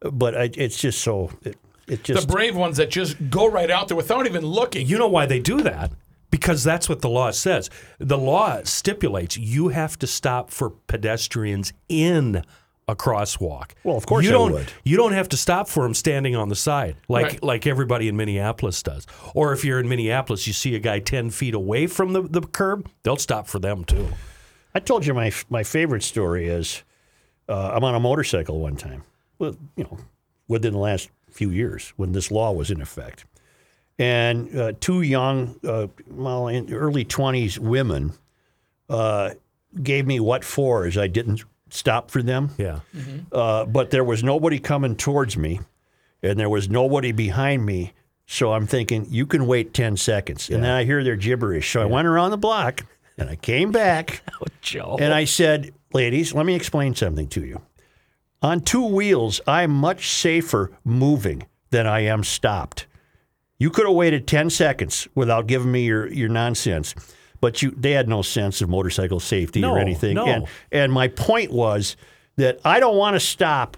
But 0.00 0.36
I, 0.36 0.50
it's 0.54 0.78
just 0.78 1.00
so. 1.02 1.30
It, 1.42 1.56
it 1.86 2.04
The 2.04 2.26
brave 2.26 2.56
ones 2.56 2.78
that 2.78 2.90
just 2.90 3.30
go 3.30 3.46
right 3.46 3.70
out 3.70 3.88
there 3.88 3.96
without 3.96 4.26
even 4.26 4.44
looking. 4.44 4.86
You 4.86 4.98
know 4.98 5.08
why 5.08 5.26
they 5.26 5.38
do 5.38 5.62
that? 5.62 5.92
Because 6.30 6.64
that's 6.64 6.88
what 6.88 7.00
the 7.00 7.08
law 7.08 7.30
says. 7.30 7.70
The 7.98 8.18
law 8.18 8.60
stipulates 8.64 9.38
you 9.38 9.68
have 9.68 9.96
to 10.00 10.06
stop 10.06 10.50
for 10.50 10.70
pedestrians 10.70 11.72
in 11.88 12.42
a 12.88 12.94
crosswalk. 12.94 13.72
Well, 13.82 13.96
of 13.96 14.06
course 14.06 14.24
you 14.24 14.30
I 14.30 14.34
don't. 14.34 14.52
would. 14.52 14.72
You 14.84 14.96
don't 14.96 15.12
have 15.12 15.28
to 15.30 15.36
stop 15.36 15.68
for 15.68 15.82
them 15.82 15.92
standing 15.94 16.36
on 16.36 16.48
the 16.48 16.54
side, 16.54 16.96
like 17.08 17.24
Right. 17.26 17.42
like 17.42 17.66
everybody 17.66 18.06
in 18.08 18.16
Minneapolis 18.16 18.82
does. 18.82 19.06
Or 19.34 19.52
if 19.52 19.64
you're 19.64 19.80
in 19.80 19.88
Minneapolis, 19.88 20.46
you 20.46 20.52
see 20.52 20.74
a 20.76 20.78
guy 20.78 21.00
ten 21.00 21.30
feet 21.30 21.54
away 21.54 21.88
from 21.88 22.12
the, 22.12 22.22
the 22.22 22.42
curb, 22.42 22.88
they'll 23.02 23.16
stop 23.16 23.48
for 23.48 23.58
them 23.58 23.84
too. 23.84 24.08
I 24.74 24.78
told 24.80 25.04
you 25.04 25.14
my 25.14 25.32
my 25.50 25.64
favorite 25.64 26.02
story 26.04 26.46
is 26.48 26.84
uh, 27.48 27.72
I'm 27.74 27.82
on 27.82 27.94
a 27.94 28.00
motorcycle 28.00 28.60
one 28.60 28.76
time. 28.76 29.02
Well, 29.38 29.56
you 29.74 29.84
know, 29.84 29.98
within 30.48 30.72
the 30.72 30.78
last 30.78 31.10
few 31.30 31.50
years 31.50 31.92
when 31.96 32.12
this 32.12 32.30
law 32.30 32.52
was 32.52 32.70
in 32.70 32.80
effect, 32.80 33.24
and 33.98 34.56
uh, 34.56 34.72
two 34.78 35.02
young, 35.02 35.56
uh, 35.66 35.88
well, 36.08 36.46
in 36.48 36.72
early 36.72 37.04
20s 37.04 37.58
women 37.58 38.12
uh, 38.88 39.30
gave 39.82 40.06
me 40.06 40.20
what 40.20 40.44
for 40.44 40.86
as 40.86 40.96
I 40.96 41.06
didn't 41.08 41.44
stop 41.76 42.10
for 42.10 42.22
them. 42.22 42.50
Yeah. 42.58 42.80
Uh, 43.30 43.64
but 43.64 43.90
there 43.90 44.04
was 44.04 44.24
nobody 44.24 44.58
coming 44.58 44.96
towards 44.96 45.36
me, 45.36 45.60
and 46.22 46.38
there 46.38 46.48
was 46.48 46.68
nobody 46.68 47.12
behind 47.12 47.64
me. 47.64 47.92
So 48.26 48.52
I'm 48.52 48.66
thinking, 48.66 49.06
you 49.08 49.26
can 49.26 49.46
wait 49.46 49.72
10 49.72 49.96
seconds. 49.96 50.50
And 50.50 50.64
then 50.64 50.72
I 50.72 50.84
hear 50.84 51.04
their 51.04 51.16
gibberish. 51.16 51.70
So 51.70 51.80
I 51.80 51.84
went 51.84 52.08
around 52.08 52.32
the 52.32 52.36
block 52.36 52.84
and 53.16 53.30
I 53.30 53.36
came 53.36 53.70
back 53.70 54.22
oh, 54.42 54.46
Joe. 54.60 54.96
and 55.00 55.14
I 55.14 55.24
said, 55.24 55.72
ladies, 55.92 56.34
let 56.34 56.44
me 56.44 56.56
explain 56.56 56.96
something 56.96 57.28
to 57.28 57.44
you. 57.44 57.62
On 58.42 58.60
two 58.60 58.84
wheels, 58.84 59.40
I'm 59.46 59.70
much 59.70 60.10
safer 60.10 60.72
moving 60.84 61.46
than 61.70 61.86
I 61.86 62.00
am 62.00 62.24
stopped. 62.24 62.86
You 63.58 63.70
could 63.70 63.86
have 63.86 63.94
waited 63.94 64.26
10 64.26 64.50
seconds 64.50 65.08
without 65.14 65.46
giving 65.46 65.72
me 65.72 65.84
your, 65.84 66.12
your 66.12 66.28
nonsense. 66.28 66.94
But 67.40 67.62
you, 67.62 67.70
they 67.76 67.92
had 67.92 68.08
no 68.08 68.22
sense 68.22 68.60
of 68.62 68.68
motorcycle 68.68 69.20
safety 69.20 69.60
No, 69.60 69.72
or 69.74 69.78
anything. 69.78 70.14
no. 70.14 70.26
And, 70.26 70.46
and 70.72 70.92
my 70.92 71.08
point 71.08 71.50
was 71.52 71.96
that 72.36 72.58
I 72.64 72.80
don't 72.80 72.96
want 72.96 73.14
to 73.14 73.20
stop 73.20 73.76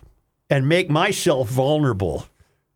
and 0.50 0.68
make 0.68 0.88
myself 0.90 1.48
vulnerable 1.48 2.26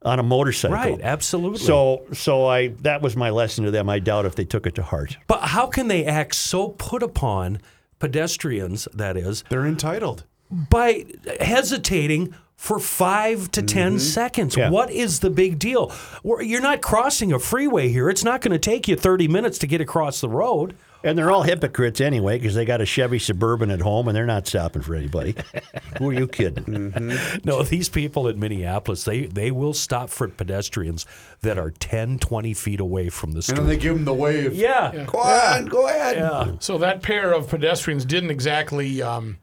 on 0.05 0.19
a 0.19 0.23
motorcycle. 0.23 0.75
right. 0.77 1.01
Absolutely. 1.01 1.59
So, 1.61 2.05
so 2.13 2.47
I 2.47 2.69
that 2.83 3.03
was 3.03 3.15
my 3.17 3.31
lesson 3.31 3.65
to 3.65 3.71
them. 3.71 3.89
I 3.89 4.01
doubt 4.01 4.27
if 4.27 4.35
they 4.35 4.45
took 4.45 4.67
it 4.67 4.75
to 4.75 4.83
heart. 4.83 5.17
but 5.29 5.41
how 5.43 5.67
can 5.69 5.87
they 5.89 6.05
act 6.05 6.35
so 6.35 6.71
put 6.71 7.03
upon 7.03 7.61
pedestrians? 8.01 8.89
That 8.93 9.17
is 9.17 9.45
They're 9.49 9.65
entitled. 9.67 10.25
by 10.51 11.07
hesitating 11.41 12.35
for 12.63 12.79
five 12.79 13.51
to 13.51 13.61
10 13.61 13.99
seconds. 13.99 14.57
Yeah. 14.57 14.71
What 14.71 14.89
is 14.93 15.19
the 15.19 15.31
big 15.31 15.59
deal? 15.59 15.93
You're 16.25 16.61
not 16.61 16.81
crossing 16.81 17.33
a 17.33 17.41
freeway 17.41 17.89
here. 17.89 18.09
It's 18.09 18.23
not 18.23 18.41
going 18.41 18.53
to 18.53 18.59
take 18.59 18.87
you 18.87 18.95
30 18.95 19.27
minutes 19.27 19.59
to 19.59 19.67
get 19.67 19.81
across 19.81 20.21
the 20.21 20.29
road. 20.29 20.77
And 21.03 21.19
they're 21.19 21.33
all 21.33 21.43
hypocrites 21.43 22.01
anyway 22.01 22.39
because 22.39 22.55
they 22.55 22.65
got 22.65 22.81
a 22.81 22.87
Chevy 22.87 23.19
Suburban 23.19 23.73
at 23.73 23.81
home 23.81 24.07
and 24.07 24.17
they're 24.17 24.27
not 24.27 24.47
stopping 24.47 24.81
for 24.83 24.95
anybody. 24.95 25.35
Who 25.99 26.11
are 26.11 26.13
you 26.13 26.29
kidding? 26.29 27.19
No, 27.43 27.65
these 27.65 27.89
people 27.89 28.29
in 28.29 28.39
Minneapolis, 28.39 29.03
they, 29.03 29.27
they 29.27 29.51
will 29.51 29.75
stop 29.75 30.09
for 30.09 30.29
pedestrians 30.29 31.05
that 31.41 31.59
are 31.59 31.73
10, 31.73 32.21
20 32.21 32.55
feet 32.55 32.79
away 32.79 33.09
from 33.09 33.33
the 33.33 33.39
And 33.39 33.45
street. 33.45 33.57
then 33.57 33.67
they 33.67 33.77
give 33.77 33.95
them 33.97 34.05
the 34.05 34.15
wave. 34.15 34.55
yeah. 34.55 35.05
Go 35.09 35.19
on, 35.19 35.67
go 35.67 35.89
ahead. 35.89 36.63
So 36.63 36.79
that 36.79 37.03
pair 37.03 37.33
of 37.33 37.49
pedestrians 37.49 38.05
didn't 38.05 38.31
exactly 38.31 39.03
um, 39.03 39.39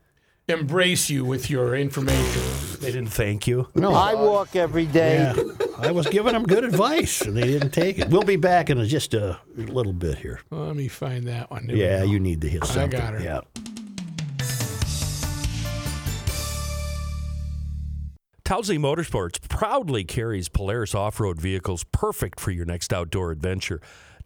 embrace 0.49 1.09
you 1.09 1.25
with 1.25 1.49
your 1.49 1.75
information. 1.75 2.41
They 2.79 2.91
didn't 2.91 3.07
thank 3.09 3.47
you. 3.47 3.67
No, 3.75 3.93
I 3.93 4.13
walk 4.13 4.55
every 4.55 4.85
day. 4.85 5.33
yeah, 5.35 5.67
I 5.77 5.91
was 5.91 6.07
giving 6.07 6.33
them 6.33 6.43
good 6.43 6.63
advice 6.63 7.21
and 7.21 7.35
they 7.35 7.43
didn't 7.43 7.71
take 7.71 7.99
it. 7.99 8.09
We'll 8.09 8.23
be 8.23 8.35
back 8.35 8.69
in 8.69 8.83
just 8.87 9.13
a 9.13 9.39
little 9.55 9.93
bit 9.93 10.17
here. 10.19 10.41
Let 10.49 10.75
me 10.75 10.87
find 10.87 11.27
that 11.27 11.51
one. 11.51 11.67
There 11.67 11.75
Yeah, 11.75 12.03
you 12.03 12.19
need 12.19 12.41
to 12.41 12.49
hit 12.49 12.65
something. 12.65 12.99
I 12.99 13.01
got 13.01 13.13
her. 13.13 13.21
Yeah. 13.21 13.41
Tousley 18.43 18.79
Motorsports 18.79 19.47
proudly 19.47 20.03
carries 20.03 20.49
Polaris 20.49 20.95
off 20.95 21.19
road 21.19 21.39
vehicles 21.39 21.83
perfect 21.91 22.39
for 22.39 22.49
your 22.49 22.65
next 22.65 22.91
outdoor 22.91 23.29
adventure. 23.29 23.79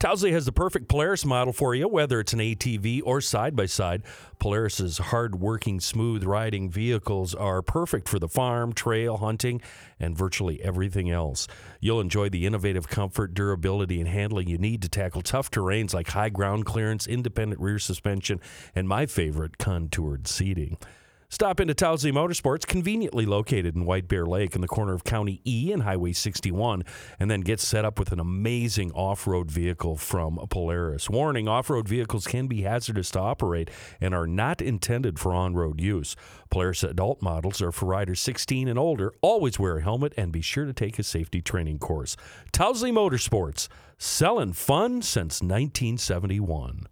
Tousley 0.03 0.33
has 0.33 0.45
the 0.45 0.51
perfect 0.51 0.89
Polaris 0.89 1.23
model 1.23 1.53
for 1.53 1.73
you, 1.73 1.87
whether 1.87 2.19
it's 2.19 2.33
an 2.33 2.39
ATV 2.39 3.01
or 3.05 3.21
side 3.21 3.55
by 3.55 3.65
side. 3.65 4.03
Polaris's 4.37 4.97
hard 4.97 5.39
working, 5.39 5.79
smooth 5.79 6.25
riding 6.25 6.69
vehicles 6.69 7.33
are 7.33 7.61
perfect 7.61 8.09
for 8.09 8.19
the 8.19 8.27
farm, 8.27 8.73
trail, 8.73 9.15
hunting, 9.15 9.61
and 10.01 10.17
virtually 10.17 10.61
everything 10.61 11.09
else. 11.09 11.47
You'll 11.79 12.01
enjoy 12.01 12.27
the 12.27 12.45
innovative 12.45 12.89
comfort, 12.89 13.33
durability, 13.33 14.01
and 14.01 14.09
handling 14.09 14.49
you 14.49 14.57
need 14.57 14.81
to 14.81 14.89
tackle 14.89 15.21
tough 15.21 15.49
terrains 15.49 15.93
like 15.93 16.09
high 16.09 16.27
ground 16.27 16.65
clearance, 16.65 17.07
independent 17.07 17.61
rear 17.61 17.79
suspension, 17.79 18.41
and 18.75 18.89
my 18.89 19.05
favorite, 19.05 19.57
contoured 19.57 20.27
seating. 20.27 20.75
Stop 21.33 21.59
into 21.59 21.73
Tousley 21.73 22.11
Motorsports, 22.11 22.63
conveniently 22.63 23.25
located 23.25 23.75
in 23.75 23.85
White 23.85 24.07
Bear 24.07 24.23
Lake 24.23 24.53
in 24.53 24.61
the 24.61 24.67
corner 24.67 24.93
of 24.93 25.03
County 25.03 25.41
E 25.43 25.71
and 25.71 25.81
Highway 25.81 26.13
61, 26.13 26.83
and 27.19 27.31
then 27.31 27.41
get 27.41 27.59
set 27.59 27.83
up 27.83 27.97
with 27.97 28.11
an 28.11 28.19
amazing 28.19 28.91
off 28.91 29.25
road 29.25 29.49
vehicle 29.49 29.97
from 29.97 30.37
Polaris. 30.51 31.09
Warning 31.09 31.47
off 31.47 31.71
road 31.71 31.87
vehicles 31.87 32.27
can 32.27 32.45
be 32.45 32.61
hazardous 32.61 33.09
to 33.09 33.19
operate 33.19 33.71
and 33.99 34.13
are 34.13 34.27
not 34.27 34.61
intended 34.61 35.17
for 35.17 35.33
on 35.33 35.55
road 35.55 35.81
use. 35.81 36.15
Polaris 36.51 36.83
adult 36.83 37.23
models 37.23 37.63
are 37.63 37.71
for 37.71 37.87
riders 37.87 38.19
16 38.19 38.67
and 38.67 38.77
older. 38.77 39.11
Always 39.21 39.57
wear 39.57 39.77
a 39.77 39.81
helmet 39.81 40.13
and 40.15 40.31
be 40.31 40.41
sure 40.41 40.65
to 40.65 40.73
take 40.73 40.99
a 40.99 41.03
safety 41.03 41.41
training 41.41 41.79
course. 41.79 42.15
Tousley 42.51 42.91
Motorsports, 42.91 43.69
selling 43.97 44.53
fun 44.53 45.01
since 45.01 45.41
1971. 45.41 46.85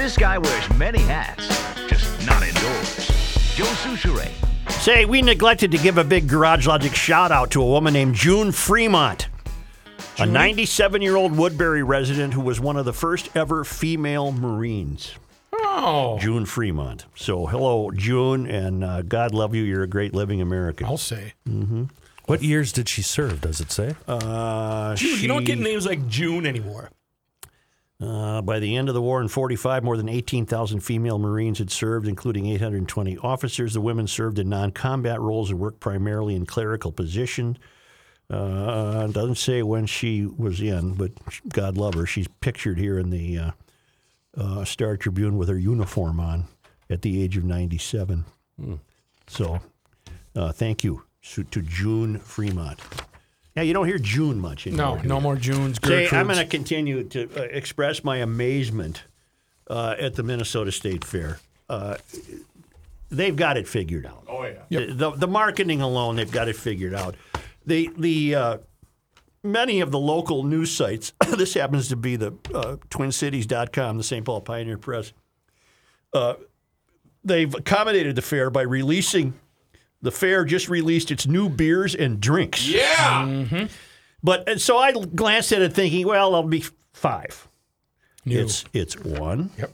This 0.00 0.16
guy 0.16 0.38
wears 0.38 0.70
many 0.78 1.00
hats, 1.00 1.46
just 1.86 2.26
not 2.26 2.42
indoors. 2.42 2.96
Joe 3.54 3.66
Soucheray. 3.66 4.30
Say, 4.70 5.04
we 5.04 5.20
neglected 5.20 5.70
to 5.72 5.76
give 5.76 5.98
a 5.98 6.04
big 6.04 6.26
Garage 6.26 6.66
Logic 6.66 6.94
shout 6.94 7.30
out 7.30 7.50
to 7.50 7.60
a 7.60 7.66
woman 7.66 7.92
named 7.92 8.14
June 8.14 8.50
Fremont, 8.50 9.28
a 10.18 10.24
97 10.24 11.02
year 11.02 11.16
old 11.16 11.36
Woodbury 11.36 11.82
resident 11.82 12.32
who 12.32 12.40
was 12.40 12.58
one 12.58 12.78
of 12.78 12.86
the 12.86 12.94
first 12.94 13.28
ever 13.36 13.62
female 13.62 14.32
Marines. 14.32 15.16
Oh, 15.52 16.16
June 16.18 16.46
Fremont. 16.46 17.04
So, 17.14 17.44
hello, 17.44 17.90
June, 17.90 18.46
and 18.46 18.82
uh, 18.82 19.02
God 19.02 19.34
love 19.34 19.54
you. 19.54 19.64
You're 19.64 19.82
a 19.82 19.86
great 19.86 20.14
living 20.14 20.40
American. 20.40 20.86
I'll 20.86 20.96
say. 20.96 21.34
What 22.24 22.42
years 22.42 22.72
did 22.72 22.88
she 22.88 23.02
serve, 23.02 23.42
does 23.42 23.60
it 23.60 23.70
say? 23.70 23.96
Uh, 24.08 24.94
June, 24.94 25.20
you 25.20 25.28
don't 25.28 25.44
get 25.44 25.58
names 25.58 25.84
like 25.84 26.08
June 26.08 26.46
anymore. 26.46 26.88
Uh, 28.00 28.40
by 28.40 28.58
the 28.58 28.76
end 28.76 28.88
of 28.88 28.94
the 28.94 29.02
war 29.02 29.20
in 29.20 29.28
45, 29.28 29.84
more 29.84 29.96
than 29.96 30.08
18,000 30.08 30.80
female 30.80 31.18
Marines 31.18 31.58
had 31.58 31.70
served, 31.70 32.08
including 32.08 32.46
820 32.46 33.18
officers. 33.18 33.74
The 33.74 33.80
women 33.80 34.06
served 34.06 34.38
in 34.38 34.48
non 34.48 34.70
combat 34.70 35.20
roles 35.20 35.50
and 35.50 35.58
worked 35.58 35.80
primarily 35.80 36.34
in 36.34 36.46
clerical 36.46 36.92
positions. 36.92 37.58
Uh, 38.30 39.08
doesn't 39.08 39.36
say 39.36 39.62
when 39.62 39.86
she 39.86 40.24
was 40.24 40.60
in, 40.60 40.94
but 40.94 41.10
God 41.48 41.76
love 41.76 41.94
her. 41.94 42.06
She's 42.06 42.28
pictured 42.40 42.78
here 42.78 42.98
in 42.98 43.10
the 43.10 43.38
uh, 43.38 43.50
uh, 44.36 44.64
Star 44.64 44.96
Tribune 44.96 45.36
with 45.36 45.48
her 45.48 45.58
uniform 45.58 46.20
on 46.20 46.46
at 46.88 47.02
the 47.02 47.22
age 47.22 47.36
of 47.36 47.44
97. 47.44 48.24
So 49.26 49.60
uh, 50.36 50.52
thank 50.52 50.84
you 50.84 51.02
to 51.22 51.62
June 51.62 52.18
Fremont. 52.18 52.80
Yeah, 53.56 53.62
you 53.62 53.72
don't 53.72 53.86
hear 53.86 53.98
June 53.98 54.38
much 54.38 54.66
anymore. 54.66 54.98
No, 54.98 55.02
no 55.02 55.16
you? 55.16 55.20
more 55.20 55.36
Junes. 55.36 55.78
Say, 55.84 56.08
I'm 56.10 56.26
going 56.26 56.38
to 56.38 56.46
continue 56.46 57.02
to 57.04 57.28
uh, 57.36 57.42
express 57.42 58.04
my 58.04 58.18
amazement 58.18 59.04
uh, 59.68 59.96
at 59.98 60.14
the 60.14 60.22
Minnesota 60.22 60.70
State 60.70 61.04
Fair. 61.04 61.40
Uh, 61.68 61.96
they've 63.10 63.36
got 63.36 63.56
it 63.56 63.66
figured 63.66 64.06
out. 64.06 64.24
Oh 64.28 64.44
yeah. 64.68 64.86
The, 64.92 65.10
the 65.10 65.28
marketing 65.28 65.80
alone, 65.80 66.16
they've 66.16 66.30
got 66.30 66.48
it 66.48 66.56
figured 66.56 66.94
out. 66.94 67.16
The 67.66 67.90
the 67.96 68.34
uh, 68.34 68.58
many 69.42 69.80
of 69.80 69.90
the 69.90 69.98
local 69.98 70.44
news 70.44 70.70
sites. 70.70 71.12
this 71.36 71.54
happens 71.54 71.88
to 71.88 71.96
be 71.96 72.16
the 72.16 72.32
uh, 72.54 72.76
TwinCities.com, 72.90 73.98
the 73.98 74.04
St. 74.04 74.24
Paul 74.24 74.40
Pioneer 74.40 74.78
Press. 74.78 75.12
Uh, 76.12 76.34
they've 77.24 77.54
accommodated 77.54 78.16
the 78.16 78.22
fair 78.22 78.50
by 78.50 78.62
releasing. 78.62 79.34
The 80.02 80.10
fair 80.10 80.44
just 80.44 80.68
released 80.68 81.10
its 81.10 81.26
new 81.26 81.48
beers 81.48 81.94
and 81.94 82.20
drinks. 82.20 82.66
yeah. 82.66 83.22
Mm-hmm. 83.24 83.66
But 84.22 84.48
and 84.48 84.60
so 84.60 84.78
I 84.78 84.92
glanced 84.92 85.52
at 85.52 85.62
it 85.62 85.72
thinking, 85.74 86.06
well, 86.06 86.30
there'll 86.32 86.46
be 86.48 86.64
five. 86.92 87.48
New. 88.24 88.38
It's 88.40 88.64
it's 88.72 88.98
one, 88.98 89.50
Yep. 89.58 89.72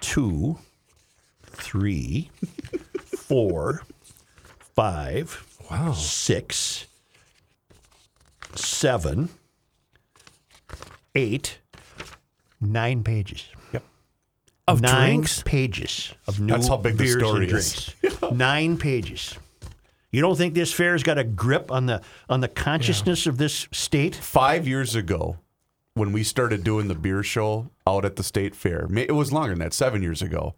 two, 0.00 0.58
three, 1.44 2.30
four, 3.06 3.82
five, 4.74 5.44
Wow. 5.70 5.92
six, 5.92 6.86
seven, 8.54 9.28
eight, 11.14 11.58
nine 12.60 13.02
pages. 13.04 13.46
Of 14.70 14.80
nine 14.80 15.16
drinks? 15.16 15.42
pages 15.44 16.12
of 16.26 16.40
new 16.40 16.52
That's 16.52 16.68
how 16.68 16.76
big 16.76 16.96
the 16.96 17.04
beers 17.04 17.22
story 17.22 17.44
and 17.48 17.52
is. 17.56 17.94
drinks. 18.00 18.22
nine 18.32 18.76
pages. 18.78 19.36
You 20.12 20.20
don't 20.20 20.36
think 20.36 20.54
this 20.54 20.72
fair's 20.72 21.02
got 21.02 21.18
a 21.18 21.24
grip 21.24 21.70
on 21.70 21.86
the 21.86 22.00
on 22.28 22.40
the 22.40 22.48
consciousness 22.48 23.26
of 23.26 23.38
this 23.38 23.68
state? 23.72 24.14
Five 24.16 24.66
years 24.66 24.94
ago, 24.94 25.36
when 25.94 26.12
we 26.12 26.22
started 26.24 26.64
doing 26.64 26.88
the 26.88 26.94
beer 26.94 27.22
show 27.22 27.70
out 27.86 28.04
at 28.04 28.16
the 28.16 28.22
state 28.24 28.54
fair, 28.56 28.86
ma- 28.88 29.02
it 29.02 29.12
was 29.12 29.32
longer 29.32 29.50
than 29.50 29.60
that, 29.60 29.72
seven 29.74 30.02
years 30.02 30.20
ago. 30.22 30.54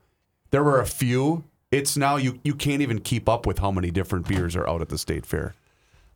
There 0.50 0.62
were 0.64 0.80
a 0.80 0.86
few. 0.86 1.44
It's 1.70 1.96
now 1.96 2.16
you 2.16 2.38
you 2.44 2.54
can't 2.54 2.80
even 2.82 3.00
keep 3.00 3.28
up 3.28 3.46
with 3.46 3.58
how 3.58 3.70
many 3.70 3.90
different 3.90 4.26
beers 4.28 4.56
are 4.56 4.66
out 4.68 4.80
at 4.82 4.88
the 4.88 4.98
state 4.98 5.26
fair. 5.26 5.54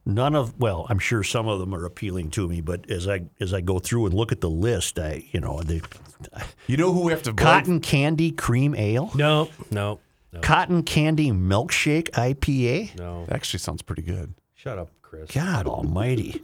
None 0.06 0.34
of 0.34 0.58
well, 0.58 0.86
I'm 0.88 0.98
sure 0.98 1.22
some 1.22 1.48
of 1.48 1.58
them 1.60 1.74
are 1.74 1.84
appealing 1.84 2.30
to 2.32 2.46
me, 2.48 2.60
but 2.60 2.90
as 2.90 3.06
I 3.08 3.22
as 3.40 3.52
I 3.52 3.60
go 3.60 3.78
through 3.78 4.06
and 4.06 4.14
look 4.14 4.32
at 4.32 4.40
the 4.40 4.50
list, 4.50 4.98
I 4.98 5.24
you 5.32 5.40
know 5.40 5.60
the 5.62 5.82
You 6.66 6.76
know 6.76 6.92
who 6.92 7.02
we 7.02 7.12
have 7.12 7.22
to 7.24 7.32
blame? 7.32 7.44
cotton 7.46 7.80
candy 7.80 8.30
cream 8.32 8.74
ale, 8.74 9.10
No, 9.14 9.48
no, 9.70 10.00
no, 10.32 10.40
cotton 10.40 10.82
candy 10.82 11.30
milkshake 11.30 12.10
IPA. 12.10 12.98
no. 12.98 13.26
Actually, 13.30 13.58
sounds 13.60 13.82
pretty 13.82 14.02
good. 14.02 14.34
Shut 14.54 14.78
up, 14.78 14.90
Chris. 15.02 15.30
God 15.30 15.66
Almighty, 15.66 16.42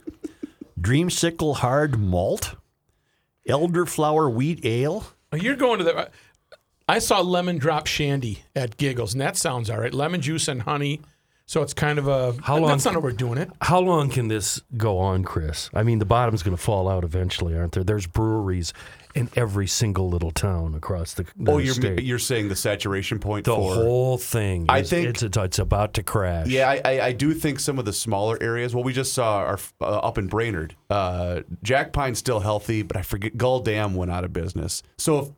dreamsicle 0.80 1.56
hard 1.56 1.98
malt, 1.98 2.54
elderflower 3.48 4.32
wheat 4.32 4.64
ale. 4.64 5.04
Oh, 5.32 5.36
You're 5.36 5.56
going 5.56 5.78
to 5.78 5.84
the. 5.84 6.10
I 6.88 6.98
saw 6.98 7.20
lemon 7.20 7.58
drop 7.58 7.86
shandy 7.86 8.44
at 8.54 8.76
Giggles, 8.76 9.14
and 9.14 9.20
that 9.20 9.36
sounds 9.36 9.70
all 9.70 9.78
right. 9.78 9.94
Lemon 9.94 10.20
juice 10.20 10.48
and 10.48 10.62
honey. 10.62 11.00
So 11.46 11.62
it's 11.62 11.74
kind 11.74 11.98
of 11.98 12.06
a. 12.08 12.34
How 12.42 12.56
long- 12.58 12.68
That's 12.70 12.84
not 12.84 12.94
how 12.94 13.00
we're 13.00 13.12
doing 13.12 13.38
it. 13.38 13.50
How 13.60 13.80
long 13.80 14.08
can 14.10 14.28
this 14.28 14.60
go 14.76 14.98
on, 14.98 15.24
Chris? 15.24 15.70
I 15.74 15.82
mean, 15.82 15.98
the 15.98 16.04
bottom's 16.04 16.42
going 16.42 16.56
to 16.56 16.62
fall 16.62 16.88
out 16.88 17.04
eventually, 17.04 17.56
aren't 17.56 17.72
there? 17.72 17.84
There's 17.84 18.06
breweries 18.06 18.72
in 19.14 19.28
every 19.36 19.66
single 19.66 20.08
little 20.08 20.30
town 20.30 20.74
across 20.74 21.14
the, 21.14 21.24
the 21.36 21.52
Oh, 21.52 21.58
you're 21.58 21.74
state. 21.74 22.02
you're 22.02 22.18
saying 22.18 22.48
the 22.48 22.56
saturation 22.56 23.18
point 23.18 23.44
the 23.44 23.54
for 23.54 23.74
whole 23.74 24.18
thing. 24.18 24.66
I 24.68 24.82
think- 24.82 25.08
it's, 25.08 25.22
it's 25.22 25.36
it's 25.36 25.58
about 25.58 25.94
to 25.94 26.02
crash. 26.02 26.46
Yeah, 26.48 26.68
I, 26.70 26.80
I, 26.84 27.06
I 27.06 27.12
do 27.12 27.34
think 27.34 27.60
some 27.60 27.78
of 27.78 27.84
the 27.84 27.92
smaller 27.92 28.38
areas. 28.40 28.74
Well, 28.74 28.84
we 28.84 28.92
just 28.92 29.12
saw 29.12 29.38
our 29.38 29.58
uh, 29.80 29.84
up 29.98 30.18
in 30.18 30.28
Brainerd. 30.28 30.74
Uh, 30.90 31.40
Jack 31.62 31.92
Pine's 31.92 32.18
still 32.18 32.40
healthy, 32.40 32.82
but 32.82 32.96
I 32.96 33.02
forget 33.02 33.36
Gull 33.36 33.60
Dam 33.60 33.94
went 33.94 34.10
out 34.10 34.24
of 34.24 34.32
business. 34.32 34.82
So 34.98 35.18
if 35.18 35.28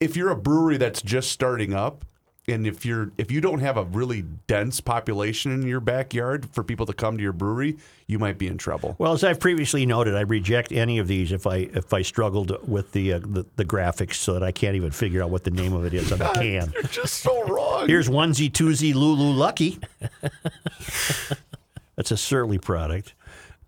if 0.00 0.16
you're 0.16 0.30
a 0.30 0.36
brewery 0.36 0.76
that's 0.76 1.02
just 1.02 1.30
starting 1.32 1.74
up, 1.74 2.04
and 2.48 2.66
if 2.66 2.86
you're 2.86 3.10
if 3.18 3.30
you 3.30 3.40
don't 3.40 3.58
have 3.58 3.76
a 3.76 3.84
really 3.84 4.22
dense 4.46 4.80
population 4.80 5.52
in 5.52 5.62
your 5.66 5.80
backyard 5.80 6.48
for 6.52 6.62
people 6.62 6.86
to 6.86 6.92
come 6.92 7.16
to 7.16 7.22
your 7.22 7.32
brewery, 7.32 7.76
you 8.06 8.18
might 8.18 8.38
be 8.38 8.46
in 8.46 8.56
trouble. 8.56 8.94
Well, 8.98 9.12
as 9.12 9.24
I've 9.24 9.40
previously 9.40 9.84
noted, 9.84 10.14
I 10.14 10.20
reject 10.20 10.70
any 10.70 10.98
of 10.98 11.08
these 11.08 11.32
if 11.32 11.46
I 11.46 11.56
if 11.56 11.92
I 11.92 12.02
struggled 12.02 12.56
with 12.68 12.92
the 12.92 13.14
uh, 13.14 13.18
the, 13.18 13.44
the 13.56 13.64
graphics 13.64 14.14
so 14.14 14.32
that 14.34 14.42
I 14.42 14.52
can't 14.52 14.76
even 14.76 14.92
figure 14.92 15.22
out 15.22 15.30
what 15.30 15.44
the 15.44 15.50
name 15.50 15.72
of 15.72 15.84
it 15.84 15.94
is 15.94 16.12
on 16.12 16.18
the 16.18 16.28
can. 16.34 16.72
You're 16.72 16.82
just 16.84 17.14
so 17.14 17.44
wrong. 17.46 17.88
Here's 17.88 18.08
onesie 18.08 18.50
twosie 18.50 18.94
Lulu 18.94 19.32
Lucky. 19.32 19.80
That's 21.96 22.10
a 22.10 22.16
Surly 22.16 22.58
product. 22.58 23.14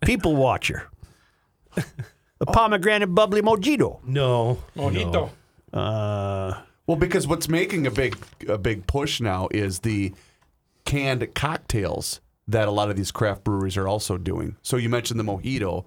People 0.02 0.36
Watcher. 0.36 0.88
A 2.40 2.46
pomegranate 2.46 3.12
bubbly 3.12 3.42
mojito. 3.42 3.98
No. 4.04 4.62
Mojito. 4.76 5.30
Uh, 5.72 6.60
Well, 6.88 6.96
because 6.96 7.28
what's 7.28 7.48
making 7.48 7.86
a 7.86 7.90
big 7.92 8.16
a 8.48 8.58
big 8.58 8.86
push 8.88 9.20
now 9.20 9.46
is 9.52 9.80
the 9.80 10.12
canned 10.84 11.34
cocktails 11.34 12.20
that 12.48 12.66
a 12.66 12.70
lot 12.70 12.88
of 12.90 12.96
these 12.96 13.10
craft 13.12 13.44
breweries 13.44 13.76
are 13.76 13.86
also 13.86 14.16
doing. 14.16 14.56
So 14.62 14.76
you 14.78 14.88
mentioned 14.88 15.20
the 15.20 15.24
mojito, 15.24 15.84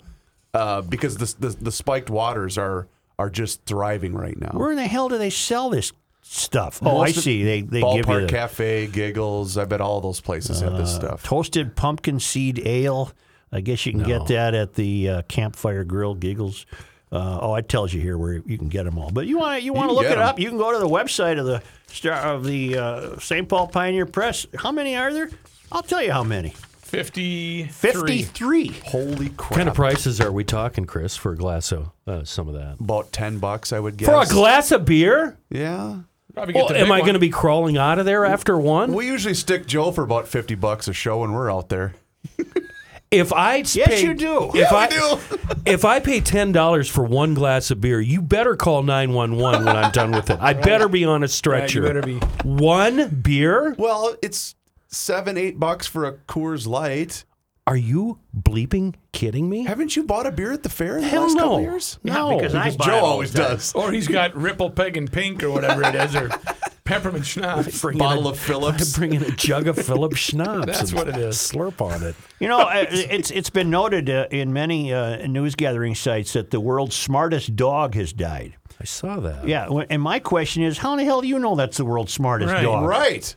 uh, 0.54 0.82
because 0.82 1.18
the, 1.18 1.34
the 1.40 1.50
the 1.60 1.72
spiked 1.72 2.10
waters 2.10 2.58
are 2.58 2.88
are 3.18 3.30
just 3.30 3.66
thriving 3.66 4.14
right 4.14 4.40
now. 4.40 4.52
where 4.54 4.72
in 4.72 4.78
the 4.78 4.88
hell 4.88 5.10
do 5.10 5.18
they 5.18 5.30
sell 5.32 5.70
this 5.72 5.92
stuff? 6.22 6.80
Oh, 6.84 7.02
I 7.02 7.08
Most 7.08 7.18
of- 7.18 7.24
see. 7.24 7.44
They 7.44 7.62
they 7.62 7.82
give 7.82 7.96
you 7.96 8.04
Ballpark 8.04 8.22
the, 8.22 8.28
Cafe, 8.28 8.88
Giggles. 8.88 9.58
I 9.58 9.66
bet 9.66 9.82
all 9.82 10.02
those 10.02 10.22
places 10.22 10.62
have 10.62 10.78
this 10.78 10.94
stuff. 10.94 11.24
toasted 11.24 11.76
pumpkin 11.76 12.20
seed 12.20 12.62
ale, 12.66 13.12
I 13.52 13.62
guess 13.62 13.86
you 13.88 13.92
can 13.94 14.04
get 14.04 14.28
that 14.28 14.54
at 14.54 14.76
the 14.76 15.10
uh, 15.10 15.22
Campfire 15.24 15.84
Grill, 15.84 16.14
Giggles. 16.14 16.68
Uh, 17.12 17.40
oh, 17.42 17.56
it 17.56 17.68
tells 17.68 17.94
you 17.94 18.00
here 18.00 18.18
where 18.18 18.34
you 18.46 18.58
can 18.58 18.70
get 18.70 18.84
them 18.84 18.98
all. 18.98 19.12
But 19.12 19.28
you 19.28 19.38
want 19.38 19.64
you 19.64 19.74
want 19.74 19.90
to 19.90 19.94
look 19.94 20.06
it 20.06 20.12
it 20.12 20.18
'em. 20.18 20.24
up? 20.24 20.40
You 20.40 20.48
can 20.48 20.58
go 20.58 20.72
to 20.72 20.80
the 20.80 20.88
website 20.88 21.38
of 21.40 21.46
the 21.46 21.62
star 21.88 22.14
of 22.14 22.46
the 22.46 22.78
uh, 22.78 23.20
St. 23.20 23.48
Paul 23.50 23.68
Pioneer 23.68 24.06
Press. 24.06 24.46
How 24.58 24.72
many 24.72 24.96
are 24.96 25.12
there? 25.12 25.30
I'll 25.72 25.84
tell 25.84 26.02
you 26.02 26.12
how 26.12 26.24
many. 26.24 26.54
53. 26.82 27.68
Fifty-three. 27.72 28.68
Holy 28.86 29.30
crap! 29.30 29.52
What 29.52 29.58
kind 29.58 29.70
of 29.70 29.76
prices 29.76 30.20
are 30.20 30.32
we 30.32 30.44
talking, 30.44 30.84
Chris, 30.86 31.16
for 31.16 31.32
a 31.32 31.38
glass 31.38 31.72
of 31.72 31.90
uh, 32.06 32.26
some 32.26 32.50
of 32.50 32.54
that? 32.56 32.78
About 32.82 33.12
ten 33.14 33.40
bucks, 33.40 33.72
I 33.72 33.80
would 33.80 33.96
guess. 33.96 34.10
For 34.10 34.22
a 34.22 34.26
glass 34.26 34.72
of 34.72 34.84
beer? 34.86 35.38
Yeah. 35.50 36.00
Probably 36.34 36.54
get 36.54 36.68
the 36.70 36.80
am 36.80 36.92
I 36.92 37.02
going 37.02 37.14
to 37.14 37.20
be 37.20 37.30
crawling 37.30 37.78
out 37.78 38.00
of 38.00 38.06
there 38.06 38.26
after 38.26 38.58
one? 38.58 38.94
We 38.94 39.06
usually 39.06 39.34
stick 39.34 39.68
Joe 39.68 39.92
for 39.92 40.04
about 40.04 40.28
fifty 40.28 40.56
bucks 40.56 40.88
a 40.90 40.94
show 40.94 41.20
when 41.20 41.32
we're 41.34 41.52
out 41.52 41.70
there. 41.70 41.94
If 43.12 43.34
I 43.34 43.58
Yes, 43.58 43.76
pay, 43.88 44.04
you 44.04 44.14
do. 44.14 44.52
If 44.54 44.72
I 44.72 44.88
do. 44.88 45.20
if 45.66 45.84
I 45.84 46.00
pay 46.00 46.22
ten 46.22 46.54
dollars 46.54 46.88
for 46.88 47.04
one 47.04 47.34
glass 47.34 47.70
of 47.70 47.82
beer, 47.82 48.00
you 48.00 48.22
better 48.22 48.56
call 48.56 48.84
nine 48.84 49.12
one 49.12 49.36
one 49.36 49.66
when 49.66 49.76
I'm 49.76 49.92
done 49.92 50.12
with 50.12 50.30
it. 50.30 50.40
I 50.40 50.54
better 50.70 50.88
be 50.88 51.04
on 51.04 51.22
a 51.22 51.28
stretcher. 51.28 51.82
better 51.82 52.02
be. 52.02 52.16
one 52.44 53.10
beer. 53.10 53.76
Well, 53.78 54.16
it's 54.22 54.56
seven, 54.88 55.38
eight 55.38 55.60
bucks 55.60 55.88
for 55.88 56.06
a 56.06 56.14
Coors 56.14 56.66
Light. 56.68 57.26
Are 57.68 57.78
you 57.78 58.20
bleeping 58.36 58.96
kidding 59.12 59.48
me? 59.50 59.66
Haven't 59.66 59.96
you 59.96 60.04
bought 60.04 60.26
a 60.26 60.32
beer 60.32 60.52
at 60.52 60.64
the 60.64 60.70
fair 60.70 60.96
in 60.98 61.04
the 61.04 61.10
Hell 61.10 61.24
last 61.24 61.38
couple 61.38 61.62
years? 61.62 62.00
No, 62.04 62.38
because 62.38 62.56
I 62.56 62.76
buy 62.76 62.86
Joe 62.86 63.06
always 63.06 63.34
the 63.34 63.40
time. 63.44 63.52
does. 63.52 63.74
Or 63.74 63.92
he's 63.92 64.08
got 64.08 64.36
Ripple 64.36 64.72
Peg 64.72 64.98
and 64.98 65.12
Pink 65.12 65.44
or 65.44 65.52
whatever 65.52 65.84
it 65.84 65.94
is, 65.96 66.16
or 66.16 66.30
peppermint 66.92 67.26
schnapps. 67.26 67.82
Bring 67.82 67.96
in 67.96 68.00
Bottle 68.00 68.28
a- 68.28 68.32
of 68.32 68.40
Phillips. 68.40 68.96
I 68.96 68.98
bring 69.00 69.14
in 69.14 69.24
a 69.24 69.32
jug 69.32 69.68
of 69.68 69.78
Phillips 69.78 70.18
schnapps. 70.20 70.66
That's 70.66 70.90
and 70.92 70.94
what 71.00 71.08
it 71.08 71.18
is. 71.18 71.38
Slurp 71.38 71.82
on 71.82 72.04
it. 72.04 72.16
You 72.40 72.48
know, 72.48 72.60
uh, 72.62 72.86
it's 72.90 73.32
it's 73.32 73.50
been 73.50 73.70
noted 73.70 74.10
uh, 74.10 74.28
in 74.32 74.54
many 74.54 74.94
uh, 74.94 75.26
news 75.28 75.56
gathering 75.56 75.96
sites 75.96 76.34
that 76.34 76.52
the 76.52 76.60
world's 76.60 76.96
smartest 76.96 77.56
dog 77.56 77.96
has 77.96 78.14
died. 78.14 78.56
I 78.80 78.84
saw 78.86 79.20
that. 79.20 79.48
Yeah, 79.48 79.66
w- 79.66 79.86
and 79.90 80.02
my 80.02 80.20
question 80.20 80.64
is, 80.64 80.78
how 80.80 80.94
in 80.94 80.98
the 81.00 81.06
hell 81.06 81.22
do 81.22 81.28
you 81.28 81.38
know 81.40 81.56
that's 81.56 81.78
the 81.78 81.86
world's 81.86 82.14
smartest 82.14 82.52
Right, 82.52 82.64
dog? 82.64 82.86
Right. 82.86 83.36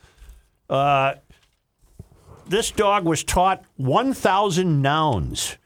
This 2.47 2.70
dog 2.70 3.05
was 3.06 3.24
taught 3.24 3.62
1,000 3.76 4.82
nouns 4.82 5.56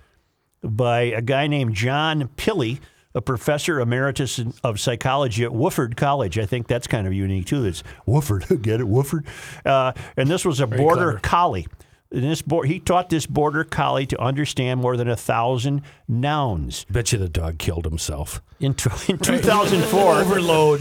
by 0.63 1.01
a 1.03 1.21
guy 1.21 1.47
named 1.49 1.75
John 1.75 2.29
Pilley, 2.37 2.79
a 3.15 3.23
professor 3.23 3.81
emeritus 3.81 4.41
of 4.63 4.79
psychology 4.79 5.45
at 5.45 5.51
Wofford 5.51 5.97
College. 5.97 6.39
I 6.39 6.47
think 6.47 6.67
that's 6.67 6.87
kind 6.87 7.07
of 7.07 7.13
unique 7.13 7.47
too. 7.47 7.65
It's 7.65 7.83
Wooford, 8.07 8.63
get 8.63 8.81
it, 8.81 8.87
Wooford. 8.87 9.27
Uh, 9.65 9.93
and 10.17 10.29
this 10.29 10.45
was 10.45 10.61
a 10.61 10.67
border 10.67 11.13
clever. 11.13 11.21
collie. 11.21 11.67
This 12.11 12.41
bo- 12.41 12.63
he 12.63 12.81
taught 12.81 13.11
this 13.11 13.27
border 13.27 13.65
collie 13.65 14.07
to 14.07 14.19
understand 14.19 14.81
more 14.81 14.97
than 14.97 15.09
a 15.09 15.17
thousand 15.17 15.83
nouns. 16.09 16.87
Bet 16.89 17.13
you 17.13 17.19
the 17.19 17.29
dog 17.29 17.59
killed 17.59 17.85
himself. 17.85 18.41
In, 18.61 18.73
t- 18.73 18.89
in 19.13 19.19
2004, 19.19 20.15
Overload. 20.21 20.81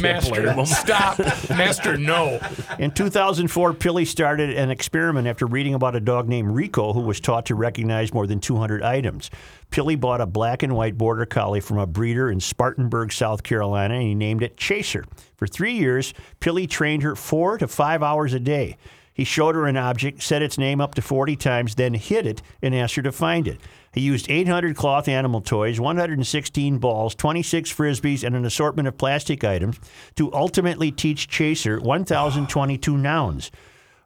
Master, 0.00 0.64
stop. 0.64 1.18
Master, 1.50 1.98
no. 1.98 2.40
In 2.78 2.92
2004, 2.92 3.74
Pilley 3.74 4.06
started 4.06 4.50
an 4.56 4.70
experiment 4.70 5.26
after 5.26 5.44
reading 5.44 5.74
about 5.74 5.96
a 5.96 6.00
dog 6.00 6.28
named 6.28 6.52
Rico 6.54 6.92
who 6.92 7.00
was 7.00 7.18
taught 7.18 7.46
to 7.46 7.56
recognize 7.56 8.14
more 8.14 8.28
than 8.28 8.38
200 8.38 8.80
items. 8.84 9.28
Pilley 9.72 9.96
bought 9.98 10.20
a 10.20 10.26
black 10.26 10.62
and 10.62 10.76
white 10.76 10.96
border 10.96 11.26
collie 11.26 11.60
from 11.60 11.78
a 11.78 11.86
breeder 11.86 12.30
in 12.30 12.38
Spartanburg, 12.38 13.12
South 13.12 13.42
Carolina, 13.42 13.94
and 13.94 14.02
he 14.04 14.14
named 14.14 14.42
it 14.44 14.56
Chaser. 14.56 15.04
For 15.36 15.48
three 15.48 15.72
years, 15.72 16.14
Pilley 16.38 16.68
trained 16.68 17.02
her 17.02 17.16
four 17.16 17.58
to 17.58 17.66
five 17.66 18.04
hours 18.04 18.34
a 18.34 18.40
day. 18.40 18.76
He 19.20 19.24
showed 19.24 19.54
her 19.54 19.66
an 19.66 19.76
object, 19.76 20.22
said 20.22 20.40
its 20.40 20.56
name 20.56 20.80
up 20.80 20.94
to 20.94 21.02
40 21.02 21.36
times, 21.36 21.74
then 21.74 21.92
hit 21.92 22.26
it 22.26 22.40
and 22.62 22.74
asked 22.74 22.94
her 22.94 23.02
to 23.02 23.12
find 23.12 23.46
it. 23.46 23.60
He 23.92 24.00
used 24.00 24.30
800 24.30 24.74
cloth 24.74 25.08
animal 25.08 25.42
toys, 25.42 25.78
116 25.78 26.78
balls, 26.78 27.14
26 27.16 27.70
frisbees, 27.70 28.24
and 28.24 28.34
an 28.34 28.46
assortment 28.46 28.88
of 28.88 28.96
plastic 28.96 29.44
items 29.44 29.78
to 30.16 30.32
ultimately 30.32 30.90
teach 30.90 31.28
Chaser 31.28 31.78
1,022 31.78 32.96
nouns. 32.96 33.50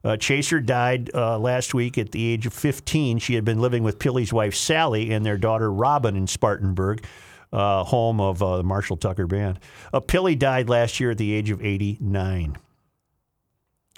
Uh, 0.03 0.17
Chaser 0.17 0.61
died 0.61 1.13
uh, 1.15 1.39
last 1.39 1.75
week 1.75 1.97
at 1.97 2.11
the 2.11 2.33
age 2.33 2.45
of 2.45 2.53
15. 2.53 3.21
She 3.21 3.37
had 3.37 3.45
been 3.45 3.61
living 3.61 3.85
with 3.85 4.01
Pilley's 4.01 4.33
wife 4.33 4.57
Sally 4.57 5.13
and 5.13 5.25
their 5.25 5.39
daughter 5.39 5.73
Robin 5.73 6.17
in 6.17 6.27
Spartanburg, 6.27 7.07
uh, 7.53 7.85
home 7.85 8.21
of 8.21 8.43
uh, 8.43 8.57
the 8.57 8.65
Marshall 8.65 8.97
Tucker 8.97 9.29
Band. 9.29 9.61
Uh, 9.93 10.01
Pilley 10.01 10.37
died 10.37 10.69
last 10.69 10.99
year 10.99 11.13
at 11.13 11.19
the 11.19 11.33
age 11.33 11.51
of 11.51 11.65
89. 11.65 12.57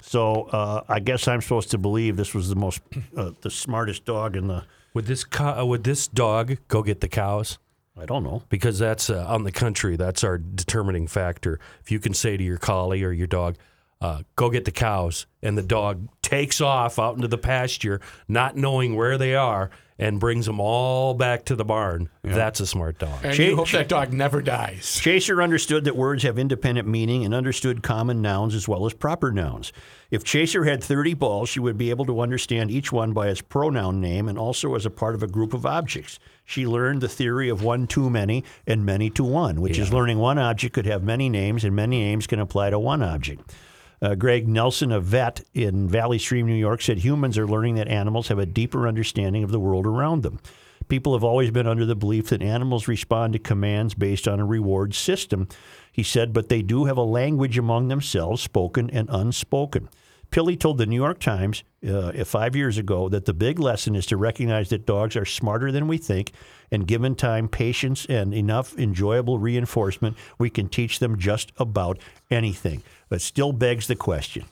So 0.07 0.43
uh, 0.43 0.83
I 0.87 0.99
guess 0.99 1.27
I'm 1.27 1.41
supposed 1.41 1.71
to 1.71 1.77
believe 1.77 2.15
this 2.15 2.33
was 2.33 2.47
the 2.47 2.55
most, 2.55 2.81
uh, 3.15 3.31
the 3.41 3.51
smartest 3.51 4.05
dog 4.05 4.37
in 4.37 4.47
the. 4.47 4.63
Would 4.93 5.05
this 5.05 5.25
co- 5.25 5.59
uh, 5.59 5.65
would 5.65 5.83
this 5.83 6.07
dog 6.07 6.57
go 6.69 6.81
get 6.81 7.01
the 7.01 7.09
cows? 7.09 7.57
I 7.99 8.05
don't 8.05 8.23
know. 8.23 8.43
Because 8.47 8.79
that's 8.79 9.09
uh, 9.09 9.25
on 9.27 9.43
the 9.43 9.51
country. 9.51 9.97
That's 9.97 10.23
our 10.23 10.37
determining 10.37 11.07
factor. 11.07 11.59
If 11.81 11.91
you 11.91 11.99
can 11.99 12.13
say 12.13 12.37
to 12.37 12.43
your 12.43 12.57
collie 12.57 13.03
or 13.03 13.11
your 13.11 13.27
dog, 13.27 13.57
uh, 13.99 14.21
"Go 14.37 14.49
get 14.49 14.63
the 14.63 14.71
cows," 14.71 15.25
and 15.43 15.57
the 15.57 15.61
dog 15.61 16.07
takes 16.21 16.61
off 16.61 16.99
out 16.99 17.15
into 17.15 17.27
the 17.27 17.37
pasture, 17.37 17.99
not 18.29 18.55
knowing 18.55 18.95
where 18.95 19.17
they 19.17 19.35
are, 19.35 19.71
and 19.99 20.19
brings 20.19 20.45
them 20.45 20.59
all 20.59 21.13
back 21.15 21.45
to 21.45 21.55
the 21.55 21.65
barn, 21.65 22.09
that's 22.23 22.59
a 22.59 22.67
smart 22.67 22.99
dog. 22.99 23.19
And 23.23 23.35
Cha- 23.35 23.43
you 23.43 23.55
hope 23.55 23.69
that 23.71 23.87
dog 23.87 24.13
never 24.13 24.41
dies. 24.41 24.99
Chaser 25.01 25.41
understood 25.41 25.85
that 25.85 25.95
words 25.95 26.23
have 26.23 26.37
independent 26.37 26.87
meaning 26.87 27.25
and 27.25 27.33
understood 27.33 27.81
common 27.81 28.21
nouns 28.21 28.53
as 28.55 28.67
well 28.67 28.85
as 28.85 28.93
proper 28.93 29.31
nouns. 29.31 29.73
If 30.09 30.23
Chaser 30.23 30.63
had 30.63 30.81
30 30.81 31.15
balls, 31.15 31.49
she 31.49 31.59
would 31.59 31.77
be 31.77 31.89
able 31.89 32.05
to 32.05 32.21
understand 32.21 32.71
each 32.71 32.91
one 32.93 33.11
by 33.11 33.27
its 33.27 33.41
pronoun 33.41 33.99
name 33.99 34.29
and 34.29 34.37
also 34.37 34.75
as 34.75 34.85
a 34.85 34.89
part 34.89 35.15
of 35.15 35.23
a 35.23 35.27
group 35.27 35.53
of 35.53 35.65
objects. 35.65 36.17
She 36.45 36.65
learned 36.65 37.01
the 37.01 37.09
theory 37.09 37.49
of 37.49 37.61
one 37.61 37.87
too 37.87 38.09
many 38.09 38.45
and 38.65 38.85
many 38.85 39.09
to 39.11 39.23
one, 39.23 39.59
which 39.59 39.77
is 39.77 39.91
learning 39.91 40.17
one 40.17 40.37
object 40.37 40.73
could 40.73 40.85
have 40.85 41.03
many 41.03 41.27
names 41.27 41.65
and 41.65 41.75
many 41.75 41.99
names 41.99 42.25
can 42.25 42.39
apply 42.39 42.69
to 42.69 42.79
one 42.79 43.03
object. 43.03 43.53
Uh, 44.01 44.15
Greg 44.15 44.47
Nelson, 44.47 44.91
a 44.91 44.99
vet 45.01 45.43
in 45.53 45.89
Valley 45.89 46.19
Stream, 46.19 46.45
New 46.45 46.53
York, 46.53 46.81
said 46.81 46.99
humans 46.99 47.37
are 47.37 47.47
learning 47.47 47.75
that 47.75 47.87
animals 47.87 48.27
have 48.27 48.39
a 48.39 48.45
deeper 48.45 48.87
understanding 48.87 49.43
of 49.43 49.51
the 49.51 49.59
world 49.59 49.85
around 49.85 50.23
them. 50.23 50.39
People 50.87 51.13
have 51.13 51.23
always 51.23 51.51
been 51.51 51.67
under 51.67 51.85
the 51.85 51.95
belief 51.95 52.29
that 52.29 52.41
animals 52.41 52.87
respond 52.87 53.33
to 53.33 53.39
commands 53.39 53.93
based 53.93 54.27
on 54.27 54.39
a 54.39 54.45
reward 54.45 54.93
system, 54.93 55.47
he 55.91 56.03
said, 56.03 56.33
but 56.33 56.49
they 56.49 56.61
do 56.61 56.85
have 56.85 56.97
a 56.97 57.03
language 57.03 57.57
among 57.57 57.87
themselves, 57.87 58.41
spoken 58.41 58.89
and 58.89 59.09
unspoken. 59.11 59.89
Pilley 60.29 60.57
told 60.57 60.77
the 60.77 60.85
New 60.85 60.95
York 60.95 61.19
Times 61.19 61.63
uh, 61.87 62.11
five 62.25 62.55
years 62.55 62.77
ago 62.77 63.07
that 63.09 63.25
the 63.25 63.33
big 63.33 63.59
lesson 63.59 63.95
is 63.95 64.05
to 64.07 64.17
recognize 64.17 64.69
that 64.69 64.85
dogs 64.85 65.15
are 65.15 65.25
smarter 65.25 65.71
than 65.71 65.87
we 65.87 65.97
think, 65.97 66.33
and 66.69 66.87
given 66.87 67.15
time, 67.15 67.47
patience, 67.47 68.05
and 68.07 68.33
enough 68.33 68.77
enjoyable 68.77 69.39
reinforcement, 69.39 70.17
we 70.37 70.49
can 70.49 70.67
teach 70.67 70.99
them 70.99 71.17
just 71.17 71.51
about 71.57 71.97
anything. 72.29 72.83
But 73.09 73.21
still 73.21 73.53
begs 73.53 73.87
the 73.87 73.95
question 73.95 74.45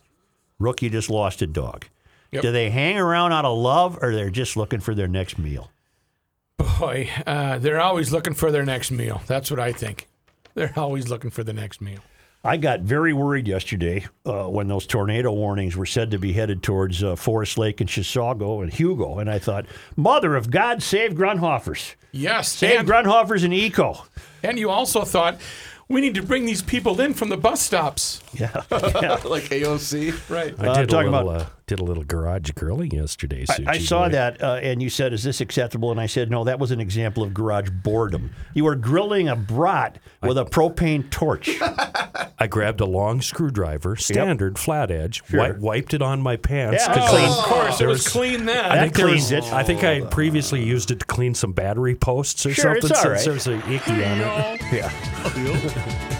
Rookie 0.59 0.89
just 0.89 1.09
lost 1.09 1.41
a 1.41 1.47
dog. 1.47 1.85
Yep. 2.31 2.41
Do 2.41 2.51
they 2.51 2.69
hang 2.69 2.97
around 2.97 3.33
out 3.33 3.45
of 3.45 3.57
love, 3.57 3.99
or 4.01 4.13
they're 4.13 4.29
just 4.29 4.55
looking 4.57 4.79
for 4.79 4.95
their 4.95 5.07
next 5.07 5.37
meal? 5.37 5.69
Boy, 6.65 7.09
uh, 7.27 7.57
they're 7.59 7.81
always 7.81 8.11
looking 8.11 8.33
for 8.33 8.51
their 8.51 8.63
next 8.65 8.91
meal. 8.91 9.21
That's 9.27 9.51
what 9.51 9.59
I 9.59 9.71
think. 9.73 10.07
They're 10.53 10.73
always 10.77 11.09
looking 11.09 11.29
for 11.29 11.43
the 11.43 11.53
next 11.53 11.81
meal. 11.81 11.99
I 12.45 12.57
got 12.57 12.81
very 12.81 13.11
worried 13.11 13.47
yesterday 13.47 14.05
uh, 14.25 14.45
when 14.45 14.67
those 14.67 14.85
tornado 14.85 15.33
warnings 15.33 15.75
were 15.75 15.87
said 15.87 16.11
to 16.11 16.19
be 16.19 16.31
headed 16.31 16.61
towards 16.63 17.03
uh, 17.03 17.15
Forest 17.15 17.57
Lake 17.57 17.81
and 17.81 17.89
Chisago 17.89 18.61
and 18.61 18.71
Hugo, 18.71 19.17
and 19.19 19.29
I 19.29 19.39
thought, 19.39 19.65
"Mother 19.95 20.35
of 20.35 20.51
God, 20.51 20.83
save 20.83 21.13
Grunhofers, 21.13 21.95
Yes, 22.11 22.51
save 22.53 22.81
and, 22.81 22.87
Grunhofers 22.87 23.43
and 23.43 23.53
Eco." 23.53 24.05
and 24.43 24.59
you 24.59 24.69
also 24.69 25.01
thought 25.03 25.41
we 25.89 26.01
need 26.01 26.13
to 26.15 26.21
bring 26.23 26.45
these 26.45 26.61
people 26.61 27.01
in 27.01 27.15
from 27.15 27.29
the 27.29 27.37
bus 27.37 27.61
stops. 27.61 28.21
Yeah, 28.33 28.61
yeah. 28.71 29.19
like 29.25 29.45
AOC. 29.49 30.29
Right. 30.29 30.53
I 30.59 30.67
Uh, 30.67 30.75
did 30.75 30.83
a 30.83 30.87
talking 30.87 31.11
little 31.11 31.31
about- 31.31 31.41
uh, 31.47 31.49
did 31.67 31.79
a 31.79 31.83
little 31.83 32.03
garage 32.03 32.51
grilling 32.51 32.91
yesterday. 32.91 33.45
I, 33.49 33.63
I 33.73 33.77
saw 33.79 34.07
that, 34.09 34.41
uh, 34.41 34.59
and 34.61 34.81
you 34.83 34.89
said, 34.89 35.13
"Is 35.13 35.23
this 35.23 35.41
acceptable?" 35.41 35.91
And 35.91 35.99
I 35.99 36.05
said, 36.05 36.29
"No, 36.29 36.43
that 36.43 36.59
was 36.59 36.71
an 36.71 36.79
example 36.79 37.23
of 37.23 37.33
garage 37.33 37.69
boredom. 37.71 38.31
You 38.53 38.65
were 38.65 38.75
grilling 38.75 39.27
a 39.29 39.35
brat 39.35 39.97
with 40.21 40.37
a 40.37 40.45
propane 40.45 41.09
torch." 41.09 41.49
I 42.37 42.47
grabbed 42.47 42.81
a 42.81 42.85
long 42.85 43.21
screwdriver, 43.21 43.95
standard 43.95 44.59
flat 44.59 44.91
edge, 44.91 45.23
Sure. 45.27 45.39
wi- 45.39 45.57
wiped 45.59 45.93
it 45.93 46.01
on 46.01 46.21
my 46.21 46.35
pants. 46.35 46.83
Yeah. 46.85 46.93
I- 46.93 47.25
Of 47.27 47.45
course, 47.45 47.75
it 47.75 47.79
there 47.79 47.87
was 47.87 48.07
clean 48.07 48.45
then. 48.45 48.63
I 48.65 48.75
That 48.87 48.93
think 48.95 49.09
was, 49.09 49.31
it. 49.31 49.43
I 49.53 49.63
think 49.63 49.83
I 49.83 49.95
had 49.95 50.11
previously 50.11 50.61
used 50.63 50.91
it 50.91 50.99
to 50.99 51.05
clean 51.05 51.33
some 51.33 51.53
battery 51.53 51.95
posts 51.95 52.45
or 52.45 52.53
Sure, 52.53 52.75
it's 52.75 52.87
something. 52.89 52.97
all 52.97 53.03
so 53.03 53.09
right. 53.11 53.25
There's 53.25 53.47
a 53.47 53.57
icky 53.73 54.03
on 54.03 54.19
it. 54.21 54.61
yeah. 54.71 54.91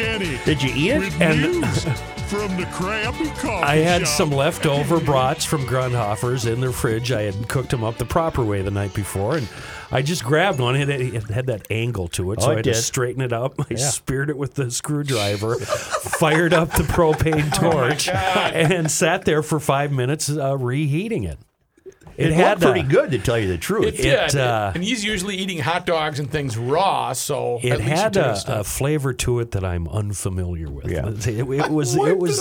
Here's 0.00 0.18
Kenny 0.18 0.44
Did 0.44 0.62
you 0.62 0.70
eat 0.74 1.02
it? 1.06 1.20
And- 1.20 1.64
from 2.30 2.56
the 2.56 2.62
Krabby 2.66 3.26
Coffee 3.40 3.64
I 3.64 3.76
had 3.78 4.02
Shop. 4.02 4.08
some 4.16 4.30
leftover 4.30 5.00
brats 5.00 5.44
from 5.44 5.62
Grunhofers 5.66 6.50
in 6.50 6.60
the 6.60 6.72
fridge. 6.72 7.10
I 7.10 7.22
had 7.22 7.48
cooked 7.48 7.70
them 7.70 7.82
up 7.82 7.98
the 7.98 8.04
proper 8.04 8.44
way 8.44 8.62
the 8.62 8.70
night 8.70 8.94
before, 8.94 9.36
and 9.38 9.48
I 9.90 10.02
just 10.02 10.22
grabbed 10.24 10.60
one. 10.60 10.76
It 10.76 10.88
had, 10.88 11.00
it 11.00 11.24
had 11.28 11.46
that 11.46 11.66
angle 11.70 12.06
to 12.10 12.30
it, 12.30 12.40
so 12.40 12.46
Oh, 12.46 12.50
I 12.50 12.52
it 12.52 12.56
had 12.58 12.64
did. 12.66 12.74
to 12.74 12.82
straighten 12.82 13.20
it 13.20 13.32
up. 13.32 13.54
I 13.58 13.64
Yeah. 13.70 13.78
speared 13.78 14.30
it 14.30 14.38
with 14.38 14.54
the 14.54 14.70
screwdriver, 14.70 15.56
fired 15.58 16.54
up 16.54 16.70
the 16.70 16.84
propane 16.84 17.52
torch, 17.58 18.08
and 18.08 18.88
sat 18.88 19.24
there 19.24 19.42
for 19.42 19.58
five 19.58 19.90
minutes 19.90 20.30
uh, 20.30 20.56
reheating 20.56 21.24
it. 21.24 21.38
It, 22.16 22.32
had, 22.32 22.60
looked 22.60 22.72
pretty 22.72 22.86
uh, 22.86 22.90
good, 22.90 23.10
to 23.12 23.18
tell 23.18 23.38
you 23.38 23.48
the 23.48 23.58
truth. 23.58 23.86
It 23.86 23.96
did. 23.96 24.36
uh, 24.36 24.72
and 24.74 24.84
he's 24.84 25.04
usually 25.04 25.36
eating 25.36 25.58
hot 25.58 25.86
dogs 25.86 26.18
and 26.18 26.30
things 26.30 26.56
raw, 26.56 27.12
so 27.12 27.58
It 27.62 27.72
at 27.72 27.80
had 27.80 28.16
you 28.16 28.22
a, 28.22 28.60
a 28.60 28.64
flavor 28.64 29.12
to 29.14 29.40
it 29.40 29.52
that 29.52 29.64
I'm 29.64 29.88
unfamiliar 29.88 30.68
with. 30.68 30.90
Yeah. 30.90 31.08
It, 31.08 31.26
it 31.28 31.70
was, 31.70 31.94
it 31.96 32.18
was, 32.18 32.40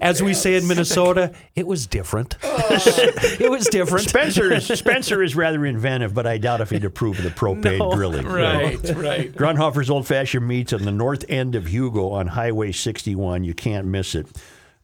as 0.00 0.22
we 0.22 0.34
say 0.34 0.54
in 0.56 0.66
Minnesota, 0.68 1.32
it 1.54 1.66
was 1.66 1.86
different. 1.86 2.36
it 2.42 3.50
was 3.50 3.66
different. 3.66 4.08
Spencer 4.08 4.52
is, 4.52 4.66
Spencer 4.78 5.22
is 5.22 5.34
rather 5.34 5.64
inventive, 5.66 6.14
but 6.14 6.26
I 6.26 6.38
doubt 6.38 6.60
if 6.60 6.70
he'd 6.70 6.84
approve 6.84 7.18
of 7.18 7.24
the 7.24 7.30
propane 7.30 7.78
No. 7.78 7.92
grilling. 7.92 8.26
Right, 8.26 8.78
right. 8.94 9.32
Grunhofer's 9.32 9.90
Old 9.90 10.06
Fashioned 10.06 10.46
Meats 10.46 10.72
on 10.72 10.82
the 10.84 10.92
north 10.92 11.24
end 11.28 11.54
of 11.54 11.66
Hugo 11.68 12.10
on 12.10 12.28
Highway 12.28 12.72
61. 12.72 13.44
You 13.44 13.54
can't 13.54 13.86
miss 13.86 14.14
it. 14.14 14.26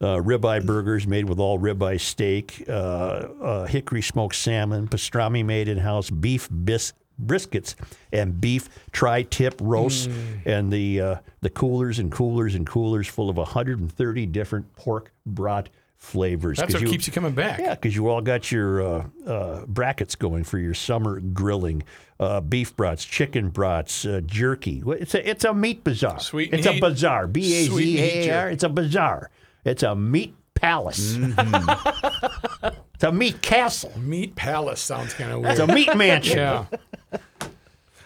Uh, 0.03 0.17
ribeye 0.21 0.65
burgers 0.67 1.07
made 1.07 1.29
with 1.29 1.39
all 1.39 1.59
ribeye 1.61 2.01
steak, 2.01 2.65
uh, 2.69 2.73
uh, 2.73 3.67
hickory 3.67 4.03
smoked 4.03 4.35
salmon, 4.35 4.89
pastrami 4.89 5.45
made 5.45 5.69
in 5.69 5.79
house, 5.79 6.11
beef 6.11 6.49
bis- 6.65 6.93
briskets, 7.25 7.77
and 8.13 8.41
beef 8.41 8.69
tri 8.91 9.23
tip 9.23 9.55
roasts, 9.61 10.09
and 10.45 10.73
the 10.73 11.01
uh, 11.01 11.15
the 11.41 11.51
coolers 11.51 12.01
and 12.01 12.11
coolers 12.11 12.57
and 12.57 12.67
coolers 12.67 13.07
full 13.07 13.31
of 13.31 13.37
130 13.37 14.27
different 14.27 14.75
pork 14.75 15.13
brat 15.25 15.69
flavors. 15.99 16.59
That's 16.59 16.75
what 16.75 16.85
keeps 16.85 17.07
you 17.07 17.13
coming 17.13 17.33
back. 17.33 17.61
yeah, 17.61 17.77
because 17.77 17.95
you 17.95 18.09
all 18.09 18.21
got 18.21 18.51
your 18.51 18.83
uh, 18.83 19.07
uh, 19.25 19.67
brackets 19.67 20.17
going 20.17 20.43
for 20.43 20.59
your 20.59 20.75
summer 20.75 21.21
grilling. 21.21 21.85
Uh, 22.19 22.41
beef 22.41 22.77
brats, 22.77 23.05
chicken 23.05 23.51
brats, 23.51 24.05
uh, 24.05 24.21
jerky. 24.27 24.83
It's 24.87 25.15
a 25.15 25.29
it's 25.29 25.45
a 25.45 25.55
meat 25.55 25.85
bazaar. 25.85 26.19
Sweet 26.19 26.53
and 26.53 26.59
it's 26.59 26.67
a 26.67 26.81
bazaar. 26.81 27.29
B 27.29 27.41
A 27.41 27.65
Z 27.71 27.83
heat 27.97 28.29
A 28.29 28.31
R. 28.37 28.51
It's 28.51 28.65
a 28.65 28.69
bazaar. 28.69 29.31
It's 29.65 29.83
a 29.83 29.95
meat 29.95 30.35
palace. 30.55 31.15
Mm-hmm. 31.15 32.69
it's 32.95 33.05
a 33.05 33.13
meat 33.13 33.43
castle. 33.43 33.93
Meat 33.99 34.35
Palace 34.35 34.81
sounds 34.81 35.15
kind 35.15 35.33
of 35.33 35.41
weird. 35.41 35.53
It's 35.53 35.61
a 35.61 35.67
meat 35.67 35.95
mansion. 35.97 36.39
yeah. 36.39 36.67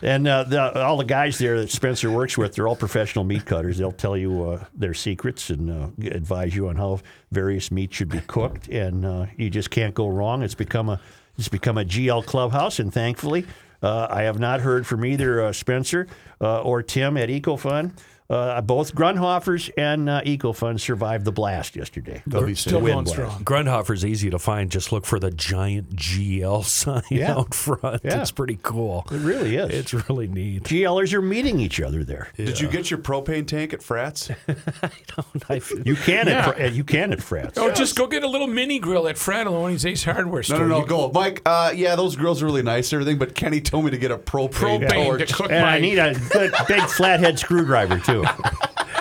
And 0.02 0.28
uh, 0.28 0.44
the, 0.44 0.82
all 0.84 0.98
the 0.98 1.04
guys 1.04 1.38
there 1.38 1.58
that 1.60 1.70
Spencer 1.70 2.10
works 2.10 2.36
with, 2.36 2.54
they're 2.54 2.68
all 2.68 2.76
professional 2.76 3.24
meat 3.24 3.46
cutters. 3.46 3.78
They'll 3.78 3.92
tell 3.92 4.16
you 4.16 4.50
uh, 4.50 4.64
their 4.74 4.92
secrets 4.94 5.48
and 5.48 5.70
uh, 5.70 5.88
advise 6.10 6.54
you 6.54 6.68
on 6.68 6.76
how 6.76 7.00
various 7.32 7.70
meats 7.70 7.96
should 7.96 8.10
be 8.10 8.20
cooked, 8.26 8.68
and 8.68 9.06
uh, 9.06 9.26
you 9.36 9.48
just 9.48 9.70
can't 9.70 9.94
go 9.94 10.08
wrong. 10.08 10.42
It's 10.42 10.54
become 10.54 10.90
a 10.90 11.00
it's 11.38 11.48
become 11.48 11.76
a 11.78 11.84
GL 11.84 12.24
clubhouse, 12.26 12.78
and 12.78 12.92
thankfully, 12.92 13.46
uh, 13.82 14.06
I 14.10 14.22
have 14.22 14.38
not 14.38 14.60
heard 14.60 14.86
from 14.86 15.04
either 15.04 15.44
uh, 15.44 15.52
Spencer 15.52 16.06
uh, 16.40 16.62
or 16.62 16.82
Tim 16.82 17.16
at 17.16 17.30
Eco 17.30 17.56
Fun. 17.56 17.92
Uh, 18.28 18.60
both 18.60 18.94
Grunhofers 18.94 19.70
and 19.78 20.08
uh, 20.08 20.20
Eco 20.24 20.52
Fun 20.52 20.78
survived 20.78 21.24
the 21.24 21.32
blast 21.32 21.76
yesterday. 21.76 22.22
They'll 22.26 22.44
be 22.46 22.54
Still 22.56 22.80
wind 22.80 22.92
going 22.92 23.04
blast. 23.04 23.16
strong. 23.16 23.44
Grunhofer's 23.44 24.04
easy 24.04 24.30
to 24.30 24.38
find. 24.38 24.70
Just 24.70 24.90
look 24.90 25.06
for 25.06 25.18
the 25.20 25.30
giant 25.30 25.94
GL 25.94 26.64
sign 26.64 27.02
Yeah. 27.10 27.36
out 27.36 27.54
front. 27.54 28.02
Yeah. 28.04 28.20
It's 28.20 28.32
pretty 28.32 28.58
cool. 28.62 29.06
It 29.12 29.18
really 29.18 29.56
is. 29.56 29.70
It's 29.70 29.94
really 30.08 30.26
neat. 30.26 30.64
GLers 30.64 31.12
are 31.12 31.22
meeting 31.22 31.60
each 31.60 31.80
other 31.80 32.02
there. 32.02 32.28
Did 32.36 32.58
you 32.60 32.68
get 32.68 32.90
your 32.90 32.98
propane 32.98 33.46
tank 33.46 33.72
at 33.72 33.82
Frats? 33.82 34.30
You 35.84 35.94
can 35.94 36.26
Yeah. 36.26 36.48
at, 36.48 36.56
Fr- 36.56 36.62
you 36.64 36.84
can 36.84 37.12
at 37.12 37.22
Frats. 37.22 37.58
Oh, 37.58 37.70
just 37.72 37.96
go 37.96 38.06
get 38.06 38.22
a 38.24 38.28
little 38.28 38.46
mini 38.46 38.78
grill 38.78 39.06
at 39.08 39.16
Frattallone's 39.16 39.86
Ace 39.86 40.04
Hardware 40.04 40.42
store. 40.42 40.58
no, 40.60 40.66
no. 40.66 40.78
You- 40.80 40.86
Go, 40.86 41.10
Mike. 41.12 41.42
Uh, 41.46 41.72
yeah, 41.74 41.94
those 41.96 42.16
grills 42.16 42.42
are 42.42 42.46
really 42.46 42.62
nice, 42.62 42.92
and 42.92 43.00
everything. 43.00 43.18
But 43.18 43.34
Kenny 43.34 43.60
told 43.60 43.84
me 43.84 43.90
to 43.92 43.98
get 43.98 44.10
a 44.10 44.18
propane, 44.18 44.80
Propane 44.88 45.04
torch. 45.04 45.28
to 45.28 45.34
cook 45.34 45.50
And 45.50 45.62
my. 45.64 45.76
I 45.76 45.80
need 45.80 45.98
a 45.98 46.14
good 46.30 46.52
big 46.68 46.82
flathead 46.82 47.38
screwdriver 47.38 47.98
too. 47.98 48.15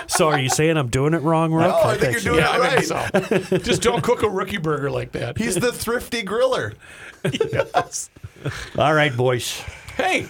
So 0.08 0.28
are 0.28 0.38
you 0.38 0.48
saying 0.48 0.76
I'm 0.78 0.88
doing 0.88 1.12
it 1.14 1.22
wrong, 1.22 1.52
Rook? 1.52 1.74
Oh, 1.74 1.88
I 1.88 1.98
think 1.98 2.12
you're 2.12 2.20
doing 2.22 2.38
yeah, 2.38 2.56
it 2.56 2.58
I 2.58 2.58
right. 2.58 2.84
think 3.28 3.44
so. 3.44 3.58
Just 3.58 3.82
don't 3.82 4.02
cook 4.02 4.22
a 4.22 4.30
rookie 4.30 4.56
burger 4.56 4.90
like 4.90 5.12
that. 5.12 5.36
He's 5.36 5.56
the 5.56 5.72
thrifty 5.72 6.22
griller. 6.22 6.72
yes. 7.52 8.08
All 8.78 8.94
right, 8.94 9.14
boys. 9.14 9.60
Hey, 9.96 10.28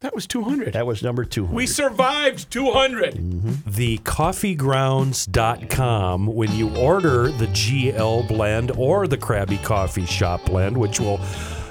that 0.00 0.14
was 0.14 0.26
200. 0.26 0.72
That 0.74 0.86
was 0.86 1.02
number 1.02 1.24
two. 1.24 1.44
We 1.44 1.66
survived 1.66 2.50
200. 2.50 3.14
Mm-hmm. 3.14 3.70
the 3.70 3.96
coffeegrounds.com 3.98 6.26
when 6.26 6.52
you 6.52 6.76
order 6.76 7.30
the 7.30 7.46
GL 7.46 8.28
blend 8.28 8.70
or 8.72 9.06
the 9.06 9.16
Krabby 9.16 9.62
Coffee 9.62 10.04
Shop 10.06 10.44
blend, 10.44 10.76
which 10.76 11.00
will, 11.00 11.20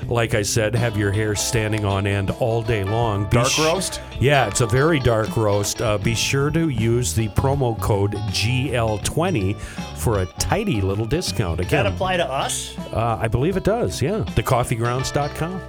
like 0.09 0.33
I 0.35 0.41
said, 0.41 0.75
have 0.75 0.97
your 0.97 1.11
hair 1.11 1.35
standing 1.35 1.85
on 1.85 2.05
end 2.07 2.31
all 2.39 2.61
day 2.61 2.83
long. 2.83 3.25
Be 3.25 3.37
Dark 3.37 3.57
roast? 3.57 4.01
Yeah, 4.19 4.47
it's 4.47 4.61
a 4.61 4.67
very 4.67 4.99
dark 4.99 5.35
roast. 5.37 5.81
Uh, 5.81 5.97
be 5.97 6.15
sure 6.15 6.49
to 6.51 6.69
use 6.69 7.13
the 7.13 7.29
promo 7.29 7.79
code 7.79 8.13
GL20 8.13 9.55
for 9.97 10.21
a 10.21 10.25
tidy 10.25 10.81
little 10.81 11.05
discount. 11.05 11.59
Again, 11.59 11.83
that 11.83 11.93
apply 11.93 12.17
to 12.17 12.25
us? 12.29 12.77
uh, 12.93 13.17
I 13.21 13.27
believe 13.27 13.57
it 13.57 13.63
does. 13.63 14.01
Yeah, 14.01 14.19
thecoffeegrounds.com. 14.19 15.61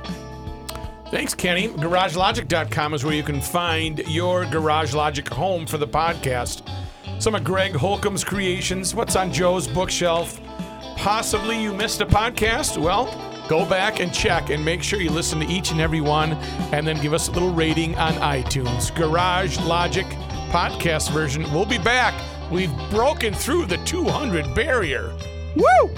Thanks, 1.10 1.34
Kenny. 1.34 1.68
GarageLogic.com 1.68 2.94
is 2.94 3.04
where 3.04 3.14
you 3.14 3.22
can 3.22 3.40
find 3.40 4.00
your 4.08 4.46
Garage 4.46 4.94
Logic 4.94 5.28
home 5.28 5.66
for 5.66 5.78
the 5.78 5.86
podcast. 5.86 6.68
Some 7.20 7.34
of 7.36 7.44
Greg 7.44 7.72
Holcomb's 7.72 8.24
creations, 8.24 8.94
what's 8.94 9.14
on 9.14 9.32
Joe's 9.32 9.68
bookshelf. 9.68 10.40
Possibly 10.96 11.62
you 11.62 11.72
missed 11.72 12.00
a 12.00 12.06
podcast? 12.06 12.76
Well, 12.82 13.06
go 13.48 13.64
back 13.64 14.00
and 14.00 14.12
check 14.12 14.50
and 14.50 14.64
make 14.64 14.82
sure 14.82 15.00
you 15.00 15.10
listen 15.10 15.40
to 15.40 15.46
each 15.46 15.70
and 15.70 15.80
every 15.80 16.00
one 16.00 16.32
and 16.72 16.86
then 16.86 17.00
give 17.00 17.12
us 17.14 17.28
a 17.28 17.30
little 17.32 17.52
rating 17.52 17.96
on 17.96 18.14
iTunes. 18.14 18.94
Garage 18.94 19.58
Logic 19.60 20.06
podcast 20.50 21.10
version. 21.10 21.42
We'll 21.52 21.66
be 21.66 21.78
back. 21.78 22.14
We've 22.50 22.72
broken 22.90 23.34
through 23.34 23.66
the 23.66 23.78
200 23.78 24.54
barrier. 24.54 25.12
Woo! 25.56 25.94